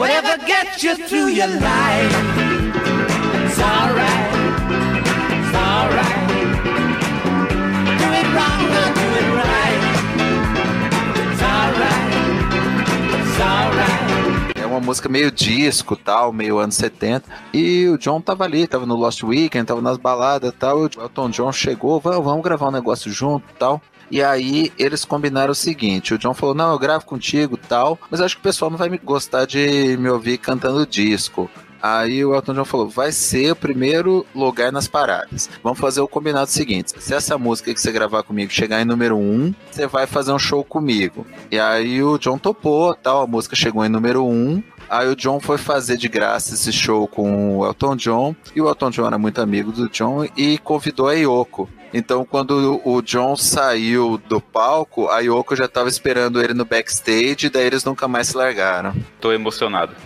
Whatever 0.00 0.38
gets 0.46 0.82
you 0.82 0.96
through 0.96 1.28
your 1.28 1.46
life, 1.46 2.16
it's 3.44 3.60
alright, 3.60 4.32
it's 5.36 5.54
alright. 5.54 6.28
Do 8.00 8.06
it 8.20 8.28
wrong 8.34 8.64
or 8.80 8.88
do 8.96 9.06
it 9.20 9.28
right, 9.36 9.82
it's 11.28 11.42
alright, 11.42 12.12
it's 13.12 13.40
alright. 13.40 14.58
É 14.58 14.64
uma 14.64 14.80
música 14.80 15.06
meio 15.10 15.30
disco, 15.30 15.94
tal, 15.94 16.32
meio 16.32 16.56
anos 16.58 16.76
70. 16.76 17.28
E 17.52 17.86
o 17.88 17.98
John 17.98 18.22
tava 18.22 18.44
ali, 18.44 18.66
tava 18.66 18.86
no 18.86 18.96
Lost 18.96 19.22
Weekend, 19.22 19.66
tava 19.66 19.82
nas 19.82 19.98
baladas 19.98 20.54
tal. 20.58 20.78
E 20.78 20.96
o 20.96 21.02
Elton 21.02 21.28
John 21.28 21.52
chegou, 21.52 22.00
vamos 22.00 22.42
gravar 22.42 22.68
um 22.68 22.72
negócio 22.72 23.12
junto 23.12 23.44
tal. 23.58 23.82
E 24.10 24.22
aí 24.22 24.72
eles 24.78 25.04
combinaram 25.04 25.52
o 25.52 25.54
seguinte: 25.54 26.14
o 26.14 26.18
John 26.18 26.34
falou, 26.34 26.54
não, 26.54 26.72
eu 26.72 26.78
gravo 26.78 27.04
contigo 27.04 27.56
tal, 27.56 27.98
mas 28.10 28.20
acho 28.20 28.36
que 28.36 28.40
o 28.40 28.44
pessoal 28.44 28.70
não 28.70 28.78
vai 28.78 28.88
me 28.88 28.98
gostar 28.98 29.46
de 29.46 29.96
me 29.98 30.08
ouvir 30.08 30.38
cantando 30.38 30.86
disco. 30.86 31.48
Aí 31.82 32.22
o 32.24 32.34
Elton 32.34 32.54
John 32.54 32.64
falou: 32.64 32.88
vai 32.88 33.10
ser 33.10 33.52
o 33.52 33.56
primeiro 33.56 34.26
lugar 34.34 34.70
nas 34.70 34.86
paradas. 34.86 35.48
Vamos 35.62 35.78
fazer 35.78 36.00
o 36.00 36.08
combinado 36.08 36.50
seguinte: 36.50 36.92
se 36.98 37.14
essa 37.14 37.38
música 37.38 37.72
que 37.72 37.80
você 37.80 37.90
gravar 37.90 38.22
comigo 38.22 38.52
chegar 38.52 38.80
em 38.82 38.84
número 38.84 39.16
um, 39.16 39.54
você 39.70 39.86
vai 39.86 40.06
fazer 40.06 40.32
um 40.32 40.38
show 40.38 40.62
comigo. 40.62 41.26
E 41.50 41.58
aí 41.58 42.02
o 42.02 42.18
John 42.18 42.38
topou, 42.38 42.94
tal, 42.94 43.22
a 43.22 43.26
música 43.26 43.56
chegou 43.56 43.84
em 43.84 43.88
número 43.88 44.24
um. 44.26 44.62
Aí 44.90 45.08
o 45.08 45.14
John 45.14 45.38
foi 45.38 45.56
fazer 45.56 45.96
de 45.96 46.08
graça 46.08 46.54
esse 46.54 46.72
show 46.72 47.06
com 47.06 47.58
o 47.58 47.66
Elton 47.66 47.94
John. 47.94 48.34
E 48.54 48.60
o 48.60 48.68
Elton 48.68 48.90
John 48.90 49.06
era 49.06 49.16
muito 49.16 49.40
amigo 49.40 49.70
do 49.70 49.88
John 49.88 50.26
e 50.36 50.58
convidou 50.58 51.06
a 51.06 51.12
Yoko. 51.12 51.68
Então, 51.92 52.24
quando 52.24 52.80
o 52.84 53.02
John 53.02 53.36
saiu 53.36 54.16
do 54.28 54.40
palco, 54.40 55.08
a 55.08 55.20
Yoko 55.20 55.56
já 55.56 55.66
estava 55.66 55.88
esperando 55.88 56.42
ele 56.42 56.54
no 56.54 56.64
backstage, 56.64 57.46
e 57.46 57.50
daí 57.50 57.66
eles 57.66 57.84
nunca 57.84 58.06
mais 58.06 58.28
se 58.28 58.36
largaram. 58.36 58.94
Tô 59.20 59.32
emocionado. 59.32 59.92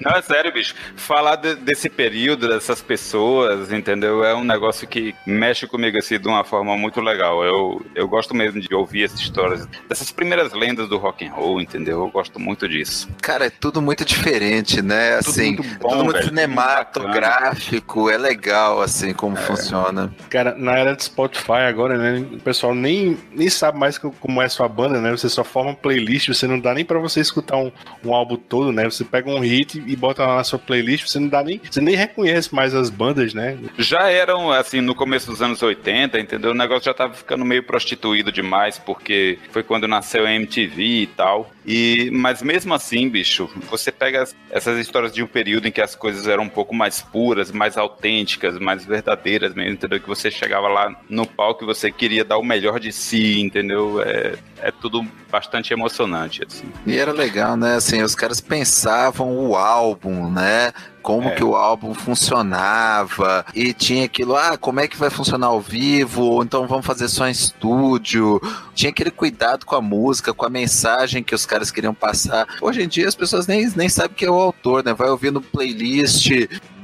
Não, 0.00 0.12
é 0.12 0.22
sério, 0.22 0.52
bicho. 0.52 0.74
Falar 0.96 1.36
de, 1.36 1.54
desse 1.56 1.88
período, 1.88 2.48
dessas 2.48 2.82
pessoas, 2.82 3.72
entendeu? 3.72 4.24
É 4.24 4.34
um 4.34 4.44
negócio 4.44 4.86
que 4.86 5.14
mexe 5.26 5.66
comigo 5.66 5.98
assim 5.98 6.18
de 6.18 6.28
uma 6.28 6.44
forma 6.44 6.76
muito 6.76 7.00
legal. 7.00 7.44
Eu, 7.44 7.84
eu 7.94 8.08
gosto 8.08 8.34
mesmo 8.34 8.60
de 8.60 8.74
ouvir 8.74 9.04
essas 9.04 9.20
histórias, 9.20 9.66
dessas 9.88 10.10
primeiras 10.10 10.52
lendas 10.52 10.88
do 10.88 10.98
rock 10.98 11.26
and 11.26 11.32
roll, 11.32 11.49
entendeu? 11.58 12.00
Eu 12.00 12.08
gosto 12.10 12.38
muito 12.38 12.68
disso. 12.68 13.08
Cara, 13.22 13.46
é 13.46 13.50
tudo 13.50 13.80
muito 13.80 14.04
diferente, 14.04 14.82
né? 14.82 15.16
Tudo 15.20 15.30
Assim, 15.30 15.46
muito 15.56 15.62
bom, 15.78 15.88
tudo 15.88 16.04
muito 16.04 16.16
velho, 16.18 16.28
cinematográfico, 16.28 18.10
é 18.10 18.18
legal, 18.18 18.80
assim, 18.82 19.12
como 19.12 19.36
funciona. 19.36 20.12
Cara, 20.28 20.54
na 20.56 20.76
era 20.76 20.94
de 20.94 21.04
Spotify 21.04 21.52
agora, 21.68 21.96
né? 21.96 22.26
O 22.32 22.38
pessoal 22.40 22.74
nem, 22.74 23.16
nem 23.32 23.48
sabe 23.48 23.78
mais 23.78 23.96
co- 23.98 24.14
como 24.20 24.42
é 24.42 24.48
sua 24.48 24.68
banda, 24.68 25.00
né? 25.00 25.10
Você 25.10 25.28
só 25.28 25.42
forma 25.44 25.74
playlist, 25.74 26.28
você 26.28 26.46
não 26.46 26.58
dá 26.58 26.74
nem 26.74 26.84
pra 26.84 26.98
você 26.98 27.20
escutar 27.20 27.56
um, 27.56 27.72
um 28.04 28.14
álbum 28.14 28.36
todo, 28.36 28.72
né? 28.72 28.84
Você 28.84 29.04
pega 29.04 29.30
um 29.30 29.40
hit 29.40 29.82
e 29.86 29.96
bota 29.96 30.24
lá 30.26 30.36
na 30.36 30.44
sua 30.44 30.58
playlist, 30.58 31.06
você 31.08 31.18
não 31.18 31.28
dá 31.28 31.42
nem. 31.42 31.60
Você 31.70 31.80
nem 31.80 31.94
reconhece 31.94 32.54
mais 32.54 32.74
as 32.74 32.90
bandas, 32.90 33.32
né? 33.32 33.56
Já 33.78 34.10
eram, 34.10 34.50
assim, 34.52 34.80
no 34.80 34.94
começo 34.94 35.26
dos 35.30 35.40
anos 35.40 35.62
80, 35.62 36.18
entendeu? 36.18 36.50
O 36.50 36.54
negócio 36.54 36.84
já 36.84 36.94
tava 36.94 37.14
ficando 37.14 37.44
meio 37.44 37.62
prostituído 37.62 38.32
demais, 38.32 38.78
porque 38.78 39.38
foi 39.50 39.62
quando 39.62 39.86
nasceu 39.88 40.26
a 40.26 40.32
MTV 40.32 40.82
e 40.82 41.06
tal. 41.06 41.39
E, 41.66 42.10
mas 42.12 42.42
mesmo 42.42 42.72
assim, 42.74 43.08
bicho, 43.08 43.48
você 43.70 43.90
pega 43.92 44.22
as- 44.22 44.34
essas 44.50 44.78
histórias 44.78 45.12
de 45.12 45.22
um 45.22 45.26
período 45.26 45.68
em 45.68 45.72
que 45.72 45.80
as 45.80 45.94
coisas 45.94 46.26
eram 46.26 46.44
um 46.44 46.48
pouco 46.48 46.74
mais 46.74 47.00
puras, 47.00 47.50
mais 47.52 47.76
autênticas, 47.76 48.58
mais 48.58 48.84
verdadeiras 48.84 49.54
mesmo, 49.54 49.72
entendeu? 49.72 50.00
Que 50.00 50.08
você 50.08 50.30
chegava 50.30 50.68
lá 50.68 50.94
no 51.08 51.26
palco 51.26 51.64
e 51.64 51.66
você 51.66 51.90
queria 51.90 52.24
dar 52.24 52.38
o 52.38 52.42
melhor 52.44 52.80
de 52.80 52.92
si, 52.92 53.40
entendeu? 53.40 54.02
É, 54.02 54.34
é 54.62 54.70
tudo 54.70 55.04
bastante 55.30 55.72
emocionante, 55.72 56.42
assim. 56.46 56.66
E 56.86 56.96
era 56.98 57.12
legal, 57.12 57.56
né? 57.56 57.76
Assim, 57.76 58.02
os 58.02 58.14
caras 58.14 58.40
pensavam 58.40 59.28
o 59.38 59.56
álbum, 59.56 60.30
né? 60.30 60.72
Como 61.02 61.28
É. 61.28 61.34
que 61.34 61.42
o 61.44 61.54
álbum 61.56 61.94
funcionava 61.94 63.44
e 63.54 63.72
tinha 63.72 64.04
aquilo, 64.04 64.36
ah, 64.36 64.56
como 64.58 64.80
é 64.80 64.88
que 64.88 64.96
vai 64.96 65.10
funcionar 65.10 65.46
ao 65.48 65.60
vivo, 65.60 66.22
ou 66.22 66.42
então 66.42 66.66
vamos 66.66 66.86
fazer 66.86 67.08
só 67.08 67.26
em 67.26 67.30
estúdio. 67.32 68.40
Tinha 68.74 68.90
aquele 68.90 69.10
cuidado 69.10 69.64
com 69.66 69.76
a 69.76 69.80
música, 69.80 70.32
com 70.34 70.46
a 70.46 70.50
mensagem 70.50 71.22
que 71.22 71.34
os 71.34 71.46
caras 71.46 71.70
queriam 71.70 71.94
passar. 71.94 72.46
Hoje 72.60 72.82
em 72.82 72.88
dia 72.88 73.08
as 73.08 73.14
pessoas 73.14 73.46
nem, 73.46 73.68
nem 73.76 73.88
sabem 73.88 74.12
quem 74.16 74.28
é 74.28 74.30
o 74.30 74.34
autor, 74.34 74.84
né? 74.84 74.92
Vai 74.94 75.08
ouvindo 75.08 75.40
playlist 75.40 76.30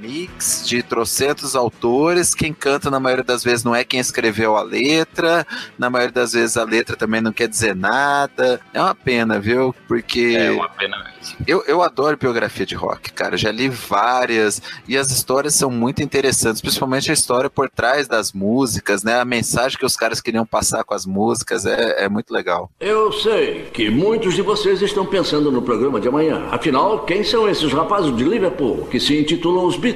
mix 0.07 0.63
de 0.67 0.83
trocentos 0.83 1.57
autores, 1.57 2.35
quem 2.35 2.53
canta 2.53 2.91
na 2.91 3.01
maioria 3.01 3.25
das 3.25 3.43
vezes 3.43 3.65
não 3.65 3.75
é 3.75 3.85
quem 3.85 3.99
escreveu 4.01 4.57
a 4.57 4.63
letra, 4.63 5.47
na 5.79 5.91
maioria 5.91 6.13
das 6.13 6.33
vezes 6.33 6.57
a 6.57 6.65
letra 6.65 6.97
também 6.97 7.21
não 7.21 7.33
quer 7.33 7.49
dizer 7.49 7.75
nada. 7.75 8.61
É 8.73 8.81
uma 8.81 8.95
pena, 8.95 9.39
viu? 9.39 9.75
Porque 9.89 10.37
É 10.39 10.51
uma 10.53 10.69
pena 10.69 10.97
mesmo. 10.99 11.37
eu, 11.47 11.63
eu 11.67 11.83
adoro 11.83 12.17
biografia 12.17 12.65
de 12.65 12.75
rock, 12.75 13.13
cara. 13.13 13.37
Já 13.37 13.51
li 13.51 13.69
várias 13.69 14.63
e 14.87 14.97
as 14.97 15.11
histórias 15.11 15.55
são 15.55 15.71
muito 15.71 16.03
interessantes, 16.03 16.61
principalmente 16.61 17.11
a 17.11 17.15
história 17.15 17.51
por 17.51 17.69
trás 17.69 18.07
das 18.07 18.33
músicas, 18.33 19.03
né? 19.03 19.21
A 19.21 19.25
mensagem 19.25 19.79
que 19.79 19.85
os 19.87 19.97
caras 19.97 20.21
queriam 20.21 20.47
passar 20.47 20.85
com 20.85 20.95
as 20.95 21.05
músicas 21.05 21.67
é, 21.67 22.05
é 22.05 22.09
muito 22.09 22.33
legal. 22.33 22.71
Eu 22.81 23.13
sei 23.13 23.69
que 23.73 23.91
muitos 23.91 24.35
de 24.35 24.43
vocês 24.43 24.81
estão 24.83 25.05
pensando 25.05 25.51
no 25.51 25.63
programa 25.63 26.01
de 26.01 26.09
amanhã. 26.09 26.47
Afinal, 26.51 27.05
quem 27.05 27.25
são 27.25 27.49
esses 27.49 27.73
rapazes 27.73 28.15
de 28.17 28.25
Liverpool 28.25 28.87
que 28.91 29.01
se 29.01 29.19
intitulam 29.19 29.65
os 29.67 29.77
Beatles? 29.77 29.96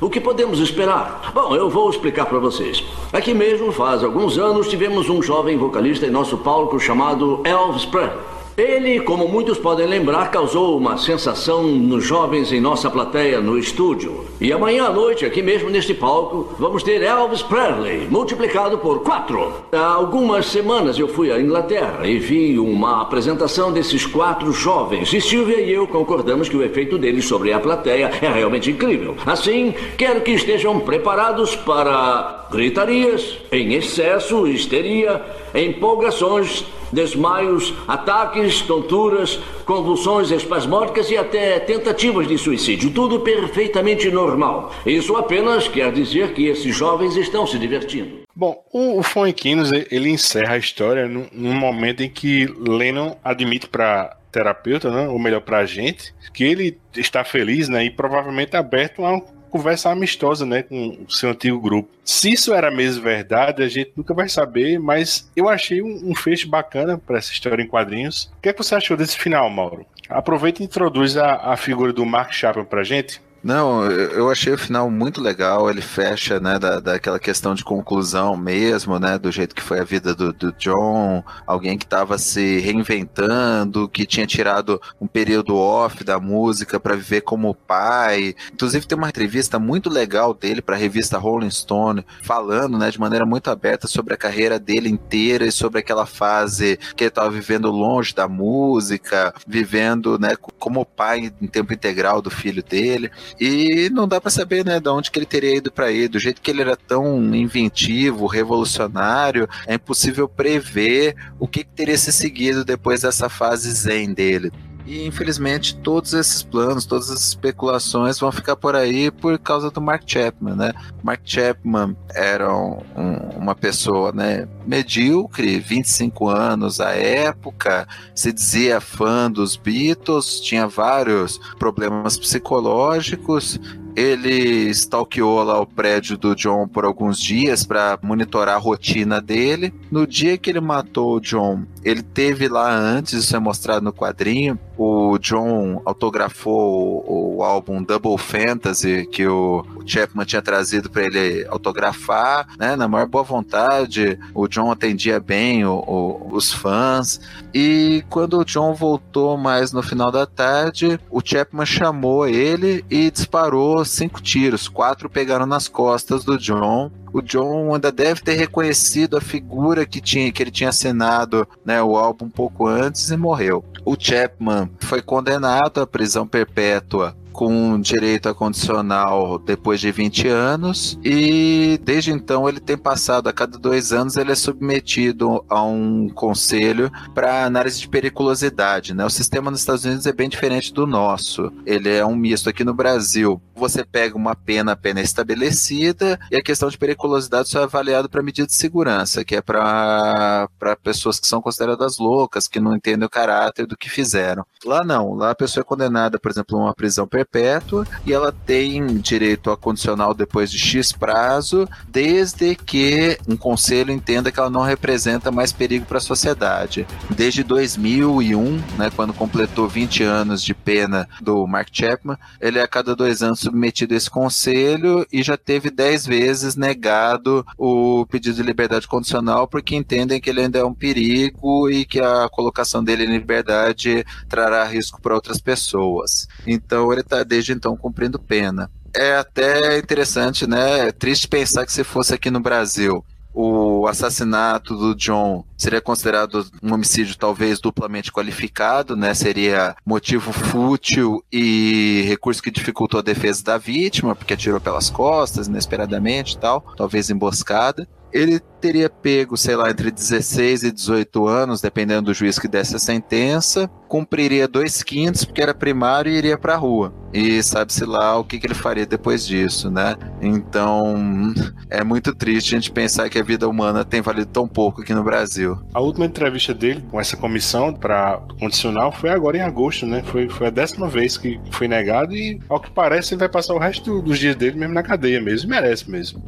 O 0.00 0.08
que 0.08 0.20
podemos 0.20 0.60
esperar? 0.60 1.32
Bom, 1.34 1.54
eu 1.54 1.68
vou 1.68 1.88
explicar 1.90 2.26
para 2.26 2.38
vocês. 2.38 2.84
Aqui 3.12 3.34
mesmo, 3.34 3.72
faz 3.72 4.04
alguns 4.04 4.38
anos, 4.38 4.68
tivemos 4.68 5.08
um 5.08 5.22
jovem 5.22 5.56
vocalista 5.56 6.06
em 6.06 6.10
nosso 6.10 6.38
palco 6.38 6.78
chamado 6.78 7.40
Elvis 7.44 7.84
Presley. 7.84 8.29
Ele, 8.60 9.00
como 9.00 9.26
muitos 9.26 9.56
podem 9.56 9.86
lembrar, 9.86 10.30
causou 10.30 10.76
uma 10.76 10.98
sensação 10.98 11.62
nos 11.62 12.04
jovens 12.04 12.52
em 12.52 12.60
nossa 12.60 12.90
plateia 12.90 13.40
no 13.40 13.56
estúdio. 13.56 14.26
E 14.38 14.52
amanhã 14.52 14.84
à 14.84 14.90
noite, 14.90 15.24
aqui 15.24 15.40
mesmo 15.40 15.70
neste 15.70 15.94
palco, 15.94 16.54
vamos 16.58 16.82
ter 16.82 17.02
Elvis 17.02 17.40
Presley 17.40 18.06
multiplicado 18.10 18.76
por 18.76 19.00
quatro. 19.00 19.50
Há 19.72 19.94
algumas 19.94 20.44
semanas 20.44 20.98
eu 20.98 21.08
fui 21.08 21.32
à 21.32 21.40
Inglaterra 21.40 22.06
e 22.06 22.18
vi 22.18 22.58
uma 22.58 23.00
apresentação 23.00 23.72
desses 23.72 24.04
quatro 24.04 24.52
jovens. 24.52 25.10
E 25.14 25.22
Silvia 25.22 25.62
e 25.62 25.72
eu 25.72 25.86
concordamos 25.86 26.46
que 26.46 26.56
o 26.56 26.62
efeito 26.62 26.98
deles 26.98 27.24
sobre 27.24 27.54
a 27.54 27.58
plateia 27.58 28.10
é 28.20 28.28
realmente 28.28 28.70
incrível. 28.70 29.16
Assim, 29.24 29.74
quero 29.96 30.20
que 30.20 30.32
estejam 30.32 30.80
preparados 30.80 31.56
para 31.56 32.46
gritarias, 32.50 33.38
em 33.50 33.72
excesso, 33.72 34.46
histeria, 34.46 35.22
empolgações 35.54 36.66
desmaios, 36.92 37.74
ataques, 37.86 38.62
tonturas, 38.62 39.38
convulsões 39.64 40.30
espasmódicas 40.30 41.10
e 41.10 41.16
até 41.16 41.58
tentativas 41.60 42.26
de 42.26 42.36
suicídio. 42.36 42.90
Tudo 42.90 43.20
perfeitamente 43.20 44.10
normal. 44.10 44.72
Isso 44.84 45.16
apenas 45.16 45.68
quer 45.68 45.92
dizer 45.92 46.32
que 46.32 46.46
esses 46.46 46.74
jovens 46.74 47.16
estão 47.16 47.46
se 47.46 47.58
divertindo. 47.58 48.20
Bom, 48.34 48.64
o, 48.72 48.98
o 48.98 49.02
Fonquinos, 49.02 49.70
ele 49.72 50.10
encerra 50.10 50.54
a 50.54 50.58
história 50.58 51.06
num, 51.08 51.26
num 51.32 51.54
momento 51.54 52.02
em 52.02 52.08
que 52.08 52.46
Lennon 52.46 53.16
admite 53.22 53.68
para 53.68 54.16
terapeuta, 54.30 54.90
né, 54.90 55.08
ou 55.08 55.18
melhor, 55.18 55.40
para 55.40 55.58
a 55.58 55.66
gente, 55.66 56.14
que 56.32 56.44
ele 56.44 56.78
está 56.96 57.24
feliz 57.24 57.68
né, 57.68 57.84
e 57.84 57.90
provavelmente 57.90 58.56
aberto 58.56 59.04
a 59.04 59.20
conversa 59.50 59.90
amistosa 59.90 60.46
né, 60.46 60.62
com 60.62 61.04
o 61.06 61.10
seu 61.10 61.30
antigo 61.30 61.60
grupo. 61.60 61.88
Se 62.04 62.32
isso 62.32 62.54
era 62.54 62.70
mesmo 62.70 63.02
verdade, 63.02 63.62
a 63.62 63.68
gente 63.68 63.92
nunca 63.96 64.14
vai 64.14 64.28
saber, 64.28 64.78
mas 64.78 65.30
eu 65.36 65.48
achei 65.48 65.82
um, 65.82 66.10
um 66.10 66.14
fecho 66.14 66.48
bacana 66.48 66.96
para 66.96 67.18
essa 67.18 67.32
história 67.32 67.62
em 67.62 67.66
quadrinhos. 67.66 68.30
O 68.38 68.42
que, 68.42 68.48
é 68.48 68.52
que 68.52 68.62
você 68.62 68.74
achou 68.74 68.96
desse 68.96 69.18
final, 69.18 69.48
Mauro? 69.50 69.84
Aproveita 70.08 70.62
e 70.62 70.66
introduz 70.66 71.16
a, 71.16 71.52
a 71.52 71.56
figura 71.56 71.92
do 71.92 72.04
Mark 72.04 72.32
Chapman 72.32 72.64
para 72.64 72.80
a 72.80 72.84
gente. 72.84 73.20
Não, 73.42 73.90
eu 73.90 74.30
achei 74.30 74.52
o 74.52 74.58
final 74.58 74.90
muito 74.90 75.20
legal. 75.20 75.70
Ele 75.70 75.80
fecha, 75.80 76.38
né, 76.38 76.58
da, 76.58 76.78
daquela 76.78 77.18
questão 77.18 77.54
de 77.54 77.64
conclusão 77.64 78.36
mesmo, 78.36 78.98
né, 78.98 79.18
do 79.18 79.32
jeito 79.32 79.54
que 79.54 79.62
foi 79.62 79.80
a 79.80 79.84
vida 79.84 80.14
do, 80.14 80.32
do 80.32 80.52
John, 80.52 81.24
alguém 81.46 81.78
que 81.78 81.84
estava 81.84 82.18
se 82.18 82.58
reinventando, 82.58 83.88
que 83.88 84.04
tinha 84.04 84.26
tirado 84.26 84.80
um 85.00 85.06
período 85.06 85.56
off 85.56 86.04
da 86.04 86.20
música 86.20 86.78
para 86.78 86.94
viver 86.94 87.22
como 87.22 87.54
pai. 87.54 88.34
Inclusive 88.52 88.86
tem 88.86 88.98
uma 88.98 89.08
entrevista 89.08 89.58
muito 89.58 89.88
legal 89.88 90.34
dele 90.34 90.60
para 90.60 90.76
a 90.76 90.78
revista 90.78 91.16
Rolling 91.16 91.50
Stone, 91.50 92.04
falando, 92.22 92.76
né, 92.76 92.90
de 92.90 93.00
maneira 93.00 93.24
muito 93.24 93.50
aberta 93.50 93.86
sobre 93.86 94.12
a 94.12 94.18
carreira 94.18 94.58
dele 94.58 94.90
inteira 94.90 95.46
e 95.46 95.52
sobre 95.52 95.80
aquela 95.80 96.04
fase 96.04 96.78
que 96.94 97.04
ele 97.04 97.08
estava 97.08 97.30
vivendo 97.30 97.70
longe 97.70 98.14
da 98.14 98.28
música, 98.28 99.32
vivendo, 99.46 100.18
né, 100.18 100.36
como 100.58 100.84
pai 100.84 101.32
em 101.40 101.46
tempo 101.46 101.72
integral 101.72 102.20
do 102.20 102.30
filho 102.30 102.62
dele. 102.62 103.10
E 103.38 103.90
não 103.90 104.08
dá 104.08 104.20
para 104.20 104.30
saber, 104.30 104.64
né, 104.64 104.80
de 104.80 104.88
onde 104.88 105.10
que 105.10 105.18
ele 105.18 105.26
teria 105.26 105.56
ido 105.56 105.70
para 105.70 105.86
aí. 105.86 106.08
Do 106.08 106.18
jeito 106.18 106.40
que 106.40 106.50
ele 106.50 106.62
era 106.62 106.76
tão 106.76 107.34
inventivo, 107.34 108.26
revolucionário, 108.26 109.48
é 109.66 109.74
impossível 109.74 110.28
prever 110.28 111.14
o 111.38 111.46
que, 111.46 111.64
que 111.64 111.70
teria 111.70 111.98
se 111.98 112.12
seguido 112.12 112.64
depois 112.64 113.02
dessa 113.02 113.28
fase 113.28 113.70
zen 113.72 114.12
dele. 114.12 114.50
E 114.90 115.06
infelizmente 115.06 115.76
todos 115.76 116.14
esses 116.14 116.42
planos, 116.42 116.84
todas 116.84 117.10
as 117.12 117.20
especulações 117.24 118.18
vão 118.18 118.32
ficar 118.32 118.56
por 118.56 118.74
aí 118.74 119.08
por 119.08 119.38
causa 119.38 119.70
do 119.70 119.80
Mark 119.80 120.02
Chapman, 120.04 120.56
né? 120.56 120.72
Mark 121.00 121.20
Chapman 121.24 121.96
era 122.12 122.52
um- 122.52 122.82
um- 122.96 123.38
uma 123.38 123.54
pessoa, 123.54 124.10
né, 124.10 124.48
medíocre, 124.66 125.60
25 125.60 126.28
anos 126.28 126.80
à 126.80 126.90
época, 126.90 127.86
se 128.16 128.32
dizia 128.32 128.80
fã 128.80 129.30
dos 129.30 129.54
Beatles, 129.54 130.40
tinha 130.40 130.66
vários 130.66 131.38
problemas 131.56 132.18
psicológicos. 132.18 133.60
Ele 133.96 134.70
stalkeou 134.70 135.42
lá 135.42 135.60
o 135.60 135.66
prédio 135.66 136.16
do 136.16 136.34
John 136.34 136.66
por 136.68 136.84
alguns 136.84 137.18
dias 137.20 137.64
para 137.64 137.98
monitorar 138.02 138.54
a 138.54 138.58
rotina 138.58 139.20
dele. 139.20 139.74
No 139.90 140.06
dia 140.06 140.38
que 140.38 140.48
ele 140.48 140.60
matou 140.60 141.16
o 141.16 141.20
John, 141.20 141.64
ele 141.84 142.00
teve 142.02 142.48
lá 142.48 142.72
antes, 142.72 143.12
isso 143.14 143.34
é 143.34 143.38
mostrado 143.38 143.84
no 143.84 143.92
quadrinho. 143.92 144.58
O 144.82 145.18
John 145.18 145.82
autografou 145.84 147.04
o, 147.06 147.36
o 147.36 147.42
álbum 147.44 147.82
Double 147.82 148.16
Fantasy 148.16 149.06
que 149.12 149.26
o 149.26 149.62
Chapman 149.84 150.24
tinha 150.24 150.40
trazido 150.40 150.88
para 150.88 151.04
ele 151.04 151.46
autografar, 151.50 152.46
né? 152.58 152.76
Na 152.76 152.88
maior 152.88 153.06
boa 153.06 153.22
vontade. 153.22 154.18
O 154.34 154.48
John 154.48 154.70
atendia 154.70 155.20
bem 155.20 155.66
o- 155.66 155.84
o- 155.86 156.28
os 156.32 156.50
fãs. 156.50 157.20
E 157.52 158.02
quando 158.08 158.38
o 158.38 158.44
John 158.44 158.72
voltou 158.72 159.36
mais 159.36 159.70
no 159.70 159.82
final 159.82 160.10
da 160.10 160.24
tarde, 160.24 160.98
o 161.10 161.20
Chapman 161.22 161.66
chamou 161.66 162.26
ele 162.26 162.82
e 162.88 163.10
disparou 163.10 163.84
cinco 163.84 164.22
tiros. 164.22 164.66
Quatro 164.66 165.10
pegaram 165.10 165.44
nas 165.44 165.68
costas 165.68 166.24
do 166.24 166.38
John. 166.38 166.90
O 167.12 167.20
John 167.20 167.74
ainda 167.74 167.90
deve 167.90 168.20
ter 168.22 168.34
reconhecido 168.34 169.16
a 169.16 169.20
figura 169.20 169.84
que 169.84 170.00
tinha 170.00 170.30
que 170.30 170.40
ele 170.42 170.50
tinha 170.50 170.70
assinado 170.70 171.46
né, 171.64 171.82
o 171.82 171.96
álbum 171.96 172.26
um 172.26 172.30
pouco 172.30 172.68
antes 172.68 173.10
e 173.10 173.16
morreu. 173.16 173.64
O 173.84 173.96
Chapman 173.98 174.70
foi 174.80 175.00
condenado 175.00 175.80
à 175.80 175.86
prisão 175.86 176.26
perpétua 176.26 177.16
com 177.32 177.80
direito 177.80 178.28
a 178.28 178.34
condicional 178.34 179.38
depois 179.38 179.80
de 179.80 179.90
20 179.90 180.28
anos 180.28 180.98
e 181.04 181.80
desde 181.82 182.10
então 182.10 182.48
ele 182.48 182.60
tem 182.60 182.76
passado 182.76 183.28
a 183.28 183.32
cada 183.32 183.58
dois 183.58 183.92
anos 183.92 184.16
ele 184.16 184.32
é 184.32 184.34
submetido 184.34 185.44
a 185.48 185.62
um 185.62 186.08
conselho 186.08 186.90
para 187.14 187.44
análise 187.44 187.80
de 187.80 187.88
periculosidade, 187.88 188.94
né? 188.94 189.04
O 189.04 189.10
sistema 189.10 189.50
nos 189.50 189.60
Estados 189.60 189.84
Unidos 189.84 190.06
é 190.06 190.12
bem 190.12 190.28
diferente 190.28 190.72
do 190.72 190.86
nosso. 190.86 191.52
Ele 191.64 191.88
é 191.88 192.04
um 192.04 192.14
misto 192.14 192.48
aqui 192.48 192.64
no 192.64 192.74
Brasil. 192.74 193.40
Você 193.54 193.84
pega 193.84 194.16
uma 194.16 194.34
pena, 194.34 194.72
a 194.72 194.76
pena 194.76 195.00
é 195.00 195.02
estabelecida 195.02 196.18
e 196.30 196.36
a 196.36 196.42
questão 196.42 196.68
de 196.68 196.78
periculosidade 196.78 197.48
só 197.48 197.60
é 197.60 197.64
avaliado 197.64 198.08
para 198.08 198.22
medida 198.22 198.46
de 198.46 198.54
segurança, 198.54 199.24
que 199.24 199.36
é 199.36 199.42
para 199.42 200.48
pessoas 200.82 201.20
que 201.20 201.26
são 201.26 201.42
consideradas 201.42 201.98
loucas, 201.98 202.48
que 202.48 202.60
não 202.60 202.74
entendem 202.74 203.06
o 203.06 203.10
caráter 203.10 203.66
do 203.66 203.76
que 203.76 203.90
fizeram. 203.90 204.44
Lá 204.64 204.82
não, 204.84 205.14
lá 205.14 205.30
a 205.30 205.34
pessoa 205.34 205.62
é 205.62 205.64
condenada, 205.64 206.18
por 206.18 206.30
exemplo, 206.30 206.58
a 206.58 206.62
uma 206.62 206.74
prisão 206.74 207.06
perpétua 207.24 207.86
e 208.04 208.12
ela 208.12 208.32
tem 208.32 208.98
direito 208.98 209.50
a 209.50 209.56
condicional 209.56 210.14
depois 210.14 210.50
de 210.50 210.58
X 210.58 210.92
prazo, 210.92 211.68
desde 211.88 212.54
que 212.54 213.18
um 213.28 213.36
conselho 213.36 213.92
entenda 213.92 214.30
que 214.30 214.38
ela 214.38 214.50
não 214.50 214.62
representa 214.62 215.30
mais 215.30 215.52
perigo 215.52 215.86
para 215.86 215.98
a 215.98 216.00
sociedade. 216.00 216.86
Desde 217.10 217.42
2001, 217.42 218.62
né, 218.76 218.90
quando 218.94 219.12
completou 219.12 219.68
20 219.68 220.02
anos 220.02 220.42
de 220.42 220.54
pena 220.54 221.08
do 221.20 221.46
Mark 221.46 221.68
Chapman, 221.72 222.16
ele 222.40 222.58
é 222.58 222.62
a 222.62 222.68
cada 222.68 222.94
dois 222.96 223.22
anos 223.22 223.40
submetido 223.40 223.94
a 223.94 223.96
esse 223.96 224.10
conselho 224.10 225.06
e 225.12 225.22
já 225.22 225.36
teve 225.36 225.70
10 225.70 226.06
vezes 226.06 226.56
negado 226.56 227.44
o 227.58 228.06
pedido 228.06 228.36
de 228.36 228.42
liberdade 228.42 228.86
condicional 228.86 229.46
porque 229.46 229.76
entendem 229.76 230.20
que 230.20 230.30
ele 230.30 230.40
ainda 230.40 230.58
é 230.58 230.64
um 230.64 230.74
perigo 230.74 231.70
e 231.70 231.84
que 231.84 232.00
a 232.00 232.28
colocação 232.30 232.82
dele 232.82 233.04
em 233.04 233.12
liberdade 233.12 234.04
trará 234.28 234.64
risco 234.64 235.00
para 235.00 235.14
outras 235.14 235.40
pessoas. 235.40 236.28
Então 236.46 236.92
ele 236.92 237.02
está 237.10 237.24
desde 237.24 237.52
então 237.52 237.76
cumprindo 237.76 238.18
pena. 238.18 238.70
É 238.94 239.16
até 239.16 239.78
interessante, 239.78 240.46
né? 240.46 240.88
É 240.88 240.92
triste 240.92 241.28
pensar 241.28 241.66
que 241.66 241.72
se 241.72 241.84
fosse 241.84 242.14
aqui 242.14 242.30
no 242.30 242.40
Brasil, 242.40 243.04
o 243.34 243.86
assassinato 243.86 244.76
do 244.76 244.94
John 244.94 245.44
seria 245.60 245.80
considerado 245.80 246.46
um 246.62 246.72
homicídio 246.74 247.16
talvez 247.16 247.60
duplamente 247.60 248.10
qualificado, 248.10 248.96
né? 248.96 249.12
Seria 249.14 249.76
motivo 249.84 250.32
fútil 250.32 251.22
e 251.30 252.04
recurso 252.06 252.42
que 252.42 252.50
dificultou 252.50 252.98
a 252.98 253.02
defesa 253.02 253.44
da 253.44 253.58
vítima, 253.58 254.16
porque 254.16 254.34
atirou 254.34 254.60
pelas 254.60 254.88
costas 254.88 255.46
inesperadamente 255.46 256.38
tal, 256.38 256.64
talvez 256.76 257.10
emboscada 257.10 257.86
ele 258.12 258.40
teria 258.60 258.90
pego, 258.90 259.36
sei 259.36 259.56
lá, 259.56 259.70
entre 259.70 259.90
16 259.90 260.64
e 260.64 260.72
18 260.72 261.26
anos, 261.26 261.60
dependendo 261.60 262.02
do 262.02 262.14
juiz 262.14 262.38
que 262.38 262.48
desse 262.48 262.76
a 262.76 262.78
sentença, 262.78 263.68
cumpriria 263.88 264.46
dois 264.46 264.82
quintos, 264.82 265.24
porque 265.24 265.40
era 265.40 265.54
primário 265.54 266.12
e 266.12 266.16
iria 266.16 266.36
para 266.36 266.54
a 266.54 266.58
rua. 266.58 266.92
E 267.12 267.42
sabe-se 267.42 267.84
lá 267.84 268.18
o 268.18 268.24
que, 268.24 268.38
que 268.38 268.46
ele 268.46 268.54
faria 268.54 268.86
depois 268.86 269.26
disso, 269.26 269.70
né? 269.70 269.96
Então, 270.20 271.32
é 271.70 271.82
muito 271.82 272.14
triste 272.14 272.54
a 272.54 272.58
gente 272.58 272.70
pensar 272.70 273.08
que 273.08 273.18
a 273.18 273.24
vida 273.24 273.48
humana 273.48 273.84
tem 273.84 274.00
valido 274.00 274.30
tão 274.30 274.46
pouco 274.46 274.82
aqui 274.82 274.92
no 274.92 275.02
Brasil. 275.04 275.49
A 275.72 275.80
última 275.80 276.06
entrevista 276.06 276.52
dele 276.52 276.82
com 276.90 277.00
essa 277.00 277.16
comissão 277.16 277.72
para 277.72 278.20
condicional 278.38 278.92
foi 278.92 279.10
agora 279.10 279.38
em 279.38 279.42
agosto, 279.42 279.86
né? 279.86 280.02
Foi, 280.02 280.28
foi 280.28 280.48
a 280.48 280.50
décima 280.50 280.88
vez 280.88 281.16
que 281.16 281.40
foi 281.50 281.68
negado 281.68 282.14
e, 282.14 282.40
ao 282.48 282.60
que 282.60 282.70
parece, 282.70 283.14
ele 283.14 283.20
vai 283.20 283.28
passar 283.28 283.54
o 283.54 283.58
resto 283.58 284.02
dos 284.02 284.18
dias 284.18 284.36
dele 284.36 284.58
mesmo 284.58 284.74
na 284.74 284.82
cadeia 284.82 285.20
mesmo. 285.20 285.50
Merece 285.50 285.90
mesmo. 285.90 286.22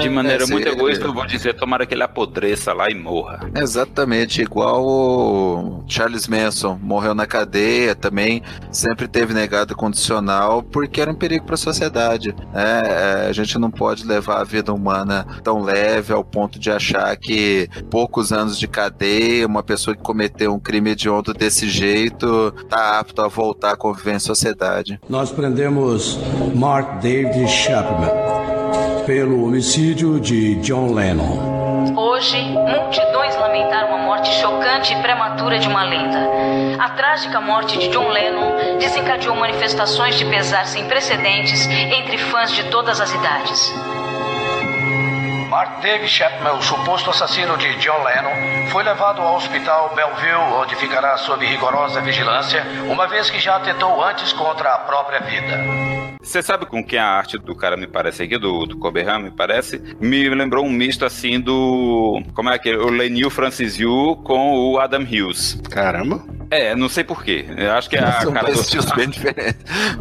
De 0.00 0.08
maneira 0.08 0.44
É, 0.44 0.46
muito 0.46 0.68
egoísta, 0.68 1.04
eu 1.04 1.12
vou 1.12 1.26
dizer, 1.26 1.54
tomara 1.54 1.86
que 1.86 1.94
ele 1.94 2.02
apodreça 2.02 2.72
lá 2.72 2.90
e 2.90 2.94
morra. 2.94 3.40
Exatamente, 3.54 4.42
igual 4.42 4.84
o 4.84 5.84
Charles 5.86 6.26
Manson 6.26 6.78
morreu 6.82 7.14
na 7.14 7.26
cadeia 7.26 7.94
também, 7.94 8.42
sempre 8.70 9.06
teve 9.08 9.32
negado 9.34 9.74
condicional 9.76 10.62
porque 10.62 11.00
era 11.00 11.10
um 11.10 11.14
perigo 11.14 11.44
para 11.44 11.54
a 11.54 11.58
sociedade. 11.58 12.34
né? 12.52 12.82
É, 12.84 13.26
a 13.28 13.32
gente 13.32 13.58
não 13.58 13.70
pode 13.70 14.06
levar 14.06 14.40
a 14.40 14.44
vida 14.44 14.72
humana 14.72 15.26
tão 15.42 15.62
leve 15.62 16.12
ao 16.12 16.24
ponto 16.24 16.58
de 16.58 16.70
achar 16.70 17.16
que 17.16 17.68
poucos 17.90 18.32
anos 18.32 18.58
de 18.58 18.66
cadeia, 18.66 19.46
uma 19.46 19.62
pessoa 19.62 19.94
que 19.96 20.02
cometeu 20.02 20.52
um 20.54 20.60
crime 20.60 20.90
hediondo 20.90 21.32
desse 21.32 21.68
jeito, 21.68 22.50
tá 22.68 22.98
apto 22.98 23.22
a 23.22 23.28
voltar 23.28 23.72
a 23.72 23.76
conviver 23.76 24.14
em 24.14 24.18
sociedade. 24.18 24.98
Nós 25.08 25.30
prendemos 25.30 26.18
Mark 26.54 27.00
David 27.00 27.48
Chapman 27.48 28.43
pelo 29.06 29.44
homicídio 29.44 30.18
de 30.18 30.54
John 30.56 30.92
Lennon. 30.92 31.94
Hoje, 31.96 32.38
multidões 32.40 33.36
lamentaram 33.36 33.94
a 33.94 33.98
morte 33.98 34.30
chocante 34.40 34.94
e 34.94 35.02
prematura 35.02 35.58
de 35.58 35.68
uma 35.68 35.84
lenda. 35.84 36.26
A 36.78 36.88
trágica 36.90 37.40
morte 37.40 37.78
de 37.78 37.88
John 37.88 38.08
Lennon 38.08 38.78
desencadeou 38.78 39.36
manifestações 39.36 40.16
de 40.16 40.24
pesar 40.24 40.66
sem 40.66 40.86
precedentes 40.86 41.66
entre 41.66 42.16
fãs 42.16 42.52
de 42.52 42.64
todas 42.70 43.00
as 43.00 43.12
idades. 43.12 43.74
Mark 45.54 45.80
David 45.82 46.08
Chapman, 46.08 46.54
o 46.54 46.62
suposto 46.62 47.10
assassino 47.10 47.56
de 47.56 47.76
John 47.76 48.02
Lennon, 48.02 48.68
foi 48.70 48.82
levado 48.82 49.22
ao 49.22 49.36
hospital 49.36 49.94
Belleville, 49.94 50.52
onde 50.52 50.74
ficará 50.74 51.16
sob 51.16 51.46
rigorosa 51.46 52.00
vigilância, 52.00 52.66
uma 52.90 53.06
vez 53.06 53.30
que 53.30 53.38
já 53.38 53.54
atentou 53.54 54.02
antes 54.02 54.32
contra 54.32 54.74
a 54.74 54.78
própria 54.78 55.20
vida. 55.20 55.56
Você 56.20 56.42
sabe 56.42 56.66
com 56.66 56.82
quem 56.84 56.98
a 56.98 57.06
arte 57.06 57.38
do 57.38 57.54
cara 57.54 57.76
me 57.76 57.86
parece 57.86 58.24
aqui, 58.24 58.36
do, 58.36 58.66
do 58.66 58.78
Coberham, 58.78 59.20
me 59.20 59.30
parece? 59.30 59.80
Me 60.00 60.28
lembrou 60.28 60.64
um 60.64 60.70
misto 60.70 61.04
assim 61.04 61.38
do. 61.38 62.20
Como 62.34 62.50
é 62.50 62.58
que 62.58 62.70
é? 62.70 62.76
O 62.76 62.88
Lenil 62.88 63.30
Francis 63.30 63.78
Yu 63.78 64.16
com 64.24 64.58
o 64.58 64.80
Adam 64.80 65.02
Hughes. 65.02 65.60
Caramba! 65.70 66.24
É, 66.50 66.74
não 66.74 66.88
sei 66.88 67.04
porquê. 67.04 67.44
Eu 67.56 67.72
acho 67.72 67.88
que 67.90 67.96
é 67.96 68.00
a 68.02 68.20
São 68.20 68.32
cara 68.32 68.46
dois 68.46 68.58
do... 68.58 68.62
estilos 68.62 68.90
bem 68.92 69.08
diferentes. 69.08 69.56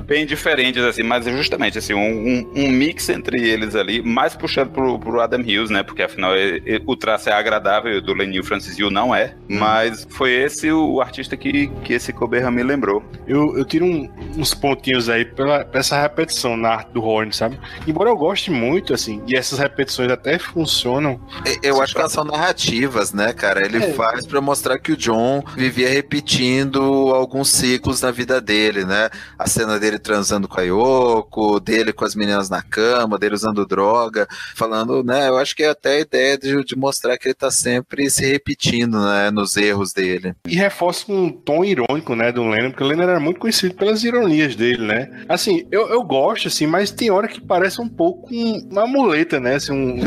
bem 0.05 0.25
diferentes, 0.25 0.83
assim, 0.83 1.03
mas 1.03 1.25
é 1.27 1.31
justamente 1.35 1.77
assim, 1.77 1.93
um, 1.93 1.99
um- 1.99 2.51
um 2.55 2.69
mix 2.69 3.09
entre 3.09 3.41
eles 3.47 3.75
ali, 3.75 4.01
mais 4.01 4.35
puxando 4.35 4.69
pro, 4.71 4.99
pro 4.99 5.21
Adam 5.21 5.39
Hughes, 5.41 5.69
né? 5.69 5.83
Porque 5.83 6.03
afinal 6.03 6.35
ele- 6.35 6.61
ele- 6.65 6.83
o 6.85 6.95
traço 6.95 7.29
é 7.29 7.33
agradável, 7.33 8.01
do 8.01 8.13
Lenil 8.13 8.43
Francis 8.43 8.77
Yu 8.77 8.89
não 8.89 9.13
é. 9.15 9.35
Mas 9.47 10.05
foi 10.09 10.31
esse 10.33 10.71
o 10.71 11.01
artista 11.01 11.37
que, 11.37 11.67
que 11.83 11.93
esse 11.93 12.11
Coberham 12.11 12.51
me 12.51 12.63
lembrou. 12.63 13.03
Eu, 13.27 13.57
eu 13.57 13.65
tiro 13.65 13.85
um- 13.85 14.09
uns 14.37 14.53
pontinhos 14.53 15.09
aí 15.09 15.25
pela, 15.25 15.63
pra 15.63 15.79
essa 15.79 15.99
repetição 16.01 16.57
na 16.57 16.69
arte 16.69 16.91
do 16.91 17.03
Horn, 17.03 17.31
sabe? 17.33 17.57
Embora 17.87 18.09
eu 18.09 18.17
goste 18.17 18.51
muito, 18.51 18.93
assim, 18.93 19.21
e 19.27 19.35
essas 19.37 19.59
repetições 19.59 20.11
até 20.11 20.37
funcionam. 20.37 21.19
Eu 21.61 21.81
acho 21.81 21.93
que 21.93 21.99
elas 21.99 22.11
são 22.11 22.23
narrativas, 22.23 23.13
né, 23.13 23.31
cara? 23.33 23.65
Ele 23.65 23.77
É. 23.77 23.93
faz 23.93 24.25
pra 24.25 24.41
mostrar 24.41 24.77
que 24.79 24.91
o 24.91 24.97
John 24.97 25.43
vivia 25.55 25.87
repetindo 25.89 26.32
alguns 26.41 27.49
ciclos 27.49 28.01
na 28.01 28.11
vida 28.11 28.39
dele, 28.41 28.85
né? 28.85 29.09
A 29.37 29.47
cena 29.47 29.79
dele 29.79 29.99
transando 29.99 30.47
com 30.47 30.59
a 30.59 30.63
Yoko, 30.63 31.59
dele 31.59 31.93
com 31.93 32.05
as 32.05 32.15
meninas 32.15 32.49
na 32.49 32.61
cama, 32.61 33.17
dele 33.19 33.35
usando 33.35 33.65
droga, 33.65 34.27
falando, 34.55 35.03
né? 35.03 35.27
Eu 35.29 35.37
acho 35.37 35.55
que 35.55 35.63
é 35.63 35.69
até 35.69 35.97
a 35.97 35.99
ideia 35.99 36.37
de, 36.37 36.63
de 36.63 36.75
mostrar 36.75 37.17
que 37.17 37.27
ele 37.27 37.33
tá 37.35 37.51
sempre 37.51 38.09
se 38.09 38.25
repetindo, 38.25 38.99
né? 38.99 39.29
Nos 39.31 39.55
erros 39.57 39.93
dele. 39.93 40.33
E 40.47 40.55
reforça 40.55 41.05
com 41.05 41.25
um 41.25 41.31
tom 41.31 41.63
irônico, 41.63 42.15
né, 42.15 42.31
do 42.31 42.43
Lennon, 42.47 42.69
porque 42.71 42.83
o 42.83 42.87
Lennon 42.87 43.03
era 43.03 43.19
muito 43.19 43.39
conhecido 43.39 43.75
pelas 43.75 44.03
ironias 44.03 44.55
dele, 44.55 44.85
né? 44.85 45.25
Assim, 45.27 45.65
eu, 45.71 45.87
eu 45.89 46.03
gosto, 46.03 46.47
assim, 46.47 46.65
mas 46.67 46.91
tem 46.91 47.09
hora 47.11 47.27
que 47.27 47.41
parece 47.41 47.81
um 47.81 47.89
pouco 47.89 48.33
um- 48.33 48.67
uma 48.71 48.85
muleta, 48.87 49.39
né? 49.39 49.55
Assim, 49.55 49.71
um, 49.73 49.99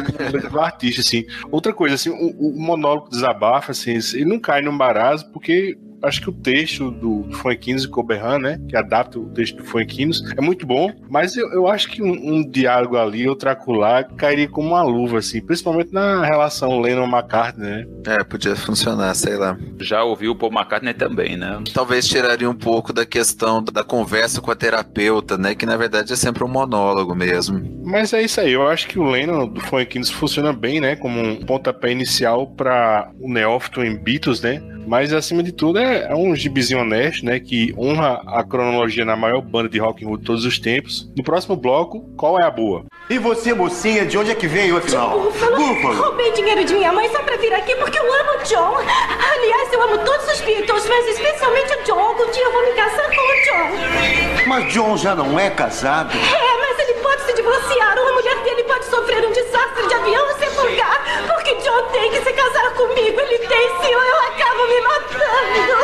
um 0.55 0.61
artista, 0.61 1.01
assim. 1.01 1.25
Outra 1.51 1.73
coisa, 1.73 1.95
assim, 1.95 2.11
o, 2.11 2.31
o 2.57 2.61
monólogo 2.61 3.11
desabafa, 3.11 3.73
assim, 3.73 3.99
ele 4.15 4.25
não 4.25 4.39
cai 4.39 4.63
num 4.63 4.77
barazo, 4.77 5.31
porque 5.33 5.77
acho 6.07 6.21
que 6.21 6.31
o 6.31 6.33
texto 6.33 6.91
do 6.91 7.27
Funkinos 7.33 7.85
e 7.85 7.89
Coberhan, 7.89 8.39
né, 8.39 8.61
que 8.69 8.77
adapta 8.77 9.19
o 9.19 9.27
texto 9.27 9.57
do 9.57 9.65
Funkinos, 9.65 10.23
é 10.37 10.41
muito 10.41 10.67
bom, 10.67 10.93
mas 11.09 11.37
eu, 11.37 11.49
eu 11.53 11.67
acho 11.69 11.89
que 11.89 12.03
um, 12.03 12.13
um 12.13 12.49
diálogo 12.49 12.97
ali, 12.97 13.29
outro 13.29 13.51
acolá, 13.51 14.05
cairia 14.05 14.49
como 14.49 14.69
uma 14.69 14.83
luva, 14.83 15.19
assim, 15.19 15.41
principalmente 15.41 15.93
na 15.93 16.25
relação 16.25 16.81
Lennon-McCartney, 16.81 17.67
né? 17.67 17.87
É, 18.07 18.25
podia 18.25 18.55
funcionar, 18.57 19.15
sei 19.15 19.37
lá. 19.37 19.59
Já 19.81 20.05
ouviu 20.05 20.33
o 20.33 20.37
Paul 20.37 20.53
McCartney 20.53 20.95
também, 20.95 21.37
né? 21.37 21.63
Talvez 21.73 22.07
tiraria 22.07 22.49
um 22.49 22.55
pouco 22.55 22.93
da 22.93 23.05
questão 23.05 23.63
da 23.63 23.83
conversa 23.83 24.41
com 24.41 24.51
a 24.51 24.57
terapeuta, 24.57 25.37
né? 25.37 25.55
Que 25.55 25.67
na 25.67 25.77
verdade 25.77 26.13
é 26.13 26.17
sempre 26.17 26.45
um 26.45 26.49
monólogo 26.49 27.15
mesmo. 27.15 27.77
Mas 27.85 28.13
é 28.13 28.23
isso 28.23 28.41
aí, 28.41 28.53
eu 28.53 28.67
acho 28.69 28.89
que 28.89 28.99
o 28.99 29.05
Lennon 29.05 29.47
do 29.47 29.61
Funkinos 29.61 30.11
funciona 30.11 30.53
bem, 30.53 30.81
né, 30.81 30.97
como 30.97 31.21
um 31.21 31.37
pontapé 31.37 31.93
inicial 31.93 32.47
para 32.47 33.11
o 33.21 33.33
neófito 33.33 33.83
em 33.83 33.97
Beatles, 33.97 34.41
né? 34.41 34.61
Mas 34.87 35.13
acima 35.13 35.43
de 35.43 35.53
tudo 35.53 35.79
é, 35.79 36.07
é 36.11 36.15
um 36.15 36.35
gibizinho 36.35 36.81
honesto, 36.81 37.25
né, 37.25 37.41
que 37.41 37.75
honra 37.77 38.23
a 38.27 38.45
cronologia 38.45 39.05
na 39.05 39.17
maior 39.17 39.41
banda 39.41 39.69
de 39.69 39.79
rock 39.79 40.05
and 40.05 40.09
roll 40.09 40.17
de 40.17 40.25
todos 40.25 40.45
os 40.45 40.59
tempos. 40.59 41.11
No 41.17 41.25
próximo 41.25 41.57
bloco, 41.57 42.09
qual 42.17 42.39
é 42.39 42.45
a 42.45 42.51
boa? 42.51 42.85
E 43.11 43.19
você, 43.19 43.55
mocinha, 43.55 44.05
de 44.05 44.17
onde 44.19 44.31
é 44.31 44.35
que 44.35 44.47
veio, 44.47 44.77
afinal? 44.77 45.21
Búfalo! 45.21 45.95
Roubei 45.95 46.33
dinheiro 46.33 46.65
de 46.65 46.75
minha 46.75 46.93
mãe 46.93 47.09
só 47.11 47.23
pra 47.23 47.37
vir 47.37 47.53
aqui 47.55 47.75
porque 47.77 47.99
eu 47.99 48.03
amo 48.05 48.41
o 48.41 48.45
John. 48.45 48.77
Aliás, 48.79 49.73
eu 49.73 49.83
amo 49.83 49.99
todos 49.99 50.27
os 50.33 50.41
Beatles, 50.41 50.87
mas 50.89 51.09
especialmente 51.09 51.73
o 51.75 51.85
John. 51.85 52.01
Algum 52.01 52.31
dia 52.31 52.45
eu 52.45 52.53
vou 52.53 52.63
me 52.65 52.73
casar 52.73 53.07
com 53.07 53.21
o 53.21 53.45
John. 53.45 54.49
Mas 54.49 54.73
John 54.73 54.97
já 54.97 55.15
não 55.15 55.39
é 55.39 55.51
casado. 55.51 56.17
É, 56.17 56.59
mas 56.59 56.89
ele 56.89 57.01
pode 57.01 57.23
se 57.23 57.35
divorciar 57.35 57.99
ou 57.99 58.09
a 58.09 58.13
mulher 58.13 58.43
pode 58.77 58.87
sofrer 58.87 59.27
um 59.27 59.33
desastre 59.33 59.87
de 59.89 59.95
avião 59.95 60.31
e 60.31 60.35
sepulgar. 60.35 61.03
Porque 61.27 61.55
John 61.57 61.83
tem 61.93 62.11
que 62.11 62.21
se 62.23 62.33
casar 62.33 62.71
comigo. 62.75 63.21
Ele 63.21 63.39
tem 63.39 63.69
sim 63.81 63.95
ou 63.95 64.03
eu 64.03 64.21
acabo 64.21 64.67
me 64.67 64.81
matando. 64.83 65.77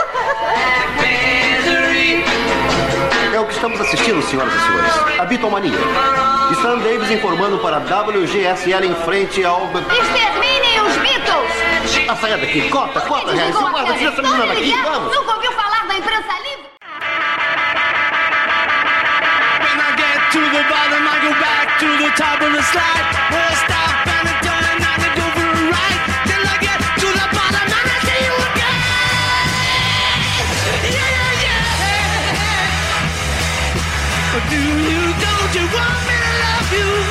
É 3.35 3.41
o 3.41 3.47
que 3.47 3.55
estamos 3.55 3.81
assistindo, 3.81 4.23
senhoras 4.23 4.53
e 4.53 4.61
senhores. 4.61 5.21
A 5.21 5.25
Beatlemania. 5.25 5.79
Stan 6.53 6.79
Davis 6.79 7.11
informando 7.11 7.59
para 7.59 7.77
a 7.79 7.81
WGSL 7.81 8.85
em 8.85 8.95
frente 9.07 9.43
ao... 9.43 9.65
Exterminem 9.65 10.83
os 10.83 10.97
Beatles! 10.99 11.53
Ah, 12.09 12.17
saia 12.17 12.37
daqui. 12.37 12.69
Corta, 12.69 13.01
corta, 13.01 13.33
Harry. 13.33 13.53
Você 13.53 13.71
guarda, 13.71 13.95
tira 13.95 14.11
essa 14.13 14.23
menina 14.23 14.47
daqui. 14.47 14.75
Vamos. 14.83 15.17
Nunca 15.17 15.35
ouviu 15.35 15.53
falar 15.53 15.87
da 15.87 15.95
imprensa 15.95 16.33
livre? 16.43 16.67
When 19.63 19.81
I 19.81 19.97
get 19.97 20.31
to 20.33 20.41
the 20.41 20.63
bottom, 20.69 21.09
I 21.09 21.21
go 21.27 21.41
back 21.41 21.62
to 21.81 21.89
the 22.03 22.11
top 22.17 22.41
of 22.43 22.53
the 22.53 22.63
slide. 22.73 23.07
I 23.33 23.55
stop 23.65 24.07
and 24.17 24.29
I 24.29 24.35
turn 24.45 24.65
and 24.73 24.83
I 24.85 25.09
go 25.19 25.27
for 25.37 25.49
a 25.49 25.65
ride. 25.73 26.03
Till 26.29 26.45
I 26.55 26.57
get 26.67 26.79
to 27.03 27.09
the 27.21 27.27
bottom 27.37 27.67
and 27.79 27.89
I 27.95 27.99
see 28.07 28.21
you 28.27 28.35
again. 28.49 28.79
Yeah, 30.97 31.11
yeah, 31.17 31.45
yeah. 31.47 32.13
Do 34.53 34.61
you, 34.91 35.03
don't 35.25 35.53
you 35.59 35.67
want 35.77 36.01
me 36.09 36.17
to 36.25 36.33
love 36.45 36.73
you? 36.79 37.02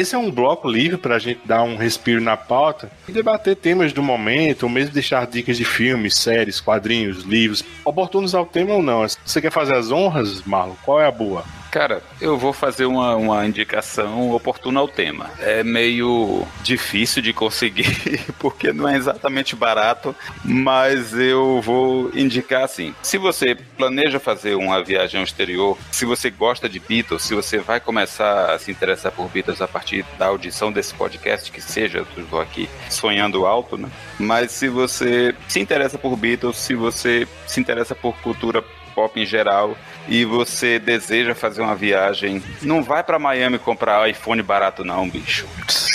Esse 0.00 0.14
é 0.14 0.18
um 0.18 0.30
bloco 0.30 0.66
livre 0.66 0.96
pra 0.96 1.18
gente 1.18 1.42
dar 1.44 1.62
um 1.62 1.76
respiro 1.76 2.22
na 2.22 2.34
pauta 2.34 2.90
e 3.06 3.12
debater 3.12 3.54
temas 3.54 3.92
do 3.92 4.02
momento, 4.02 4.62
ou 4.62 4.70
mesmo 4.70 4.94
deixar 4.94 5.26
dicas 5.26 5.58
de 5.58 5.64
filmes, 5.66 6.16
séries, 6.16 6.58
quadrinhos, 6.58 7.22
livros, 7.24 7.62
oportunos 7.84 8.34
ao 8.34 8.46
tema 8.46 8.72
ou 8.72 8.82
não. 8.82 9.06
Você 9.06 9.42
quer 9.42 9.52
fazer 9.52 9.74
as 9.74 9.90
honras, 9.90 10.42
Marlon? 10.44 10.72
Qual 10.82 10.98
é 10.98 11.06
a 11.06 11.10
boa? 11.10 11.44
Cara, 11.70 12.02
eu 12.20 12.36
vou 12.36 12.52
fazer 12.52 12.84
uma, 12.84 13.14
uma 13.14 13.46
indicação 13.46 14.32
oportuna 14.32 14.80
ao 14.80 14.88
tema. 14.88 15.30
É 15.38 15.62
meio 15.62 16.44
difícil 16.62 17.22
de 17.22 17.32
conseguir, 17.32 17.86
porque 18.40 18.72
não 18.72 18.88
é 18.88 18.96
exatamente 18.96 19.54
barato, 19.54 20.14
mas 20.44 21.14
eu 21.14 21.60
vou 21.62 22.10
indicar 22.12 22.64
assim. 22.64 22.92
Se 23.02 23.16
você 23.18 23.54
planeja 23.54 24.18
fazer 24.18 24.56
uma 24.56 24.82
viagem 24.82 25.18
ao 25.20 25.24
exterior, 25.24 25.78
se 25.92 26.04
você 26.04 26.28
gosta 26.28 26.68
de 26.68 26.80
Beatles, 26.80 27.22
se 27.22 27.34
você 27.34 27.58
vai 27.58 27.78
começar 27.78 28.52
a 28.52 28.58
se 28.58 28.70
interessar 28.70 29.12
por 29.12 29.28
Beatles 29.28 29.62
a 29.62 29.68
partir 29.68 30.04
da 30.18 30.26
audição 30.26 30.72
desse 30.72 30.92
podcast, 30.94 31.52
que 31.52 31.60
seja, 31.60 32.04
eu 32.16 32.24
estou 32.24 32.40
aqui 32.40 32.68
sonhando 32.88 33.46
alto, 33.46 33.76
né? 33.76 33.88
Mas 34.18 34.50
se 34.50 34.68
você 34.68 35.34
se 35.46 35.60
interessa 35.60 35.96
por 35.96 36.16
Beatles, 36.16 36.56
se 36.56 36.74
você 36.74 37.28
se 37.46 37.60
interessa 37.60 37.94
por 37.94 38.16
cultura 38.16 38.60
pop 38.90 39.18
em 39.18 39.24
geral 39.24 39.76
e 40.10 40.24
você 40.24 40.80
deseja 40.80 41.36
fazer 41.36 41.62
uma 41.62 41.76
viagem, 41.76 42.42
não 42.60 42.82
vai 42.82 43.02
para 43.04 43.18
Miami 43.18 43.58
comprar 43.58 44.10
iPhone 44.10 44.42
barato 44.42 44.84
não, 44.84 45.08
bicho. 45.08 45.46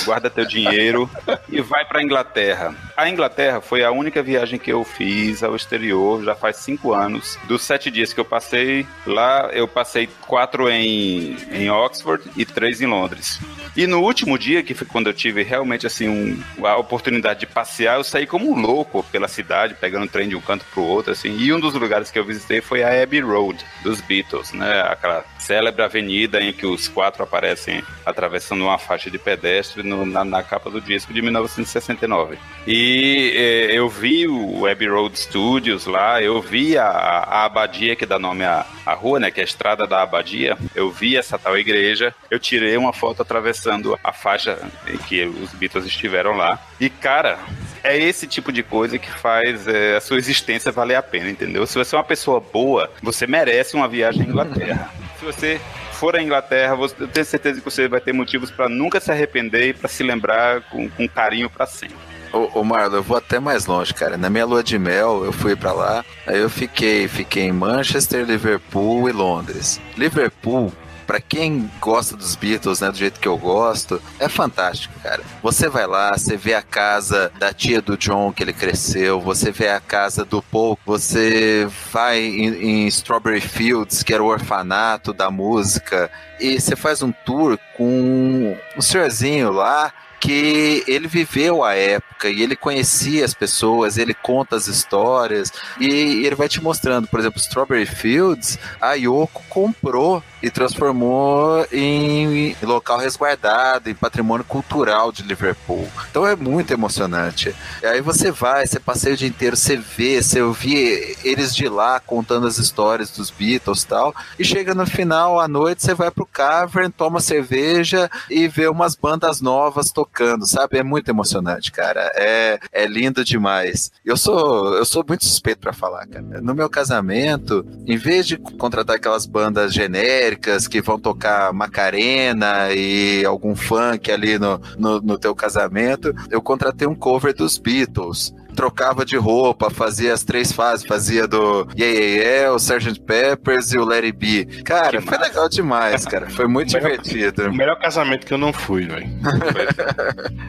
Guarda 0.05 0.29
teu 0.29 0.45
dinheiro 0.45 1.09
e 1.49 1.61
vai 1.61 1.83
para 1.83 2.01
Inglaterra. 2.01 2.73
A 2.95 3.09
Inglaterra 3.09 3.59
foi 3.59 3.83
a 3.83 3.91
única 3.91 4.23
viagem 4.23 4.57
que 4.57 4.71
eu 4.71 4.85
fiz 4.85 5.43
ao 5.43 5.55
exterior 5.55 6.23
já 6.23 6.33
faz 6.33 6.57
cinco 6.57 6.93
anos. 6.93 7.37
Dos 7.43 7.63
sete 7.63 7.91
dias 7.91 8.13
que 8.13 8.19
eu 8.19 8.25
passei 8.25 8.87
lá, 9.05 9.49
eu 9.51 9.67
passei 9.67 10.07
quatro 10.21 10.69
em, 10.69 11.35
em 11.51 11.69
Oxford 11.69 12.23
e 12.37 12.45
três 12.45 12.79
em 12.79 12.85
Londres. 12.85 13.39
E 13.75 13.85
no 13.85 14.01
último 14.01 14.37
dia, 14.37 14.63
que 14.63 14.73
foi 14.73 14.87
quando 14.87 15.07
eu 15.07 15.13
tive 15.13 15.43
realmente 15.43 15.85
assim 15.85 16.07
um, 16.07 16.65
a 16.65 16.77
oportunidade 16.77 17.41
de 17.41 17.45
passear, 17.45 17.97
eu 17.97 18.03
saí 18.03 18.25
como 18.25 18.49
um 18.49 18.59
louco 18.59 19.03
pela 19.11 19.27
cidade, 19.27 19.75
pegando 19.75 20.07
trem 20.07 20.29
de 20.29 20.35
um 20.35 20.41
canto 20.41 20.65
pro 20.73 20.83
outro, 20.83 21.11
assim. 21.11 21.35
E 21.37 21.51
um 21.51 21.59
dos 21.59 21.73
lugares 21.73 22.09
que 22.09 22.17
eu 22.17 22.23
visitei 22.23 22.61
foi 22.61 22.83
a 22.83 23.03
Abbey 23.03 23.19
Road 23.19 23.65
dos 23.83 23.99
Beatles, 23.99 24.53
né? 24.53 24.81
Aquela 24.81 25.25
célebre 25.45 25.83
avenida 25.83 26.41
em 26.41 26.51
que 26.51 26.65
os 26.65 26.87
quatro 26.87 27.21
aparecem 27.23 27.83
atravessando 28.05 28.63
uma 28.63 28.77
faixa 28.77 29.11
de 29.11 29.17
pedestre 29.19 29.83
no- 29.83 30.05
na, 30.05 30.25
na 30.25 30.41
capa 30.41 30.69
do 30.69 30.81
disco 30.81 31.13
de 31.13 31.21
1969. 31.21 32.37
E 32.67 33.33
eh, 33.35 33.77
eu 33.77 33.87
vi 33.87 34.27
o 34.27 34.65
Abbey 34.65 34.87
Road 34.87 35.17
Studios 35.19 35.85
lá, 35.85 36.21
eu 36.21 36.41
vi 36.41 36.77
a, 36.77 36.87
a 36.87 37.45
abadia 37.45 37.95
que 37.95 38.05
dá 38.05 38.17
nome 38.17 38.43
à, 38.43 38.65
à 38.85 38.93
rua, 38.93 39.19
né? 39.19 39.29
Que 39.31 39.39
é 39.39 39.43
a 39.43 39.45
estrada 39.45 39.85
da 39.85 40.01
abadia. 40.01 40.57
Eu 40.73 40.89
vi 40.91 41.15
essa 41.15 41.37
tal 41.37 41.57
igreja. 41.57 42.13
Eu 42.31 42.39
tirei 42.39 42.75
uma 42.77 42.91
foto 42.93 43.21
atravessando 43.21 43.97
a 44.03 44.11
faixa 44.11 44.57
em 44.87 44.97
que 44.97 45.23
os 45.25 45.51
Beatles 45.53 45.85
estiveram 45.85 46.35
lá. 46.35 46.59
E 46.79 46.89
cara, 46.89 47.37
é 47.83 47.97
esse 47.97 48.25
tipo 48.27 48.51
de 48.51 48.63
coisa 48.63 48.97
que 48.97 49.09
faz 49.11 49.67
é, 49.67 49.95
a 49.97 50.01
sua 50.01 50.17
existência 50.17 50.71
valer 50.71 50.95
a 50.95 51.03
pena, 51.03 51.29
entendeu? 51.29 51.65
Se 51.67 51.77
você 51.77 51.95
é 51.95 51.97
uma 51.97 52.03
pessoa 52.03 52.39
boa, 52.39 52.89
você 53.01 53.27
merece 53.27 53.75
uma 53.75 53.87
viagem 53.87 54.23
à 54.23 54.25
Inglaterra. 54.25 54.89
Se 55.19 55.25
você 55.25 55.61
for 55.93 56.15
à 56.15 56.21
Inglaterra, 56.21 56.77
eu 56.99 57.07
tenho 57.07 57.25
certeza 57.25 57.59
que 57.59 57.65
você 57.65 57.87
vai 57.87 58.01
ter 58.01 58.13
motivos 58.13 58.51
para 58.51 58.67
nunca 58.67 58.99
se 58.99 59.11
arrepender 59.11 59.69
e 59.69 59.73
para 59.73 59.87
se 59.87 60.03
lembrar 60.03 60.61
com, 60.69 60.89
com 60.89 61.07
carinho 61.07 61.49
para 61.49 61.65
sempre. 61.65 61.97
Ô, 62.33 62.59
ô 62.59 62.63
Marlon, 62.63 62.97
eu 62.97 63.03
vou 63.03 63.15
até 63.15 63.39
mais 63.39 63.65
longe, 63.65 63.93
cara. 63.93 64.17
Na 64.17 64.29
minha 64.29 64.45
lua 64.45 64.61
de 64.61 64.77
mel, 64.77 65.23
eu 65.23 65.31
fui 65.31 65.55
pra 65.55 65.71
lá, 65.71 66.03
aí 66.27 66.39
eu 66.39 66.49
fiquei, 66.49 67.07
fiquei 67.07 67.43
em 67.43 67.53
Manchester, 67.53 68.25
Liverpool 68.25 69.07
e 69.07 69.13
Londres. 69.13 69.79
Liverpool, 69.95 70.73
pra 71.05 71.19
quem 71.19 71.69
gosta 71.79 72.15
dos 72.15 72.35
Beatles, 72.35 72.81
né, 72.81 72.91
do 72.91 72.97
jeito 72.97 73.19
que 73.19 73.27
eu 73.27 73.37
gosto, 73.37 74.01
é 74.19 74.27
fantástico, 74.27 74.93
cara. 75.01 75.21
Você 75.41 75.69
vai 75.69 75.87
lá, 75.87 76.17
você 76.17 76.35
vê 76.37 76.53
a 76.53 76.61
casa 76.61 77.31
da 77.39 77.53
tia 77.53 77.81
do 77.81 77.97
John 77.97 78.31
que 78.31 78.43
ele 78.43 78.53
cresceu, 78.53 79.19
você 79.21 79.51
vê 79.51 79.69
a 79.69 79.79
casa 79.79 80.25
do 80.25 80.41
Paul, 80.41 80.77
você 80.85 81.67
vai 81.91 82.19
em, 82.19 82.83
em 82.83 82.87
Strawberry 82.87 83.41
Fields, 83.41 84.03
que 84.03 84.13
era 84.13 84.23
o 84.23 84.27
orfanato 84.27 85.13
da 85.13 85.29
música, 85.29 86.09
e 86.39 86.59
você 86.59 86.75
faz 86.75 87.01
um 87.01 87.11
tour 87.11 87.57
com 87.77 88.57
um 88.77 88.81
senhorzinho 88.81 89.51
lá 89.51 89.93
que 90.19 90.83
ele 90.87 91.07
viveu 91.07 91.63
a 91.63 91.73
época 91.75 92.29
e 92.29 92.41
ele 92.41 92.55
conhecia 92.55 93.25
as 93.25 93.33
pessoas, 93.33 93.97
ele 93.97 94.13
conta 94.13 94.55
as 94.55 94.67
histórias 94.67 95.51
e 95.79 96.25
ele 96.25 96.35
vai 96.35 96.47
te 96.47 96.61
mostrando, 96.61 97.07
por 97.07 97.19
exemplo, 97.19 97.39
Strawberry 97.39 97.85
Fields, 97.85 98.57
a 98.81 98.93
Yoko 98.93 99.43
comprou 99.49 100.23
e 100.41 100.49
transformou 100.49 101.65
em 101.71 102.55
local 102.61 102.99
resguardado, 102.99 103.89
em 103.89 103.95
patrimônio 103.95 104.45
cultural 104.45 105.11
de 105.11 105.23
Liverpool. 105.23 105.87
Então 106.09 106.25
é 106.25 106.35
muito 106.35 106.71
emocionante. 106.71 107.55
E 107.81 107.85
aí 107.85 108.01
você 108.01 108.31
vai, 108.31 108.67
você 108.67 108.79
passeia 108.79 109.15
o 109.15 109.17
dia 109.17 109.27
inteiro, 109.27 109.57
você 109.57 109.75
vê, 109.75 110.21
você 110.21 110.41
ouve 110.41 111.17
eles 111.23 111.55
de 111.55 111.67
lá 111.67 111.99
contando 111.99 112.45
as 112.45 112.57
histórias 112.57 113.09
dos 113.09 113.31
Beatles 113.31 113.81
e 113.81 113.87
tal, 113.87 114.15
e 114.37 114.45
chega 114.45 114.75
no 114.75 114.85
final 114.85 115.39
à 115.39 115.47
noite, 115.47 115.83
você 115.83 115.93
vai 115.93 116.11
pro 116.11 116.25
Cavern, 116.25 116.91
toma 116.91 117.19
cerveja 117.19 118.09
e 118.29 118.47
vê 118.47 118.67
umas 118.67 118.95
bandas 118.95 119.41
novas 119.41 119.91
tocando, 119.91 120.04
sabe? 120.41 120.77
É 120.77 120.83
muito 120.83 121.09
emocionante, 121.09 121.71
cara. 121.71 122.11
É, 122.15 122.59
é 122.71 122.85
lindo 122.85 123.23
demais. 123.23 123.91
Eu 124.03 124.17
sou, 124.17 124.73
eu 124.75 124.85
sou 124.85 125.03
muito 125.07 125.25
suspeito 125.25 125.59
pra 125.59 125.73
falar, 125.73 126.07
cara. 126.07 126.41
No 126.41 126.55
meu 126.55 126.69
casamento, 126.69 127.65
em 127.85 127.97
vez 127.97 128.27
de 128.27 128.37
contratar 128.37 128.95
aquelas 128.95 129.25
bandas 129.25 129.73
genéricas 129.73 130.67
que 130.67 130.81
vão 130.81 130.99
tocar 130.99 131.53
Macarena 131.53 132.71
e 132.73 133.25
algum 133.25 133.55
funk 133.55 134.11
ali 134.11 134.37
no, 134.39 134.59
no, 134.77 135.01
no 135.01 135.17
teu 135.17 135.35
casamento, 135.35 136.13
eu 136.29 136.41
contratei 136.41 136.87
um 136.87 136.95
cover 136.95 137.33
dos 137.33 137.57
Beatles 137.57 138.33
trocava 138.55 139.05
de 139.05 139.17
roupa, 139.17 139.69
fazia 139.69 140.13
as 140.13 140.23
três 140.23 140.51
fases, 140.51 140.85
fazia 140.85 141.27
do 141.27 141.67
Yeah 141.77 141.99
Yeah 141.99 142.23
Yeah, 142.23 142.53
o 142.53 142.55
Sgt. 142.57 142.99
Peppers 143.01 143.71
e 143.73 143.77
o 143.77 143.89
It 143.91 144.11
Be. 144.13 144.45
Cara, 144.63 145.01
foi 145.01 145.17
legal 145.17 145.49
demais, 145.49 146.05
cara. 146.05 146.29
Foi 146.29 146.47
muito 146.47 146.69
divertido. 146.69 147.49
O 147.49 147.53
melhor 147.55 147.77
casamento 147.79 148.25
que 148.25 148.33
eu 148.33 148.37
não 148.37 148.51
fui, 148.53 148.85
velho. 148.85 149.07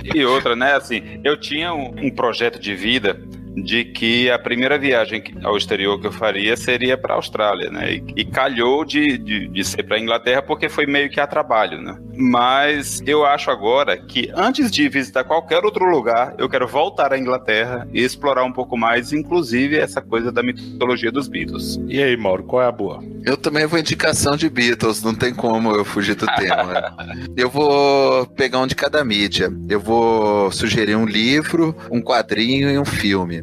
E 0.14 0.24
outra, 0.24 0.54
né? 0.54 0.74
Assim, 0.74 1.20
eu 1.24 1.36
tinha 1.36 1.74
um, 1.74 1.94
um 2.06 2.10
projeto 2.10 2.58
de 2.58 2.74
vida 2.74 3.20
de 3.56 3.84
que 3.84 4.30
a 4.30 4.38
primeira 4.38 4.78
viagem 4.78 5.22
ao 5.42 5.56
exterior 5.56 6.00
que 6.00 6.06
eu 6.06 6.12
faria 6.12 6.56
seria 6.56 6.96
para 6.96 7.14
a 7.14 7.16
Austrália, 7.16 7.70
né? 7.70 7.94
E, 7.94 8.04
e 8.16 8.24
calhou 8.24 8.84
de, 8.84 9.16
de, 9.16 9.48
de 9.48 9.64
ser 9.64 9.82
para 9.82 9.96
a 9.96 10.00
Inglaterra 10.00 10.42
porque 10.42 10.68
foi 10.68 10.86
meio 10.86 11.08
que 11.08 11.18
a 11.18 11.26
trabalho, 11.26 11.80
né? 11.80 11.98
Mas 12.14 13.02
eu 13.06 13.24
acho 13.24 13.50
agora 13.50 13.96
que 13.96 14.30
antes 14.34 14.70
de 14.70 14.88
visitar 14.88 15.24
qualquer 15.24 15.64
outro 15.64 15.84
lugar, 15.84 16.34
eu 16.38 16.48
quero 16.48 16.66
voltar 16.66 17.12
à 17.12 17.18
Inglaterra 17.18 17.86
e 17.92 18.02
explorar 18.02 18.44
um 18.44 18.52
pouco 18.52 18.76
mais, 18.76 19.12
inclusive 19.12 19.76
essa 19.76 20.00
coisa 20.00 20.32
da 20.32 20.42
mitologia 20.42 21.12
dos 21.12 21.28
Beatles. 21.28 21.78
E 21.88 22.02
aí, 22.02 22.16
Mauro, 22.16 22.44
qual 22.44 22.62
é 22.62 22.66
a 22.66 22.72
boa? 22.72 23.02
Eu 23.24 23.36
também 23.36 23.66
vou 23.66 23.78
indicação 23.78 24.36
de 24.36 24.48
Beatles, 24.48 25.02
não 25.02 25.14
tem 25.14 25.34
como 25.34 25.74
eu 25.74 25.84
fugir 25.84 26.14
do 26.14 26.26
tema. 26.26 26.94
Eu 27.36 27.50
vou 27.50 28.26
pegar 28.28 28.60
um 28.60 28.66
de 28.66 28.74
cada 28.74 29.04
mídia. 29.04 29.52
Eu 29.68 29.78
vou 29.78 30.50
sugerir 30.50 30.96
um 30.96 31.04
livro, 31.04 31.76
um 31.90 32.00
quadrinho 32.00 32.70
e 32.70 32.78
um 32.78 32.84
filme. 32.84 33.42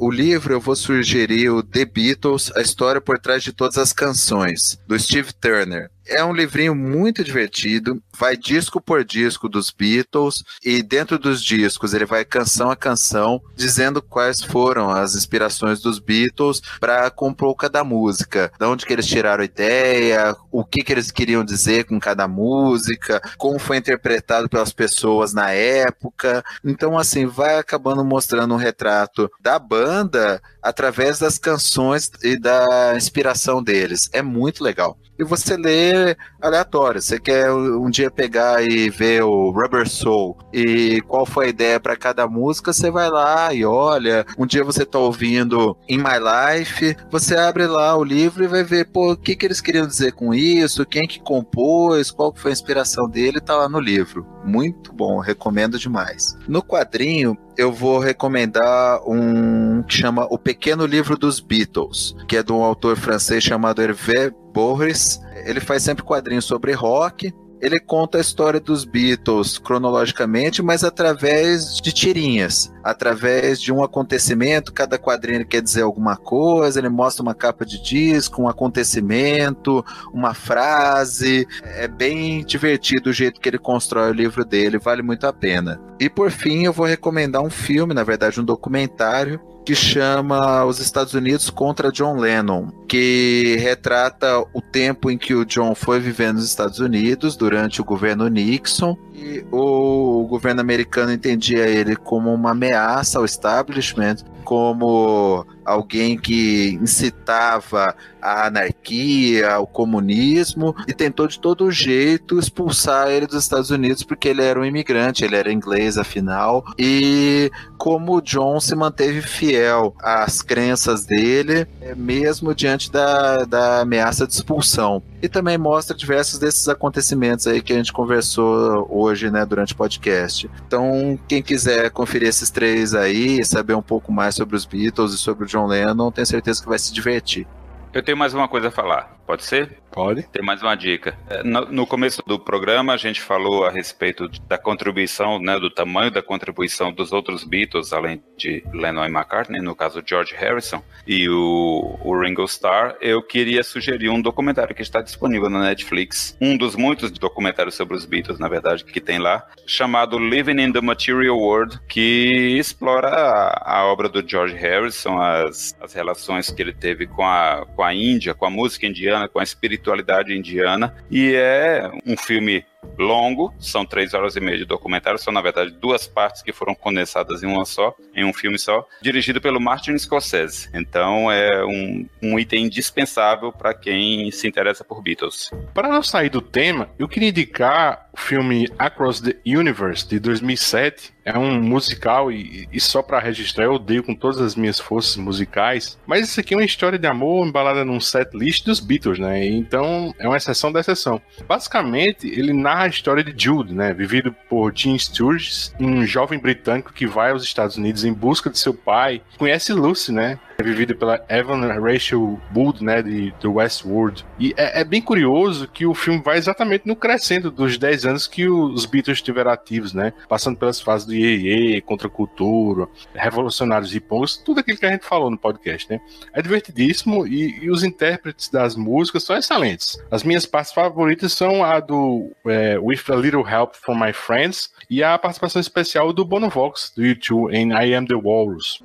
O 0.00 0.12
livro 0.12 0.54
eu 0.54 0.60
vou 0.60 0.76
sugerir 0.76 1.50
o 1.50 1.60
The 1.60 1.84
Beatles, 1.84 2.52
a 2.54 2.60
história 2.60 3.00
por 3.00 3.18
trás 3.18 3.42
de 3.42 3.52
todas 3.52 3.76
as 3.78 3.92
canções, 3.92 4.78
do 4.86 4.96
Steve 4.96 5.32
Turner. 5.32 5.90
É 6.06 6.24
um 6.24 6.32
livrinho 6.32 6.74
muito 6.74 7.22
divertido, 7.22 8.02
vai 8.16 8.34
disco 8.34 8.80
por 8.80 9.04
disco 9.04 9.46
dos 9.46 9.70
Beatles 9.70 10.42
e 10.64 10.82
dentro 10.82 11.18
dos 11.18 11.44
discos 11.44 11.92
ele 11.92 12.06
vai 12.06 12.24
canção 12.24 12.70
a 12.70 12.76
canção 12.76 13.42
dizendo 13.54 14.00
quais 14.00 14.42
foram 14.42 14.88
as 14.88 15.14
inspirações 15.14 15.82
dos 15.82 15.98
Beatles 15.98 16.62
para 16.80 17.10
compor 17.10 17.54
cada 17.56 17.84
música, 17.84 18.50
de 18.58 18.64
onde 18.64 18.86
que 18.86 18.92
eles 18.94 19.06
tiraram 19.06 19.42
a 19.42 19.44
ideia, 19.44 20.34
o 20.50 20.64
que 20.64 20.82
que 20.82 20.92
eles 20.92 21.10
queriam 21.10 21.44
dizer 21.44 21.84
com 21.84 22.00
cada 22.00 22.26
música, 22.26 23.20
como 23.36 23.58
foi 23.58 23.76
interpretado 23.76 24.48
pelas 24.48 24.72
pessoas 24.72 25.34
na 25.34 25.50
época. 25.50 26.42
Então 26.64 26.96
assim, 26.96 27.26
vai 27.26 27.58
acabando 27.58 28.02
mostrando 28.02 28.54
um 28.54 28.58
retrato 28.58 29.30
da 29.42 29.58
banda 29.58 29.87
banda 29.88 30.40
através 30.68 31.18
das 31.18 31.38
canções 31.38 32.10
e 32.22 32.38
da 32.38 32.94
inspiração 32.94 33.62
deles. 33.62 34.08
É 34.12 34.22
muito 34.22 34.62
legal 34.62 34.98
e 35.18 35.24
você 35.24 35.56
lê 35.56 36.16
aleatório. 36.40 37.02
Você 37.02 37.18
quer 37.18 37.52
um 37.52 37.90
dia 37.90 38.10
pegar 38.10 38.62
e 38.62 38.88
ver 38.88 39.22
o 39.24 39.50
Rubber 39.50 39.88
Soul 39.88 40.38
e 40.52 41.02
qual 41.02 41.26
foi 41.26 41.46
a 41.46 41.48
ideia 41.48 41.80
para 41.80 41.96
cada 41.96 42.28
música, 42.28 42.72
você 42.72 42.90
vai 42.90 43.10
lá 43.10 43.52
e 43.52 43.64
olha. 43.64 44.24
Um 44.38 44.46
dia 44.46 44.62
você 44.62 44.84
tá 44.86 44.98
ouvindo 44.98 45.76
In 45.88 45.98
My 45.98 46.18
Life, 46.18 46.96
você 47.10 47.36
abre 47.36 47.66
lá 47.66 47.96
o 47.96 48.04
livro 48.04 48.44
e 48.44 48.48
vai 48.48 48.62
ver, 48.62 48.86
pô, 48.90 49.12
o 49.12 49.16
que, 49.16 49.34
que 49.34 49.46
eles 49.46 49.60
queriam 49.60 49.86
dizer 49.86 50.12
com 50.12 50.32
isso, 50.32 50.86
quem 50.86 51.06
que 51.06 51.20
compôs, 51.20 52.10
qual 52.10 52.32
foi 52.34 52.52
a 52.52 52.54
inspiração 52.54 53.08
dele, 53.08 53.40
tá 53.40 53.56
lá 53.56 53.68
no 53.68 53.80
livro. 53.80 54.26
Muito 54.44 54.92
bom, 54.92 55.18
recomendo 55.18 55.78
demais. 55.78 56.36
No 56.46 56.62
quadrinho, 56.62 57.36
eu 57.56 57.72
vou 57.72 57.98
recomendar 57.98 59.00
um 59.04 59.82
que 59.82 59.96
chama 59.96 60.26
O 60.30 60.38
Pequeno 60.38 60.57
Livro 60.86 61.16
dos 61.16 61.40
Beatles, 61.40 62.14
que 62.26 62.36
é 62.36 62.42
de 62.42 62.52
um 62.52 62.62
autor 62.62 62.96
francês 62.96 63.42
chamado 63.42 63.80
Hervé 63.80 64.30
Boris. 64.52 65.20
Ele 65.44 65.60
faz 65.60 65.82
sempre 65.82 66.04
quadrinhos 66.04 66.44
sobre 66.44 66.72
rock. 66.72 67.32
Ele 67.60 67.80
conta 67.80 68.18
a 68.18 68.20
história 68.20 68.60
dos 68.60 68.84
Beatles 68.84 69.58
cronologicamente, 69.58 70.62
mas 70.62 70.84
através 70.84 71.76
de 71.80 71.92
tirinhas, 71.92 72.72
através 72.88 73.60
de 73.60 73.72
um 73.72 73.82
acontecimento. 73.82 74.72
Cada 74.72 74.98
quadrinho 74.98 75.46
quer 75.46 75.60
dizer 75.60 75.82
alguma 75.82 76.16
coisa. 76.16 76.78
Ele 76.78 76.88
mostra 76.88 77.22
uma 77.22 77.34
capa 77.34 77.66
de 77.66 77.82
disco, 77.82 78.42
um 78.42 78.48
acontecimento, 78.48 79.84
uma 80.12 80.32
frase. 80.32 81.46
É 81.62 81.86
bem 81.86 82.42
divertido 82.44 83.10
o 83.10 83.12
jeito 83.12 83.40
que 83.40 83.48
ele 83.48 83.58
constrói 83.58 84.10
o 84.10 84.14
livro 84.14 84.44
dele, 84.44 84.78
vale 84.78 85.02
muito 85.02 85.26
a 85.26 85.32
pena. 85.32 85.80
E 86.00 86.08
por 86.08 86.30
fim, 86.30 86.64
eu 86.64 86.72
vou 86.72 86.86
recomendar 86.86 87.42
um 87.42 87.50
filme, 87.50 87.92
na 87.92 88.04
verdade, 88.04 88.40
um 88.40 88.44
documentário 88.44 89.40
que 89.68 89.74
chama 89.74 90.64
Os 90.64 90.80
Estados 90.80 91.12
Unidos 91.12 91.50
contra 91.50 91.92
John 91.92 92.16
Lennon, 92.16 92.68
que 92.88 93.58
retrata 93.60 94.38
o 94.54 94.62
tempo 94.62 95.10
em 95.10 95.18
que 95.18 95.34
o 95.34 95.44
John 95.44 95.74
foi 95.74 96.00
viver 96.00 96.32
nos 96.32 96.46
Estados 96.46 96.78
Unidos 96.78 97.36
durante 97.36 97.78
o 97.78 97.84
governo 97.84 98.28
Nixon. 98.28 98.96
E 99.20 99.44
o 99.50 100.24
governo 100.28 100.60
americano 100.60 101.12
entendia 101.12 101.66
ele 101.66 101.96
como 101.96 102.32
uma 102.32 102.52
ameaça 102.52 103.18
ao 103.18 103.24
establishment, 103.24 104.18
como 104.48 105.44
alguém 105.62 106.16
que 106.16 106.78
incitava 106.80 107.94
a 108.22 108.46
anarquia, 108.46 109.60
o 109.60 109.66
comunismo 109.66 110.74
e 110.86 110.94
tentou 110.94 111.28
de 111.28 111.38
todo 111.38 111.70
jeito 111.70 112.38
expulsar 112.38 113.10
ele 113.10 113.26
dos 113.26 113.42
Estados 113.42 113.70
Unidos 113.70 114.02
porque 114.02 114.28
ele 114.28 114.42
era 114.42 114.58
um 114.58 114.64
imigrante, 114.64 115.22
ele 115.22 115.36
era 115.36 115.52
inglês 115.52 115.98
afinal. 115.98 116.64
E 116.78 117.50
como 117.76 118.22
John 118.22 118.58
se 118.58 118.74
manteve 118.74 119.20
fiel 119.20 119.94
às 120.02 120.40
crenças 120.40 121.04
dele, 121.04 121.66
mesmo 121.94 122.54
diante 122.54 122.90
da, 122.90 123.44
da 123.44 123.80
ameaça 123.80 124.26
de 124.26 124.32
expulsão. 124.32 125.02
E 125.20 125.28
também 125.28 125.58
mostra 125.58 125.96
diversos 125.96 126.38
desses 126.38 126.68
acontecimentos 126.68 127.46
aí 127.46 127.60
que 127.60 127.72
a 127.72 127.76
gente 127.76 127.92
conversou 127.92 128.86
hoje, 128.90 129.30
né, 129.30 129.44
durante 129.44 129.74
o 129.74 129.76
podcast. 129.76 130.48
Então, 130.66 131.18
quem 131.28 131.42
quiser 131.42 131.90
conferir 131.90 132.28
esses 132.28 132.50
três 132.50 132.94
aí, 132.94 133.44
saber 133.44 133.74
um 133.74 133.82
pouco 133.82 134.12
mais 134.12 134.37
sobre 134.38 134.56
os 134.56 134.64
Beatles 134.64 135.12
e 135.12 135.18
sobre 135.18 135.44
o 135.44 135.46
John 135.46 135.66
Lennon, 135.66 136.10
tenho 136.10 136.26
certeza 136.26 136.62
que 136.62 136.68
vai 136.68 136.78
se 136.78 136.92
divertir. 136.92 137.46
Eu 137.92 138.02
tenho 138.02 138.16
mais 138.16 138.32
uma 138.34 138.48
coisa 138.48 138.68
a 138.68 138.70
falar, 138.70 139.16
pode 139.26 139.44
ser? 139.44 139.78
Pode. 139.98 140.22
Tem 140.30 140.44
mais 140.44 140.62
uma 140.62 140.76
dica. 140.76 141.18
É, 141.28 141.42
no, 141.42 141.62
no 141.72 141.84
começo 141.84 142.22
do 142.24 142.38
programa, 142.38 142.92
a 142.92 142.96
gente 142.96 143.20
falou 143.20 143.66
a 143.66 143.70
respeito 143.70 144.28
da 144.46 144.56
contribuição, 144.56 145.40
né, 145.40 145.58
do 145.58 145.68
tamanho 145.68 146.08
da 146.08 146.22
contribuição 146.22 146.92
dos 146.92 147.10
outros 147.10 147.42
Beatles, 147.42 147.92
além 147.92 148.22
de 148.36 148.62
Lennon 148.72 149.04
e 149.06 149.08
McCartney, 149.08 149.60
no 149.60 149.74
caso 149.74 150.00
George 150.06 150.36
Harrison 150.36 150.80
e 151.04 151.28
o, 151.28 151.98
o 152.00 152.16
Ringo 152.16 152.44
Starr. 152.44 152.96
Eu 153.00 153.20
queria 153.20 153.64
sugerir 153.64 154.08
um 154.08 154.22
documentário 154.22 154.72
que 154.72 154.82
está 154.82 155.02
disponível 155.02 155.50
na 155.50 155.62
Netflix, 155.62 156.36
um 156.40 156.56
dos 156.56 156.76
muitos 156.76 157.10
documentários 157.10 157.74
sobre 157.74 157.96
os 157.96 158.04
Beatles, 158.04 158.38
na 158.38 158.46
verdade, 158.46 158.84
que 158.84 159.00
tem 159.00 159.18
lá, 159.18 159.44
chamado 159.66 160.16
Living 160.16 160.60
in 160.62 160.70
the 160.70 160.80
Material 160.80 161.36
World, 161.36 161.76
que 161.88 162.56
explora 162.56 163.08
a, 163.08 163.78
a 163.80 163.86
obra 163.86 164.08
do 164.08 164.22
George 164.24 164.54
Harrison, 164.54 165.20
as, 165.20 165.76
as 165.80 165.92
relações 165.92 166.52
que 166.52 166.62
ele 166.62 166.72
teve 166.72 167.08
com 167.08 167.26
a, 167.26 167.66
com 167.74 167.82
a 167.82 167.92
Índia, 167.92 168.32
com 168.32 168.46
a 168.46 168.50
música 168.50 168.86
indiana, 168.86 169.26
com 169.26 169.40
a 169.40 169.42
espiritualidade 169.42 169.87
indiana, 170.36 170.94
e 171.10 171.34
é 171.34 171.90
um 172.06 172.16
filme 172.16 172.64
longo, 172.98 173.54
são 173.58 173.84
três 173.84 174.14
horas 174.14 174.36
e 174.36 174.40
meia 174.40 174.58
de 174.58 174.64
documentário, 174.64 175.18
são 175.18 175.32
na 175.32 175.40
verdade 175.40 175.70
duas 175.70 176.06
partes 176.06 176.42
que 176.42 176.52
foram 176.52 176.74
condensadas 176.74 177.42
em 177.42 177.46
uma 177.46 177.64
só, 177.64 177.94
em 178.14 178.24
um 178.24 178.32
filme 178.32 178.58
só, 178.58 178.86
dirigido 179.00 179.40
pelo 179.40 179.60
Martin 179.60 179.96
Scorsese. 179.96 180.68
Então 180.74 181.30
é 181.30 181.64
um, 181.64 182.06
um 182.22 182.38
item 182.38 182.66
indispensável 182.66 183.52
para 183.52 183.74
quem 183.74 184.30
se 184.30 184.46
interessa 184.46 184.84
por 184.84 185.02
Beatles. 185.02 185.50
Para 185.72 185.88
não 185.88 186.02
sair 186.02 186.30
do 186.30 186.40
tema, 186.40 186.88
eu 186.98 187.08
queria 187.08 187.28
indicar 187.28 188.08
o 188.12 188.16
filme 188.16 188.68
Across 188.78 189.20
the 189.20 189.36
Universe 189.46 190.06
de 190.06 190.18
2007. 190.18 191.12
É 191.24 191.38
um 191.38 191.60
musical 191.60 192.32
e, 192.32 192.66
e 192.72 192.80
só 192.80 193.02
para 193.02 193.18
registrar, 193.18 193.64
eu 193.64 193.74
odeio 193.74 194.02
com 194.02 194.14
todas 194.14 194.40
as 194.40 194.56
minhas 194.56 194.80
forças 194.80 195.16
musicais. 195.16 195.98
Mas 196.06 196.28
isso 196.28 196.40
aqui 196.40 196.54
é 196.54 196.56
uma 196.56 196.64
história 196.64 196.98
de 196.98 197.06
amor 197.06 197.46
embalada 197.46 197.84
num 197.84 198.00
set 198.00 198.34
list 198.34 198.64
dos 198.64 198.80
Beatles, 198.80 199.18
né? 199.18 199.46
Então 199.46 200.14
é 200.18 200.26
uma 200.26 200.36
exceção 200.36 200.72
da 200.72 200.80
exceção. 200.80 201.20
Basicamente, 201.46 202.26
ele 202.26 202.52
narra 202.68 202.84
a 202.84 202.88
história 202.88 203.24
de 203.24 203.32
Jude, 203.34 203.74
né? 203.74 203.94
Vivido 203.94 204.30
por 204.46 204.72
Jim 204.76 204.98
Sturges, 204.98 205.74
um 205.80 206.04
jovem 206.04 206.38
britânico 206.38 206.92
que 206.92 207.06
vai 207.06 207.30
aos 207.30 207.42
Estados 207.42 207.78
Unidos 207.78 208.04
em 208.04 208.12
busca 208.12 208.50
de 208.50 208.58
seu 208.58 208.74
pai. 208.74 209.22
Conhece 209.38 209.72
Lucy, 209.72 210.12
né? 210.12 210.38
É 210.60 210.64
vivido 210.64 210.96
pela 210.96 211.24
Evan 211.28 211.60
Rachel 211.80 212.36
Wood, 212.52 212.82
né, 212.82 213.00
de, 213.00 213.30
de 213.30 213.46
Westworld. 213.46 214.26
E 214.40 214.52
é, 214.56 214.80
é, 214.80 214.84
bem 214.84 215.00
curioso 215.00 215.68
que 215.68 215.86
o 215.86 215.94
filme 215.94 216.20
vai 216.20 216.36
exatamente 216.36 216.84
no 216.84 216.96
crescendo 216.96 217.48
dos 217.48 217.78
10 217.78 218.06
anos 218.06 218.26
que 218.26 218.48
os 218.48 218.84
Beatles 218.84 219.18
estiveram 219.18 219.52
ativos, 219.52 219.94
né? 219.94 220.12
Passando 220.28 220.58
pelas 220.58 220.80
fases 220.80 221.06
do 221.06 221.14
Iê, 221.14 221.80
contra 221.80 222.08
cultura, 222.08 222.88
revolucionários 223.14 223.94
e 223.94 224.00
pons, 224.00 224.36
tudo 224.36 224.58
aquilo 224.58 224.78
que 224.78 224.86
a 224.86 224.90
gente 224.90 225.06
falou 225.06 225.30
no 225.30 225.38
podcast, 225.38 225.88
né? 225.88 226.00
É 226.32 226.42
divertidíssimo 226.42 227.24
e, 227.24 227.62
e, 227.62 227.70
os 227.70 227.84
intérpretes 227.84 228.48
das 228.48 228.74
músicas 228.74 229.22
são 229.22 229.36
excelentes. 229.36 229.96
As 230.10 230.24
minhas 230.24 230.44
partes 230.44 230.72
favoritas 230.72 231.32
são 231.34 231.62
a 231.62 231.78
do 231.78 232.32
é, 232.44 232.76
With 232.80 233.02
a 233.10 233.14
Little 233.14 233.48
Help 233.48 233.76
from 233.76 233.94
My 233.94 234.12
Friends 234.12 234.70
e 234.90 235.04
a 235.04 235.16
participação 235.18 235.60
especial 235.60 236.12
do 236.12 236.24
Bono 236.24 236.48
Vox, 236.48 236.92
do 236.96 237.06
YouTube, 237.06 237.54
em 237.54 237.70
I 237.70 237.94
Am 237.94 238.04
the 238.04 238.16
Walrus. 238.16 238.82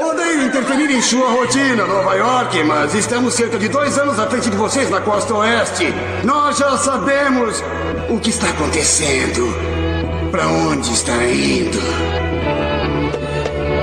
Odeio 0.00 0.46
interferir 0.46 0.88
em 0.88 0.99
sua 1.02 1.30
rotina, 1.30 1.86
Nova 1.86 2.14
York, 2.14 2.62
mas 2.64 2.94
estamos 2.94 3.34
cerca 3.34 3.58
de 3.58 3.68
dois 3.68 3.96
anos 3.98 4.18
à 4.18 4.26
frente 4.26 4.50
de 4.50 4.56
vocês 4.56 4.90
na 4.90 5.00
costa 5.00 5.34
oeste. 5.34 5.94
Nós 6.24 6.58
já 6.58 6.76
sabemos 6.76 7.62
o 8.08 8.18
que 8.18 8.30
está 8.30 8.48
acontecendo. 8.50 9.46
Para 10.30 10.46
onde 10.46 10.92
está 10.92 11.16
indo? 11.24 12.19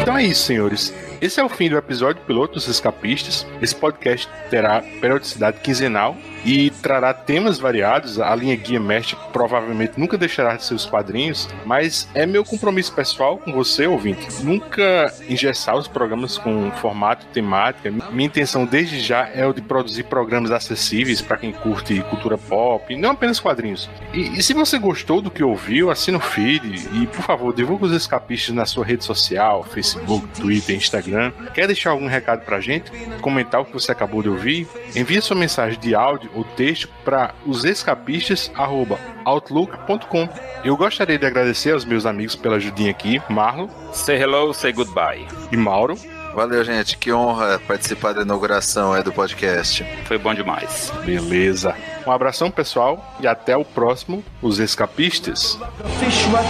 Então 0.07 0.17
é 0.17 0.23
isso, 0.23 0.43
senhores. 0.43 0.93
Esse 1.19 1.41
é 1.41 1.43
o 1.43 1.49
fim 1.49 1.67
do 1.67 1.77
episódio 1.77 2.21
piloto 2.21 2.53
dos 2.53 2.69
Escapistas. 2.69 3.45
Esse 3.61 3.75
podcast 3.75 4.29
terá 4.49 4.81
periodicidade 5.01 5.59
quinzenal 5.59 6.15
e 6.45 6.69
trará 6.69 7.13
temas 7.13 7.59
variados. 7.59 8.19
A 8.19 8.33
linha 8.35 8.55
Guia 8.55 8.79
Mestre 8.79 9.17
provavelmente 9.33 9.99
nunca 9.99 10.17
deixará 10.17 10.55
de 10.55 10.63
ser 10.63 10.75
os 10.75 10.85
quadrinhos, 10.85 11.49
mas 11.65 12.07
é 12.13 12.25
meu 12.25 12.45
compromisso 12.45 12.93
pessoal 12.93 13.37
com 13.37 13.51
você, 13.51 13.87
ouvinte, 13.87 14.27
nunca 14.43 15.13
engessar 15.27 15.75
os 15.75 15.87
programas 15.87 16.37
com 16.37 16.71
formato 16.71 17.25
temática. 17.33 17.91
Minha 18.11 18.27
intenção 18.27 18.65
desde 18.65 18.99
já 18.99 19.27
é 19.27 19.45
o 19.45 19.53
de 19.53 19.61
produzir 19.61 20.03
programas 20.03 20.51
acessíveis 20.51 21.21
para 21.21 21.37
quem 21.37 21.51
curte 21.51 21.99
cultura 22.09 22.37
pop, 22.37 22.95
não 22.95 23.11
apenas 23.11 23.39
quadrinhos. 23.39 23.89
E, 24.13 24.39
e, 24.39 24.43
se 24.43 24.53
você 24.53 24.77
gostou 24.77 25.21
do 25.21 25.31
que 25.31 25.43
ouviu, 25.43 25.89
assina 25.89 26.17
o 26.17 26.21
feed 26.21 26.87
e, 26.93 27.07
por 27.07 27.23
favor, 27.23 27.53
divulgue 27.53 27.85
os 27.85 27.91
escapistas 27.91 28.53
na 28.53 28.65
sua 28.65 28.85
rede 28.85 29.03
social, 29.03 29.63
Facebook, 29.63 29.96
Twitter, 30.35 30.75
Instagram. 30.75 31.31
Quer 31.53 31.67
deixar 31.67 31.91
algum 31.91 32.07
recado 32.07 32.43
pra 32.45 32.59
gente? 32.59 32.91
Comentar 33.21 33.61
o 33.61 33.65
que 33.65 33.73
você 33.73 33.91
acabou 33.91 34.21
de 34.21 34.29
ouvir? 34.29 34.67
Envie 34.95 35.21
sua 35.21 35.35
mensagem 35.35 35.79
de 35.79 35.95
áudio 35.95 36.29
ou 36.33 36.43
texto 36.43 36.87
para 37.03 37.33
os 37.45 37.63
escapistas@outlook.com. 37.63 40.29
Eu 40.63 40.77
gostaria 40.77 41.17
de 41.17 41.25
agradecer 41.25 41.71
aos 41.71 41.85
meus 41.85 42.05
amigos 42.05 42.35
pela 42.35 42.57
ajudinha 42.57 42.91
aqui, 42.91 43.19
Marlon. 43.29 43.67
Say 43.93 44.21
hello, 44.21 44.53
say 44.53 44.71
goodbye. 44.71 45.25
E 45.51 45.57
Mauro. 45.57 45.97
Valeu, 46.33 46.63
gente. 46.63 46.97
Que 46.97 47.11
honra 47.11 47.59
participar 47.67 48.13
da 48.13 48.21
inauguração 48.21 48.95
é, 48.95 49.01
do 49.01 49.11
podcast. 49.11 49.83
Foi 50.05 50.19
bom 50.19 50.35
demais. 50.35 50.93
Beleza. 51.03 51.75
Um 52.07 52.11
abração, 52.13 52.49
pessoal, 52.49 53.13
e 53.19 53.27
até 53.27 53.57
o 53.57 53.65
próximo 53.65 54.23
Os 54.41 54.59
Escapistas. 54.59 55.59
Fish 55.99 56.25
right 56.27 56.47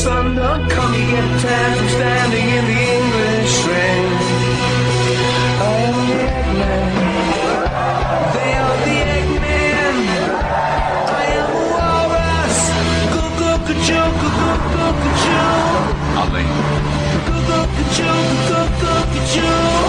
sun 0.00 0.34
don't 0.34 0.64
come, 0.70 0.94
you 0.94 1.06
get 1.12 1.24
a 1.24 1.38
tan 1.42 1.70
from 1.76 1.88
standing 1.96 2.48
in 2.58 2.64
the 2.70 2.80
English 2.98 3.54
rain. 3.68 4.06
I 5.60 5.68
oh, 5.68 5.88
am 5.88 5.96
the 6.08 6.20
Eggman. 6.38 6.92
They 8.34 8.52
are 8.64 8.78
the 8.86 8.96
Eggman. 9.16 9.96
I 11.20 11.24
am 11.40 11.48
the 11.52 11.64
walrus. 11.74 12.58
Go 13.14 13.22
go 13.40 13.50
kajoo, 13.66 14.08
go 14.22 14.28
go 14.40 14.52
go 14.74 14.86
kajoo. 15.02 15.68
Além. 16.22 16.50
Go 17.28 17.36
go 17.50 17.60
kajoo, 17.76 18.20
go 18.50 18.60
go 18.82 18.94
kajoo. 19.12 19.84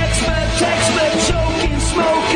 Expert, 0.00 0.48
expert, 0.72 1.14
choking 1.28 1.78
think? 1.92 2.31